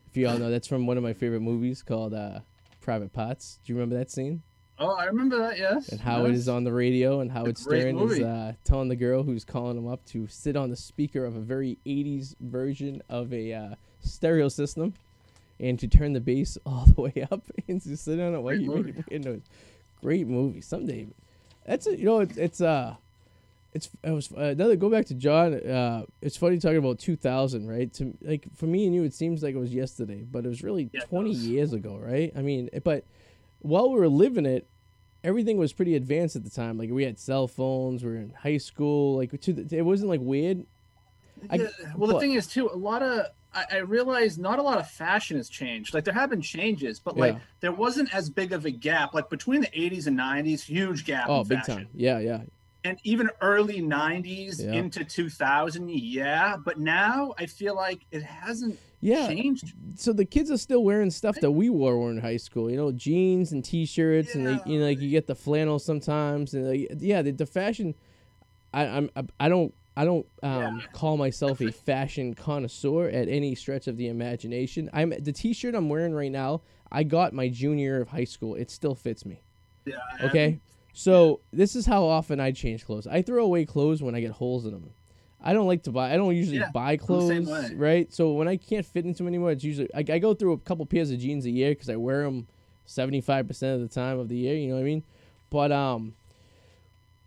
If 0.08 0.16
you 0.16 0.28
all 0.28 0.38
know, 0.38 0.50
that's 0.50 0.66
from 0.66 0.86
one 0.86 0.96
of 0.96 1.02
my 1.02 1.12
favorite 1.12 1.40
movies 1.40 1.82
called 1.82 2.14
uh, 2.14 2.40
Private 2.80 3.12
Parts. 3.12 3.60
Do 3.64 3.72
you 3.72 3.76
remember 3.76 3.96
that 3.96 4.10
scene? 4.10 4.42
Oh, 4.78 4.94
I 4.94 5.04
remember 5.04 5.38
that. 5.38 5.58
Yes. 5.58 5.88
And 5.88 6.00
Howard 6.00 6.32
yes. 6.32 6.40
is 6.40 6.48
on 6.48 6.64
the 6.64 6.72
radio, 6.72 7.20
and 7.20 7.30
Howard 7.30 7.56
great 7.64 7.82
Stern 7.82 7.98
is 7.98 8.20
uh, 8.20 8.52
telling 8.64 8.88
the 8.88 8.96
girl 8.96 9.22
who's 9.22 9.44
calling 9.44 9.76
him 9.76 9.86
up 9.88 10.04
to 10.06 10.26
sit 10.28 10.56
on 10.56 10.70
the 10.70 10.76
speaker 10.76 11.24
of 11.24 11.36
a 11.36 11.40
very 11.40 11.78
80s 11.86 12.34
version 12.40 13.02
of 13.08 13.32
a 13.32 13.52
uh, 13.52 13.74
stereo 14.00 14.48
system 14.48 14.94
and 15.60 15.78
to 15.78 15.86
turn 15.88 16.12
the 16.12 16.20
bass 16.20 16.58
all 16.66 16.86
the 16.86 17.00
way 17.00 17.26
up 17.30 17.42
and 17.68 17.80
to 17.82 17.96
sit 17.96 18.18
on 18.20 18.34
it 18.34 18.40
while 18.40 18.54
Great 18.54 18.60
you 18.60 18.68
movie. 18.68 18.92
read 18.96 19.04
windows. 19.10 19.42
Great 20.02 20.26
movie. 20.26 20.60
Someday, 20.60 21.06
that's 21.66 21.86
a, 21.86 21.96
you 21.96 22.04
know 22.04 22.20
it's 22.20 22.36
it's 22.36 22.60
uh 22.60 22.94
it's 23.72 23.88
it 24.02 24.10
was 24.10 24.30
uh, 24.32 24.40
another 24.40 24.76
go 24.76 24.90
back 24.90 25.06
to 25.06 25.14
John. 25.14 25.54
Uh, 25.54 26.04
it's 26.20 26.36
funny 26.36 26.58
talking 26.58 26.76
about 26.78 26.98
2000, 26.98 27.66
right? 27.66 27.92
To 27.94 28.16
like 28.22 28.46
for 28.54 28.66
me 28.66 28.86
and 28.86 28.94
you, 28.94 29.02
it 29.04 29.14
seems 29.14 29.42
like 29.42 29.54
it 29.54 29.58
was 29.58 29.74
yesterday, 29.74 30.24
but 30.30 30.44
it 30.44 30.48
was 30.48 30.62
really 30.62 30.90
Yeah, 30.92 31.00
20 31.02 31.28
was. 31.30 31.46
years 31.46 31.72
ago, 31.72 31.96
right? 31.96 32.32
I 32.36 32.42
mean, 32.42 32.68
but 32.84 33.04
while 33.64 33.90
we 33.90 33.98
were 33.98 34.08
living 34.08 34.46
it, 34.46 34.66
everything 35.24 35.56
was 35.56 35.72
pretty 35.72 35.96
advanced 35.96 36.36
at 36.36 36.44
the 36.44 36.50
time. 36.50 36.76
Like 36.78 36.90
we 36.90 37.04
had 37.04 37.18
cell 37.18 37.48
phones, 37.48 38.04
we 38.04 38.10
were 38.10 38.16
in 38.16 38.32
high 38.42 38.58
school. 38.58 39.16
Like 39.16 39.40
to 39.40 39.52
the, 39.52 39.76
it 39.78 39.82
wasn't 39.82 40.10
like 40.10 40.20
weird. 40.20 40.64
I- 41.50 41.56
Yeah, 41.56 41.66
well, 41.96 42.08
the 42.08 42.14
but- 42.14 42.20
thing 42.20 42.32
is 42.34 42.46
too, 42.46 42.68
a 42.72 42.76
lot 42.76 43.02
of 43.02 43.26
I, 43.54 43.64
I 43.72 43.76
realize 43.78 44.36
not 44.36 44.58
a 44.58 44.62
lot 44.62 44.78
of 44.78 44.90
fashion 44.90 45.36
has 45.36 45.48
changed. 45.48 45.94
Like 45.94 46.04
there 46.04 46.12
have 46.14 46.28
been 46.30 46.42
changes, 46.42 46.98
but 46.98 47.16
like 47.16 47.34
Yeah. 47.34 47.40
there 47.60 47.72
wasn't 47.72 48.12
as 48.14 48.28
big 48.28 48.52
of 48.52 48.64
a 48.66 48.70
gap. 48.70 49.14
Like 49.14 49.30
between 49.30 49.60
the 49.60 49.68
80s 49.68 50.06
and 50.08 50.18
90s, 50.18 50.62
huge 50.62 51.04
gap. 51.04 51.26
Oh, 51.28 51.40
in 51.42 51.48
big 51.48 51.58
fashion. 51.60 51.76
time. 51.76 51.88
Yeah, 51.94 52.18
yeah. 52.18 52.40
and 52.86 52.98
even 53.04 53.30
early 53.40 53.80
90s 53.80 54.62
Yeah. 54.62 54.72
into 54.72 55.04
2000 55.04 55.88
yeah 55.90 56.54
but 56.62 56.78
now 56.78 57.32
i 57.38 57.46
feel 57.46 57.74
like 57.74 58.00
it 58.10 58.22
hasn't 58.22 58.78
Yeah. 59.04 59.28
changed 59.28 59.74
So 59.96 60.14
the 60.14 60.24
kids 60.24 60.50
are 60.50 60.56
still 60.56 60.82
wearing 60.82 61.10
stuff 61.10 61.36
that 61.40 61.50
we 61.50 61.68
wore 61.68 61.98
when 61.98 62.12
in 62.12 62.22
high 62.22 62.38
school. 62.38 62.70
You 62.70 62.78
know, 62.78 62.90
jeans 62.90 63.52
and 63.52 63.62
t-shirts, 63.62 64.34
and 64.34 64.46
they, 64.46 64.58
you 64.64 64.78
know, 64.78 64.86
like 64.86 64.98
you 64.98 65.10
get 65.10 65.26
the 65.26 65.34
flannel 65.34 65.78
sometimes, 65.78 66.54
and 66.54 66.66
like, 66.66 66.88
yeah, 66.98 67.20
the, 67.20 67.30
the 67.30 67.44
fashion. 67.44 67.94
I, 68.72 68.86
I'm 68.86 69.10
I 69.38 69.50
don't 69.50 69.74
I 69.94 70.06
don't 70.06 70.26
um, 70.42 70.82
call 70.94 71.18
myself 71.18 71.60
a 71.60 71.70
fashion 71.70 72.34
connoisseur 72.34 73.08
at 73.08 73.28
any 73.28 73.54
stretch 73.54 73.88
of 73.88 73.98
the 73.98 74.08
imagination. 74.08 74.88
I'm 74.94 75.10
the 75.10 75.32
t-shirt 75.32 75.74
I'm 75.74 75.90
wearing 75.90 76.14
right 76.14 76.32
now. 76.32 76.62
I 76.90 77.02
got 77.02 77.34
my 77.34 77.48
junior 77.50 77.84
year 77.84 78.00
of 78.00 78.08
high 78.08 78.24
school. 78.24 78.54
It 78.54 78.70
still 78.70 78.94
fits 78.94 79.26
me. 79.26 79.42
yeah 79.84 79.96
Okay. 80.22 80.60
So 80.94 81.40
this 81.52 81.76
is 81.76 81.84
how 81.84 82.04
often 82.04 82.40
I 82.40 82.52
change 82.52 82.86
clothes. 82.86 83.06
I 83.06 83.20
throw 83.20 83.44
away 83.44 83.66
clothes 83.66 84.02
when 84.02 84.14
I 84.14 84.20
get 84.20 84.30
holes 84.30 84.64
in 84.64 84.70
them. 84.70 84.90
I 85.46 85.52
don't 85.52 85.66
like 85.66 85.82
to 85.82 85.92
buy. 85.92 86.10
I 86.12 86.16
don't 86.16 86.34
usually 86.34 86.58
Yeah, 86.58 86.70
buy 86.70 86.96
clothes, 86.96 87.72
right? 87.74 88.10
So 88.12 88.32
when 88.32 88.48
I 88.48 88.56
can't 88.56 88.84
fit 88.84 89.04
into 89.04 89.18
them 89.18 89.28
anymore, 89.28 89.52
it's 89.52 89.62
usually 89.62 89.92
I, 89.94 89.98
I 89.98 90.18
go 90.18 90.32
through 90.32 90.52
a 90.52 90.58
couple 90.58 90.86
pairs 90.86 91.10
of 91.10 91.18
jeans 91.18 91.44
a 91.44 91.50
year 91.50 91.72
because 91.72 91.90
I 91.90 91.96
wear 91.96 92.24
them 92.24 92.48
seventy 92.86 93.20
five 93.20 93.46
percent 93.46 93.74
of 93.74 93.86
the 93.86 93.94
time 93.94 94.18
of 94.18 94.28
the 94.30 94.36
year. 94.36 94.56
You 94.56 94.68
know 94.68 94.74
what 94.76 94.80
I 94.80 94.84
mean? 94.84 95.04
But 95.50 95.70
um, 95.70 96.14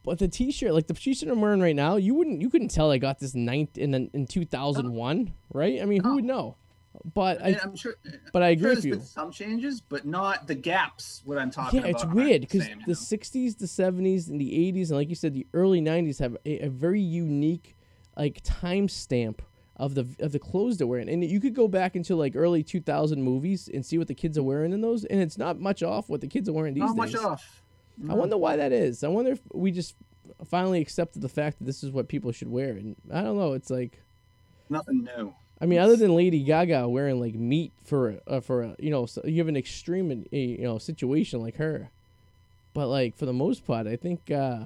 but 0.03 0.17
the 0.17 0.27
t-shirt, 0.27 0.73
like 0.73 0.87
the 0.87 0.95
t-shirt 0.95 1.29
I'm 1.29 1.41
wearing 1.41 1.61
right 1.61 1.75
now, 1.75 1.97
you 1.97 2.15
wouldn't 2.15 2.41
you 2.41 2.49
couldn't 2.49 2.69
tell 2.69 2.91
I 2.91 2.97
got 2.97 3.19
this 3.19 3.35
ninth 3.35 3.77
in 3.77 3.91
the, 3.91 4.09
in 4.13 4.25
two 4.25 4.45
thousand 4.45 4.91
one, 4.93 5.33
right? 5.53 5.79
I 5.79 5.85
mean, 5.85 6.03
who 6.03 6.15
would 6.15 6.25
know? 6.25 6.57
But 7.13 7.39
I 7.43 7.59
i'm 7.63 7.75
sure 7.75 7.93
but 8.33 8.41
I 8.41 8.49
agree 8.49 8.69
sure 8.69 8.75
with 8.75 8.85
you. 8.85 8.99
some 8.99 9.31
changes 9.31 9.81
but 9.81 10.05
not 10.05 10.47
the 10.47 10.55
gaps 10.55 11.21
what 11.25 11.37
i'm 11.37 11.51
talking 11.51 11.81
yeah, 11.81 11.89
about 11.89 12.03
it's 12.03 12.11
weird 12.11 12.41
because 12.41 12.67
the 12.67 12.75
know? 12.87 12.93
60s, 12.93 13.59
the 13.59 13.67
70s, 13.67 14.29
and 14.29 14.41
the 14.41 14.51
80s, 14.73 14.87
and 14.87 14.97
like 14.97 15.07
you 15.07 15.13
said, 15.13 15.35
the 15.35 15.45
early 15.53 15.79
90s 15.79 16.19
have 16.19 16.35
a, 16.43 16.65
a 16.65 16.69
very 16.69 16.99
unique 16.99 17.76
like 18.17 18.41
time 18.43 18.89
stamp 18.89 19.41
of 19.75 19.95
the 19.95 20.07
of 20.19 20.31
the 20.31 20.39
clothes 20.39 20.77
they're 20.77 20.87
wearing. 20.87 21.09
And 21.09 21.23
you 21.23 21.39
could 21.39 21.53
go 21.53 21.67
back 21.67 21.95
into 21.95 22.15
like 22.15 22.35
early 22.35 22.63
2000 22.63 23.21
movies 23.21 23.69
and 23.71 23.85
see 23.85 23.97
what 23.97 24.07
the 24.07 24.15
kids 24.15 24.37
are 24.37 24.43
wearing 24.43 24.73
in 24.73 24.81
those, 24.81 25.05
and 25.05 25.21
it's 25.21 25.37
not 25.37 25.59
much 25.59 25.83
off 25.83 26.09
what 26.09 26.21
the 26.21 26.27
kids 26.27 26.49
are 26.49 26.53
wearing 26.53 26.73
these 26.73 26.81
not 26.81 26.95
days. 26.95 27.13
much 27.13 27.15
off 27.15 27.61
I 28.09 28.13
wonder 28.13 28.37
why 28.37 28.57
that 28.57 28.71
is. 28.71 29.03
I 29.03 29.07
wonder 29.07 29.31
if 29.31 29.41
we 29.53 29.71
just 29.71 29.95
finally 30.45 30.81
accepted 30.81 31.21
the 31.21 31.29
fact 31.29 31.57
that 31.57 31.65
this 31.65 31.83
is 31.83 31.91
what 31.91 32.07
people 32.07 32.31
should 32.31 32.49
wear. 32.49 32.71
And 32.71 32.95
I 33.11 33.21
don't 33.21 33.37
know. 33.37 33.53
It's 33.53 33.71
like 33.71 33.99
nothing 34.69 35.03
new 35.03 35.33
I 35.59 35.65
mean, 35.65 35.79
other 35.79 35.95
than 35.95 36.15
Lady 36.15 36.43
Gaga 36.43 36.87
wearing 36.87 37.19
like 37.19 37.33
meat 37.33 37.71
for 37.83 38.19
uh, 38.27 38.41
for 38.41 38.61
a, 38.63 38.75
you 38.77 38.91
know 38.91 39.05
so 39.05 39.21
you 39.25 39.37
have 39.39 39.47
an 39.47 39.57
extreme 39.57 40.25
you 40.31 40.59
know 40.59 40.77
situation 40.77 41.41
like 41.41 41.55
her, 41.55 41.89
but 42.73 42.87
like 42.87 43.15
for 43.15 43.25
the 43.25 43.33
most 43.33 43.65
part, 43.65 43.87
I 43.87 43.95
think 43.95 44.29
uh, 44.29 44.59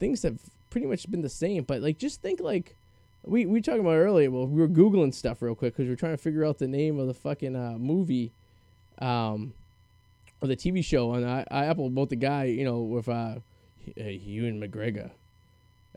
things 0.00 0.22
have 0.22 0.40
pretty 0.70 0.86
much 0.86 1.10
been 1.10 1.22
the 1.22 1.28
same. 1.28 1.64
But 1.64 1.82
like, 1.82 1.98
just 1.98 2.22
think 2.22 2.40
like 2.40 2.76
we 3.24 3.46
we 3.46 3.58
were 3.58 3.60
talking 3.60 3.80
about 3.80 3.96
earlier. 3.96 4.30
Well, 4.30 4.46
we 4.46 4.60
were 4.60 4.68
googling 4.68 5.14
stuff 5.14 5.42
real 5.42 5.54
quick 5.54 5.74
because 5.74 5.86
we 5.88 5.92
are 5.92 5.96
trying 5.96 6.14
to 6.14 6.22
figure 6.22 6.44
out 6.44 6.58
the 6.58 6.68
name 6.68 6.98
of 6.98 7.06
the 7.06 7.14
fucking 7.14 7.54
uh, 7.56 7.76
movie, 7.78 8.32
um, 9.00 9.52
or 10.40 10.48
the 10.48 10.56
TV 10.56 10.84
show 10.84 11.10
on 11.10 11.24
I, 11.24 11.44
I 11.50 11.66
Apple 11.66 11.86
about 11.86 12.08
the 12.08 12.16
guy 12.16 12.44
you 12.44 12.64
know 12.64 12.80
with 12.80 13.08
uh, 13.08 13.36
Ewan 13.96 14.60
McGregor 14.60 15.10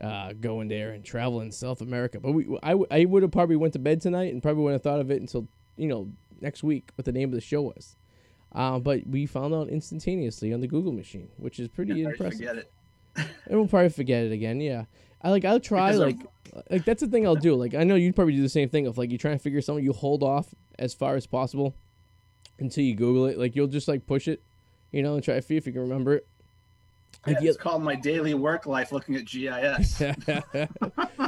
uh, 0.02 0.32
going 0.34 0.68
there 0.68 0.90
and 0.90 1.04
traveling 1.04 1.50
South 1.52 1.80
America. 1.80 2.20
But 2.20 2.32
we, 2.32 2.58
I, 2.62 2.70
w- 2.70 2.86
I 2.90 3.04
would 3.04 3.22
have 3.22 3.32
probably 3.32 3.56
went 3.56 3.72
to 3.74 3.78
bed 3.78 4.00
tonight 4.00 4.32
and 4.32 4.42
probably 4.42 4.62
wouldn't 4.62 4.84
have 4.84 4.92
thought 4.92 5.00
of 5.00 5.10
it 5.10 5.20
until 5.20 5.46
you 5.76 5.88
know 5.88 6.08
next 6.40 6.62
week 6.62 6.90
what 6.96 7.04
the 7.04 7.12
name 7.12 7.28
of 7.28 7.34
the 7.34 7.40
show 7.40 7.62
was. 7.62 7.96
Uh, 8.52 8.78
but 8.78 9.04
we 9.06 9.26
found 9.26 9.52
out 9.52 9.68
instantaneously 9.68 10.52
on 10.52 10.60
the 10.60 10.68
Google 10.68 10.92
machine, 10.92 11.28
which 11.38 11.58
is 11.58 11.68
pretty 11.68 12.06
I 12.06 12.10
impressive. 12.10 12.64
And 13.16 13.28
we'll 13.58 13.68
probably 13.68 13.90
forget 13.90 14.24
it 14.24 14.32
again. 14.32 14.60
Yeah, 14.60 14.84
I 15.22 15.30
like 15.30 15.44
I'll 15.44 15.60
try 15.60 15.88
Because 15.92 16.00
like 16.00 16.20
of- 16.20 16.62
like 16.70 16.84
that's 16.84 17.00
the 17.00 17.08
thing 17.08 17.26
I'll 17.26 17.34
do. 17.36 17.54
Like 17.54 17.74
I 17.74 17.84
know 17.84 17.94
you'd 17.94 18.14
probably 18.16 18.34
do 18.36 18.42
the 18.42 18.48
same 18.48 18.68
thing 18.68 18.86
of 18.86 18.98
like 18.98 19.10
you 19.10 19.18
try 19.18 19.32
and 19.32 19.40
figure 19.40 19.60
something, 19.60 19.84
you 19.84 19.92
hold 19.92 20.22
off 20.22 20.54
as 20.78 20.94
far 20.94 21.16
as 21.16 21.26
possible 21.26 21.74
until 22.58 22.84
you 22.84 22.94
Google 22.94 23.26
it. 23.26 23.38
Like 23.38 23.54
you'll 23.56 23.66
just 23.66 23.88
like 23.88 24.06
push 24.06 24.28
it, 24.28 24.42
you 24.92 25.02
know, 25.02 25.14
and 25.14 25.22
try 25.22 25.34
to 25.34 25.42
see 25.42 25.56
if 25.56 25.66
you 25.66 25.72
can 25.72 25.82
remember 25.82 26.14
it. 26.14 26.26
Like, 27.26 27.40
yeah, 27.40 27.50
it's 27.50 27.58
called 27.58 27.82
my 27.82 27.94
daily 27.94 28.34
work 28.34 28.66
life 28.66 28.92
looking 28.92 29.16
at 29.16 29.24
gis 29.24 30.00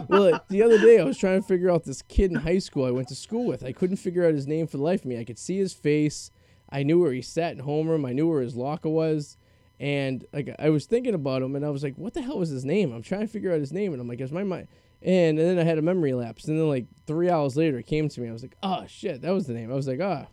well, 0.09 0.41
the 0.49 0.63
other 0.63 0.79
day 0.79 0.99
I 0.99 1.05
was 1.05 1.17
trying 1.17 1.41
to 1.41 1.47
figure 1.47 1.71
out 1.71 1.85
this 1.85 2.03
kid 2.03 2.31
in 2.31 2.37
high 2.39 2.59
school 2.59 2.85
I 2.85 2.91
went 2.91 3.09
to 3.09 3.15
school 3.15 3.47
with. 3.47 3.65
I 3.65 3.73
couldn't 3.73 3.97
figure 3.97 4.27
out 4.27 4.35
his 4.35 4.47
name 4.47 4.67
for 4.67 4.77
the 4.77 4.83
life 4.83 5.01
of 5.01 5.07
me. 5.07 5.19
I 5.19 5.25
could 5.25 5.39
see 5.39 5.57
his 5.57 5.73
face. 5.73 6.31
I 6.69 6.83
knew 6.83 7.01
where 7.01 7.13
he 7.13 7.23
sat 7.23 7.53
in 7.57 7.63
homeroom. 7.65 8.07
I 8.07 8.13
knew 8.13 8.29
where 8.29 8.43
his 8.43 8.57
locker 8.57 8.89
was. 8.91 9.37
And 9.79 10.25
like 10.33 10.55
I 10.59 10.71
was 10.71 10.87
thinking 10.87 11.15
about 11.15 11.43
him, 11.43 11.55
and 11.55 11.65
I 11.65 11.71
was 11.71 11.83
like, 11.83 11.97
"What 11.97 12.15
the 12.15 12.23
hell 12.23 12.39
was 12.39 12.49
his 12.49 12.65
name?" 12.65 12.93
I'm 12.93 13.03
trying 13.03 13.21
to 13.23 13.27
figure 13.27 13.53
out 13.53 13.61
his 13.61 13.73
name, 13.73 13.93
and 13.93 14.01
I'm 14.01 14.09
like, 14.09 14.21
"Is 14.21 14.33
my 14.33 14.43
mind?" 14.45 14.69
And, 15.03 15.39
and 15.39 15.51
then 15.51 15.59
I 15.59 15.65
had 15.65 15.77
a 15.77 15.83
memory 15.83 16.15
lapse, 16.15 16.47
and 16.49 16.59
then 16.59 16.69
like 16.69 16.87
three 17.07 17.29
hours 17.29 17.57
later, 17.57 17.79
it 17.79 17.87
came 17.87 18.09
to 18.09 18.21
me. 18.21 18.29
I 18.29 18.33
was 18.33 18.43
like, 18.43 18.57
"Oh 18.63 18.85
shit, 18.89 19.21
that 19.23 19.31
was 19.33 19.47
the 19.47 19.53
name." 19.53 19.71
I 19.71 19.75
was 19.75 19.87
like, 19.87 20.01
"Ah," 20.01 20.27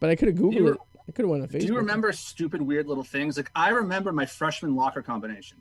but 0.00 0.08
I 0.10 0.16
could 0.16 0.28
have 0.28 0.36
googled 0.38 0.74
it. 0.74 0.80
I 1.08 1.12
could 1.12 1.24
have 1.24 1.30
went 1.30 1.42
on 1.42 1.48
Facebook. 1.48 1.60
do 1.60 1.66
you 1.66 1.76
remember 1.76 2.10
stupid 2.12 2.60
weird 2.60 2.88
little 2.88 3.04
things 3.04 3.36
like 3.36 3.48
i 3.54 3.68
remember 3.68 4.10
my 4.10 4.26
freshman 4.26 4.74
locker 4.74 5.02
combination 5.02 5.56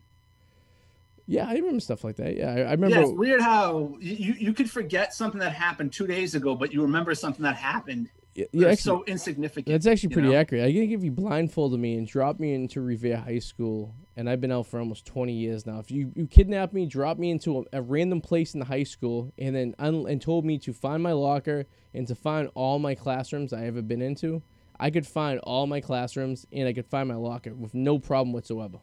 Yeah, 1.28 1.48
I 1.48 1.54
remember 1.54 1.80
stuff 1.82 2.04
like 2.04 2.16
that. 2.16 2.36
Yeah, 2.36 2.50
I, 2.52 2.60
I 2.62 2.72
remember. 2.72 2.96
yeah 2.96 3.02
it's 3.04 3.12
weird 3.12 3.42
how 3.42 3.96
you, 4.00 4.34
you 4.34 4.54
could 4.54 4.72
forget 4.72 5.14
something 5.14 5.40
that 5.40 5.54
happened 5.54 5.94
two 5.94 6.08
days 6.08 6.34
ago 6.34 6.56
but 6.56 6.74
you 6.74 6.82
remember 6.82 7.14
something 7.14 7.44
that 7.44 7.56
happened 7.58 8.10
yeah, 8.36 8.46
yeah, 8.52 8.68
actually- 8.68 8.84
so 8.84 9.04
insignificant 9.06 9.68
That's 9.68 9.88
actually 9.88 10.10
you 10.10 10.16
pretty 10.16 10.30
know? 10.30 10.36
accurate. 10.36 10.66
I 10.66 10.72
think 10.74 10.92
if 10.92 11.04
you 11.04 11.12
blindfolded 11.12 11.80
me 11.80 11.98
and 11.98 12.06
dropped 12.06 12.40
me 12.40 12.54
into 12.54 12.82
Revere 12.82 13.18
High 13.18 13.40
School, 13.40 13.96
and 14.18 14.30
I've 14.30 14.42
been 14.42 14.52
out 14.52 14.68
for 14.68 14.80
almost 14.80 15.06
20 15.06 15.34
years 15.34 15.66
now. 15.66 15.80
If 15.80 15.90
you, 15.90 16.12
you 16.16 16.28
kidnapped 16.28 16.74
me, 16.74 16.86
dropped 16.86 17.20
me 17.20 17.32
into 17.32 17.60
a, 17.60 17.80
a 17.80 17.82
random 17.82 18.22
place 18.22 18.54
in 18.54 18.60
the 18.60 18.66
high 18.66 18.84
school, 18.84 19.32
and 19.38 19.56
then 19.56 19.74
un, 19.80 20.06
and 20.08 20.22
told 20.22 20.46
me 20.46 20.58
to 20.60 20.74
find 20.74 21.02
my 21.02 21.14
locker 21.14 21.66
and 21.94 22.08
to 22.08 22.16
find 22.16 22.50
all 22.56 22.78
my 22.78 22.94
classrooms 22.94 23.54
I 23.54 23.66
ever 23.66 23.82
been 23.82 24.02
into, 24.02 24.44
I 24.80 24.90
could 24.90 25.08
find 25.08 25.40
all 25.40 25.68
my 25.68 25.80
classrooms 25.80 26.46
and 26.52 26.68
I 26.68 26.74
could 26.74 26.86
find 26.86 27.08
my 27.08 27.16
locker 27.16 27.54
with 27.56 27.74
no 27.74 28.00
problem 28.00 28.34
whatsoever. 28.34 28.80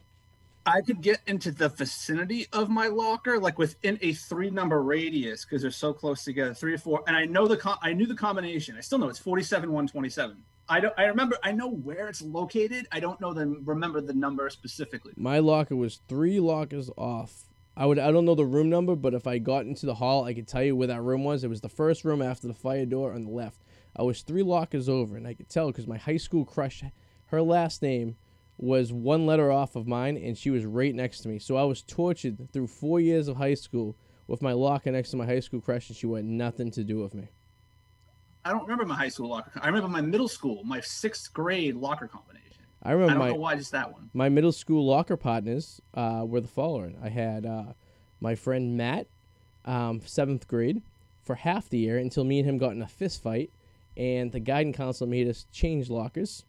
I 0.65 0.81
could 0.81 1.01
get 1.01 1.19
into 1.27 1.51
the 1.51 1.69
vicinity 1.69 2.47
of 2.53 2.69
my 2.69 2.87
locker, 2.87 3.37
like 3.39 3.57
within 3.57 3.99
a 4.01 4.13
three 4.13 4.49
number 4.49 4.81
radius, 4.81 5.43
because 5.43 5.61
they're 5.61 5.71
so 5.71 5.93
close 5.93 6.23
together, 6.23 6.53
three 6.53 6.73
or 6.73 6.77
four. 6.77 7.03
And 7.07 7.17
I 7.17 7.25
know 7.25 7.47
the 7.47 7.57
com- 7.57 7.79
I 7.81 7.93
knew 7.93 8.05
the 8.05 8.15
combination. 8.15 8.75
I 8.77 8.81
still 8.81 8.97
know 8.97 9.09
it's 9.09 9.19
forty 9.19 9.43
seven 9.43 9.71
one 9.71 9.87
twenty 9.87 10.09
seven. 10.09 10.37
I 10.69 10.79
don't. 10.79 10.93
I 10.97 11.05
remember. 11.05 11.37
I 11.43 11.51
know 11.51 11.69
where 11.69 12.07
it's 12.07 12.21
located. 12.21 12.87
I 12.91 13.01
don't 13.01 13.19
know 13.19 13.33
the 13.33 13.45
remember 13.65 13.99
the 13.99 14.13
number 14.13 14.49
specifically. 14.49 15.13
My 15.17 15.39
locker 15.39 15.75
was 15.75 15.99
three 16.07 16.39
lockers 16.39 16.89
off. 16.97 17.43
I 17.75 17.85
would 17.85 17.99
I 17.99 18.11
don't 18.11 18.25
know 18.25 18.35
the 18.35 18.45
room 18.45 18.69
number, 18.69 18.95
but 18.95 19.13
if 19.13 19.27
I 19.27 19.39
got 19.39 19.65
into 19.65 19.85
the 19.85 19.95
hall, 19.95 20.23
I 20.23 20.33
could 20.33 20.47
tell 20.47 20.63
you 20.63 20.75
where 20.75 20.87
that 20.87 21.01
room 21.01 21.23
was. 21.23 21.43
It 21.43 21.49
was 21.49 21.61
the 21.61 21.69
first 21.69 22.05
room 22.05 22.21
after 22.21 22.47
the 22.47 22.53
fire 22.53 22.85
door 22.85 23.13
on 23.13 23.25
the 23.25 23.31
left. 23.31 23.59
I 23.95 24.03
was 24.03 24.21
three 24.21 24.43
lockers 24.43 24.87
over, 24.87 25.17
and 25.17 25.27
I 25.27 25.33
could 25.33 25.49
tell 25.49 25.67
because 25.67 25.87
my 25.87 25.97
high 25.97 26.17
school 26.17 26.45
crush, 26.45 26.83
her 27.27 27.41
last 27.41 27.81
name 27.81 28.15
was 28.57 28.93
one 28.93 29.25
letter 29.25 29.51
off 29.51 29.75
of 29.75 29.87
mine, 29.87 30.17
and 30.17 30.37
she 30.37 30.49
was 30.49 30.65
right 30.65 30.93
next 30.93 31.21
to 31.21 31.29
me. 31.29 31.39
So 31.39 31.55
I 31.57 31.63
was 31.63 31.81
tortured 31.81 32.51
through 32.51 32.67
four 32.67 32.99
years 32.99 33.27
of 33.27 33.37
high 33.37 33.55
school 33.55 33.95
with 34.27 34.41
my 34.41 34.53
locker 34.53 34.91
next 34.91 35.11
to 35.11 35.17
my 35.17 35.25
high 35.25 35.39
school 35.39 35.59
crush, 35.61 35.89
and 35.89 35.97
she 35.97 36.05
wanted 36.05 36.25
nothing 36.25 36.71
to 36.71 36.83
do 36.83 36.99
with 36.99 37.13
me. 37.13 37.29
I 38.45 38.51
don't 38.51 38.63
remember 38.63 38.85
my 38.85 38.95
high 38.95 39.09
school 39.09 39.29
locker. 39.29 39.51
I 39.61 39.67
remember 39.67 39.87
my 39.87 40.01
middle 40.01 40.27
school, 40.27 40.63
my 40.65 40.81
sixth 40.81 41.33
grade 41.33 41.75
locker 41.75 42.07
combination. 42.07 42.41
I 42.81 42.89
I 42.89 42.91
remember 42.93 43.13
don't 43.13 43.19
my 43.19 43.29
know 43.29 43.35
why 43.35 43.55
just 43.55 43.71
that 43.71 43.91
one. 43.93 44.09
my 44.13 44.27
middle 44.29 44.51
school 44.51 44.85
locker 44.85 45.15
partners 45.15 45.81
uh, 45.93 46.23
were 46.27 46.41
the 46.41 46.47
following. 46.49 46.97
I 47.01 47.09
had 47.09 47.45
uh, 47.45 47.73
my 48.19 48.35
friend 48.35 48.75
Matt, 48.75 49.07
um, 49.65 50.01
seventh 50.05 50.47
grade, 50.47 50.81
for 51.21 51.35
half 51.35 51.69
the 51.69 51.77
year 51.77 51.97
until 51.97 52.25
me 52.25 52.39
and 52.39 52.47
him 52.49 52.57
got 52.57 52.73
in 52.73 52.81
a 52.81 52.87
fist 52.87 53.23
fight, 53.23 53.51
and 53.95 54.31
the 54.33 54.41
guidance 54.41 54.75
counselor 54.75 55.09
made 55.09 55.27
us 55.29 55.45
change 55.51 55.89
lockers. 55.89 56.43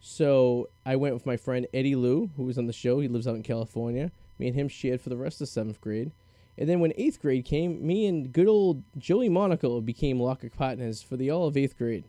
So 0.00 0.68
I 0.86 0.96
went 0.96 1.14
with 1.14 1.26
my 1.26 1.36
friend 1.36 1.66
Eddie 1.74 1.94
Lou, 1.94 2.30
who 2.36 2.44
was 2.44 2.58
on 2.58 2.66
the 2.66 2.72
show. 2.72 3.00
He 3.00 3.08
lives 3.08 3.28
out 3.28 3.36
in 3.36 3.42
California. 3.42 4.10
Me 4.38 4.46
and 4.46 4.56
him 4.56 4.68
shared 4.68 5.00
for 5.00 5.10
the 5.10 5.16
rest 5.16 5.40
of 5.40 5.48
seventh 5.48 5.80
grade. 5.80 6.10
And 6.56 6.68
then 6.68 6.80
when 6.80 6.92
eighth 6.96 7.20
grade 7.20 7.44
came, 7.44 7.86
me 7.86 8.06
and 8.06 8.32
good 8.32 8.48
old 8.48 8.82
Joey 8.98 9.28
Monaco 9.28 9.80
became 9.80 10.18
locker 10.20 10.50
partners 10.50 11.02
for 11.02 11.16
the 11.16 11.30
all 11.30 11.46
of 11.46 11.56
eighth 11.56 11.76
grade. 11.76 12.04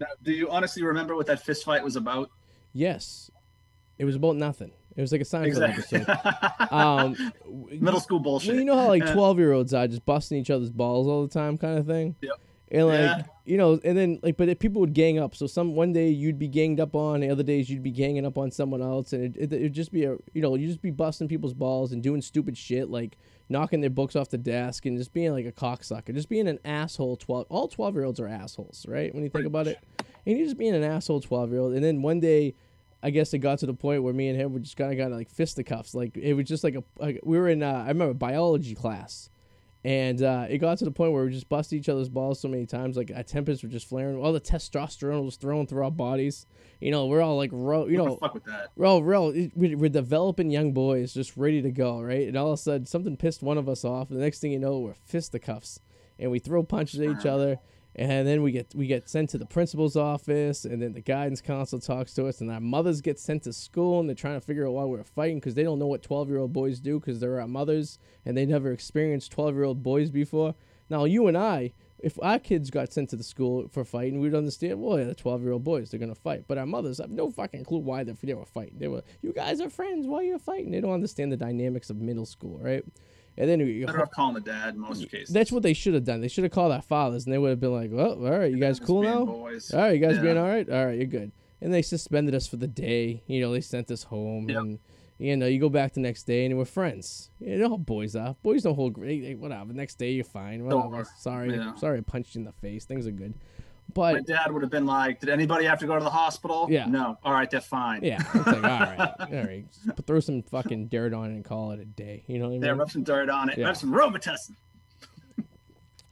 Now, 0.00 0.06
do 0.22 0.32
you 0.32 0.48
honestly 0.50 0.82
remember 0.82 1.16
what 1.16 1.26
that 1.26 1.40
fist 1.42 1.64
fight 1.64 1.82
was 1.82 1.96
about? 1.96 2.30
Yes, 2.72 3.30
it 3.98 4.04
was 4.04 4.14
about 4.16 4.36
nothing. 4.36 4.70
It 4.96 5.00
was 5.00 5.12
like 5.12 5.20
a 5.20 5.24
Seinfeld 5.24 5.46
Exactly. 5.46 5.98
episode. 6.00 6.18
Um, 6.70 7.32
Middle 7.80 8.00
school 8.00 8.18
bullshit. 8.20 8.50
Well, 8.50 8.58
you 8.58 8.64
know 8.66 8.76
how 8.76 8.88
like 8.88 9.10
twelve 9.12 9.38
year 9.38 9.52
olds 9.52 9.72
are 9.72 9.86
just 9.88 10.04
busting 10.04 10.38
each 10.38 10.50
other's 10.50 10.70
balls 10.70 11.06
all 11.06 11.22
the 11.26 11.32
time, 11.32 11.56
kind 11.56 11.78
of 11.78 11.86
thing. 11.86 12.14
Yep. 12.20 12.37
And 12.70 12.86
like 12.86 12.98
Yeah. 13.00 13.22
you 13.46 13.56
know, 13.56 13.80
and 13.82 13.96
then 13.96 14.20
like, 14.22 14.36
but 14.36 14.48
if 14.48 14.58
people 14.58 14.80
would 14.80 14.92
gang 14.92 15.18
up. 15.18 15.34
So 15.34 15.46
some 15.46 15.74
one 15.74 15.92
day 15.92 16.08
you'd 16.10 16.38
be 16.38 16.48
ganged 16.48 16.80
up 16.80 16.94
on, 16.94 17.20
the 17.20 17.30
other 17.30 17.42
days 17.42 17.70
you'd 17.70 17.82
be 17.82 17.90
ganging 17.90 18.26
up 18.26 18.36
on 18.36 18.50
someone 18.50 18.82
else, 18.82 19.12
and 19.14 19.24
it, 19.24 19.36
it, 19.36 19.52
it'd 19.52 19.72
just 19.72 19.90
be 19.92 20.04
a 20.04 20.16
you 20.34 20.42
know 20.42 20.54
you'd 20.54 20.68
just 20.68 20.82
be 20.82 20.90
busting 20.90 21.28
people's 21.28 21.54
balls 21.54 21.92
and 21.92 22.02
doing 22.02 22.20
stupid 22.20 22.58
shit 22.58 22.90
like 22.90 23.16
knocking 23.48 23.80
their 23.80 23.88
books 23.88 24.14
off 24.14 24.28
the 24.28 24.36
desk 24.36 24.84
and 24.84 24.98
just 24.98 25.14
being 25.14 25.32
like 25.32 25.46
a 25.46 25.52
cocksucker, 25.52 26.14
just 26.14 26.28
being 26.28 26.46
an 26.46 26.58
asshole. 26.64 27.16
Twelve, 27.16 27.46
all 27.48 27.68
twelve 27.68 27.94
year 27.94 28.04
olds 28.04 28.20
are 28.20 28.28
assholes, 28.28 28.84
right? 28.86 29.14
When 29.14 29.24
you 29.24 29.30
think 29.30 29.46
about 29.46 29.66
it, 29.66 29.78
and 30.26 30.36
you're 30.36 30.46
just 30.46 30.58
being 30.58 30.74
an 30.74 30.84
asshole 30.84 31.20
twelve 31.20 31.50
year 31.50 31.60
old, 31.60 31.72
and 31.72 31.82
then 31.82 32.02
one 32.02 32.20
day 32.20 32.54
I 33.02 33.08
guess 33.10 33.32
it 33.32 33.38
got 33.38 33.60
to 33.60 33.66
the 33.66 33.74
point 33.74 34.02
where 34.02 34.12
me 34.12 34.28
and 34.28 34.38
him 34.38 34.52
were 34.52 34.58
just 34.58 34.76
kind 34.76 34.90
of 34.92 34.98
got 34.98 35.10
like 35.10 35.30
fisticuffs. 35.30 35.94
Like 35.94 36.16
it 36.18 36.34
was 36.34 36.46
just 36.46 36.64
like 36.64 36.74
a 36.74 36.84
like, 36.98 37.20
we 37.22 37.38
were 37.38 37.48
in 37.48 37.62
uh, 37.62 37.84
I 37.86 37.88
remember 37.88 38.12
biology 38.12 38.74
class, 38.74 39.30
and 39.84 40.22
uh, 40.22 40.46
it 40.48 40.58
got 40.58 40.78
to 40.78 40.84
the 40.84 40.90
point 40.90 41.12
where 41.12 41.24
we 41.24 41.30
just 41.30 41.48
busted 41.48 41.78
each 41.78 41.88
other's 41.88 42.08
balls 42.08 42.40
so 42.40 42.48
many 42.48 42.66
times. 42.66 42.96
Like 42.96 43.12
our 43.14 43.22
tempers 43.22 43.62
were 43.62 43.68
just 43.68 43.88
flaring. 43.88 44.16
All 44.16 44.32
the 44.32 44.40
testosterone 44.40 45.24
was 45.24 45.36
thrown 45.36 45.66
through 45.66 45.84
our 45.84 45.90
bodies. 45.90 46.46
You 46.80 46.90
know, 46.90 47.06
we're 47.06 47.22
all 47.22 47.36
like 47.36 47.50
ro- 47.52 47.86
you 47.86 47.96
know 47.96 48.14
the 48.14 48.16
fuck 48.16 48.34
with 48.34 48.44
that? 48.44 48.70
we're 48.76 48.86
all, 48.86 49.02
we're, 49.02 49.16
all, 49.16 49.32
we're 49.54 49.76
we're 49.76 49.88
developing 49.88 50.50
young 50.50 50.72
boys 50.72 51.14
just 51.14 51.36
ready 51.36 51.62
to 51.62 51.70
go, 51.70 52.00
right? 52.00 52.26
And 52.26 52.36
all 52.36 52.48
of 52.48 52.58
a 52.58 52.62
sudden, 52.62 52.86
something 52.86 53.16
pissed 53.16 53.42
one 53.42 53.58
of 53.58 53.68
us 53.68 53.84
off. 53.84 54.10
And 54.10 54.18
the 54.18 54.24
next 54.24 54.40
thing 54.40 54.52
you 54.52 54.58
know, 54.58 54.78
we're 54.80 54.94
fisticuffs, 54.94 55.80
and 56.18 56.30
we 56.30 56.38
throw 56.38 56.62
punches 56.62 57.00
at 57.00 57.08
each 57.08 57.26
other. 57.26 57.58
And 57.96 58.28
then 58.28 58.42
we 58.42 58.52
get 58.52 58.74
we 58.74 58.86
get 58.86 59.08
sent 59.08 59.30
to 59.30 59.38
the 59.38 59.46
principal's 59.46 59.96
office, 59.96 60.64
and 60.64 60.80
then 60.80 60.92
the 60.92 61.00
guidance 61.00 61.40
counselor 61.40 61.80
talks 61.80 62.14
to 62.14 62.26
us, 62.26 62.40
and 62.40 62.50
our 62.50 62.60
mothers 62.60 63.00
get 63.00 63.18
sent 63.18 63.42
to 63.44 63.52
school, 63.52 63.98
and 63.98 64.08
they're 64.08 64.14
trying 64.14 64.38
to 64.38 64.46
figure 64.46 64.66
out 64.66 64.74
why 64.74 64.84
we're 64.84 65.02
fighting 65.02 65.38
because 65.38 65.54
they 65.54 65.64
don't 65.64 65.78
know 65.78 65.86
what 65.86 66.02
twelve 66.02 66.28
year 66.28 66.38
old 66.38 66.52
boys 66.52 66.78
do 66.80 67.00
because 67.00 67.18
they're 67.18 67.40
our 67.40 67.48
mothers, 67.48 67.98
and 68.24 68.36
they 68.36 68.46
never 68.46 68.72
experienced 68.72 69.32
twelve 69.32 69.54
year 69.54 69.64
old 69.64 69.82
boys 69.82 70.10
before. 70.10 70.54
Now 70.90 71.04
you 71.04 71.26
and 71.26 71.36
I, 71.36 71.72
if 71.98 72.18
our 72.22 72.38
kids 72.38 72.70
got 72.70 72.92
sent 72.92 73.10
to 73.10 73.16
the 73.16 73.24
school 73.24 73.68
for 73.68 73.84
fighting, 73.84 74.20
we'd 74.20 74.34
understand. 74.34 74.80
Well, 74.80 74.98
yeah, 74.98 75.06
the 75.06 75.14
twelve 75.14 75.42
year 75.42 75.52
old 75.52 75.64
boys, 75.64 75.90
they're 75.90 75.98
gonna 75.98 76.14
fight. 76.14 76.44
But 76.46 76.58
our 76.58 76.66
mothers 76.66 76.98
have 76.98 77.10
no 77.10 77.30
fucking 77.30 77.64
clue 77.64 77.78
why 77.78 78.04
they 78.04 78.34
were 78.34 78.44
fighting. 78.44 78.78
They 78.78 78.88
were, 78.88 79.02
you 79.22 79.32
guys 79.32 79.60
are 79.60 79.70
friends. 79.70 80.06
Why 80.06 80.18
are 80.18 80.24
you 80.24 80.38
fighting? 80.38 80.70
They 80.70 80.80
don't 80.80 80.92
understand 80.92 81.32
the 81.32 81.36
dynamics 81.36 81.90
of 81.90 81.96
middle 81.96 82.26
school, 82.26 82.58
right? 82.58 82.84
And 83.38 83.48
then 83.48 83.60
you, 83.60 83.86
Better 83.86 84.02
off 84.02 84.10
calling 84.10 84.34
the 84.34 84.40
dad 84.40 84.74
in 84.74 84.80
most 84.80 85.08
cases. 85.10 85.32
that's 85.32 85.50
what 85.52 85.62
they 85.62 85.72
should 85.72 85.94
have 85.94 86.04
done. 86.04 86.20
They 86.20 86.28
should 86.28 86.42
have 86.44 86.52
called 86.52 86.72
our 86.72 86.82
fathers, 86.82 87.24
and 87.24 87.32
they 87.32 87.38
would 87.38 87.50
have 87.50 87.60
been 87.60 87.72
like, 87.72 87.90
"Well, 87.92 88.14
all 88.26 88.38
right, 88.38 88.50
you 88.50 88.58
guys 88.58 88.80
cool 88.80 89.02
now? 89.02 89.24
Boys. 89.24 89.72
All 89.72 89.80
right, 89.80 89.92
you 89.94 90.00
guys 90.00 90.16
Yeah. 90.16 90.22
being 90.22 90.36
all 90.36 90.46
right? 90.48 90.68
All 90.68 90.86
right, 90.86 90.96
you're 90.96 91.06
good." 91.06 91.30
And 91.62 91.72
they 91.72 91.82
suspended 91.82 92.34
us 92.34 92.46
for 92.48 92.56
the 92.56 92.66
day. 92.66 93.22
You 93.26 93.40
know, 93.40 93.52
they 93.52 93.60
sent 93.60 93.90
us 93.92 94.02
home, 94.04 94.48
Yep. 94.50 94.60
and 94.60 94.78
you 95.18 95.36
know, 95.36 95.46
you 95.46 95.58
go 95.58 95.68
back 95.68 95.94
the 95.94 96.00
next 96.00 96.24
day, 96.24 96.44
and 96.46 96.56
we're 96.58 96.64
friends. 96.64 97.30
You 97.40 97.58
know 97.58 97.68
how 97.70 97.76
boys 97.76 98.14
are. 98.16 98.36
Boys 98.42 98.62
don't 98.64 98.74
hold. 98.76 98.96
Hey, 99.02 99.20
hey, 99.20 99.34
whatever. 99.34 99.72
Next 99.72 99.98
day, 99.98 100.12
you're 100.12 100.24
fine. 100.24 100.64
Whatever. 100.64 101.04
Sorry, 101.18 101.54
Yeah. 101.54 101.74
sorry, 101.76 101.98
I 101.98 102.00
punched 102.02 102.34
you 102.34 102.40
in 102.40 102.44
the 102.44 102.52
face. 102.52 102.84
Things 102.84 103.06
are 103.06 103.10
good. 103.12 103.34
My 103.96 104.12
But 104.12 104.26
dad 104.26 104.52
would 104.52 104.62
have 104.62 104.70
been 104.70 104.86
like, 104.86 105.18
"Did 105.20 105.28
anybody 105.28 105.64
have 105.64 105.80
to 105.80 105.86
go 105.86 105.98
to 105.98 106.04
the 106.04 106.10
hospital?" 106.10 106.68
Yeah. 106.70 106.86
No. 106.86 107.18
All 107.24 107.32
right, 107.32 107.50
they're 107.50 107.60
fine. 107.60 108.04
yeah, 108.04 108.18
it's 108.34 108.46
like 108.46 108.56
all 108.56 108.62
right, 108.62 108.98
all 109.20 109.26
right. 109.44 109.64
Just 109.86 110.06
throw 110.06 110.20
some 110.20 110.42
fucking 110.42 110.86
dirt 110.86 111.12
on 111.12 111.30
it 111.30 111.34
and 111.34 111.44
call 111.44 111.72
it 111.72 111.80
a 111.80 111.84
day. 111.84 112.22
You 112.28 112.38
know 112.38 112.44
what 112.44 112.50
I 112.50 112.52
mean? 112.52 112.60
There, 112.60 112.74
rub 112.76 112.90
some 112.90 113.02
dirt 113.02 113.28
on 113.28 113.48
it. 113.50 113.58
Yeah. 113.58 113.66
Rub 113.66 113.76
some 113.76 113.92
Robitussin. 113.92 114.54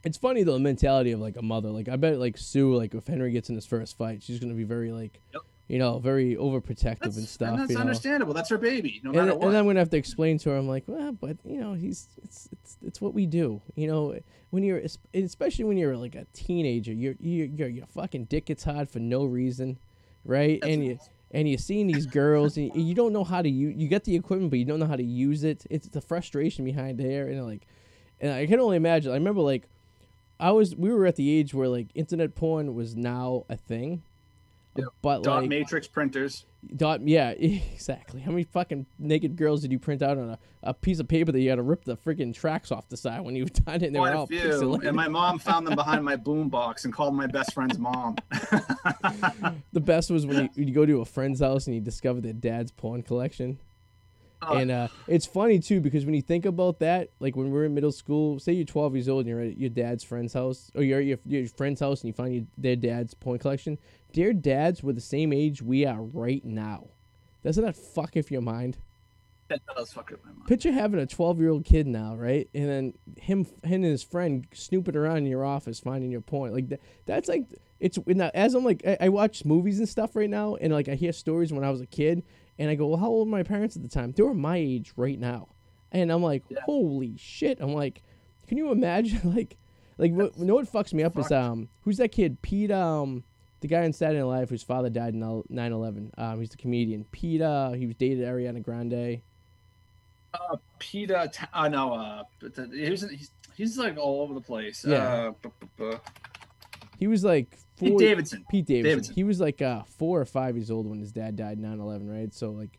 it's 0.03 0.17
funny 0.17 0.43
though 0.43 0.53
the 0.53 0.59
mentality 0.59 1.11
of 1.11 1.19
like 1.19 1.35
a 1.37 1.41
mother 1.41 1.69
like 1.69 1.89
i 1.89 1.95
bet 1.97 2.17
like 2.19 2.37
sue 2.37 2.73
like 2.75 2.93
if 2.93 3.07
henry 3.07 3.31
gets 3.31 3.49
in 3.49 3.55
his 3.55 3.65
first 3.65 3.97
fight 3.97 4.21
she's 4.23 4.39
gonna 4.39 4.53
be 4.53 4.63
very 4.63 4.91
like 4.91 5.19
Yep. 5.33 5.41
You 5.67 5.79
know 5.79 5.99
very 5.99 6.35
overprotective 6.35 6.99
That's, 6.99 7.17
and 7.17 7.27
stuff 7.27 7.49
and 7.49 7.59
that's 7.59 7.69
you 7.71 7.75
know 7.75 7.81
understandable. 7.81 8.33
That's 8.33 8.49
her 8.49 8.57
baby, 8.57 9.01
no 9.03 9.09
and, 9.09 9.17
matter 9.17 9.31
and 9.31 9.41
what. 9.41 9.55
I'm 9.55 9.65
gonna 9.65 9.79
have 9.79 9.89
to 9.89 9.97
explain 9.97 10.37
to 10.39 10.51
her. 10.51 10.57
I'm 10.57 10.67
like, 10.67 10.83
well, 10.87 11.11
but 11.11 11.37
you 11.43 11.59
know, 11.59 11.73
he's 11.73 12.07
it's 12.23 12.49
it's 12.51 12.77
it's 12.85 13.01
what 13.01 13.13
we 13.13 13.25
do. 13.25 13.61
You 13.75 13.87
know, 13.87 14.17
when 14.49 14.63
you're 14.63 14.81
especially 15.13 15.65
when 15.65 15.77
you're 15.77 15.97
like 15.97 16.15
a 16.15 16.25
teenager, 16.33 16.93
your 16.93 17.15
your 17.19 17.47
your 17.47 17.67
your 17.67 17.85
fucking 17.85 18.25
dick 18.25 18.45
gets 18.45 18.63
hard 18.63 18.89
for 18.89 18.99
no 18.99 19.25
reason, 19.25 19.77
right? 20.23 20.59
That's 20.61 20.73
and 20.73 20.85
you 20.85 20.99
and 21.31 21.49
you're 21.49 21.57
seeing 21.57 21.87
these 21.87 22.05
girls 22.05 22.55
and 22.57 22.73
you 22.75 22.95
don't 22.95 23.11
know 23.11 23.23
how 23.23 23.41
to 23.41 23.49
use. 23.49 23.75
You 23.77 23.87
get 23.87 24.05
the 24.05 24.15
equipment, 24.15 24.49
but 24.49 24.59
you 24.59 24.65
don't 24.65 24.79
know 24.79 24.87
how 24.87 24.95
to 24.95 25.03
use 25.03 25.43
it. 25.43 25.65
It's 25.69 25.89
the 25.89 26.01
frustration 26.01 26.63
behind 26.63 26.97
there, 26.97 27.27
and 27.27 27.45
like, 27.45 27.67
and 28.21 28.31
I 28.31 28.45
can 28.45 28.59
only 28.59 28.77
imagine. 28.77 29.11
I 29.11 29.15
remember 29.15 29.41
like, 29.41 29.67
I 30.39 30.51
was 30.51 30.75
we 30.75 30.93
were 30.93 31.05
at 31.05 31.17
the 31.17 31.29
age 31.29 31.53
where 31.53 31.67
like 31.67 31.87
internet 31.95 32.35
porn 32.35 32.73
was 32.73 32.95
now 32.95 33.43
a 33.49 33.57
thing. 33.57 34.03
But 35.01 35.23
Dot 35.23 35.41
like 35.41 35.49
matrix 35.49 35.87
printers. 35.87 36.45
Dot, 36.75 37.07
yeah, 37.07 37.29
exactly. 37.31 38.21
How 38.21 38.31
many 38.31 38.43
fucking 38.43 38.85
naked 38.99 39.35
girls 39.35 39.61
did 39.61 39.71
you 39.71 39.79
print 39.79 40.01
out 40.01 40.17
on 40.17 40.31
a, 40.31 40.39
a 40.63 40.73
piece 40.73 40.99
of 40.99 41.07
paper 41.07 41.31
that 41.31 41.39
you 41.39 41.49
had 41.49 41.55
to 41.55 41.63
rip 41.63 41.85
the 41.85 41.95
freaking 41.95 42.33
tracks 42.33 42.71
off 42.71 42.89
the 42.89 42.97
side 42.97 43.21
when 43.21 43.35
you've 43.35 43.53
done 43.65 43.75
it? 43.75 43.83
And 43.83 43.95
they 43.95 43.99
Quite 43.99 44.15
a 44.15 44.27
few. 44.27 44.75
And 44.75 44.95
my 44.95 45.07
mom 45.07 45.39
found 45.39 45.67
them 45.67 45.75
behind 45.75 46.03
my 46.03 46.15
boom 46.27 46.49
box 46.49 46.85
and 46.85 46.93
called 46.93 47.15
my 47.15 47.27
best 47.27 47.53
friend's 47.53 47.77
mom. 47.79 48.15
the 49.73 49.79
best 49.79 50.11
was 50.11 50.25
when 50.25 50.49
you, 50.55 50.65
you 50.65 50.73
go 50.73 50.85
to 50.85 51.01
a 51.01 51.05
friend's 51.05 51.39
house 51.39 51.67
and 51.67 51.75
you 51.75 51.81
discover 51.81 52.21
their 52.21 52.33
dad's 52.33 52.71
porn 52.71 53.03
collection. 53.03 53.59
Oh. 54.41 54.55
And 54.55 54.69
uh, 54.69 54.87
it's 55.07 55.25
funny 55.25 55.59
too 55.59 55.81
because 55.81 56.05
when 56.05 56.13
you 56.13 56.21
think 56.21 56.45
about 56.45 56.79
that, 56.79 57.09
like 57.19 57.35
when 57.35 57.51
we're 57.51 57.65
in 57.65 57.73
middle 57.73 57.91
school, 57.91 58.39
say 58.39 58.53
you're 58.53 58.65
12 58.65 58.95
years 58.95 59.09
old 59.09 59.21
and 59.21 59.29
you're 59.29 59.41
at 59.41 59.57
your 59.57 59.69
dad's 59.69 60.03
friend's 60.03 60.33
house, 60.33 60.71
or 60.75 60.83
you're 60.83 60.99
at 60.99 61.05
your, 61.05 61.17
your 61.25 61.47
friend's 61.47 61.79
house 61.79 62.01
and 62.01 62.09
you 62.09 62.13
find 62.13 62.35
your, 62.35 62.43
their 62.57 62.75
dad's 62.75 63.13
porn 63.13 63.39
collection. 63.39 63.79
Their 64.17 64.33
dads 64.33 64.81
were 64.81 64.93
the 64.93 64.99
same 64.99 65.31
age 65.31 65.61
we 65.61 65.85
are 65.85 66.01
right 66.01 66.43
now. 66.43 66.87
Doesn't 67.43 67.63
that 67.63 67.75
fuck 67.75 68.15
with 68.15 68.31
your 68.31 68.41
mind? 68.41 68.79
that 69.49 69.61
does 69.75 69.93
fuck 69.93 70.11
up 70.11 70.19
my 70.25 70.31
mind. 70.31 70.47
Picture 70.47 70.71
having 70.71 70.99
a 70.99 71.05
12 71.05 71.39
year 71.39 71.51
old 71.51 71.65
kid 71.65 71.85
now, 71.85 72.15
right? 72.15 72.49
And 72.55 72.67
then 72.67 72.93
him, 73.15 73.45
him 73.63 73.83
and 73.83 73.85
his 73.85 74.01
friend 74.01 74.47
snooping 74.53 74.95
around 74.95 75.17
in 75.17 75.27
your 75.27 75.45
office 75.45 75.79
finding 75.79 76.09
your 76.09 76.21
porn. 76.21 76.51
Like 76.51 76.67
that, 76.69 76.81
that's 77.05 77.29
like 77.29 77.43
it's 77.79 77.99
now 78.07 78.31
as 78.33 78.55
I'm 78.55 78.65
like 78.65 78.81
I, 78.87 78.97
I 79.01 79.09
watch 79.09 79.45
movies 79.45 79.77
and 79.77 79.87
stuff 79.87 80.15
right 80.15 80.29
now, 80.29 80.55
and 80.55 80.73
like 80.73 80.89
I 80.89 80.95
hear 80.95 81.13
stories 81.13 81.53
when 81.53 81.63
I 81.63 81.69
was 81.69 81.79
a 81.79 81.85
kid, 81.85 82.23
and 82.57 82.71
I 82.71 82.75
go, 82.75 82.87
well, 82.87 82.97
how 82.97 83.07
old 83.07 83.27
were 83.27 83.37
my 83.37 83.43
parents 83.43 83.75
at 83.75 83.83
the 83.83 83.87
time? 83.87 84.13
They 84.13 84.23
were 84.23 84.33
my 84.33 84.57
age 84.57 84.93
right 84.97 85.19
now, 85.19 85.49
and 85.91 86.11
I'm 86.11 86.23
like, 86.23 86.43
Yeah. 86.49 86.61
holy 86.65 87.15
shit! 87.17 87.59
I'm 87.61 87.73
like, 87.73 88.01
can 88.47 88.57
you 88.57 88.71
imagine 88.71 89.21
like, 89.35 89.57
like 89.99 90.11
what? 90.11 90.35
You 90.39 90.45
know 90.45 90.55
what 90.55 90.71
fucks 90.71 90.91
me 90.91 91.03
up 91.03 91.17
is 91.19 91.31
um, 91.31 91.69
who's 91.83 91.97
that 91.97 92.11
kid? 92.11 92.41
Pete 92.41 92.71
um. 92.71 93.23
The 93.61 93.67
guy 93.67 93.83
in 93.83 93.93
Saturday 93.93 94.19
Night 94.19 94.25
Live 94.25 94.49
whose 94.49 94.63
father 94.63 94.89
died 94.89 95.13
in 95.13 95.19
9/11. 95.21 96.11
Um, 96.17 96.39
he's 96.39 96.49
the 96.49 96.57
comedian. 96.57 97.05
Pete. 97.11 97.41
Uh, 97.41 97.71
he 97.71 97.87
was 97.87 97.95
dated 97.95 98.27
Ariana 98.27 98.61
Grande. 98.61 99.21
Uh, 100.33 100.57
Peter, 100.77 101.27
Ta- 101.33 101.49
uh, 101.53 101.67
no, 101.67 101.93
uh, 101.93 102.23
he's, 102.71 103.01
he's 103.09 103.31
he's 103.55 103.77
like 103.77 103.97
all 103.97 104.21
over 104.21 104.33
the 104.35 104.41
place. 104.41 104.85
Yeah. 104.87 104.97
Uh, 104.97 105.31
bu- 105.41 105.51
bu- 105.59 105.67
bu- 105.91 105.97
He 106.99 107.07
was 107.07 107.23
like 107.23 107.57
four, 107.77 107.89
Pete 107.89 107.97
Davidson. 107.97 108.45
Pete 108.51 108.65
Davidson. 108.65 108.89
Davidson. 108.91 109.15
He 109.15 109.23
was 109.23 109.39
like 109.39 109.61
uh, 109.61 109.83
four 109.83 110.21
or 110.21 110.25
five 110.25 110.55
years 110.55 110.69
old 110.69 110.85
when 110.87 110.99
his 110.99 111.11
dad 111.11 111.35
died 111.35 111.59
9/11, 111.59 112.07
right? 112.07 112.31
So 112.33 112.51
like, 112.51 112.77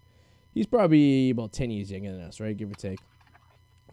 he's 0.55 0.67
probably 0.67 1.31
about 1.31 1.53
ten 1.53 1.71
years 1.73 1.91
younger 1.91 2.13
than 2.13 2.21
us, 2.21 2.39
right? 2.39 2.57
Give 2.57 2.71
or 2.71 2.75
take. 2.75 3.01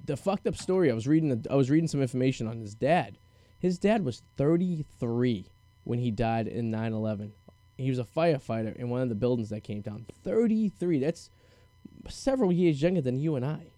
The 0.05 0.17
fucked 0.17 0.45
up 0.45 0.55
story. 0.55 0.91
I 0.91 0.93
was 0.93 1.07
reading. 1.07 1.29
The, 1.29 1.49
I 1.51 1.55
was 1.55 1.71
reading 1.71 1.87
some 1.87 2.01
information 2.01 2.45
on 2.47 2.59
his 2.59 2.75
dad. 2.75 3.17
His 3.57 3.79
dad 3.79 4.05
was 4.05 4.21
33 4.37 5.47
when 5.85 5.99
he 5.99 6.11
died 6.11 6.47
in 6.47 6.69
9/11. 6.69 7.31
He 7.77 7.89
was 7.89 7.99
a 7.99 8.03
firefighter 8.03 8.75
in 8.75 8.89
one 8.89 9.01
of 9.01 9.09
the 9.09 9.15
buildings 9.15 9.49
that 9.49 9.63
came 9.63 9.81
down. 9.81 10.05
33. 10.23 10.99
That's 10.99 11.29
several 12.09 12.51
years 12.51 12.81
younger 12.81 13.01
than 13.01 13.17
you 13.17 13.35
and 13.35 13.45
I. 13.45 13.71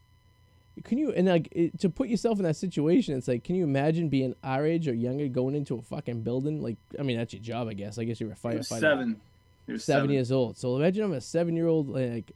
Can 0.83 0.99
you 0.99 1.11
and 1.11 1.27
like 1.27 1.47
it, 1.51 1.79
to 1.79 1.89
put 1.89 2.07
yourself 2.07 2.37
in 2.37 2.43
that 2.43 2.55
situation? 2.55 3.17
It's 3.17 3.27
like, 3.27 3.43
can 3.43 3.55
you 3.55 3.63
imagine 3.63 4.09
being 4.09 4.35
our 4.43 4.65
age 4.65 4.87
or 4.87 4.93
younger 4.93 5.27
going 5.27 5.55
into 5.55 5.75
a 5.75 5.81
fucking 5.81 6.21
building? 6.21 6.61
Like, 6.61 6.77
I 6.99 7.03
mean, 7.03 7.17
that's 7.17 7.33
your 7.33 7.41
job, 7.41 7.67
I 7.67 7.73
guess. 7.73 7.97
I 7.97 8.03
guess 8.03 8.19
you're 8.19 8.31
a 8.31 8.35
firefighter. 8.35 8.79
seven. 8.79 9.21
Seven 9.65 9.79
seven. 9.79 10.09
years 10.11 10.31
old. 10.31 10.57
So 10.57 10.75
imagine 10.77 11.03
I'm 11.03 11.13
a 11.13 11.21
seven 11.21 11.55
year 11.55 11.67
old. 11.67 11.89
Like, 11.89 12.31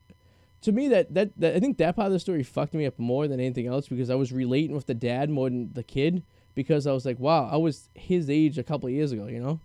to 0.61 0.71
me, 0.71 0.87
that, 0.89 1.13
that 1.13 1.31
that 1.37 1.55
I 1.55 1.59
think 1.59 1.77
that 1.77 1.95
part 1.95 2.07
of 2.07 2.13
the 2.13 2.19
story 2.19 2.41
fucked 2.41 2.73
me 2.73 2.85
up 2.85 2.97
more 2.97 3.27
than 3.27 3.39
anything 3.39 3.67
else 3.67 3.87
because 3.87 4.09
I 4.09 4.15
was 4.15 4.31
relating 4.31 4.75
with 4.75 4.87
the 4.87 4.95
dad 4.95 5.29
more 5.29 5.49
than 5.49 5.71
the 5.73 5.83
kid 5.83 6.23
because 6.55 6.87
I 6.87 6.91
was 6.91 7.05
like, 7.05 7.19
wow, 7.19 7.49
I 7.51 7.57
was 7.57 7.89
his 7.93 8.29
age 8.29 8.57
a 8.57 8.63
couple 8.63 8.87
of 8.87 8.93
years 8.93 9.11
ago. 9.11 9.27
You 9.27 9.39
know? 9.39 9.59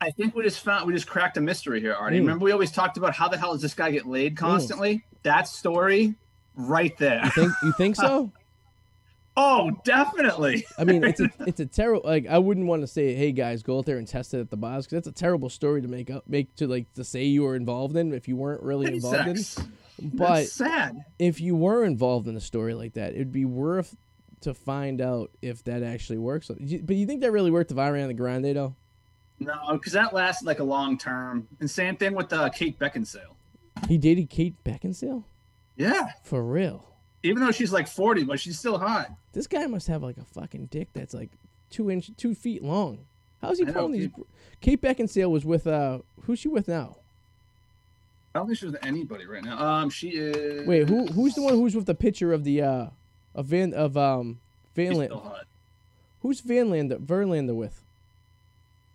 I 0.00 0.10
think 0.10 0.34
we 0.34 0.42
just 0.42 0.60
found 0.60 0.86
we 0.86 0.92
just 0.92 1.06
cracked 1.06 1.36
a 1.36 1.40
mystery 1.40 1.80
here, 1.80 1.94
Artie. 1.94 2.16
Mm. 2.16 2.20
Remember 2.20 2.44
we 2.44 2.52
always 2.52 2.70
talked 2.70 2.96
about 2.96 3.14
how 3.14 3.28
the 3.28 3.36
hell 3.36 3.52
does 3.52 3.62
this 3.62 3.74
guy 3.74 3.90
get 3.90 4.06
laid 4.06 4.36
constantly? 4.36 5.04
That 5.22 5.48
story, 5.48 6.14
right 6.54 6.96
there. 6.98 7.24
You 7.24 7.30
think 7.30 7.52
you 7.62 7.72
think 7.72 7.96
so? 7.96 8.32
Oh, 9.40 9.70
definitely. 9.84 10.66
I 10.76 10.82
mean, 10.82 11.04
it's 11.04 11.20
a 11.20 11.30
it's 11.46 11.60
a 11.60 11.66
terrible. 11.66 12.02
Like, 12.04 12.26
I 12.26 12.38
wouldn't 12.38 12.66
want 12.66 12.82
to 12.82 12.88
say, 12.88 13.14
"Hey 13.14 13.30
guys, 13.30 13.62
go 13.62 13.78
out 13.78 13.86
there 13.86 13.96
and 13.96 14.06
test 14.06 14.34
it 14.34 14.40
at 14.40 14.50
the 14.50 14.56
bars," 14.56 14.84
because 14.84 14.96
that's 14.96 15.06
a 15.06 15.12
terrible 15.12 15.48
story 15.48 15.80
to 15.80 15.86
make 15.86 16.10
up, 16.10 16.24
make 16.26 16.56
to 16.56 16.66
like 16.66 16.92
to 16.94 17.04
say 17.04 17.22
you 17.22 17.44
were 17.44 17.54
involved 17.54 17.96
in 17.96 18.12
if 18.12 18.26
you 18.26 18.34
weren't 18.34 18.64
really 18.64 18.92
involved 18.92 19.28
in. 19.28 19.36
But 20.02 20.34
That's 20.34 20.52
sad. 20.52 21.04
if 21.20 21.40
you 21.40 21.54
were 21.54 21.84
involved 21.84 22.26
in 22.26 22.36
a 22.36 22.40
story 22.40 22.74
like 22.74 22.94
that, 22.94 23.14
it'd 23.14 23.32
be 23.32 23.44
worth 23.44 23.96
to 24.42 24.54
find 24.54 25.00
out 25.00 25.30
if 25.42 25.64
that 25.64 25.82
actually 25.82 26.18
works. 26.18 26.48
But 26.48 26.60
you 26.96 27.06
think 27.06 27.20
that 27.22 27.32
really 27.32 27.50
worked 27.50 27.70
with 27.70 27.78
Ariana 27.78 28.16
Grande 28.16 28.54
though? 28.56 28.74
No, 29.40 29.54
because 29.72 29.92
that 29.92 30.12
lasted 30.12 30.46
like 30.46 30.58
a 30.58 30.64
long 30.64 30.98
term. 30.98 31.46
And 31.60 31.70
same 31.70 31.96
thing 31.96 32.14
with 32.14 32.32
uh, 32.32 32.48
Kate 32.50 32.78
Beckinsale. 32.78 33.34
He 33.88 33.96
dated 33.96 34.28
Kate 34.30 34.54
Beckinsale 34.64 35.22
Yeah, 35.76 36.08
for 36.24 36.42
real. 36.44 36.84
even 37.22 37.44
though 37.44 37.52
she's 37.52 37.72
like 37.72 37.86
forty, 37.86 38.24
but 38.24 38.40
she's 38.40 38.58
still 38.58 38.78
hot. 38.78 39.10
This 39.32 39.46
guy 39.46 39.66
must 39.66 39.86
have 39.86 40.02
like 40.02 40.16
a 40.16 40.24
fucking 40.24 40.66
dick 40.66 40.88
that's 40.92 41.14
like 41.14 41.30
two 41.70 41.90
inch, 41.90 42.10
two 42.16 42.34
feet 42.34 42.64
long. 42.64 42.98
How's 43.40 43.58
he 43.58 43.64
I 43.64 43.68
know, 43.68 43.72
pulling 43.74 43.92
these? 43.92 44.08
Kate 44.60 44.82
Beckinsale 44.82 45.30
was 45.30 45.44
with 45.44 45.68
uh, 45.68 46.00
who's 46.22 46.40
she 46.40 46.48
with 46.48 46.66
now? 46.66 46.96
I 48.34 48.40
don't 48.40 48.48
think 48.48 48.58
she's 48.58 48.72
with 48.72 48.84
anybody 48.84 49.26
right 49.26 49.44
now. 49.44 49.58
Um, 49.64 49.90
she 49.90 50.08
is. 50.10 50.66
Wait, 50.66 50.88
who 50.88 51.06
who's 51.06 51.34
the 51.34 51.42
one 51.42 51.54
who's 51.54 51.76
with 51.76 51.86
the 51.86 51.94
picture 51.94 52.32
of 52.32 52.42
the 52.42 52.62
uh, 52.62 52.86
of 53.38 53.46
Van 53.46 53.72
of 53.74 53.96
um 53.96 54.38
Vanland. 54.76 54.90
She's 54.90 54.98
Land? 54.98 55.10
still 55.12 55.20
hot. 55.20 55.44
Who's 56.20 56.40
Van 56.40 56.70
Lander 56.70 56.96
Verlander 56.96 57.54
with? 57.54 57.82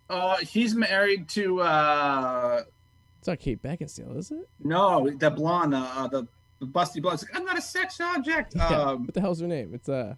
Uh, 0.09 0.37
he's 0.37 0.75
married 0.75 1.27
to 1.29 1.61
uh, 1.61 2.61
It's 3.19 3.27
not 3.27 3.39
Kate 3.39 3.61
Beckinsale, 3.63 4.15
is 4.17 4.31
it? 4.31 4.47
No, 4.63 5.09
the 5.09 5.31
blonde, 5.31 5.73
uh, 5.73 6.07
the, 6.11 6.27
the 6.59 6.65
busty 6.67 7.01
blonde. 7.01 7.21
Like, 7.23 7.35
I'm 7.39 7.45
not 7.45 7.57
a 7.57 7.61
sex 7.61 7.99
object. 8.01 8.53
Yeah. 8.57 8.67
Um, 8.67 9.05
what 9.05 9.13
the 9.13 9.21
hell's 9.21 9.39
her 9.39 9.47
name? 9.47 9.73
It's 9.73 9.87
uh, 9.89 10.15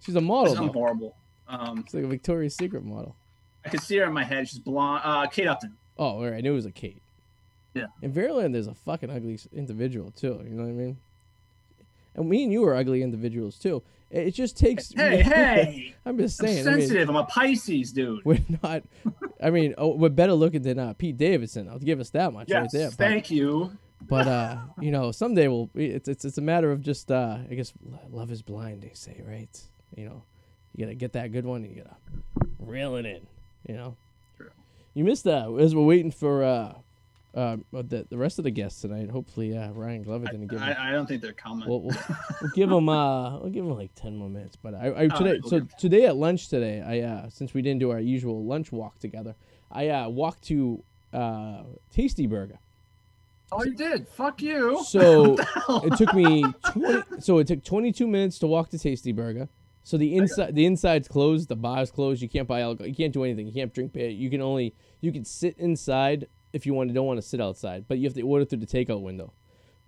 she's 0.00 0.16
a 0.16 0.20
model. 0.20 0.54
though. 0.54 0.68
horrible. 0.72 1.14
Um, 1.48 1.80
It's 1.80 1.94
like 1.94 2.04
a 2.04 2.08
Victoria's 2.08 2.56
Secret 2.56 2.84
model. 2.84 3.14
I 3.64 3.68
can 3.68 3.80
see 3.80 3.98
her 3.98 4.04
in 4.06 4.12
my 4.14 4.24
head. 4.24 4.48
She's 4.48 4.58
blonde. 4.58 5.02
Uh, 5.04 5.26
Kate 5.26 5.46
Upton. 5.46 5.76
Oh, 5.98 6.22
right. 6.24 6.34
I 6.34 6.40
knew 6.40 6.52
it 6.52 6.56
was 6.56 6.66
a 6.66 6.72
Kate. 6.72 7.02
Yeah. 7.74 7.86
In 8.02 8.12
Verlander, 8.12 8.52
there's 8.52 8.66
a 8.68 8.74
fucking 8.74 9.10
ugly 9.10 9.38
individual 9.54 10.10
too. 10.12 10.40
You 10.44 10.54
know 10.54 10.62
what 10.62 10.70
I 10.70 10.72
mean? 10.72 10.96
And 12.16 12.28
me 12.28 12.44
and 12.44 12.52
you 12.52 12.64
are 12.64 12.74
ugly 12.74 13.02
individuals 13.02 13.58
too. 13.58 13.82
It 14.10 14.30
just 14.32 14.56
takes. 14.56 14.92
Hey, 14.92 15.22
hey! 15.22 15.94
I'm 16.04 16.16
just 16.16 16.40
I'm 16.40 16.48
saying. 16.48 16.66
I 16.66 16.70
mean, 16.70 16.80
sensitive. 16.80 17.08
I'm 17.10 17.16
a 17.16 17.24
Pisces, 17.24 17.92
dude. 17.92 18.24
we're 18.24 18.38
not. 18.62 18.82
I 19.42 19.50
mean, 19.50 19.74
oh, 19.76 19.96
we're 19.96 20.08
better 20.08 20.32
looking 20.32 20.62
than 20.62 20.78
uh, 20.78 20.94
Pete 20.94 21.16
Davidson. 21.16 21.68
I'll 21.68 21.78
give 21.78 22.00
us 22.00 22.10
that 22.10 22.32
much 22.32 22.50
right 22.50 22.70
there. 22.72 22.88
But, 22.88 22.96
thank 22.96 23.30
you. 23.30 23.76
but 24.08 24.26
uh, 24.26 24.58
you 24.80 24.90
know, 24.90 25.12
someday 25.12 25.48
we'll. 25.48 25.70
It's 25.74 26.08
it's 26.08 26.24
it's 26.24 26.38
a 26.38 26.42
matter 26.42 26.72
of 26.72 26.82
just. 26.82 27.10
uh 27.10 27.38
I 27.50 27.54
guess 27.54 27.72
love 28.10 28.30
is 28.30 28.42
blind. 28.42 28.82
They 28.82 28.92
say, 28.94 29.22
right? 29.26 29.60
You 29.96 30.06
know, 30.06 30.22
you 30.74 30.84
gotta 30.86 30.94
get 30.94 31.12
that 31.14 31.32
good 31.32 31.44
one. 31.44 31.64
And 31.64 31.76
you 31.76 31.82
gotta 31.82 31.96
reel 32.58 32.96
it 32.96 33.06
in. 33.06 33.26
You 33.68 33.74
know. 33.74 33.96
True. 34.36 34.50
You 34.94 35.04
missed 35.04 35.24
that 35.24 35.50
as 35.60 35.74
we're 35.74 35.84
waiting 35.84 36.12
for 36.12 36.44
uh, 36.44 36.74
uh, 37.36 37.56
the 37.72 38.06
the 38.08 38.16
rest 38.16 38.38
of 38.38 38.44
the 38.44 38.50
guests 38.50 38.80
tonight. 38.80 39.10
Hopefully, 39.10 39.56
uh, 39.56 39.70
Ryan 39.72 40.02
Glover 40.02 40.24
didn't 40.26 40.46
give. 40.48 40.60
'em- 40.62 40.68
I, 40.68 40.88
I 40.88 40.92
don't 40.92 41.06
think 41.06 41.20
they're 41.22 41.32
coming. 41.34 41.68
We'll, 41.68 41.82
we'll, 41.82 41.96
we'll 42.40 42.50
give 42.54 42.70
them 42.70 42.88
uh 42.88 43.38
we'll 43.38 43.50
give 43.50 43.64
them 43.64 43.76
like 43.76 43.90
10 43.94 44.16
more 44.16 44.28
minutes 44.30 44.56
but 44.56 44.74
i, 44.74 44.86
I 44.86 45.08
All 45.08 45.18
today 45.18 45.32
right, 45.32 45.46
so 45.46 45.56
okay. 45.58 45.66
today 45.78 46.06
at 46.06 46.16
lunch 46.16 46.48
today 46.48 46.80
i 46.80 47.00
uh 47.00 47.28
since 47.28 47.52
we 47.54 47.60
didn't 47.62 47.80
do 47.80 47.90
our 47.90 48.00
usual 48.00 48.44
lunch 48.44 48.72
walk 48.72 48.98
together 48.98 49.34
i 49.70 49.88
uh 49.88 50.08
walked 50.08 50.42
to 50.44 50.82
uh 51.12 51.62
tasty 51.92 52.26
burger 52.26 52.58
oh, 53.52 53.64
you 53.64 53.74
did. 53.74 54.08
Fuck 54.08 54.42
you. 54.42 54.82
so 54.84 55.36
it 55.84 55.96
took 55.96 56.14
me 56.14 56.44
20 56.72 57.20
so 57.20 57.38
it 57.38 57.46
took 57.46 57.62
22 57.64 58.06
minutes 58.06 58.38
to 58.40 58.46
walk 58.46 58.70
to 58.70 58.78
tasty 58.78 59.12
burger 59.12 59.48
so 59.84 59.96
the 59.96 60.16
inside 60.16 60.54
the 60.54 60.64
inside's 60.66 61.06
closed 61.08 61.48
the 61.48 61.56
bar's 61.56 61.90
closed 61.90 62.20
you 62.22 62.28
can't 62.28 62.48
buy 62.48 62.60
alcohol 62.60 62.88
you 62.88 62.94
can't 62.94 63.12
do 63.12 63.24
anything 63.24 63.46
you 63.46 63.52
can't 63.52 63.72
drink 63.74 63.92
beer 63.92 64.08
you 64.08 64.30
can 64.30 64.40
only 64.40 64.74
you 65.00 65.12
can 65.12 65.24
sit 65.24 65.56
inside 65.58 66.26
if 66.56 66.66
you 66.66 66.74
want 66.74 66.88
to 66.88 66.94
don't 66.94 67.06
want 67.06 67.18
to 67.18 67.26
sit 67.26 67.40
outside 67.40 67.84
but 67.86 67.98
you 67.98 68.04
have 68.04 68.14
to 68.14 68.22
order 68.22 68.44
through 68.44 68.58
the 68.58 68.66
takeout 68.66 69.02
window 69.02 69.32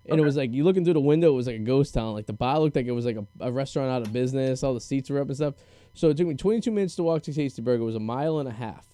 and 0.07 0.19
it 0.19 0.23
was 0.23 0.37
like 0.37 0.51
you 0.51 0.63
looking 0.63 0.83
through 0.83 0.93
the 0.93 0.99
window 0.99 1.29
it 1.29 1.35
was 1.35 1.47
like 1.47 1.57
a 1.57 1.59
ghost 1.59 1.93
town 1.93 2.13
like 2.13 2.25
the 2.25 2.33
bar 2.33 2.59
looked 2.59 2.75
like 2.75 2.87
it 2.87 2.91
was 2.91 3.05
like 3.05 3.17
a, 3.17 3.25
a 3.41 3.51
restaurant 3.51 3.91
out 3.91 4.01
of 4.01 4.13
business 4.13 4.63
all 4.63 4.73
the 4.73 4.81
seats 4.81 5.09
were 5.09 5.19
up 5.19 5.27
and 5.27 5.35
stuff 5.35 5.53
so 5.93 6.09
it 6.09 6.17
took 6.17 6.27
me 6.27 6.35
22 6.35 6.71
minutes 6.71 6.95
to 6.95 7.03
walk 7.03 7.21
to 7.21 7.33
tasty 7.33 7.61
burger 7.61 7.83
it 7.83 7.85
was 7.85 7.95
a 7.95 7.99
mile 7.99 8.39
and 8.39 8.47
a 8.47 8.53
half 8.53 8.89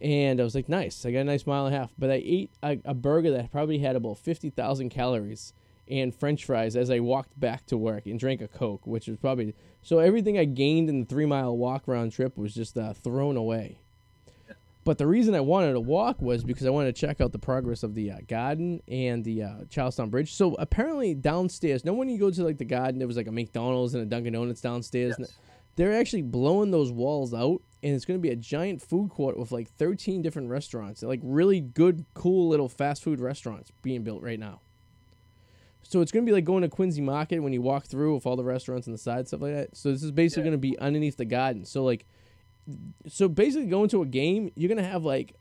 and 0.00 0.40
I 0.40 0.44
was 0.44 0.54
like, 0.54 0.68
nice. 0.68 1.06
I 1.06 1.12
got 1.12 1.20
a 1.20 1.24
nice 1.24 1.46
mile 1.46 1.66
and 1.66 1.74
a 1.74 1.78
half. 1.78 1.92
But 1.98 2.10
I 2.10 2.22
ate 2.24 2.50
a, 2.62 2.78
a 2.84 2.94
burger 2.94 3.30
that 3.32 3.50
probably 3.50 3.78
had 3.78 3.96
about 3.96 4.18
50,000 4.18 4.90
calories 4.90 5.52
and 5.88 6.14
french 6.14 6.44
fries 6.44 6.74
as 6.74 6.90
I 6.90 6.98
walked 6.98 7.38
back 7.38 7.64
to 7.66 7.76
work 7.76 8.06
and 8.06 8.18
drank 8.18 8.40
a 8.40 8.48
Coke, 8.48 8.86
which 8.86 9.06
was 9.06 9.16
probably. 9.16 9.54
So 9.82 9.98
everything 10.00 10.38
I 10.38 10.44
gained 10.44 10.88
in 10.88 11.00
the 11.00 11.06
three 11.06 11.26
mile 11.26 11.56
walk 11.56 11.84
round 11.86 12.12
trip 12.12 12.36
was 12.36 12.54
just 12.54 12.76
uh, 12.76 12.92
thrown 12.92 13.36
away. 13.36 13.80
But 14.86 14.98
the 14.98 15.06
reason 15.08 15.34
I 15.34 15.40
wanted 15.40 15.72
to 15.72 15.80
walk 15.80 16.22
was 16.22 16.44
because 16.44 16.64
I 16.64 16.70
wanted 16.70 16.94
to 16.94 17.00
check 17.06 17.20
out 17.20 17.32
the 17.32 17.40
progress 17.40 17.82
of 17.82 17.96
the 17.96 18.12
uh, 18.12 18.18
garden 18.28 18.80
and 18.86 19.24
the 19.24 19.42
uh, 19.42 19.50
Charlestown 19.68 20.10
Bridge. 20.10 20.32
So 20.32 20.54
apparently 20.60 21.12
downstairs, 21.12 21.84
no 21.84 21.92
when 21.92 22.08
you 22.08 22.20
go 22.20 22.30
to 22.30 22.44
like 22.44 22.58
the 22.58 22.64
garden, 22.64 22.98
there 23.00 23.08
was 23.08 23.16
like 23.16 23.26
a 23.26 23.32
McDonald's 23.32 23.94
and 23.94 24.02
a 24.04 24.06
Dunkin' 24.06 24.32
Donuts 24.34 24.60
downstairs. 24.60 25.16
Yes. 25.18 25.34
They're 25.74 25.92
actually 25.92 26.22
blowing 26.22 26.70
those 26.70 26.92
walls 26.92 27.34
out, 27.34 27.62
and 27.82 27.96
it's 27.96 28.04
going 28.04 28.16
to 28.18 28.22
be 28.22 28.30
a 28.30 28.36
giant 28.36 28.80
food 28.80 29.10
court 29.10 29.36
with 29.36 29.50
like 29.50 29.68
13 29.72 30.22
different 30.22 30.50
restaurants, 30.50 31.02
like 31.02 31.20
really 31.24 31.60
good, 31.60 32.06
cool 32.14 32.48
little 32.48 32.68
fast 32.68 33.02
food 33.02 33.18
restaurants 33.20 33.72
being 33.82 34.04
built 34.04 34.22
right 34.22 34.38
now. 34.38 34.60
So 35.82 36.00
it's 36.00 36.12
going 36.12 36.24
to 36.24 36.30
be 36.30 36.32
like 36.32 36.44
going 36.44 36.62
to 36.62 36.68
Quincy 36.68 37.00
Market 37.00 37.40
when 37.40 37.52
you 37.52 37.60
walk 37.60 37.86
through 37.86 38.14
with 38.14 38.24
all 38.24 38.36
the 38.36 38.44
restaurants 38.44 38.86
on 38.86 38.92
the 38.92 38.98
side, 38.98 39.26
stuff 39.26 39.40
like 39.40 39.52
that. 39.52 39.76
So 39.76 39.90
this 39.90 40.04
is 40.04 40.12
basically 40.12 40.42
Yeah. 40.42 40.50
going 40.50 40.60
to 40.60 40.68
be 40.68 40.78
underneath 40.78 41.16
the 41.16 41.24
garden. 41.24 41.64
So 41.64 41.82
like, 41.84 42.06
so 43.08 43.28
basically 43.28 43.66
going 43.66 43.88
to 43.90 44.02
a 44.02 44.06
game, 44.06 44.50
you're 44.54 44.74
to 44.74 44.82
have 44.82 45.04
like, 45.04 45.34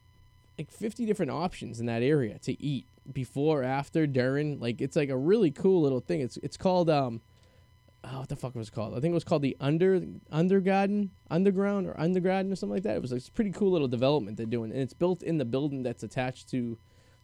like 0.57 0.71
50 0.71 1.05
different 1.05 1.31
options 1.31 1.79
in 1.79 1.85
that 1.87 2.01
area 2.01 2.39
to 2.39 2.61
eat 2.61 2.85
before, 3.11 3.63
after, 3.63 4.07
during. 4.07 4.59
Like 4.59 4.81
it's 4.81 4.95
like 4.95 5.09
a 5.09 5.17
really 5.17 5.51
cool 5.51 5.81
little 5.81 5.99
thing. 5.99 6.21
It's 6.21 6.37
it's 6.37 6.57
called 6.57 6.89
um, 6.89 7.21
oh, 8.03 8.19
what 8.19 8.29
the 8.29 8.35
fuck 8.35 8.55
was 8.55 8.69
it 8.69 8.73
called? 8.73 8.95
I 8.95 8.99
think 8.99 9.11
it 9.11 9.15
was 9.15 9.23
called 9.23 9.41
the 9.41 9.57
Under 9.59 10.01
Undergarden, 10.31 11.09
Underground 11.29 11.87
or 11.87 11.93
Undergarden 11.93 12.51
or 12.51 12.55
something 12.55 12.75
like 12.75 12.83
that. 12.83 12.95
It 12.95 13.01
was 13.01 13.11
like, 13.11 13.21
a 13.27 13.31
pretty 13.31 13.51
cool 13.51 13.71
little 13.71 13.87
development 13.87 14.37
they're 14.37 14.45
doing, 14.45 14.71
and 14.71 14.79
it's 14.79 14.93
built 14.93 15.23
in 15.23 15.37
the 15.37 15.45
building 15.45 15.83
that's 15.83 16.03
attached 16.03 16.49
to 16.49 16.77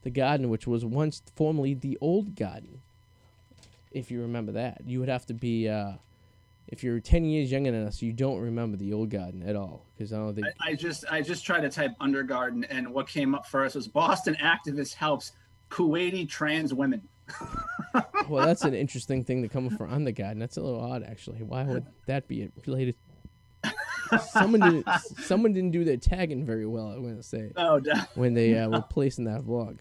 the 0.04 0.10
garden, 0.10 0.50
which 0.50 0.68
was 0.68 0.84
once 0.84 1.22
formerly 1.36 1.74
the 1.74 1.98
old 2.02 2.36
garden. 2.36 2.82
If 3.92 4.10
you 4.10 4.22
remember 4.22 4.54
that, 4.54 4.82
you 4.86 5.00
would 5.00 5.10
have 5.10 5.26
to 5.28 5.34
be. 5.34 5.68
Uh, 5.68 5.94
if 6.68 6.84
you're 6.84 7.00
10 7.00 7.26
years 7.26 7.52
younger 7.52 7.72
than 7.72 7.86
us, 7.86 8.02
you 8.02 8.14
don't 8.14 8.40
remember 8.40 8.78
the 8.78 8.94
old 8.94 9.10
garden 9.10 9.44
at 9.44 9.56
all, 9.56 9.86
because 9.94 10.14
I 10.14 10.18
don't 10.18 10.34
think. 10.36 10.48
I, 10.66 10.72
I 10.72 10.76
just 10.76 11.04
I 11.12 11.22
just 11.22 11.46
tried 11.46 11.62
to 11.62 11.70
type 11.70 11.92
Undergarden, 12.00 12.66
and 12.70 12.88
what 12.94 13.08
came 13.08 13.36
up 13.36 13.46
first 13.46 13.76
was 13.76 13.88
Boston 13.88 14.36
activist 14.42 14.94
helps 14.96 15.34
Kuwaiti 15.70 16.28
trans 16.28 16.74
women. 16.74 17.02
Well, 18.30 18.46
that's 18.46 18.64
an 18.64 18.74
interesting 18.74 19.26
thing 19.26 19.42
to 19.42 19.50
come 19.50 19.70
from 19.70 19.90
Undergarden. 19.90 20.40
That's 20.40 20.56
a 20.56 20.62
little 20.62 20.80
odd, 20.80 21.04
actually. 21.04 21.40
Why 21.44 21.64
would 21.64 21.86
that 22.06 22.26
be 22.28 22.50
related? 22.66 22.96
someone 24.30 24.62
didn't. 24.62 24.88
Someone 25.20 25.52
didn't 25.52 25.72
do 25.72 25.84
their 25.84 25.98
tagging 25.98 26.46
very 26.46 26.66
well. 26.66 26.88
I'm 26.88 27.02
gonna 27.04 27.24
say 27.24 27.52
Oh, 27.58 27.80
da- 27.82 28.06
when 28.16 28.34
they 28.34 28.58
uh, 28.58 28.70
were 28.70 28.82
placing 28.90 29.26
that 29.26 29.42
vlog. 29.42 29.80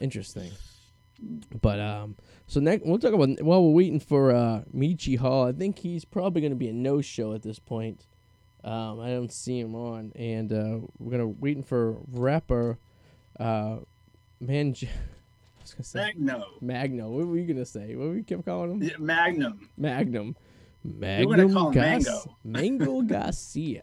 Interesting. 0.00 0.50
But 1.60 1.78
um, 1.80 2.16
so 2.46 2.60
next 2.60 2.84
we'll 2.84 2.98
talk 2.98 3.12
about 3.12 3.40
while 3.42 3.62
we're 3.62 3.70
waiting 3.74 4.00
for 4.00 4.32
uh 4.32 4.62
Michi 4.74 5.16
Hall. 5.18 5.46
I 5.46 5.52
think 5.52 5.78
he's 5.78 6.04
probably 6.04 6.42
gonna 6.42 6.54
be 6.54 6.68
a 6.68 6.72
no 6.72 7.00
show 7.00 7.32
at 7.34 7.42
this 7.42 7.58
point. 7.58 8.06
Um, 8.64 9.00
I 9.00 9.08
don't 9.10 9.32
see 9.32 9.58
him 9.58 9.74
on, 9.74 10.12
and 10.14 10.52
uh, 10.52 10.78
we're 10.98 11.10
gonna 11.10 11.26
waiting 11.28 11.62
for 11.64 11.96
rapper, 12.12 12.78
uh, 13.40 13.78
man. 14.40 14.74
I 14.82 15.62
was 15.62 15.74
gonna 15.74 15.84
say 15.84 15.98
Magno, 16.16 16.44
Magno. 16.60 17.10
What 17.10 17.26
were 17.26 17.36
you 17.38 17.46
gonna 17.52 17.64
say? 17.64 17.94
What 17.96 18.08
were 18.08 18.16
you 18.16 18.24
kept 18.24 18.44
calling 18.44 18.72
him? 18.72 18.82
Yeah, 18.82 18.96
Magnum, 18.98 19.68
Magnum. 19.76 20.36
gonna 20.98 21.52
call 21.52 21.68
him 21.68 21.72
Gas- 21.74 22.26
Mango. 22.44 22.88
Mango 22.88 23.02
Garcia. 23.14 23.82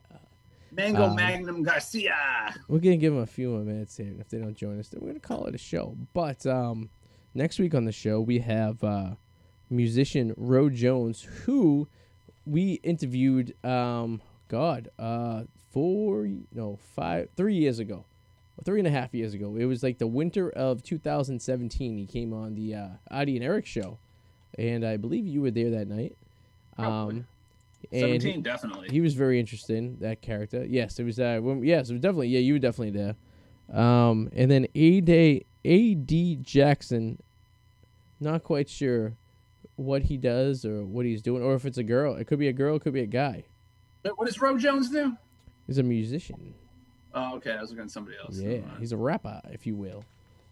Mango 0.72 1.04
Um, 1.06 1.16
Magnum 1.16 1.64
Garcia. 1.64 2.54
We're 2.68 2.80
gonna 2.80 2.98
give 2.98 3.14
them 3.14 3.24
a 3.24 3.28
few 3.28 3.50
more 3.50 3.62
minutes 3.62 3.98
here, 3.98 4.08
and 4.08 4.20
if 4.22 4.30
they 4.30 4.38
don't 4.38 4.56
join 4.56 4.80
us, 4.80 4.90
then 4.90 5.02
we're 5.02 5.08
gonna 5.10 5.20
call 5.20 5.46
it 5.46 5.56
a 5.56 5.58
show. 5.58 5.98
But 6.14 6.46
um, 6.46 6.90
next 7.34 7.60
week 7.60 7.74
on 7.74 7.86
the 7.86 7.92
show 7.92 8.20
we 8.22 8.40
have 8.40 8.84
uh, 8.84 9.12
musician 9.70 10.34
Ro 10.38 10.70
Jones, 10.70 11.22
who 11.46 11.88
we 12.46 12.74
interviewed. 12.84 13.54
Um, 13.66 14.22
God, 14.48 14.90
uh, 14.98 15.44
four 15.72 16.28
no 16.54 16.80
five 16.96 17.30
three 17.38 17.56
years 17.56 17.80
ago, 17.80 18.06
three 18.66 18.80
and 18.80 18.88
a 18.88 18.92
half 18.92 19.14
years 19.14 19.34
ago. 19.34 19.56
It 19.56 19.66
was 19.66 19.84
like 19.84 20.00
the 20.00 20.08
winter 20.08 20.50
of 20.50 20.82
2017. 20.84 21.98
He 21.98 22.06
came 22.06 22.34
on 22.34 22.56
the 22.56 22.76
uh, 22.76 22.88
Arty 23.12 23.36
and 23.36 23.46
Eric 23.46 23.66
show, 23.66 24.00
and 24.58 24.84
I 24.86 24.98
believe 24.98 25.28
you 25.28 25.42
were 25.42 25.52
there 25.52 25.70
that 25.72 25.88
night. 25.88 26.18
Um, 26.78 27.10
and 27.12 27.26
he- 27.92 28.00
Seventeen, 28.00 28.42
definitely. 28.42 28.90
he 28.90 29.02
was 29.02 29.14
very 29.14 29.40
interesting 29.40 29.98
that 30.02 30.22
character. 30.22 30.66
Yes, 30.68 31.00
it 31.00 31.04
was. 31.04 31.20
Uh, 31.20 31.40
when, 31.42 31.64
yes, 31.64 31.90
it 31.90 31.94
was 31.94 32.02
definitely. 32.02 32.30
Yeah, 32.30 32.40
you 32.40 32.54
were 32.54 32.60
definitely 32.60 32.92
there. 32.92 33.16
Um, 33.72 34.30
and 34.34 34.50
then 34.50 34.66
A 34.74 35.00
Day 35.02 35.46
A 35.66 35.96
D 35.96 36.38
Jackson. 36.42 37.22
Not 38.20 38.44
quite 38.44 38.70
sure 38.70 39.14
what 39.76 40.04
he 40.04 40.18
does 40.18 40.66
or 40.66 40.84
what 40.84 41.06
he's 41.06 41.22
doing, 41.22 41.42
or 41.42 41.56
if 41.56 41.66
it's 41.66 41.78
a 41.78 41.84
girl. 41.84 42.16
It 42.16 42.26
could 42.28 42.40
be 42.40 42.48
a 42.50 42.54
girl. 42.54 42.76
It 42.76 42.82
could 42.82 42.94
be 42.94 43.02
a 43.02 43.06
guy. 43.06 43.46
what 44.04 44.26
does 44.26 44.42
Ro 44.42 44.58
Jones 44.58 44.90
do? 44.90 45.16
He's 45.68 45.78
a 45.78 45.84
musician. 45.84 46.54
Oh, 47.14 47.36
okay. 47.36 47.54
I 47.54 47.62
was 47.62 47.70
looking 47.70 47.86
at 47.86 47.92
somebody 47.92 48.18
else. 48.18 48.38
Yeah, 48.38 48.60
he's 48.80 48.92
a 48.92 48.98
rapper, 48.98 49.42
if 49.52 49.66
you 49.66 49.76
will. 49.76 50.04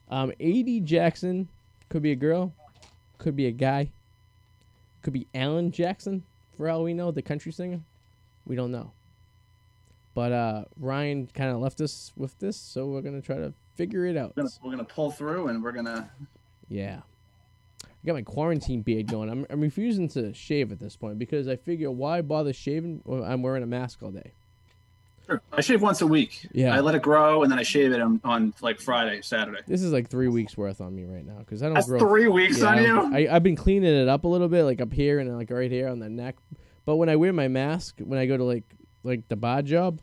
Um, 0.10 0.32
A 0.40 0.64
D 0.64 0.80
Jackson 0.80 1.50
could 1.90 2.02
be 2.02 2.12
a 2.12 2.16
girl, 2.16 2.54
could 3.18 3.36
be 3.36 3.48
a 3.48 3.52
guy, 3.52 3.92
could 5.02 5.14
be 5.14 5.28
Alan 5.36 5.72
Jackson. 5.72 6.24
For 6.56 6.70
all 6.70 6.84
we 6.84 6.94
know, 6.94 7.12
the 7.12 7.22
country 7.22 7.52
singer. 7.52 7.82
We 8.46 8.56
don't 8.56 8.72
know. 8.72 8.92
But 10.16 10.32
uh, 10.32 10.64
Ryan 10.80 11.28
kind 11.34 11.52
of 11.52 11.60
left 11.60 11.82
us 11.82 12.12
with 12.16 12.40
this, 12.40 12.58
so 12.58 12.88
we're 12.88 13.02
gonna 13.02 13.22
try 13.22 13.36
to 13.36 13.54
figure 13.78 14.06
it 14.06 14.18
out. 14.18 14.34
We're 14.36 14.44
gonna, 14.44 14.56
we're 14.64 14.72
gonna 14.72 14.84
pull 14.84 15.12
through, 15.12 15.48
and 15.48 15.64
we're 15.64 15.72
gonna. 15.72 16.10
Yeah. 16.68 17.02
I 17.84 18.06
got 18.06 18.14
my 18.14 18.22
quarantine 18.22 18.82
beard 18.82 19.08
going. 19.08 19.30
I'm, 19.30 19.46
I'm 19.50 19.62
refusing 19.62 20.08
to 20.10 20.34
shave 20.34 20.72
at 20.72 20.80
this 20.80 20.96
point 20.96 21.20
because 21.20 21.48
I 21.48 21.56
figure 21.56 21.92
why 21.92 22.22
bother 22.22 22.54
shaving 22.54 23.02
when 23.06 23.24
I'm 23.24 23.42
wearing 23.42 23.64
a 23.64 23.68
mask 23.68 24.02
all 24.02 24.12
day. 24.12 24.32
Sure. 25.26 25.42
I 25.52 25.60
shave 25.62 25.82
once 25.82 26.02
a 26.02 26.08
week. 26.08 26.48
Yeah. 26.54 26.74
I 26.74 26.80
let 26.80 26.96
it 26.96 27.02
grow, 27.02 27.44
and 27.44 27.52
then 27.52 27.60
I 27.60 27.64
shave 27.64 27.92
it 27.92 28.00
on, 28.00 28.22
on 28.24 28.54
like 28.62 28.80
Friday, 28.80 29.22
Saturday. 29.22 29.60
This 29.68 29.82
is 29.82 29.92
like 29.92 30.10
three 30.10 30.30
weeks 30.30 30.56
worth 30.56 30.80
on 30.80 30.96
me 30.96 31.04
right 31.04 31.26
now 31.26 31.40
because 31.40 31.62
I 31.62 31.66
don't 31.66 31.76
That's 31.76 31.88
grow. 31.88 32.00
three 32.00 32.28
weeks 32.30 32.60
Yeah, 32.60 32.68
on 32.68 32.84
you. 32.84 33.16
I, 33.16 33.36
I've 33.36 33.44
been 33.44 33.58
cleaning 33.58 33.94
it 33.94 34.08
up 34.08 34.24
a 34.24 34.28
little 34.28 34.48
bit, 34.48 34.64
like 34.64 34.80
up 34.80 34.94
here 34.94 35.20
and 35.20 35.36
like 35.38 35.52
right 35.52 35.70
here 35.72 35.90
on 35.90 36.00
the 36.00 36.10
neck. 36.10 36.38
But 36.86 36.96
when 36.96 37.10
I 37.10 37.18
wear 37.18 37.34
my 37.34 37.50
mask, 37.50 38.00
when 38.00 38.18
I 38.20 38.26
go 38.26 38.38
to 38.38 38.44
like 38.46 38.64
like 39.04 39.28
the 39.28 39.36
bar 39.36 39.62
job, 39.64 40.00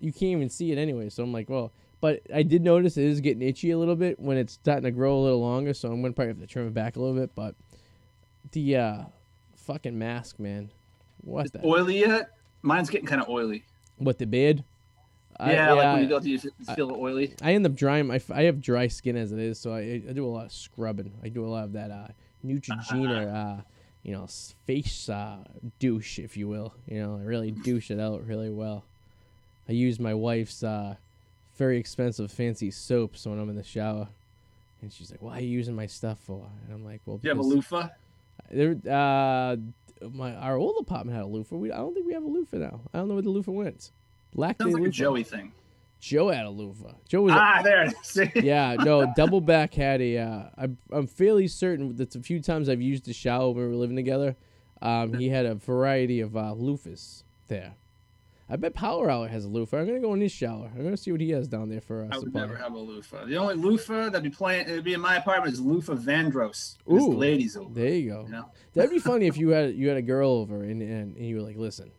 you 0.00 0.12
can't 0.12 0.32
even 0.32 0.48
see 0.48 0.72
it 0.72 0.78
anyway. 0.78 1.10
So 1.10 1.22
I'm 1.22 1.32
like, 1.32 1.50
well, 1.50 1.72
but 2.04 2.20
I 2.34 2.42
did 2.42 2.62
notice 2.62 2.98
it 2.98 3.06
is 3.06 3.22
getting 3.22 3.40
itchy 3.40 3.70
a 3.70 3.78
little 3.78 3.96
bit 3.96 4.20
when 4.20 4.36
it's 4.36 4.52
starting 4.52 4.84
to 4.84 4.90
grow 4.90 5.16
a 5.16 5.22
little 5.22 5.40
longer. 5.40 5.72
So 5.72 5.90
I'm 5.90 6.02
gonna 6.02 6.12
probably 6.12 6.34
have 6.34 6.40
to 6.42 6.46
trim 6.46 6.66
it 6.66 6.74
back 6.74 6.96
a 6.96 7.00
little 7.00 7.18
bit. 7.18 7.34
But 7.34 7.54
the 8.52 8.76
uh, 8.76 9.02
fucking 9.56 9.98
mask, 9.98 10.38
man. 10.38 10.70
What 11.22 11.50
the? 11.50 11.64
Oily 11.64 12.00
yet? 12.00 12.36
Mine's 12.60 12.90
getting 12.90 13.06
kind 13.06 13.22
of 13.22 13.30
oily. 13.30 13.64
What 13.96 14.18
the 14.18 14.26
beard? 14.26 14.64
I- 15.40 15.52
yeah, 15.54 15.72
like 15.72 15.94
when 15.94 16.02
you 16.02 16.08
go 16.10 16.20
to 16.20 16.28
use 16.28 16.44
you 16.44 16.74
feel 16.74 16.92
oily. 16.92 17.32
I 17.40 17.54
end 17.54 17.64
up 17.64 17.74
drying. 17.74 18.06
My, 18.08 18.20
I 18.34 18.42
have 18.42 18.60
dry 18.60 18.88
skin 18.88 19.16
as 19.16 19.32
it 19.32 19.38
is, 19.38 19.58
so 19.58 19.72
I, 19.72 20.02
I 20.06 20.12
do 20.12 20.26
a 20.26 20.28
lot 20.28 20.44
of 20.44 20.52
scrubbing. 20.52 21.14
I 21.22 21.30
do 21.30 21.42
a 21.42 21.48
lot 21.48 21.64
of 21.64 21.72
that 21.72 21.90
uh, 21.90 22.08
Neutrogena, 22.44 23.34
uh, 23.34 23.62
you 24.02 24.12
know, 24.12 24.26
face 24.66 25.08
uh, 25.08 25.38
douche, 25.78 26.18
if 26.18 26.36
you 26.36 26.48
will. 26.48 26.74
You 26.86 27.00
know, 27.00 27.16
I 27.16 27.22
really 27.22 27.50
douche 27.50 27.90
it 27.90 27.98
out 27.98 28.26
really 28.26 28.50
well. 28.50 28.84
I 29.70 29.72
use 29.72 29.98
my 29.98 30.12
wife's 30.12 30.62
uh, 30.62 30.96
very 31.56 31.78
expensive, 31.78 32.30
fancy 32.32 32.70
soaps 32.70 33.26
when 33.26 33.38
I'm 33.38 33.48
in 33.50 33.56
the 33.56 33.62
shower, 33.64 34.08
and 34.82 34.92
she's 34.92 35.10
like, 35.10 35.22
"Why 35.22 35.38
are 35.38 35.40
you 35.40 35.48
using 35.48 35.74
my 35.74 35.86
stuff 35.86 36.18
for?" 36.20 36.46
And 36.66 36.74
I'm 36.74 36.84
like, 36.84 37.00
"Well, 37.06 37.18
Do 37.18 37.28
you 37.28 37.30
have 37.34 37.38
a 37.38 37.42
loofah? 37.46 37.88
there, 38.50 38.76
uh, 38.90 39.56
my 40.12 40.34
our 40.36 40.56
old 40.56 40.76
apartment 40.80 41.16
had 41.16 41.24
a 41.24 41.28
loofah. 41.28 41.56
We 41.56 41.72
I 41.72 41.78
don't 41.78 41.94
think 41.94 42.06
we 42.06 42.12
have 42.14 42.24
a 42.24 42.28
loofah 42.28 42.58
now. 42.58 42.80
I 42.92 42.98
don't 42.98 43.08
know 43.08 43.14
where 43.14 43.22
the 43.22 43.30
loofah 43.30 43.52
went. 43.52 43.90
Lack 44.34 44.60
Sounds 44.60 44.74
like 44.74 44.82
a. 44.84 44.90
Joey 44.90 45.22
thing. 45.24 45.52
Joe 46.00 46.28
had 46.28 46.44
a 46.44 46.50
loofah. 46.50 46.92
Joe 47.08 47.22
was 47.22 47.32
a- 47.32 47.36
Ah, 47.38 47.62
there. 47.62 47.84
is. 47.84 47.94
See? 48.02 48.30
yeah, 48.34 48.74
no, 48.78 49.10
double 49.16 49.40
back 49.40 49.72
had 49.74 50.02
a. 50.02 50.18
Uh, 50.18 50.42
I'm 50.58 50.76
I'm 50.92 51.06
fairly 51.06 51.46
certain 51.48 51.96
that 51.96 52.14
a 52.14 52.20
few 52.20 52.40
times 52.40 52.68
I've 52.68 52.82
used 52.82 53.06
the 53.06 53.14
shower 53.14 53.48
when 53.52 53.64
we 53.64 53.70
were 53.70 53.76
living 53.76 53.96
together, 53.96 54.36
um, 54.82 55.14
he 55.14 55.28
had 55.30 55.46
a 55.46 55.54
variety 55.54 56.20
of 56.20 56.36
uh, 56.36 56.52
loofahs 56.56 57.22
there. 57.48 57.72
I 58.48 58.56
bet 58.56 58.74
Power 58.74 59.10
Hour 59.10 59.28
has 59.28 59.46
a 59.46 59.48
loofah. 59.48 59.78
I'm 59.78 59.86
gonna 59.86 60.00
go 60.00 60.12
in 60.12 60.20
his 60.20 60.32
shower. 60.32 60.70
I'm 60.74 60.84
gonna 60.84 60.96
see 60.96 61.12
what 61.12 61.20
he 61.20 61.30
has 61.30 61.48
down 61.48 61.70
there 61.70 61.80
for 61.80 62.02
us. 62.02 62.10
I 62.12 62.18
would 62.18 62.26
supply. 62.26 62.42
never 62.42 62.56
have 62.56 62.74
a 62.74 62.78
loofah. 62.78 63.24
The 63.24 63.36
only 63.36 63.54
loofah 63.54 64.10
that'd 64.10 64.22
be 64.22 64.28
playing, 64.28 64.68
it'd 64.68 64.84
be 64.84 64.92
in 64.92 65.00
my 65.00 65.16
apartment 65.16 65.54
is 65.54 65.60
loofah 65.60 65.94
Vandross. 65.94 66.76
Ooh, 66.90 66.98
the 66.98 67.16
ladies 67.16 67.56
over. 67.56 67.72
There 67.72 67.94
you 67.94 68.10
go. 68.10 68.24
You 68.26 68.32
know? 68.32 68.50
That'd 68.74 68.90
be 68.90 68.98
funny 68.98 69.26
if 69.26 69.38
you 69.38 69.50
had 69.50 69.74
you 69.76 69.88
had 69.88 69.96
a 69.96 70.02
girl 70.02 70.30
over 70.30 70.62
and, 70.62 70.82
and, 70.82 71.16
and 71.16 71.26
you 71.26 71.36
were 71.36 71.42
like, 71.42 71.56
listen, 71.56 71.90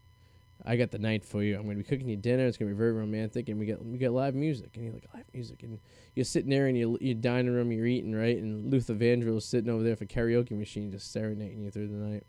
I 0.64 0.78
got 0.78 0.92
the 0.92 1.00
night 1.00 1.24
for 1.24 1.44
you. 1.44 1.56
I'm 1.56 1.64
gonna 1.64 1.76
be 1.76 1.84
cooking 1.84 2.10
you 2.10 2.16
dinner. 2.18 2.46
It's 2.46 2.58
gonna 2.58 2.72
be 2.72 2.78
very 2.78 2.94
romantic, 2.94 3.50
and 3.50 3.60
we 3.60 3.66
get 3.66 3.84
we 3.84 3.98
get 3.98 4.12
live 4.12 4.36
music. 4.36 4.72
And 4.76 4.86
you're 4.86 4.94
like 4.94 5.08
live 5.14 5.26
music, 5.34 5.64
and 5.64 5.80
you're 6.16 6.26
sitting 6.26 6.50
there 6.50 6.68
in 6.68 6.76
your 6.76 6.98
your 7.02 7.16
dining 7.16 7.54
room, 7.54 7.72
you're 7.72 7.86
eating 7.86 8.16
right, 8.16 8.38
and 8.38 8.72
Luther 8.72 8.94
Vandross 8.96 9.44
sitting 9.44 9.70
over 9.70 9.84
there 9.84 9.96
for 9.96 10.06
karaoke 10.06 10.52
machine, 10.52 10.92
just 10.92 11.12
serenading 11.12 11.64
you 11.64 11.72
through 11.72 11.88
the 11.88 11.96
night. 11.96 12.24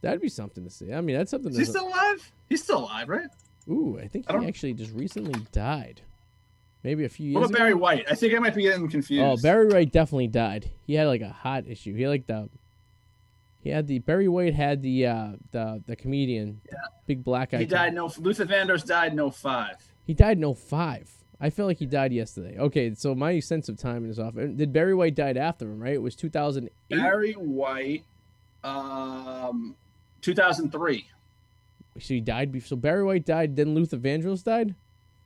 That'd 0.00 0.20
be 0.20 0.28
something 0.28 0.64
to 0.64 0.70
see. 0.70 0.92
I 0.92 1.00
mean, 1.00 1.16
that's 1.16 1.30
something. 1.30 1.50
Is 1.52 1.58
he 1.58 1.64
still 1.64 1.88
alive? 1.88 2.32
He's 2.48 2.62
still 2.62 2.78
alive, 2.80 3.08
right? 3.08 3.26
ooh, 3.68 3.98
I 4.02 4.06
think 4.06 4.26
I 4.28 4.32
he 4.32 4.38
don't- 4.38 4.48
actually 4.48 4.74
just 4.74 4.92
recently 4.92 5.40
died. 5.52 6.00
Maybe 6.84 7.04
a 7.04 7.08
few 7.08 7.34
What 7.34 7.40
years 7.40 7.50
about 7.50 7.56
ago. 7.56 7.64
Barry 7.64 7.74
White? 7.74 8.06
I 8.08 8.14
think 8.14 8.34
I 8.34 8.38
might 8.38 8.54
be 8.54 8.62
getting 8.62 8.88
confused. 8.88 9.22
Oh, 9.22 9.36
Barry 9.42 9.66
White 9.68 9.90
definitely 9.90 10.28
died. 10.28 10.70
He 10.86 10.94
had 10.94 11.08
like 11.08 11.20
a 11.20 11.28
heart 11.30 11.64
issue. 11.66 11.92
He 11.94 12.02
had 12.02 12.08
like 12.10 12.26
the 12.28 12.48
he 13.60 13.70
had 13.70 13.88
the 13.88 13.98
Barry 13.98 14.28
White 14.28 14.54
had 14.54 14.80
the 14.80 15.06
uh 15.06 15.28
the 15.50 15.82
the 15.86 15.96
comedian 15.96 16.60
yeah. 16.70 16.78
big 17.06 17.24
black 17.24 17.50
guy. 17.50 17.58
He 17.58 17.66
died 17.66 17.94
no. 17.94 18.10
Luther 18.18 18.46
Vandross 18.46 18.86
died 18.86 19.12
no 19.14 19.30
five. 19.30 19.76
He 20.06 20.14
died 20.14 20.38
no 20.38 20.54
05. 20.54 21.12
I 21.40 21.50
feel 21.50 21.66
like 21.66 21.78
he 21.78 21.86
died 21.86 22.12
yesterday. 22.12 22.56
Okay, 22.58 22.94
so 22.94 23.14
my 23.14 23.40
sense 23.40 23.68
of 23.68 23.76
time 23.76 24.08
is 24.08 24.18
off. 24.18 24.34
Did 24.34 24.72
Barry 24.72 24.94
White 24.94 25.14
died 25.16 25.36
after 25.36 25.66
him, 25.66 25.80
right? 25.80 25.92
It 25.94 26.02
was 26.02 26.16
2008. 26.16 26.72
Barry 26.88 27.32
White, 27.34 28.04
um, 28.64 29.76
2003. 30.34 31.06
So 32.00 32.14
he 32.14 32.20
died 32.20 32.52
before. 32.52 32.68
So 32.68 32.76
Barry 32.76 33.02
White 33.04 33.24
died, 33.26 33.56
then 33.56 33.74
Luther 33.74 33.96
Vandross 33.96 34.44
died? 34.44 34.74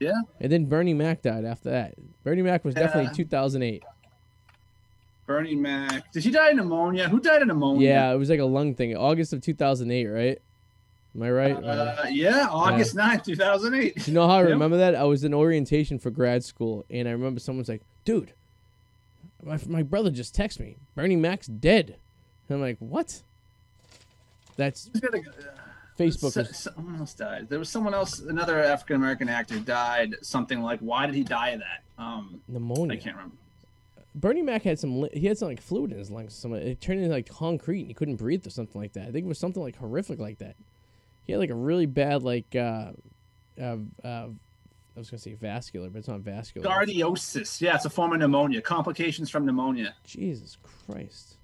Yeah. 0.00 0.12
And 0.40 0.50
then 0.50 0.66
Bernie 0.66 0.94
Mac 0.94 1.22
died 1.22 1.44
after 1.44 1.70
that. 1.70 1.94
Bernie 2.24 2.42
Mac 2.42 2.64
was 2.64 2.74
definitely 2.74 3.14
2008. 3.14 3.82
Bernie 5.26 5.54
Mac. 5.54 6.10
Did 6.12 6.24
he 6.24 6.30
die 6.30 6.50
of 6.50 6.56
pneumonia? 6.56 7.08
Who 7.08 7.20
died 7.20 7.42
of 7.42 7.48
pneumonia? 7.48 7.88
Yeah, 7.88 8.12
it 8.12 8.16
was 8.16 8.28
like 8.30 8.40
a 8.40 8.44
lung 8.44 8.74
thing. 8.74 8.96
August 8.96 9.32
of 9.32 9.40
2008, 9.40 10.06
right? 10.06 10.42
Am 11.14 11.22
I 11.22 11.30
right? 11.30 11.56
Uh, 11.64 12.04
yeah, 12.10 12.46
August 12.50 12.96
9th, 12.96 13.24
2008. 13.24 14.06
You 14.08 14.14
know 14.14 14.26
how 14.26 14.36
I 14.36 14.42
Yep. 14.42 14.48
remember 14.50 14.78
that? 14.78 14.94
I 14.94 15.04
was 15.04 15.24
in 15.24 15.34
orientation 15.34 15.98
for 15.98 16.10
grad 16.10 16.42
school, 16.42 16.84
and 16.90 17.06
I 17.06 17.12
remember 17.12 17.38
someone's 17.38 17.68
like, 17.68 17.82
"Dude, 18.04 18.32
my, 19.42 19.58
my 19.68 19.82
brother 19.82 20.10
just 20.10 20.34
texted 20.34 20.60
me. 20.60 20.76
Bernie 20.94 21.16
Mac's 21.16 21.46
dead." 21.46 21.96
And 22.48 22.56
I'm 22.56 22.60
like, 22.62 22.78
"What?" 22.78 23.22
That's 24.56 24.90
a- 24.94 25.22
Facebook. 25.98 26.32
So- 26.32 26.42
someone 26.44 26.96
else 26.96 27.14
died. 27.14 27.48
There 27.48 27.58
was 27.58 27.68
someone 27.68 27.94
else, 27.94 28.20
another 28.20 28.62
African 28.62 28.96
American 28.96 29.28
actor 29.28 29.58
died. 29.60 30.16
Something 30.22 30.62
like, 30.62 30.80
why 30.80 31.06
did 31.06 31.14
he 31.14 31.22
die 31.22 31.50
of 31.50 31.60
that? 31.60 31.82
Um, 32.02 32.40
I 32.54 32.96
can't 32.96 33.16
remember. 33.16 33.36
Bernie 34.14 34.42
Mac 34.42 34.62
had 34.62 34.78
some. 34.78 35.08
He 35.12 35.26
had 35.26 35.38
some 35.38 35.48
like 35.48 35.60
fluid 35.60 35.92
in 35.92 35.98
his 35.98 36.10
lungs. 36.10 36.34
Some 36.34 36.52
it 36.54 36.80
turned 36.80 37.00
into 37.00 37.14
like 37.14 37.28
concrete, 37.28 37.80
and 37.80 37.88
he 37.88 37.94
couldn't 37.94 38.16
breathe 38.16 38.46
or 38.46 38.50
something 38.50 38.80
like 38.80 38.92
that. 38.92 39.08
I 39.08 39.10
think 39.10 39.24
it 39.24 39.28
was 39.28 39.38
something 39.38 39.62
like 39.62 39.76
horrific 39.76 40.18
like 40.18 40.38
that. 40.38 40.56
He 41.24 41.32
had 41.32 41.38
like 41.38 41.50
a 41.50 41.54
really 41.54 41.86
bad 41.86 42.22
like. 42.22 42.54
uh 42.54 42.92
uh, 43.60 43.76
uh 44.04 44.28
I 44.94 44.98
was 44.98 45.08
gonna 45.10 45.20
say 45.20 45.32
vascular, 45.32 45.88
but 45.88 46.00
it's 46.00 46.08
not 46.08 46.20
vascular. 46.20 46.68
Sarcoidosis. 46.68 47.62
Yeah, 47.62 47.76
it's 47.76 47.86
a 47.86 47.90
form 47.90 48.12
of 48.12 48.18
pneumonia. 48.18 48.60
Complications 48.60 49.30
from 49.30 49.46
pneumonia. 49.46 49.94
Jesus 50.04 50.58
Christ! 50.86 51.36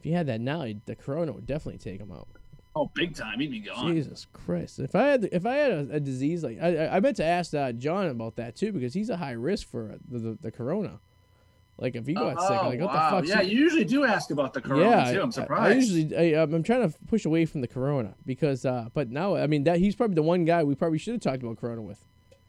If 0.00 0.04
he 0.04 0.12
had 0.12 0.28
that 0.28 0.40
now, 0.40 0.66
the 0.86 0.96
corona 0.96 1.30
would 1.32 1.46
definitely 1.46 1.76
take 1.76 2.00
him 2.00 2.10
out. 2.10 2.26
Oh, 2.74 2.90
big 2.94 3.14
time. 3.14 3.38
He'd 3.38 3.50
be 3.50 3.60
gone. 3.60 3.94
Jesus 3.94 4.26
Christ! 4.32 4.78
If 4.78 4.94
I 4.94 5.08
had 5.08 5.28
if 5.30 5.44
I 5.44 5.56
had 5.56 5.72
a, 5.72 5.96
a 5.96 6.00
disease 6.00 6.42
like 6.42 6.58
I, 6.58 6.86
I 6.86 6.96
I 6.96 7.00
meant 7.00 7.16
to 7.18 7.24
ask 7.24 7.52
uh, 7.52 7.72
John 7.72 8.06
about 8.06 8.36
that 8.36 8.56
too 8.56 8.72
because 8.72 8.94
he's 8.94 9.10
a 9.10 9.18
high 9.18 9.32
risk 9.32 9.68
for 9.68 9.96
the 10.08 10.18
the, 10.18 10.38
the 10.40 10.50
corona. 10.50 11.00
Like 11.76 11.96
if 11.96 12.06
he 12.06 12.14
got 12.14 12.40
sick, 12.40 12.58
oh, 12.62 12.68
like 12.68 12.80
what 12.80 12.88
wow. 12.94 13.20
the 13.20 13.26
fuck? 13.26 13.28
Yeah, 13.28 13.42
you 13.42 13.58
usually 13.58 13.84
do 13.84 14.04
ask 14.04 14.30
about 14.30 14.54
the 14.54 14.62
corona 14.62 14.84
yeah, 14.84 15.12
too. 15.12 15.20
I'm 15.20 15.32
surprised. 15.32 15.62
I, 15.62 15.80
surprised. 15.80 15.90
usually 15.90 16.36
I, 16.36 16.42
I'm 16.42 16.62
trying 16.62 16.90
to 16.90 16.98
push 17.08 17.26
away 17.26 17.44
from 17.44 17.60
the 17.60 17.68
corona 17.68 18.14
because, 18.24 18.64
uh, 18.64 18.88
but 18.94 19.10
now 19.10 19.36
I 19.36 19.46
mean 19.46 19.64
that 19.64 19.78
he's 19.78 19.94
probably 19.94 20.14
the 20.14 20.22
one 20.22 20.46
guy 20.46 20.62
we 20.62 20.74
probably 20.74 20.98
should 20.98 21.12
have 21.14 21.22
talked 21.22 21.42
about 21.42 21.58
corona 21.58 21.82
with. 21.82 22.02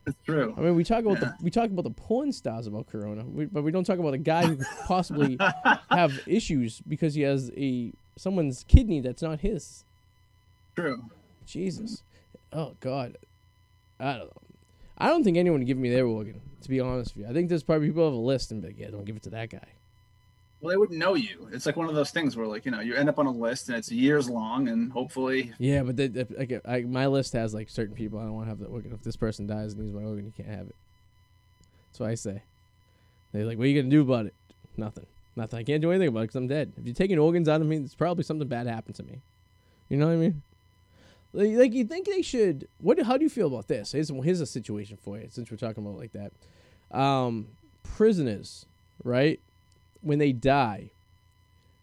It's 0.06 0.18
true. 0.26 0.53
I 0.57 0.61
mean, 0.61 0.76
we 0.76 0.84
talk 0.84 1.06
about 1.06 1.19
the 1.19 1.34
we 1.41 1.52
talk 1.52 1.69
about 1.69 1.84
the 1.84 1.91
porn 1.91 2.32
stars 2.32 2.68
about 2.68 2.88
corona, 2.88 3.23
we, 3.23 3.45
but 3.45 3.64
we 3.64 3.72
don't 3.72 3.84
talk 3.84 3.99
about 3.99 4.14
a 4.14 4.18
guy 4.18 4.45
who 4.45 4.56
could 4.56 4.68
possibly 4.86 5.38
have 5.91 6.19
issues 6.28 6.82
because 6.88 7.14
he 7.14 7.22
has 7.22 7.52
a 7.56 7.91
someone's 8.18 8.65
kidney 8.68 8.99
that's 8.99 9.22
not 9.22 9.40
his. 9.40 9.84
True. 10.76 11.03
Jesus. 11.45 12.03
Oh 12.53 12.76
God. 12.80 13.18
I 13.99 14.14
don't 14.18 14.28
know. 14.28 14.41
I 14.98 15.07
don't 15.07 15.23
think 15.23 15.38
anyone 15.38 15.60
would 15.60 15.68
give 15.68 15.78
me 15.78 15.90
their 15.90 16.06
organ. 16.06 16.41
To 16.61 16.69
be 16.69 16.80
honest 16.80 17.15
with 17.15 17.26
you, 17.26 17.30
I 17.30 17.34
think 17.34 17.49
there's 17.49 17.64
probably 17.64 17.88
people 17.88 18.06
have 18.06 18.14
a 18.14 18.18
list 18.18 18.52
and 18.52 18.61
be 18.61 18.68
like, 18.68 18.80
yeah, 18.80 18.90
don't 18.90 19.06
give 19.06 19.15
it 19.15 19.23
to 19.23 19.32
that 19.32 19.49
guy. 19.49 19.65
Well, 20.61 20.69
they 20.69 20.77
wouldn't 20.77 20.99
know 20.99 21.15
you. 21.15 21.49
It's 21.51 21.65
like 21.65 21.75
one 21.75 21.89
of 21.89 21.95
those 21.95 22.11
things 22.11 22.38
where, 22.38 22.45
like, 22.45 22.65
you 22.65 22.71
know, 22.71 22.81
you 22.81 22.93
end 22.93 23.09
up 23.09 23.17
on 23.17 23.25
a 23.25 23.31
list 23.31 23.67
and 23.69 23.77
it's 23.77 23.91
years 23.91 24.29
long, 24.29 24.67
and 24.67 24.91
hopefully, 24.91 25.51
Yeah, 25.57 25.81
but 25.81 25.97
the, 25.97 26.07
the, 26.07 26.27
like, 26.38 26.61
I, 26.65 26.81
my 26.81 27.07
list 27.07 27.33
has 27.33 27.53
like 27.53 27.69
certain 27.69 27.95
people. 27.95 28.19
I 28.19 28.23
don't 28.23 28.33
want 28.33 28.45
to 28.45 28.49
have 28.49 28.59
the 28.59 28.67
organ. 28.67 28.93
If 28.93 29.01
this 29.01 29.15
person 29.15 29.47
dies 29.47 29.73
and 29.73 29.81
needs 29.81 29.93
my 29.93 30.03
organ, 30.03 30.25
you 30.25 30.33
can't 30.35 30.55
have 30.55 30.67
it. 30.67 30.75
That's 31.89 31.99
what 31.99 32.09
I 32.09 32.15
say. 32.15 32.43
They're 33.33 33.45
like, 33.45 33.57
"What 33.57 33.65
are 33.65 33.67
you 33.67 33.81
gonna 33.81 33.91
do 33.91 34.01
about 34.01 34.27
it?" 34.27 34.35
Nothing. 34.77 35.07
Nothing. 35.35 35.59
I 35.59 35.63
can't 35.63 35.81
do 35.81 35.91
anything 35.91 36.09
about 36.09 36.19
it 36.19 36.23
because 36.23 36.35
I'm 36.35 36.47
dead. 36.47 36.73
If 36.77 36.85
you're 36.85 36.93
taking 36.93 37.17
organs 37.17 37.49
out 37.49 37.61
of 37.61 37.67
me, 37.67 37.77
it's 37.77 37.95
probably 37.95 38.23
something 38.23 38.47
bad 38.47 38.67
happened 38.67 38.95
to 38.95 39.03
me. 39.03 39.21
You 39.89 39.97
know 39.97 40.07
what 40.07 40.13
I 40.13 40.17
mean? 40.17 40.41
Like, 41.33 41.51
like 41.57 41.73
you 41.73 41.85
think 41.85 42.07
they 42.07 42.21
should? 42.21 42.67
What? 42.79 43.01
How 43.01 43.17
do 43.17 43.23
you 43.23 43.29
feel 43.29 43.47
about 43.47 43.67
this? 43.67 43.93
Here's, 43.93 44.09
here's 44.09 44.41
a 44.41 44.45
situation 44.45 44.97
for 45.01 45.17
you. 45.17 45.27
Since 45.29 45.49
we're 45.49 45.57
talking 45.57 45.83
about 45.85 45.97
like 45.97 46.11
that, 46.13 46.97
um, 46.97 47.47
prisoners, 47.83 48.65
right? 49.03 49.39
When 50.02 50.19
they 50.19 50.32
die, 50.32 50.91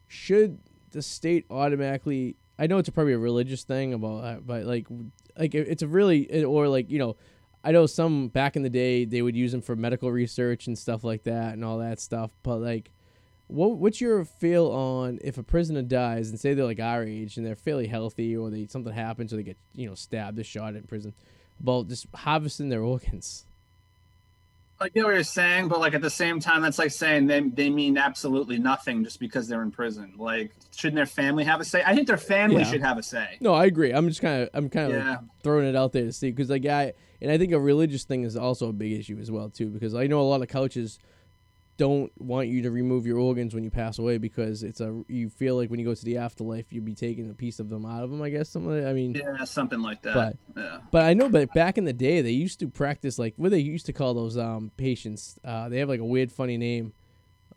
should 0.07 0.59
the 0.91 1.01
state 1.01 1.45
automatically? 1.49 2.35
I 2.57 2.67
know 2.67 2.77
it's 2.77 2.89
probably 2.89 3.13
a 3.13 3.19
religious 3.19 3.63
thing 3.63 3.93
about, 3.93 4.23
that, 4.23 4.47
but 4.47 4.65
like, 4.65 4.87
like 5.37 5.55
it's 5.55 5.81
a 5.81 5.87
really 5.87 6.43
or 6.43 6.67
like 6.67 6.89
you 6.89 6.99
know, 6.99 7.15
I 7.63 7.71
know 7.71 7.85
some 7.85 8.27
back 8.27 8.55
in 8.55 8.63
the 8.63 8.69
day 8.69 9.05
they 9.05 9.21
would 9.21 9.35
use 9.35 9.51
them 9.51 9.61
for 9.61 9.75
medical 9.75 10.11
research 10.11 10.67
and 10.67 10.77
stuff 10.77 11.03
like 11.03 11.23
that 11.23 11.53
and 11.53 11.63
all 11.63 11.77
that 11.79 11.99
stuff. 11.99 12.31
But 12.43 12.57
like, 12.57 12.91
what 13.47 13.77
what's 13.77 14.01
your 14.01 14.25
feel 14.25 14.67
on 14.67 15.19
if 15.23 15.37
a 15.37 15.43
prisoner 15.43 15.81
dies 15.81 16.29
and 16.29 16.39
say 16.39 16.53
they're 16.53 16.65
like 16.65 16.79
our 16.79 17.03
age 17.03 17.37
and 17.37 17.45
they're 17.45 17.55
fairly 17.55 17.87
healthy 17.87 18.35
or 18.35 18.49
they 18.49 18.67
something 18.67 18.93
happens 18.93 19.33
or 19.33 19.37
they 19.37 19.43
get 19.43 19.57
you 19.73 19.87
know 19.87 19.95
stabbed 19.95 20.37
or 20.39 20.43
shot 20.43 20.75
in 20.75 20.83
prison, 20.83 21.13
about 21.59 21.87
just 21.87 22.07
harvesting 22.13 22.69
their 22.69 22.81
organs? 22.81 23.45
I 24.81 24.87
get 24.89 25.03
what 25.03 25.13
you're 25.13 25.23
saying, 25.23 25.67
but 25.67 25.79
like 25.79 25.93
at 25.93 26.01
the 26.01 26.09
same 26.09 26.39
time, 26.39 26.61
that's 26.61 26.79
like 26.79 26.91
saying 26.91 27.27
they 27.27 27.41
they 27.41 27.69
mean 27.69 27.97
absolutely 27.97 28.57
nothing 28.59 29.03
just 29.03 29.19
because 29.19 29.47
they're 29.47 29.61
in 29.61 29.71
prison. 29.71 30.13
Like, 30.17 30.51
shouldn't 30.75 30.95
their 30.95 31.05
family 31.05 31.43
have 31.43 31.59
a 31.59 31.65
say? 31.65 31.83
I 31.85 31.93
think 31.95 32.07
their 32.07 32.17
family 32.17 32.57
Yeah. 32.61 32.63
should 32.71 32.81
have 32.81 32.97
a 32.97 33.03
say. 33.03 33.37
No, 33.41 33.53
I 33.53 33.65
agree. 33.65 33.91
I'm 33.91 34.07
just 34.07 34.21
kind 34.21 34.43
of 34.43 34.49
I'm 34.53 34.69
kind 34.69 34.93
of 34.93 34.97
Yeah. 35.03 35.17
throwing 35.43 35.67
it 35.67 35.75
out 35.75 35.91
there 35.91 36.05
to 36.05 36.13
see 36.13 36.31
because 36.31 36.49
like 36.49 36.65
I 36.65 36.93
and 37.21 37.29
I 37.29 37.37
think 37.37 37.51
a 37.51 37.59
religious 37.59 38.05
thing 38.05 38.23
is 38.23 38.37
also 38.37 38.69
a 38.69 38.73
big 38.73 38.93
issue 38.93 39.17
as 39.19 39.29
well 39.29 39.49
too 39.49 39.67
because 39.67 39.93
I 39.95 40.07
know 40.07 40.21
a 40.21 40.23
lot 40.23 40.41
of 40.41 40.47
couches 40.47 40.97
don't 41.79 42.11
want 42.21 42.49
you 42.49 42.61
to 42.63 42.71
remove 42.71 43.05
your 43.07 43.17
organs 43.17 43.55
when 43.55 43.63
you 43.63 43.71
pass 43.71 43.97
away 43.99 44.17
because 44.17 44.61
it's 44.63 44.81
a 44.81 45.01
you 45.07 45.29
feel 45.29 45.55
like 45.55 45.69
when 45.71 45.79
you 45.79 45.85
go 45.85 45.95
to 45.95 46.05
the 46.05 46.17
afterlife 46.17 46.71
you'll 46.71 46.83
be 46.83 46.93
taking 46.93 47.29
a 47.29 47.33
piece 47.33 47.59
of 47.59 47.69
them 47.69 47.85
out 47.85 48.03
of 48.03 48.11
them. 48.11 48.21
I 48.21 48.29
guess 48.29 48.49
something. 48.49 48.69
Like, 48.71 48.85
I 48.85 48.93
mean, 48.93 49.15
Yeah, 49.15 49.45
something 49.45 49.81
like 49.81 50.01
that. 50.03 50.13
But- 50.13 50.37
yeah. 50.61 50.79
but 50.91 51.03
I 51.05 51.13
know, 51.13 51.29
but 51.29 51.53
back 51.53 51.77
in 51.77 51.85
the 51.85 51.93
day, 51.93 52.21
they 52.21 52.31
used 52.31 52.59
to 52.59 52.67
practice 52.67 53.17
like 53.17 53.33
what 53.37 53.51
they 53.51 53.59
used 53.59 53.85
to 53.85 53.93
call 53.93 54.13
those 54.13 54.37
um 54.37 54.71
patients. 54.77 55.39
Uh, 55.43 55.69
they 55.69 55.79
have 55.79 55.89
like 55.89 56.01
a 56.01 56.05
weird, 56.05 56.31
funny 56.31 56.57
name, 56.57 56.91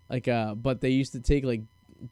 like 0.08 0.28
uh, 0.28 0.54
but 0.54 0.80
they 0.80 0.90
used 0.90 1.12
to 1.12 1.20
take 1.20 1.44
like 1.44 1.62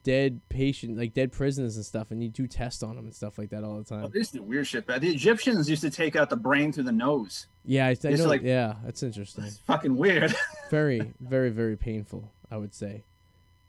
dead 0.02 0.40
patient, 0.48 0.96
like 0.96 1.14
dead 1.14 1.32
prisoners 1.32 1.76
and 1.76 1.84
stuff, 1.84 2.10
and 2.10 2.22
you 2.22 2.28
do 2.28 2.46
tests 2.46 2.82
on 2.82 2.96
them 2.96 3.04
and 3.06 3.14
stuff 3.14 3.38
like 3.38 3.50
that 3.50 3.64
all 3.64 3.78
the 3.78 3.84
time. 3.84 4.10
they 4.12 4.18
used 4.18 4.32
to 4.32 4.38
do 4.38 4.42
weird 4.44 4.66
shit. 4.66 4.86
But 4.86 5.00
the 5.00 5.08
Egyptians 5.10 5.68
used 5.68 5.82
to 5.82 5.90
take 5.90 6.16
out 6.16 6.30
the 6.30 6.36
brain 6.36 6.72
through 6.72 6.84
the 6.84 6.92
nose. 6.92 7.46
Yeah, 7.64 7.86
I, 7.86 7.88
I 7.88 7.92
It's 7.92 8.04
know. 8.04 8.26
like- 8.28 8.42
yeah, 8.42 8.74
that's 8.84 9.02
interesting. 9.02 9.44
It's 9.44 9.58
fucking 9.58 9.96
weird. 9.96 10.34
Very, 10.70 11.12
very, 11.20 11.50
very 11.50 11.76
painful. 11.76 12.32
I 12.50 12.56
would 12.56 12.74
say. 12.74 13.04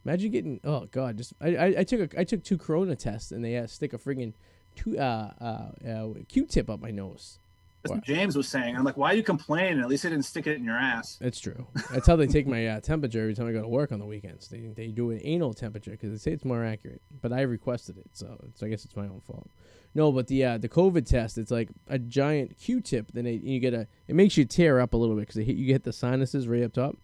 Imagine 0.06 0.31
getting. 0.31 0.60
Oh 0.64 0.88
God, 0.91 1.18
just 1.18 1.34
I, 1.41 1.56
I, 1.56 1.65
I 1.80 1.84
took 1.84 2.14
a 2.14 2.19
I 2.19 2.23
took 2.23 2.43
two 2.43 2.57
corona 2.57 2.95
tests 2.95 3.31
and 3.31 3.43
they 3.45 3.53
to 3.53 3.68
stick 3.68 3.93
a 3.93 3.98
friggin' 3.99 4.34
two 4.76 4.98
uh 4.98 5.31
uh, 5.39 5.88
uh 5.88 6.07
Q-tip 6.27 6.69
up 6.69 6.80
my 6.81 6.89
nose. 6.91 7.38
That's 7.84 7.95
what 7.95 8.03
James 8.03 8.36
was 8.36 8.48
saying. 8.48 8.76
I'm 8.76 8.84
like, 8.84 8.98
why 8.98 9.12
are 9.12 9.16
you 9.16 9.24
complaining? 9.24 9.82
At 9.82 9.88
least 9.88 10.03
they 10.03 10.10
didn't 10.10 10.26
stick 10.26 10.45
it 10.45 10.58
in 10.58 10.64
your 10.64 10.76
ass. 10.76 11.18
That's 11.20 11.40
true. 11.40 11.66
That's 11.91 12.06
how 12.06 12.16
they 12.16 12.28
take 12.28 12.45
my 12.45 12.68
uh, 12.68 12.80
temperature 12.80 13.22
every 13.22 13.34
time 13.34 13.48
I 13.48 13.52
go 13.52 13.62
to 13.62 13.68
work 13.68 13.91
on 13.91 13.99
the 13.99 14.06
weekends. 14.06 14.48
They, 14.48 14.60
they 14.60 14.88
do 14.88 15.10
an 15.10 15.20
anal 15.24 15.53
temperature 15.53 15.91
because 15.91 16.12
they 16.12 16.18
say 16.18 16.32
it's 16.32 16.45
more 16.45 16.64
accurate. 16.64 17.02
But 17.22 17.34
I 17.34 17.41
requested 17.41 17.98
it, 17.98 18.06
so, 18.14 18.38
so 18.53 18.66
I 18.66 18.70
guess 18.70 18.86
it's 18.86 18.95
my 18.95 19.06
own 19.06 19.22
fault. 19.22 19.49
No, 19.94 20.12
but 20.12 20.28
the 20.28 20.45
uh, 20.45 20.58
the 20.58 20.70
COVID 20.70 21.06
test, 21.06 21.38
it's 21.38 21.52
like 21.52 21.70
a 21.88 21.99
giant 21.99 22.58
Q-tip. 22.58 23.12
Then 23.14 23.26
they, 23.26 23.34
you 23.34 23.60
get 23.60 23.74
a, 23.74 23.88
it 24.08 24.16
makes 24.16 24.38
you 24.38 24.45
tear 24.45 24.80
up 24.80 24.94
a 24.94 24.98
little 24.98 25.16
bit 25.16 25.28
because 25.28 25.48
you 25.48 25.66
get 25.66 25.84
the 25.84 25.91
sinuses 25.91 26.48
right 26.48 26.64
up 26.64 26.74
top. 26.74 26.98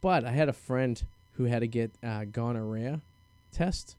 But 0.00 0.24
I 0.24 0.32
had 0.32 0.48
a 0.48 0.52
friend 0.52 1.00
who 1.34 1.44
had 1.44 1.60
to 1.60 1.68
get 1.68 1.92
uh, 2.02 2.24
gonorrhea 2.24 3.00
test, 3.52 3.96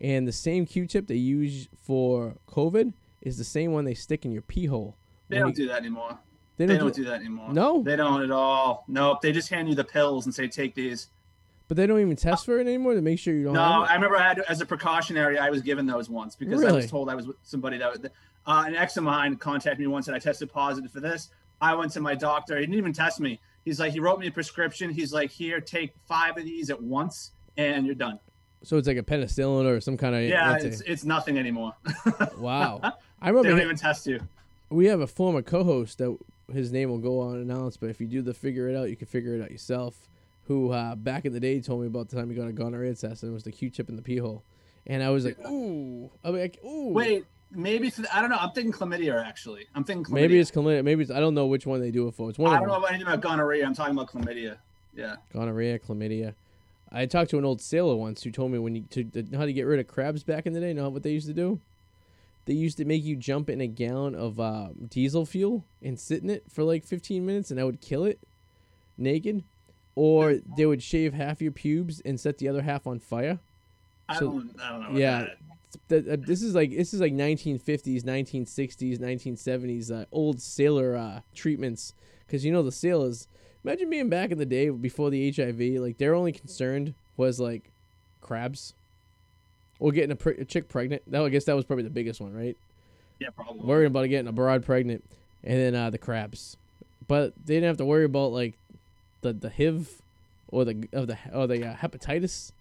and 0.00 0.26
the 0.26 0.32
same 0.32 0.66
Q-tip 0.66 1.06
they 1.06 1.14
use 1.14 1.68
for 1.80 2.34
COVID 2.48 2.94
is 3.20 3.38
the 3.38 3.44
same 3.44 3.72
one 3.72 3.84
they 3.84 3.94
stick 3.94 4.24
in 4.24 4.32
your 4.32 4.42
pee 4.42 4.66
hole. 4.66 4.96
They 5.32 5.38
don't 5.40 5.48
you- 5.58 5.64
do 5.64 5.68
that 5.68 5.78
anymore. 5.78 6.18
They 6.58 6.66
They 6.66 6.74
don't, 6.74 6.84
don't 6.88 6.94
do, 6.94 7.04
do 7.04 7.10
that 7.10 7.20
anymore. 7.20 7.52
No? 7.52 7.82
They 7.82 7.96
don't 7.96 8.22
at 8.22 8.30
all. 8.30 8.84
Nope. 8.86 9.22
They 9.22 9.32
just 9.32 9.48
hand 9.48 9.68
you 9.68 9.74
the 9.74 9.84
pills 9.84 10.26
and 10.26 10.34
say, 10.34 10.46
take 10.48 10.74
these. 10.74 11.08
but 11.66 11.76
they 11.78 11.86
don't 11.86 11.98
even 12.00 12.14
test 12.14 12.44
for 12.44 12.58
it 12.58 12.66
anymore 12.66 12.94
to 12.94 13.00
make 13.00 13.18
sure 13.18 13.34
you 13.34 13.44
don't. 13.44 13.54
No, 13.54 13.60
have 13.62 13.82
it? 13.84 13.90
I 13.90 13.94
remember 13.94 14.16
I 14.18 14.28
had, 14.28 14.38
as 14.40 14.60
a 14.60 14.66
precautionary, 14.66 15.38
I 15.38 15.48
was 15.48 15.62
given 15.62 15.86
those 15.86 16.10
once 16.10 16.36
because 16.36 16.62
I 16.62 16.70
was 16.70 16.90
told 16.90 17.08
I 17.08 17.14
was 17.14 17.26
with 17.26 17.36
somebody 17.42 17.78
that 17.78 17.90
was, 17.90 18.00
uh, 18.46 18.64
an 18.66 18.74
ex 18.76 18.96
of 18.98 19.04
mine 19.04 19.36
contacted 19.36 19.78
me 19.80 19.86
once 19.86 20.08
and 20.08 20.14
I 20.14 20.18
tested 20.18 20.52
positive 20.52 20.90
for 20.92 21.00
this. 21.00 21.30
I 21.60 21.74
went 21.74 21.90
to 21.92 22.00
my 22.00 22.14
doctor. 22.14 22.56
He 22.58 22.66
didn't 22.66 22.76
even 22.76 22.92
test 22.92 23.18
me. 23.20 23.40
He's 23.64 23.80
like, 23.80 23.92
he 23.92 24.00
wrote 24.00 24.18
me 24.20 24.26
a 24.26 24.30
prescription. 24.30 24.90
He's 24.90 25.12
like, 25.12 25.30
here, 25.30 25.60
take 25.60 25.94
five 26.06 26.36
of 26.36 26.44
these 26.44 26.68
at 26.68 26.80
once 26.82 27.30
and 27.56 27.86
you're 27.86 27.94
done. 27.94 28.18
So 28.62 28.76
it's 28.76 28.86
like 28.86 28.98
a 28.98 29.02
penicillin 29.02 29.64
or 29.64 29.80
some 29.80 29.96
kind 29.96 30.14
of 30.14 30.22
Yeah, 30.22 30.56
it's, 30.60 30.82
it's 30.82 31.04
nothing 31.04 31.38
anymore. 31.38 31.72
wow. 32.38 32.80
I 33.22 33.28
remember. 33.28 33.44
they 33.48 33.54
don't 33.54 33.62
even 33.64 33.76
test 33.76 34.06
you. 34.06 34.20
We 34.72 34.86
have 34.86 35.00
a 35.00 35.06
former 35.06 35.42
co-host 35.42 35.98
that 35.98 36.16
his 36.52 36.72
name 36.72 36.88
will 36.88 36.98
go 36.98 37.28
unannounced, 37.28 37.80
but 37.80 37.90
if 37.90 38.00
you 38.00 38.06
do 38.06 38.22
the 38.22 38.34
figure 38.34 38.68
it 38.68 38.76
out, 38.76 38.90
you 38.90 38.96
can 38.96 39.06
figure 39.06 39.34
it 39.34 39.42
out 39.42 39.50
yourself. 39.50 40.08
Who 40.46 40.72
uh, 40.72 40.96
back 40.96 41.24
in 41.24 41.32
the 41.32 41.40
day 41.40 41.60
told 41.60 41.82
me 41.82 41.86
about 41.86 42.08
the 42.08 42.16
time 42.16 42.28
he 42.28 42.34
got 42.34 42.48
a 42.48 42.52
gonorrhea 42.52 42.94
test 42.94 43.22
and 43.22 43.30
it 43.30 43.32
was 43.32 43.44
the 43.44 43.52
Q-tip 43.52 43.88
in 43.88 43.94
the 43.94 44.02
pee 44.02 44.16
hole, 44.16 44.42
and 44.86 45.02
I 45.02 45.10
was 45.10 45.24
like, 45.24 45.38
ooh, 45.46 46.10
I 46.24 46.30
was 46.30 46.40
like, 46.40 46.58
ooh. 46.64 46.92
Wait, 46.92 47.24
maybe, 47.52 47.90
for 47.90 48.02
the, 48.02 48.16
I 48.16 48.20
don't 48.20 48.30
know. 48.30 48.38
I'm 48.38 48.50
thinking 48.50 48.72
chlamydia 48.72 49.24
actually. 49.24 49.66
I'm 49.74 49.84
thinking 49.84 50.04
chlamydia. 50.04 50.14
maybe 50.14 50.38
it's 50.40 50.50
chlamydia. 50.50 50.84
Maybe 50.84 51.02
it's, 51.02 51.12
I 51.12 51.20
don't 51.20 51.34
know 51.34 51.46
which 51.46 51.64
one 51.64 51.80
they 51.80 51.92
do 51.92 52.08
it 52.08 52.14
for. 52.14 52.28
It's 52.28 52.38
one 52.38 52.52
I 52.52 52.58
don't 52.58 52.68
know 52.68 52.74
about 52.74 52.90
anything 52.90 53.06
about 53.06 53.20
gonorrhea. 53.20 53.64
I'm 53.64 53.74
talking 53.74 53.94
about 53.94 54.10
chlamydia. 54.10 54.56
Yeah. 54.94 55.16
Gonorrhea, 55.32 55.78
chlamydia. 55.78 56.34
I 56.90 57.06
talked 57.06 57.30
to 57.30 57.38
an 57.38 57.44
old 57.44 57.62
sailor 57.62 57.96
once 57.96 58.22
who 58.22 58.30
told 58.30 58.50
me 58.50 58.58
when 58.58 58.74
you 58.74 58.82
to, 58.90 59.04
to 59.04 59.36
how 59.36 59.46
to 59.46 59.52
get 59.52 59.62
rid 59.62 59.80
of 59.80 59.86
crabs 59.86 60.24
back 60.24 60.46
in 60.46 60.52
the 60.52 60.60
day. 60.60 60.68
You 60.68 60.74
know 60.74 60.88
what 60.90 61.02
they 61.02 61.12
used 61.12 61.28
to 61.28 61.32
do? 61.32 61.60
They 62.44 62.54
used 62.54 62.76
to 62.78 62.84
make 62.84 63.04
you 63.04 63.14
jump 63.16 63.48
in 63.48 63.60
a 63.60 63.66
gallon 63.68 64.14
of 64.14 64.40
uh, 64.40 64.70
diesel 64.88 65.24
fuel 65.24 65.64
and 65.82 65.98
sit 65.98 66.22
in 66.22 66.30
it 66.30 66.44
for 66.50 66.64
like 66.64 66.84
15 66.84 67.24
minutes, 67.24 67.50
and 67.50 67.58
that 67.58 67.66
would 67.66 67.80
kill 67.80 68.04
it 68.04 68.18
naked. 68.98 69.44
Or 69.94 70.36
they 70.56 70.64
would 70.66 70.82
shave 70.82 71.12
half 71.12 71.42
your 71.42 71.52
pubes 71.52 72.00
and 72.00 72.18
set 72.18 72.38
the 72.38 72.48
other 72.48 72.62
half 72.62 72.86
on 72.86 72.98
fire. 72.98 73.38
I 74.08 74.18
So- 74.18 74.30
don't. 74.30 74.60
I 74.60 74.70
don't 74.70 74.92
know. 74.94 74.98
Yeah. 74.98 75.26
That. 75.88 76.08
Uh, 76.08 76.16
this 76.18 76.42
is 76.42 76.54
like 76.54 76.70
this 76.70 76.92
is 76.92 77.00
like 77.00 77.12
1950s, 77.14 78.02
1960s, 78.02 78.98
1970s 78.98 79.90
uh, 79.90 80.04
old 80.12 80.40
sailor 80.40 80.96
uh, 80.96 81.20
treatments. 81.34 81.94
Because 82.26 82.44
you 82.44 82.52
know 82.52 82.62
the 82.62 82.72
sailors. 82.72 83.28
Imagine 83.64 83.88
being 83.90 84.08
back 84.08 84.30
in 84.32 84.38
the 84.38 84.44
day 84.46 84.68
before 84.70 85.10
the 85.10 85.30
HIV. 85.30 85.80
Like 85.80 85.98
their 85.98 86.14
only 86.14 86.32
concern 86.32 86.94
was 87.16 87.38
like 87.38 87.70
crabs, 88.20 88.74
or 89.82 89.90
getting 89.90 90.12
a, 90.12 90.16
pr- 90.16 90.30
a 90.30 90.44
chick 90.44 90.68
pregnant. 90.68 91.02
That 91.10 91.22
I 91.22 91.28
guess 91.28 91.44
that 91.44 91.56
was 91.56 91.64
probably 91.64 91.82
the 91.82 91.90
biggest 91.90 92.20
one, 92.20 92.32
right? 92.32 92.56
Yeah, 93.18 93.30
probably. 93.30 93.66
Worrying 93.66 93.88
about 93.88 94.08
getting 94.08 94.28
a 94.28 94.32
broad 94.32 94.64
pregnant, 94.64 95.04
and 95.42 95.58
then 95.58 95.74
uh, 95.74 95.90
the 95.90 95.98
crabs. 95.98 96.56
But 97.08 97.34
they 97.44 97.54
didn't 97.54 97.66
have 97.66 97.76
to 97.78 97.84
worry 97.84 98.04
about 98.04 98.32
like 98.32 98.54
the 99.22 99.32
the 99.32 99.50
HIV 99.50 100.00
or 100.48 100.64
the 100.64 100.88
of 100.92 101.08
the 101.08 101.18
or 101.34 101.48
the 101.48 101.66
uh, 101.66 101.74
hepatitis. 101.74 102.52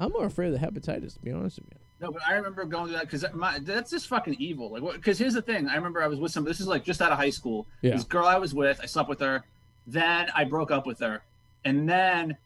I'm 0.00 0.10
more 0.10 0.26
afraid 0.26 0.52
of 0.52 0.60
the 0.60 0.66
hepatitis, 0.66 1.14
to 1.14 1.20
be 1.20 1.30
honest 1.30 1.60
with 1.60 1.68
you. 1.70 1.78
No, 2.00 2.12
but 2.12 2.22
I 2.28 2.34
remember 2.34 2.64
going 2.64 2.88
to 2.88 2.92
that 2.94 3.02
because 3.02 3.24
my 3.32 3.60
that's 3.60 3.92
just 3.92 4.08
fucking 4.08 4.36
evil. 4.40 4.72
Like, 4.72 4.94
because 4.94 5.18
here's 5.18 5.34
the 5.34 5.42
thing. 5.42 5.68
I 5.68 5.76
remember 5.76 6.02
I 6.02 6.08
was 6.08 6.18
with 6.18 6.32
some. 6.32 6.44
This 6.44 6.58
is 6.58 6.66
like 6.66 6.84
just 6.84 7.00
out 7.00 7.12
of 7.12 7.18
high 7.18 7.30
school. 7.30 7.64
Yeah. 7.80 7.92
This 7.92 8.04
girl 8.04 8.26
I 8.26 8.38
was 8.38 8.54
with, 8.54 8.80
I 8.82 8.86
slept 8.86 9.08
with 9.08 9.20
her. 9.20 9.44
Then 9.86 10.30
I 10.34 10.44
broke 10.44 10.72
up 10.72 10.84
with 10.84 10.98
her, 10.98 11.22
and 11.64 11.88
then 11.88 12.36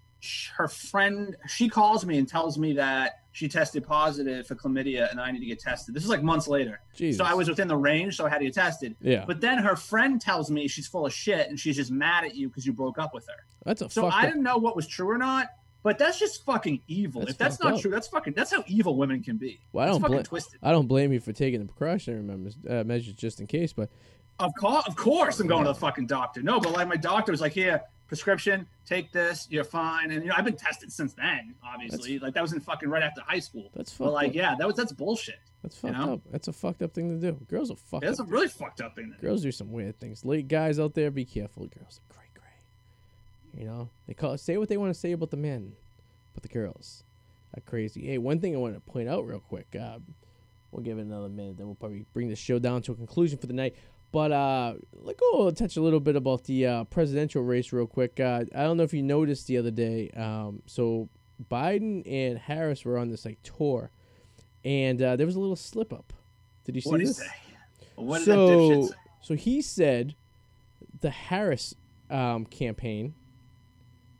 her 0.54 0.68
friend, 0.68 1.36
she 1.48 1.68
calls 1.68 2.06
me 2.06 2.18
and 2.18 2.28
tells 2.28 2.56
me 2.56 2.74
that 2.74 3.21
she 3.32 3.48
tested 3.48 3.84
positive 3.86 4.46
for 4.46 4.54
chlamydia, 4.54 5.10
and 5.10 5.18
I 5.20 5.30
need 5.30 5.40
to 5.40 5.46
get 5.46 5.58
tested. 5.58 5.94
This 5.94 6.02
is 6.04 6.08
like 6.10 6.22
months 6.22 6.46
later. 6.48 6.80
Jesus. 6.94 7.18
So 7.18 7.24
I 7.24 7.34
was 7.34 7.48
within 7.48 7.66
the 7.66 7.76
range, 7.76 8.16
so 8.16 8.26
I 8.26 8.28
had 8.28 8.38
to 8.38 8.44
get 8.44 8.54
tested. 8.54 8.94
Yeah, 9.00 9.24
But 9.26 9.40
then 9.40 9.58
her 9.58 9.74
friend 9.74 10.20
tells 10.20 10.50
me 10.50 10.68
she's 10.68 10.86
full 10.86 11.06
of 11.06 11.12
shit, 11.12 11.48
and 11.48 11.58
she's 11.58 11.76
just 11.76 11.90
mad 11.90 12.24
at 12.24 12.34
you 12.34 12.48
because 12.48 12.66
you 12.66 12.72
broke 12.72 12.98
up 12.98 13.14
with 13.14 13.26
her. 13.26 13.44
that's 13.64 13.80
a 13.82 13.88
So 13.90 14.06
I 14.06 14.20
up- 14.20 14.24
didn't 14.26 14.42
know 14.42 14.58
what 14.58 14.76
was 14.76 14.86
true 14.86 15.08
or 15.10 15.18
not. 15.18 15.48
But 15.84 15.98
that's 15.98 16.16
just 16.20 16.44
fucking 16.44 16.80
evil. 16.86 17.22
That's 17.22 17.32
if 17.32 17.38
that's 17.38 17.60
not 17.60 17.72
up. 17.72 17.80
true, 17.80 17.90
that's 17.90 18.06
fucking 18.06 18.34
that's 18.34 18.52
how 18.52 18.62
evil 18.68 18.96
women 18.96 19.20
can 19.20 19.36
be. 19.36 19.58
Well, 19.72 19.84
I 19.84 19.88
don't 19.90 20.00
fucking 20.00 20.14
blame. 20.14 20.22
twisted. 20.24 20.60
I 20.62 20.70
don't 20.70 20.86
blame 20.86 21.12
you 21.12 21.18
for 21.18 21.32
taking 21.32 21.58
the 21.58 21.72
precautionary 21.72 22.22
members, 22.22 22.56
uh, 22.70 22.84
measures 22.84 23.14
just 23.14 23.40
in 23.40 23.48
case. 23.48 23.72
But 23.72 23.90
Of 24.38 24.52
course, 24.54 24.84
of 24.86 24.96
course, 24.96 25.38
I'm 25.40 25.46
going 25.46 25.64
to 25.64 25.68
the 25.70 25.74
fucking 25.74 26.06
doctor. 26.06 26.42
No, 26.42 26.58
but 26.60 26.72
like 26.72 26.88
my 26.88 26.96
doctor 26.96 27.30
was 27.32 27.40
like, 27.40 27.52
"Here, 27.52 27.82
prescription, 28.08 28.66
take 28.86 29.12
this, 29.12 29.46
you're 29.50 29.62
fine." 29.64 30.10
And 30.10 30.22
you 30.22 30.30
know, 30.30 30.34
I've 30.36 30.44
been 30.44 30.56
tested 30.56 30.90
since 30.92 31.12
then. 31.14 31.54
Obviously, 31.64 32.18
like 32.18 32.34
that 32.34 32.42
was 32.42 32.52
in 32.52 32.60
fucking 32.60 32.88
right 32.88 33.02
after 33.02 33.20
high 33.20 33.38
school. 33.38 33.70
that's 33.74 33.92
fucked 33.92 34.06
But 34.06 34.12
like, 34.12 34.28
up. 34.30 34.34
yeah, 34.34 34.54
that 34.58 34.66
was 34.66 34.74
that's 34.76 34.92
bullshit. 34.92 35.38
That's 35.62 35.76
you 35.82 35.90
fucked 35.90 35.98
know? 36.06 36.12
up. 36.14 36.20
That's 36.32 36.48
a 36.48 36.52
fucked 36.52 36.82
up 36.82 36.92
thing 36.92 37.20
to 37.20 37.30
do. 37.32 37.38
Girls 37.48 37.70
are 37.70 37.76
fucked 37.76 38.04
That's 38.04 38.18
a 38.18 38.22
up. 38.24 38.30
really 38.32 38.48
fucked 38.48 38.80
up 38.80 38.96
thing. 38.96 39.12
To 39.12 39.16
do. 39.16 39.26
Girls 39.26 39.42
do 39.42 39.52
some 39.52 39.70
weird 39.70 40.00
things. 40.00 40.24
Late 40.24 40.48
guys 40.48 40.80
out 40.80 40.94
there, 40.94 41.10
be 41.12 41.24
careful. 41.24 41.66
Girls 41.66 42.00
are 42.10 42.14
cray 42.14 42.26
cray. 42.34 43.60
You 43.60 43.66
know, 43.66 43.90
they 44.08 44.14
call 44.14 44.36
say 44.38 44.56
what 44.56 44.68
they 44.68 44.76
want 44.76 44.92
to 44.92 44.98
say 44.98 45.12
about 45.12 45.30
the 45.30 45.36
men, 45.36 45.74
but 46.34 46.42
the 46.42 46.48
girls 46.48 47.04
are 47.56 47.60
crazy. 47.60 48.04
Hey, 48.06 48.18
one 48.18 48.40
thing 48.40 48.56
I 48.56 48.58
want 48.58 48.74
to 48.74 48.80
point 48.80 49.08
out 49.08 49.24
real 49.24 49.38
quick. 49.40 49.68
Uh, 49.80 49.98
we'll 50.72 50.82
give 50.82 50.98
it 50.98 51.02
another 51.02 51.28
minute, 51.28 51.58
then 51.58 51.66
we'll 51.66 51.74
probably 51.76 52.06
bring 52.14 52.28
the 52.28 52.34
show 52.34 52.58
down 52.58 52.80
to 52.82 52.92
a 52.92 52.94
conclusion 52.94 53.38
for 53.38 53.46
the 53.46 53.52
night. 53.52 53.76
But 54.12 54.30
uh, 54.30 54.74
let's 54.92 55.18
go 55.18 55.50
touch 55.50 55.76
a 55.76 55.82
little 55.82 55.98
bit 56.00 56.16
about 56.16 56.44
the 56.44 56.66
uh, 56.66 56.84
presidential 56.84 57.42
race 57.42 57.72
real 57.72 57.86
quick. 57.86 58.20
Uh, 58.20 58.44
I 58.54 58.62
don't 58.62 58.76
know 58.76 58.82
if 58.82 58.92
you 58.92 59.02
noticed 59.02 59.46
the 59.46 59.56
other 59.56 59.70
day. 59.70 60.10
Um, 60.10 60.62
so 60.66 61.08
Biden 61.50 62.02
and 62.06 62.38
Harris 62.38 62.84
were 62.84 62.98
on 62.98 63.08
this 63.08 63.24
like 63.24 63.42
tour, 63.42 63.90
and 64.64 65.00
uh, 65.00 65.16
there 65.16 65.26
was 65.26 65.34
a 65.36 65.40
little 65.40 65.56
slip 65.56 65.92
up. 65.92 66.12
Did 66.64 66.74
you 66.74 66.82
see 66.82 66.90
What 66.90 67.00
this? 67.00 67.16
say? 67.16 67.26
What 67.96 68.22
so, 68.22 68.90
so 69.22 69.34
he 69.34 69.62
said 69.62 70.14
the 71.00 71.10
Harris 71.10 71.74
um, 72.10 72.44
campaign 72.44 73.14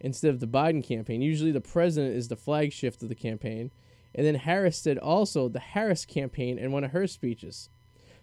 instead 0.01 0.31
of 0.31 0.41
the 0.41 0.47
Biden 0.47 0.83
campaign. 0.83 1.21
Usually 1.21 1.53
the 1.53 1.61
president 1.61 2.17
is 2.17 2.29
the 2.29 2.37
flagship 2.37 3.01
of 3.03 3.09
the 3.09 3.15
campaign. 3.15 3.71
And 4.15 4.27
then 4.27 4.35
Harris 4.35 4.77
said 4.79 4.99
also 4.99 5.49
the 5.49 5.61
Harris 5.61 6.05
campaign 6.05 6.59
in 6.59 6.73
one 6.73 6.85
of 6.85 6.91
her 6.91 7.07
speeches. 7.07 7.71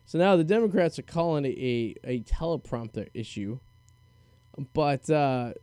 So 0.10 0.18
now 0.18 0.36
the 0.36 0.44
Democrats 0.44 0.98
are 0.98 1.04
calling 1.04 1.46
it 1.46 1.56
a, 1.60 1.96
a 2.04 2.22
teleprompter 2.22 3.10
issue. 3.14 3.60
But 4.74 5.08
uh, 5.08 5.54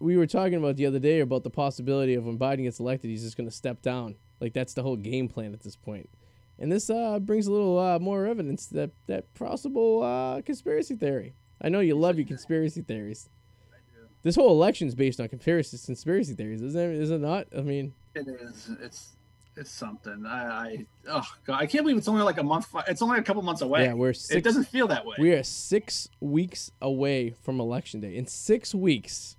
we 0.00 0.16
were 0.16 0.26
talking 0.26 0.56
about 0.56 0.74
the 0.74 0.86
other 0.86 0.98
day 0.98 1.20
about 1.20 1.44
the 1.44 1.50
possibility 1.50 2.14
of 2.14 2.26
when 2.26 2.36
Biden 2.36 2.64
gets 2.64 2.80
elected, 2.80 3.10
he's 3.10 3.22
just 3.22 3.36
going 3.36 3.48
to 3.48 3.54
step 3.54 3.80
down. 3.80 4.16
Like 4.40 4.54
that's 4.54 4.74
the 4.74 4.82
whole 4.82 4.96
game 4.96 5.28
plan 5.28 5.52
at 5.52 5.60
this 5.60 5.76
point. 5.76 6.10
And 6.58 6.72
this 6.72 6.90
uh, 6.90 7.20
brings 7.20 7.46
a 7.46 7.52
little 7.52 7.78
uh, 7.78 8.00
more 8.00 8.26
evidence 8.26 8.66
that 8.66 8.90
that 9.06 9.32
possible 9.34 10.02
uh, 10.02 10.42
conspiracy 10.42 10.96
theory. 10.96 11.34
I 11.60 11.68
know 11.68 11.78
you 11.78 11.94
love 11.94 12.16
your 12.16 12.26
conspiracy 12.26 12.82
theories. 12.82 13.30
I 13.70 13.76
do. 13.94 14.08
This 14.24 14.34
whole 14.34 14.50
election 14.50 14.88
is 14.88 14.96
based 14.96 15.20
on 15.20 15.28
conspiracy 15.28 15.78
conspiracy 15.78 16.34
theories, 16.34 16.60
isn't 16.60 16.90
it? 16.90 17.00
Is 17.00 17.12
it 17.12 17.20
not? 17.20 17.46
I 17.56 17.60
mean, 17.60 17.94
It 18.16 18.26
is. 18.26 18.68
It's 18.80 19.10
it's 19.56 19.70
something. 19.70 20.24
I, 20.26 20.46
I 20.46 20.86
oh 21.08 21.26
god, 21.46 21.60
I 21.60 21.66
can't 21.66 21.84
believe 21.84 21.96
it's 21.96 22.08
only 22.08 22.22
like 22.22 22.38
a 22.38 22.42
month. 22.42 22.68
It's 22.88 23.02
only 23.02 23.18
a 23.18 23.22
couple 23.22 23.42
months 23.42 23.62
away. 23.62 23.84
yeah, 23.84 23.94
we're 23.94 24.12
six, 24.12 24.36
it 24.36 24.44
doesn't 24.44 24.64
feel 24.64 24.88
that 24.88 25.04
way. 25.04 25.16
We 25.18 25.32
are 25.32 25.42
six 25.42 26.08
weeks 26.20 26.70
away 26.80 27.30
from 27.30 27.60
election 27.60 28.00
day. 28.00 28.16
In 28.16 28.26
six 28.26 28.74
weeks, 28.74 29.36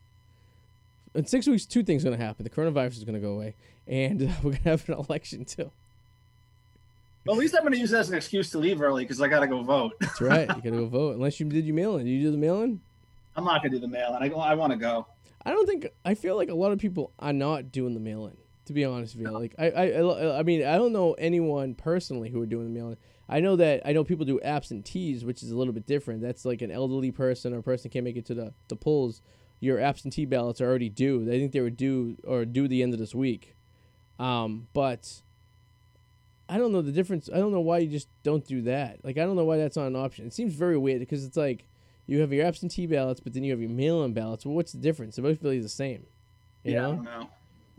in 1.14 1.26
six 1.26 1.48
weeks, 1.48 1.65
two 1.65 1.84
things 1.84 2.03
are 2.06 2.10
gonna 2.10 2.23
happen. 2.23 2.44
The 2.44 2.49
coronavirus 2.49 2.98
is 2.98 3.03
gonna 3.03 3.19
go 3.19 3.31
away, 3.34 3.56
and 3.88 4.22
we're 4.44 4.52
gonna 4.52 4.61
have 4.64 4.88
an 4.90 4.95
election 4.95 5.45
too. 5.45 5.72
Well, 7.26 7.38
at 7.38 7.40
least 7.40 7.56
I'm 7.56 7.61
going 7.61 7.72
to 7.72 7.80
use 7.80 7.91
that 7.91 7.99
as 7.99 8.10
an 8.10 8.18
excuse 8.18 8.49
to 8.52 8.57
leave 8.57 8.81
early 8.81 9.06
because 9.06 9.22
I 9.22 9.30
got 9.30 9.40
to 9.40 9.48
go 9.48 9.64
vote. 9.64 9.94
That's 10.02 10.19
right. 10.19 10.41
You 10.41 10.56
gotta 10.56 10.72
go 10.72 10.85
vote. 10.88 11.15
Unless 11.15 11.40
you 11.40 11.45
did 11.45 11.65
your 11.65 11.73
mail 11.73 11.95
in. 11.95 12.06
Did 12.06 12.11
you 12.11 12.23
do 12.23 12.31
the 12.31 12.38
mail 12.38 12.64
in? 12.64 12.81
I'm 13.38 13.45
not 13.45 13.61
going 13.61 13.72
to 13.72 13.77
do 13.77 13.81
the 13.81 13.88
mail, 13.88 14.14
and 14.14 14.23
I, 14.23 14.35
I 14.38 14.56
want 14.56 14.73
to 14.73 14.77
go. 14.77 15.07
I 15.45 15.52
don't 15.52 15.65
think 15.65 15.88
I 16.03 16.15
feel 16.15 16.35
like 16.35 16.49
a 16.49 16.53
lot 16.53 16.73
of 16.73 16.80
people 16.80 17.11
are 17.19 17.31
not 17.31 17.72
doing 17.72 17.94
the 17.94 18.02
mail 18.02 18.27
in. 18.27 18.35
To 18.68 18.73
be 18.73 18.85
honest 18.85 19.15
with 19.15 19.27
you, 19.27 19.31
like 19.31 19.56
I, 19.60 19.69
I, 19.72 19.85
I, 19.90 20.40
I 20.40 20.44
mean, 20.44 20.65
I 20.65 20.77
don't 20.77 20.94
know 20.94 21.14
anyone 21.14 21.76
personally 21.76 22.30
who 22.30 22.41
are 22.41 22.45
doing 22.45 22.65
the 22.65 22.80
mail 22.80 22.91
in. 22.91 22.98
I 23.27 23.41
know 23.41 23.57
that 23.57 23.81
I 23.85 23.91
know 23.91 24.03
people 24.03 24.26
do 24.26 24.40
absentees, 24.41 25.26
which 25.26 25.44
is 25.44 25.52
a 25.52 25.57
little 25.57 25.73
bit 25.73 25.85
different. 25.85 26.22
That's 26.22 26.45
like 26.45 26.61
an 26.61 26.72
elderly 26.72 27.11
person 27.11 27.53
or 27.53 27.57
a 27.57 27.64
person 27.64 27.91
can't 27.91 28.06
make 28.06 28.15
it 28.15 28.26
to 28.27 28.34
the 28.34 28.53
the 28.69 28.76
polls. 28.76 29.22
Your 29.60 29.80
absentee 29.80 30.26
ballots 30.26 30.61
are 30.61 30.68
already 30.68 30.90
due. 30.90 31.23
I 31.23 31.40
think 31.40 31.52
they 31.52 31.61
were 31.61 31.69
due 31.69 32.18
or 32.26 32.45
due 32.45 32.68
the 32.68 32.84
end 32.84 32.94
of 32.94 32.99
this 32.99 33.14
week. 33.14 33.56
Um, 34.19 34.68
but 34.73 35.22
I 36.48 36.57
don't 36.57 36.72
know 36.72 36.81
the 36.81 36.91
difference. 36.91 37.30
I 37.34 37.38
don't 37.38 37.52
know 37.52 37.61
why 37.61 37.80
you 37.80 37.90
just 37.90 38.07
don't 38.23 38.45
do 38.45 38.61
that. 38.64 39.03
Like 39.03 39.18
I 39.18 39.26
don't 39.26 39.35
know 39.35 39.45
why 39.45 39.57
that's 39.57 39.76
not 39.76 39.88
an 39.88 39.95
option. 39.95 40.26
It 40.26 40.34
seems 40.34 40.53
very 40.53 40.77
weird 40.77 40.99
because 40.99 41.26
it's 41.26 41.38
like 41.38 41.65
you 42.06 42.19
have 42.19 42.31
your 42.31 42.45
absentee 42.45 42.85
ballots, 42.85 43.19
but 43.19 43.34
then 43.34 43.44
you 43.44 43.52
have 43.52 43.61
your 43.61 43.69
mail-in 43.69 44.14
ballots. 44.14 44.45
Well, 44.45 44.56
what's 44.56 44.73
the 44.73 44.77
difference? 44.77 45.15
They're 45.15 45.23
both 45.23 45.41
really 45.41 45.60
the 45.60 45.69
same. 45.69 46.06
You 46.64 46.73
yeah, 46.73 46.81
know? 46.81 46.91
I 46.91 46.95
don't 46.95 47.03
know. 47.03 47.30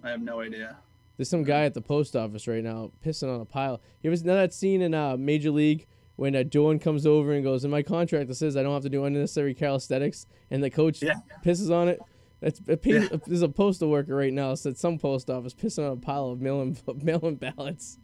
I 0.04 0.10
have 0.10 0.20
no 0.22 0.40
idea. 0.40 0.76
There's 1.16 1.28
some 1.30 1.44
guy 1.44 1.64
at 1.64 1.74
the 1.74 1.80
post 1.80 2.14
office 2.16 2.46
right 2.48 2.62
now 2.62 2.90
pissing 3.04 3.32
on 3.32 3.40
a 3.40 3.44
pile. 3.44 3.80
You 4.02 4.12
ever 4.12 4.24
know 4.24 4.34
that 4.34 4.52
scene 4.52 4.82
in 4.82 4.94
uh, 4.94 5.16
Major 5.16 5.50
League 5.50 5.86
when 6.16 6.34
uh, 6.36 6.42
Dorn 6.42 6.78
comes 6.78 7.06
over 7.06 7.32
and 7.32 7.42
goes, 7.42 7.64
"In 7.64 7.70
my 7.70 7.82
contract 7.82 8.30
it 8.30 8.34
says 8.34 8.56
I 8.56 8.62
don't 8.62 8.74
have 8.74 8.82
to 8.82 8.88
do 8.90 9.04
unnecessary 9.04 9.54
calisthenics," 9.54 10.26
and 10.50 10.62
the 10.62 10.70
coach 10.70 11.02
Yeah. 11.02 11.14
pisses 11.44 11.70
on 11.74 11.88
it. 11.88 12.00
That's 12.40 12.60
a, 12.68 12.76
pe- 12.76 12.90
Yeah. 12.92 13.08
there's 13.26 13.42
a 13.42 13.48
postal 13.48 13.88
worker 13.88 14.14
right 14.14 14.32
now 14.32 14.52
at 14.52 14.58
some 14.76 14.98
post 14.98 15.30
office 15.30 15.54
pissing 15.54 15.86
on 15.90 15.96
a 15.96 16.00
pile 16.00 16.26
of 16.26 16.40
mail-in, 16.40 16.76
mail-in 17.02 17.36
ballots. 17.36 17.98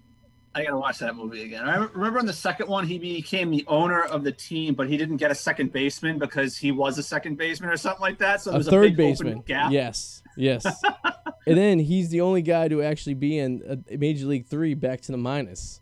I 0.54 0.64
gotta 0.64 0.78
watch 0.78 0.98
that 0.98 1.14
movie 1.14 1.44
again. 1.44 1.64
I 1.64 1.76
remember 1.76 2.18
in 2.18 2.26
the 2.26 2.32
second 2.32 2.68
one, 2.68 2.84
he 2.84 2.98
became 2.98 3.50
the 3.50 3.64
owner 3.68 4.02
of 4.02 4.24
the 4.24 4.32
team, 4.32 4.74
but 4.74 4.88
he 4.88 4.96
didn't 4.96 5.18
get 5.18 5.30
a 5.30 5.34
second 5.34 5.72
baseman 5.72 6.18
because 6.18 6.56
he 6.56 6.72
was 6.72 6.98
a 6.98 7.04
second 7.04 7.38
baseman 7.38 7.70
or 7.70 7.76
something 7.76 8.00
like 8.00 8.18
that. 8.18 8.40
So 8.40 8.50
a 8.50 8.54
there's 8.54 8.66
a, 8.66 8.70
third 8.70 8.96
big 8.96 9.12
open 9.12 9.26
baseman. 9.26 9.40
gap. 9.42 9.70
Yes, 9.70 10.22
yes. 10.36 10.66
and 11.46 11.56
then 11.56 11.78
he's 11.78 12.08
the 12.08 12.20
only 12.22 12.42
guy 12.42 12.66
to 12.66 12.82
actually 12.82 13.14
be 13.14 13.38
in 13.38 13.84
Major 13.90 14.26
League 14.26 14.46
Three 14.46 14.74
back 14.74 15.02
to 15.02 15.12
the 15.12 15.18
minors. 15.18 15.80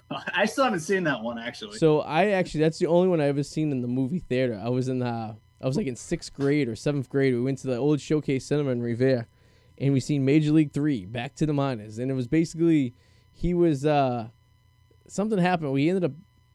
I 0.34 0.46
still 0.46 0.64
haven't 0.64 0.80
seen 0.80 1.04
that 1.04 1.20
one 1.22 1.38
actually. 1.38 1.76
So 1.76 2.00
I 2.00 2.28
actually 2.30 2.60
that's 2.60 2.78
the 2.78 2.86
only 2.86 3.08
one 3.08 3.20
I 3.20 3.26
ever 3.26 3.42
seen 3.42 3.70
in 3.72 3.82
the 3.82 3.88
movie 3.88 4.20
theater. 4.20 4.60
I 4.62 4.70
was 4.70 4.88
in 4.88 5.00
the 5.00 5.36
I 5.62 5.66
was 5.66 5.76
like 5.76 5.86
in 5.86 5.96
sixth 5.96 6.32
grade 6.32 6.68
or 6.68 6.76
seventh 6.76 7.10
grade. 7.10 7.34
We 7.34 7.42
went 7.42 7.58
to 7.58 7.66
the 7.66 7.76
old 7.76 8.00
Showcase 8.00 8.46
Cinema 8.46 8.70
in 8.70 8.82
Revere, 8.82 9.28
and 9.76 9.92
we 9.92 10.00
seen 10.00 10.24
Major 10.24 10.52
League 10.52 10.72
Three 10.72 11.04
back 11.04 11.34
to 11.36 11.46
the 11.46 11.52
minors, 11.52 11.98
and 11.98 12.10
it 12.10 12.14
was 12.14 12.26
basically 12.26 12.94
he 13.42 13.54
was 13.54 13.84
uh 13.84 14.28
something 15.08 15.38
happened. 15.38 15.72
We 15.72 15.88
ended 15.88 16.04
up 16.04 16.12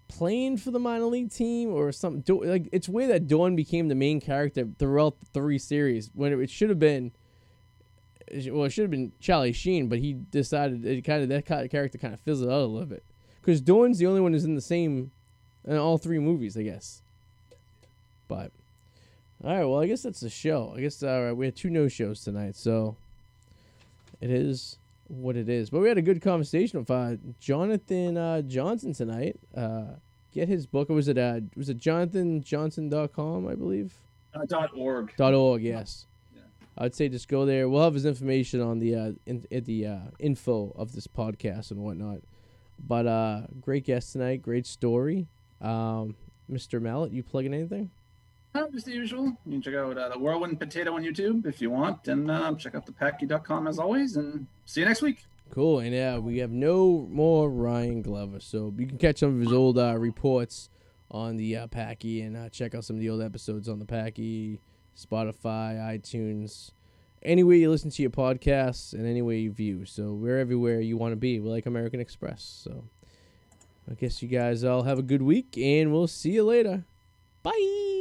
playing 0.07 0.55
for 0.55 0.71
the 0.71 0.79
minor 0.79 1.05
league 1.05 1.31
team 1.31 1.73
or 1.73 1.91
something. 1.91 2.39
Like 2.43 2.69
it's 2.71 2.87
weird 2.87 3.11
that 3.11 3.27
Dorn 3.27 3.57
became 3.57 3.89
the 3.89 3.95
main 3.95 4.21
character 4.21 4.65
throughout 4.79 5.19
the 5.19 5.25
three 5.27 5.59
series 5.59 6.09
when 6.13 6.31
it, 6.31 6.39
it 6.39 6.49
should 6.49 6.69
have 6.69 6.79
been. 6.79 7.11
Well, 8.47 8.65
it 8.65 8.71
should 8.71 8.83
have 8.83 8.91
been 8.91 9.11
Charlie 9.19 9.53
Sheen, 9.53 9.87
but 9.87 9.99
he 9.99 10.13
decided 10.13 10.85
it 10.85 11.03
kind 11.03 11.23
of 11.23 11.29
that 11.29 11.45
character 11.45 11.97
kind 11.97 12.13
of 12.13 12.19
fizzled 12.21 12.49
out 12.49 12.61
a 12.61 12.65
little 12.65 12.87
bit 12.87 13.03
because 13.41 13.61
Dorn's 13.61 13.99
the 13.99 14.07
only 14.07 14.21
one 14.21 14.33
who's 14.33 14.45
in 14.45 14.55
the 14.55 14.61
same 14.61 15.11
in 15.65 15.77
all 15.77 15.97
three 15.97 16.19
movies, 16.19 16.57
I 16.57 16.63
guess. 16.63 17.01
But 18.29 18.51
all 19.43 19.55
right, 19.55 19.65
well, 19.65 19.81
I 19.81 19.87
guess 19.87 20.03
that's 20.03 20.21
the 20.21 20.29
show. 20.29 20.73
I 20.75 20.81
guess 20.81 21.03
all 21.03 21.23
right, 21.25 21.33
we 21.33 21.45
had 21.45 21.55
two 21.55 21.69
no 21.69 21.89
shows 21.89 22.21
tonight, 22.21 22.55
so 22.55 22.95
it 24.19 24.29
is 24.29 24.77
what 25.07 25.35
it 25.35 25.49
is. 25.49 25.69
But 25.69 25.79
we 25.79 25.87
had 25.87 25.97
a 25.97 26.01
good 26.01 26.21
conversation 26.21 26.79
with 26.79 26.91
uh, 26.91 27.15
Jonathan 27.39 28.17
uh, 28.17 28.41
Johnson 28.41 28.93
tonight. 28.93 29.39
Uh, 29.55 29.95
get 30.31 30.47
his 30.47 30.67
book. 30.67 30.89
It 30.89 30.93
was 30.93 31.09
at 31.09 31.17
uh, 31.17 31.41
was 31.55 31.69
it 31.69 31.77
jonathanjohnson.com, 31.77 33.47
I 33.47 33.55
believe. 33.55 33.93
Uh, 34.33 34.45
dot 34.45 34.71
org. 34.75 35.13
Dot 35.17 35.33
org, 35.33 35.63
yes. 35.63 36.05
Yeah. 36.35 36.41
I'd 36.77 36.95
say 36.95 37.09
just 37.09 37.27
go 37.27 37.45
there. 37.45 37.69
We'll 37.69 37.83
have 37.83 37.93
his 37.93 38.05
information 38.05 38.61
on 38.61 38.79
the 38.79 38.95
uh, 38.95 39.11
in, 39.25 39.45
at 39.51 39.65
the 39.65 39.87
uh, 39.87 39.99
info 40.19 40.73
of 40.75 40.93
this 40.93 41.07
podcast 41.07 41.71
and 41.71 41.79
whatnot. 41.79 42.19
But 42.79 43.07
uh, 43.07 43.41
great 43.59 43.85
guest 43.85 44.13
tonight, 44.13 44.41
great 44.41 44.67
story. 44.67 45.27
Um, 45.61 46.15
Mr. 46.51 46.81
Mallet, 46.81 47.11
you 47.11 47.23
plugging 47.23 47.53
anything? 47.53 47.89
Uh, 48.57 48.67
just 48.71 48.87
the 48.87 48.91
usual. 48.91 49.25
You 49.45 49.51
can 49.51 49.61
check 49.61 49.75
out 49.75 49.97
uh, 49.97 50.09
the 50.09 50.17
Whirlwind 50.17 50.59
Potato 50.59 50.95
on 50.95 51.03
YouTube 51.03 51.45
if 51.45 51.61
you 51.61 51.69
want, 51.69 52.07
and 52.07 52.31
uh, 52.31 52.55
check 52.55 52.73
out 52.73 52.87
thepackie.com 52.87 53.67
as 53.67 53.77
always. 53.77 54.17
And 54.17 54.47
see 54.65 54.81
you 54.81 54.87
next 54.87 55.03
week. 55.03 55.25
Cool, 55.51 55.79
and 55.79 55.93
yeah, 55.93 56.17
we 56.17 56.39
have 56.39 56.49
no 56.49 57.07
more 57.11 57.51
Ryan 57.51 58.01
Glover, 58.01 58.39
so 58.39 58.73
you 58.75 58.87
can 58.87 58.97
catch 58.97 59.19
some 59.19 59.35
of 59.35 59.39
his 59.39 59.53
old 59.53 59.77
uh, 59.77 59.95
reports 59.97 60.69
on 61.11 61.37
the 61.37 61.55
uh, 61.55 61.67
Packie 61.67 62.25
and 62.25 62.35
uh, 62.35 62.49
check 62.49 62.73
out 62.73 62.83
some 62.83 62.95
of 62.95 62.99
the 62.99 63.11
old 63.11 63.21
episodes 63.21 63.69
on 63.69 63.77
the 63.77 63.85
Packie, 63.85 64.59
Spotify, 64.97 65.77
iTunes, 65.77 66.71
anywhere 67.21 67.55
you 67.55 67.69
listen 67.69 67.91
to 67.91 68.01
your 68.01 68.11
podcasts 68.11 68.93
and 68.93 69.05
anywhere 69.05 69.35
you 69.35 69.51
view. 69.51 69.85
So 69.85 70.13
we're 70.13 70.39
everywhere 70.39 70.81
you 70.81 70.97
want 70.97 71.11
to 71.11 71.15
be. 71.17 71.39
We're 71.39 71.51
like 71.51 71.67
American 71.67 71.99
Express. 71.99 72.43
So 72.63 72.85
I 73.89 73.93
guess 73.93 74.23
you 74.23 74.27
guys 74.27 74.63
all 74.63 74.81
have 74.83 74.97
a 74.97 75.03
good 75.03 75.21
week, 75.21 75.57
and 75.57 75.93
we'll 75.93 76.07
see 76.07 76.31
you 76.31 76.43
later. 76.43 76.85
Bye. 77.43 77.96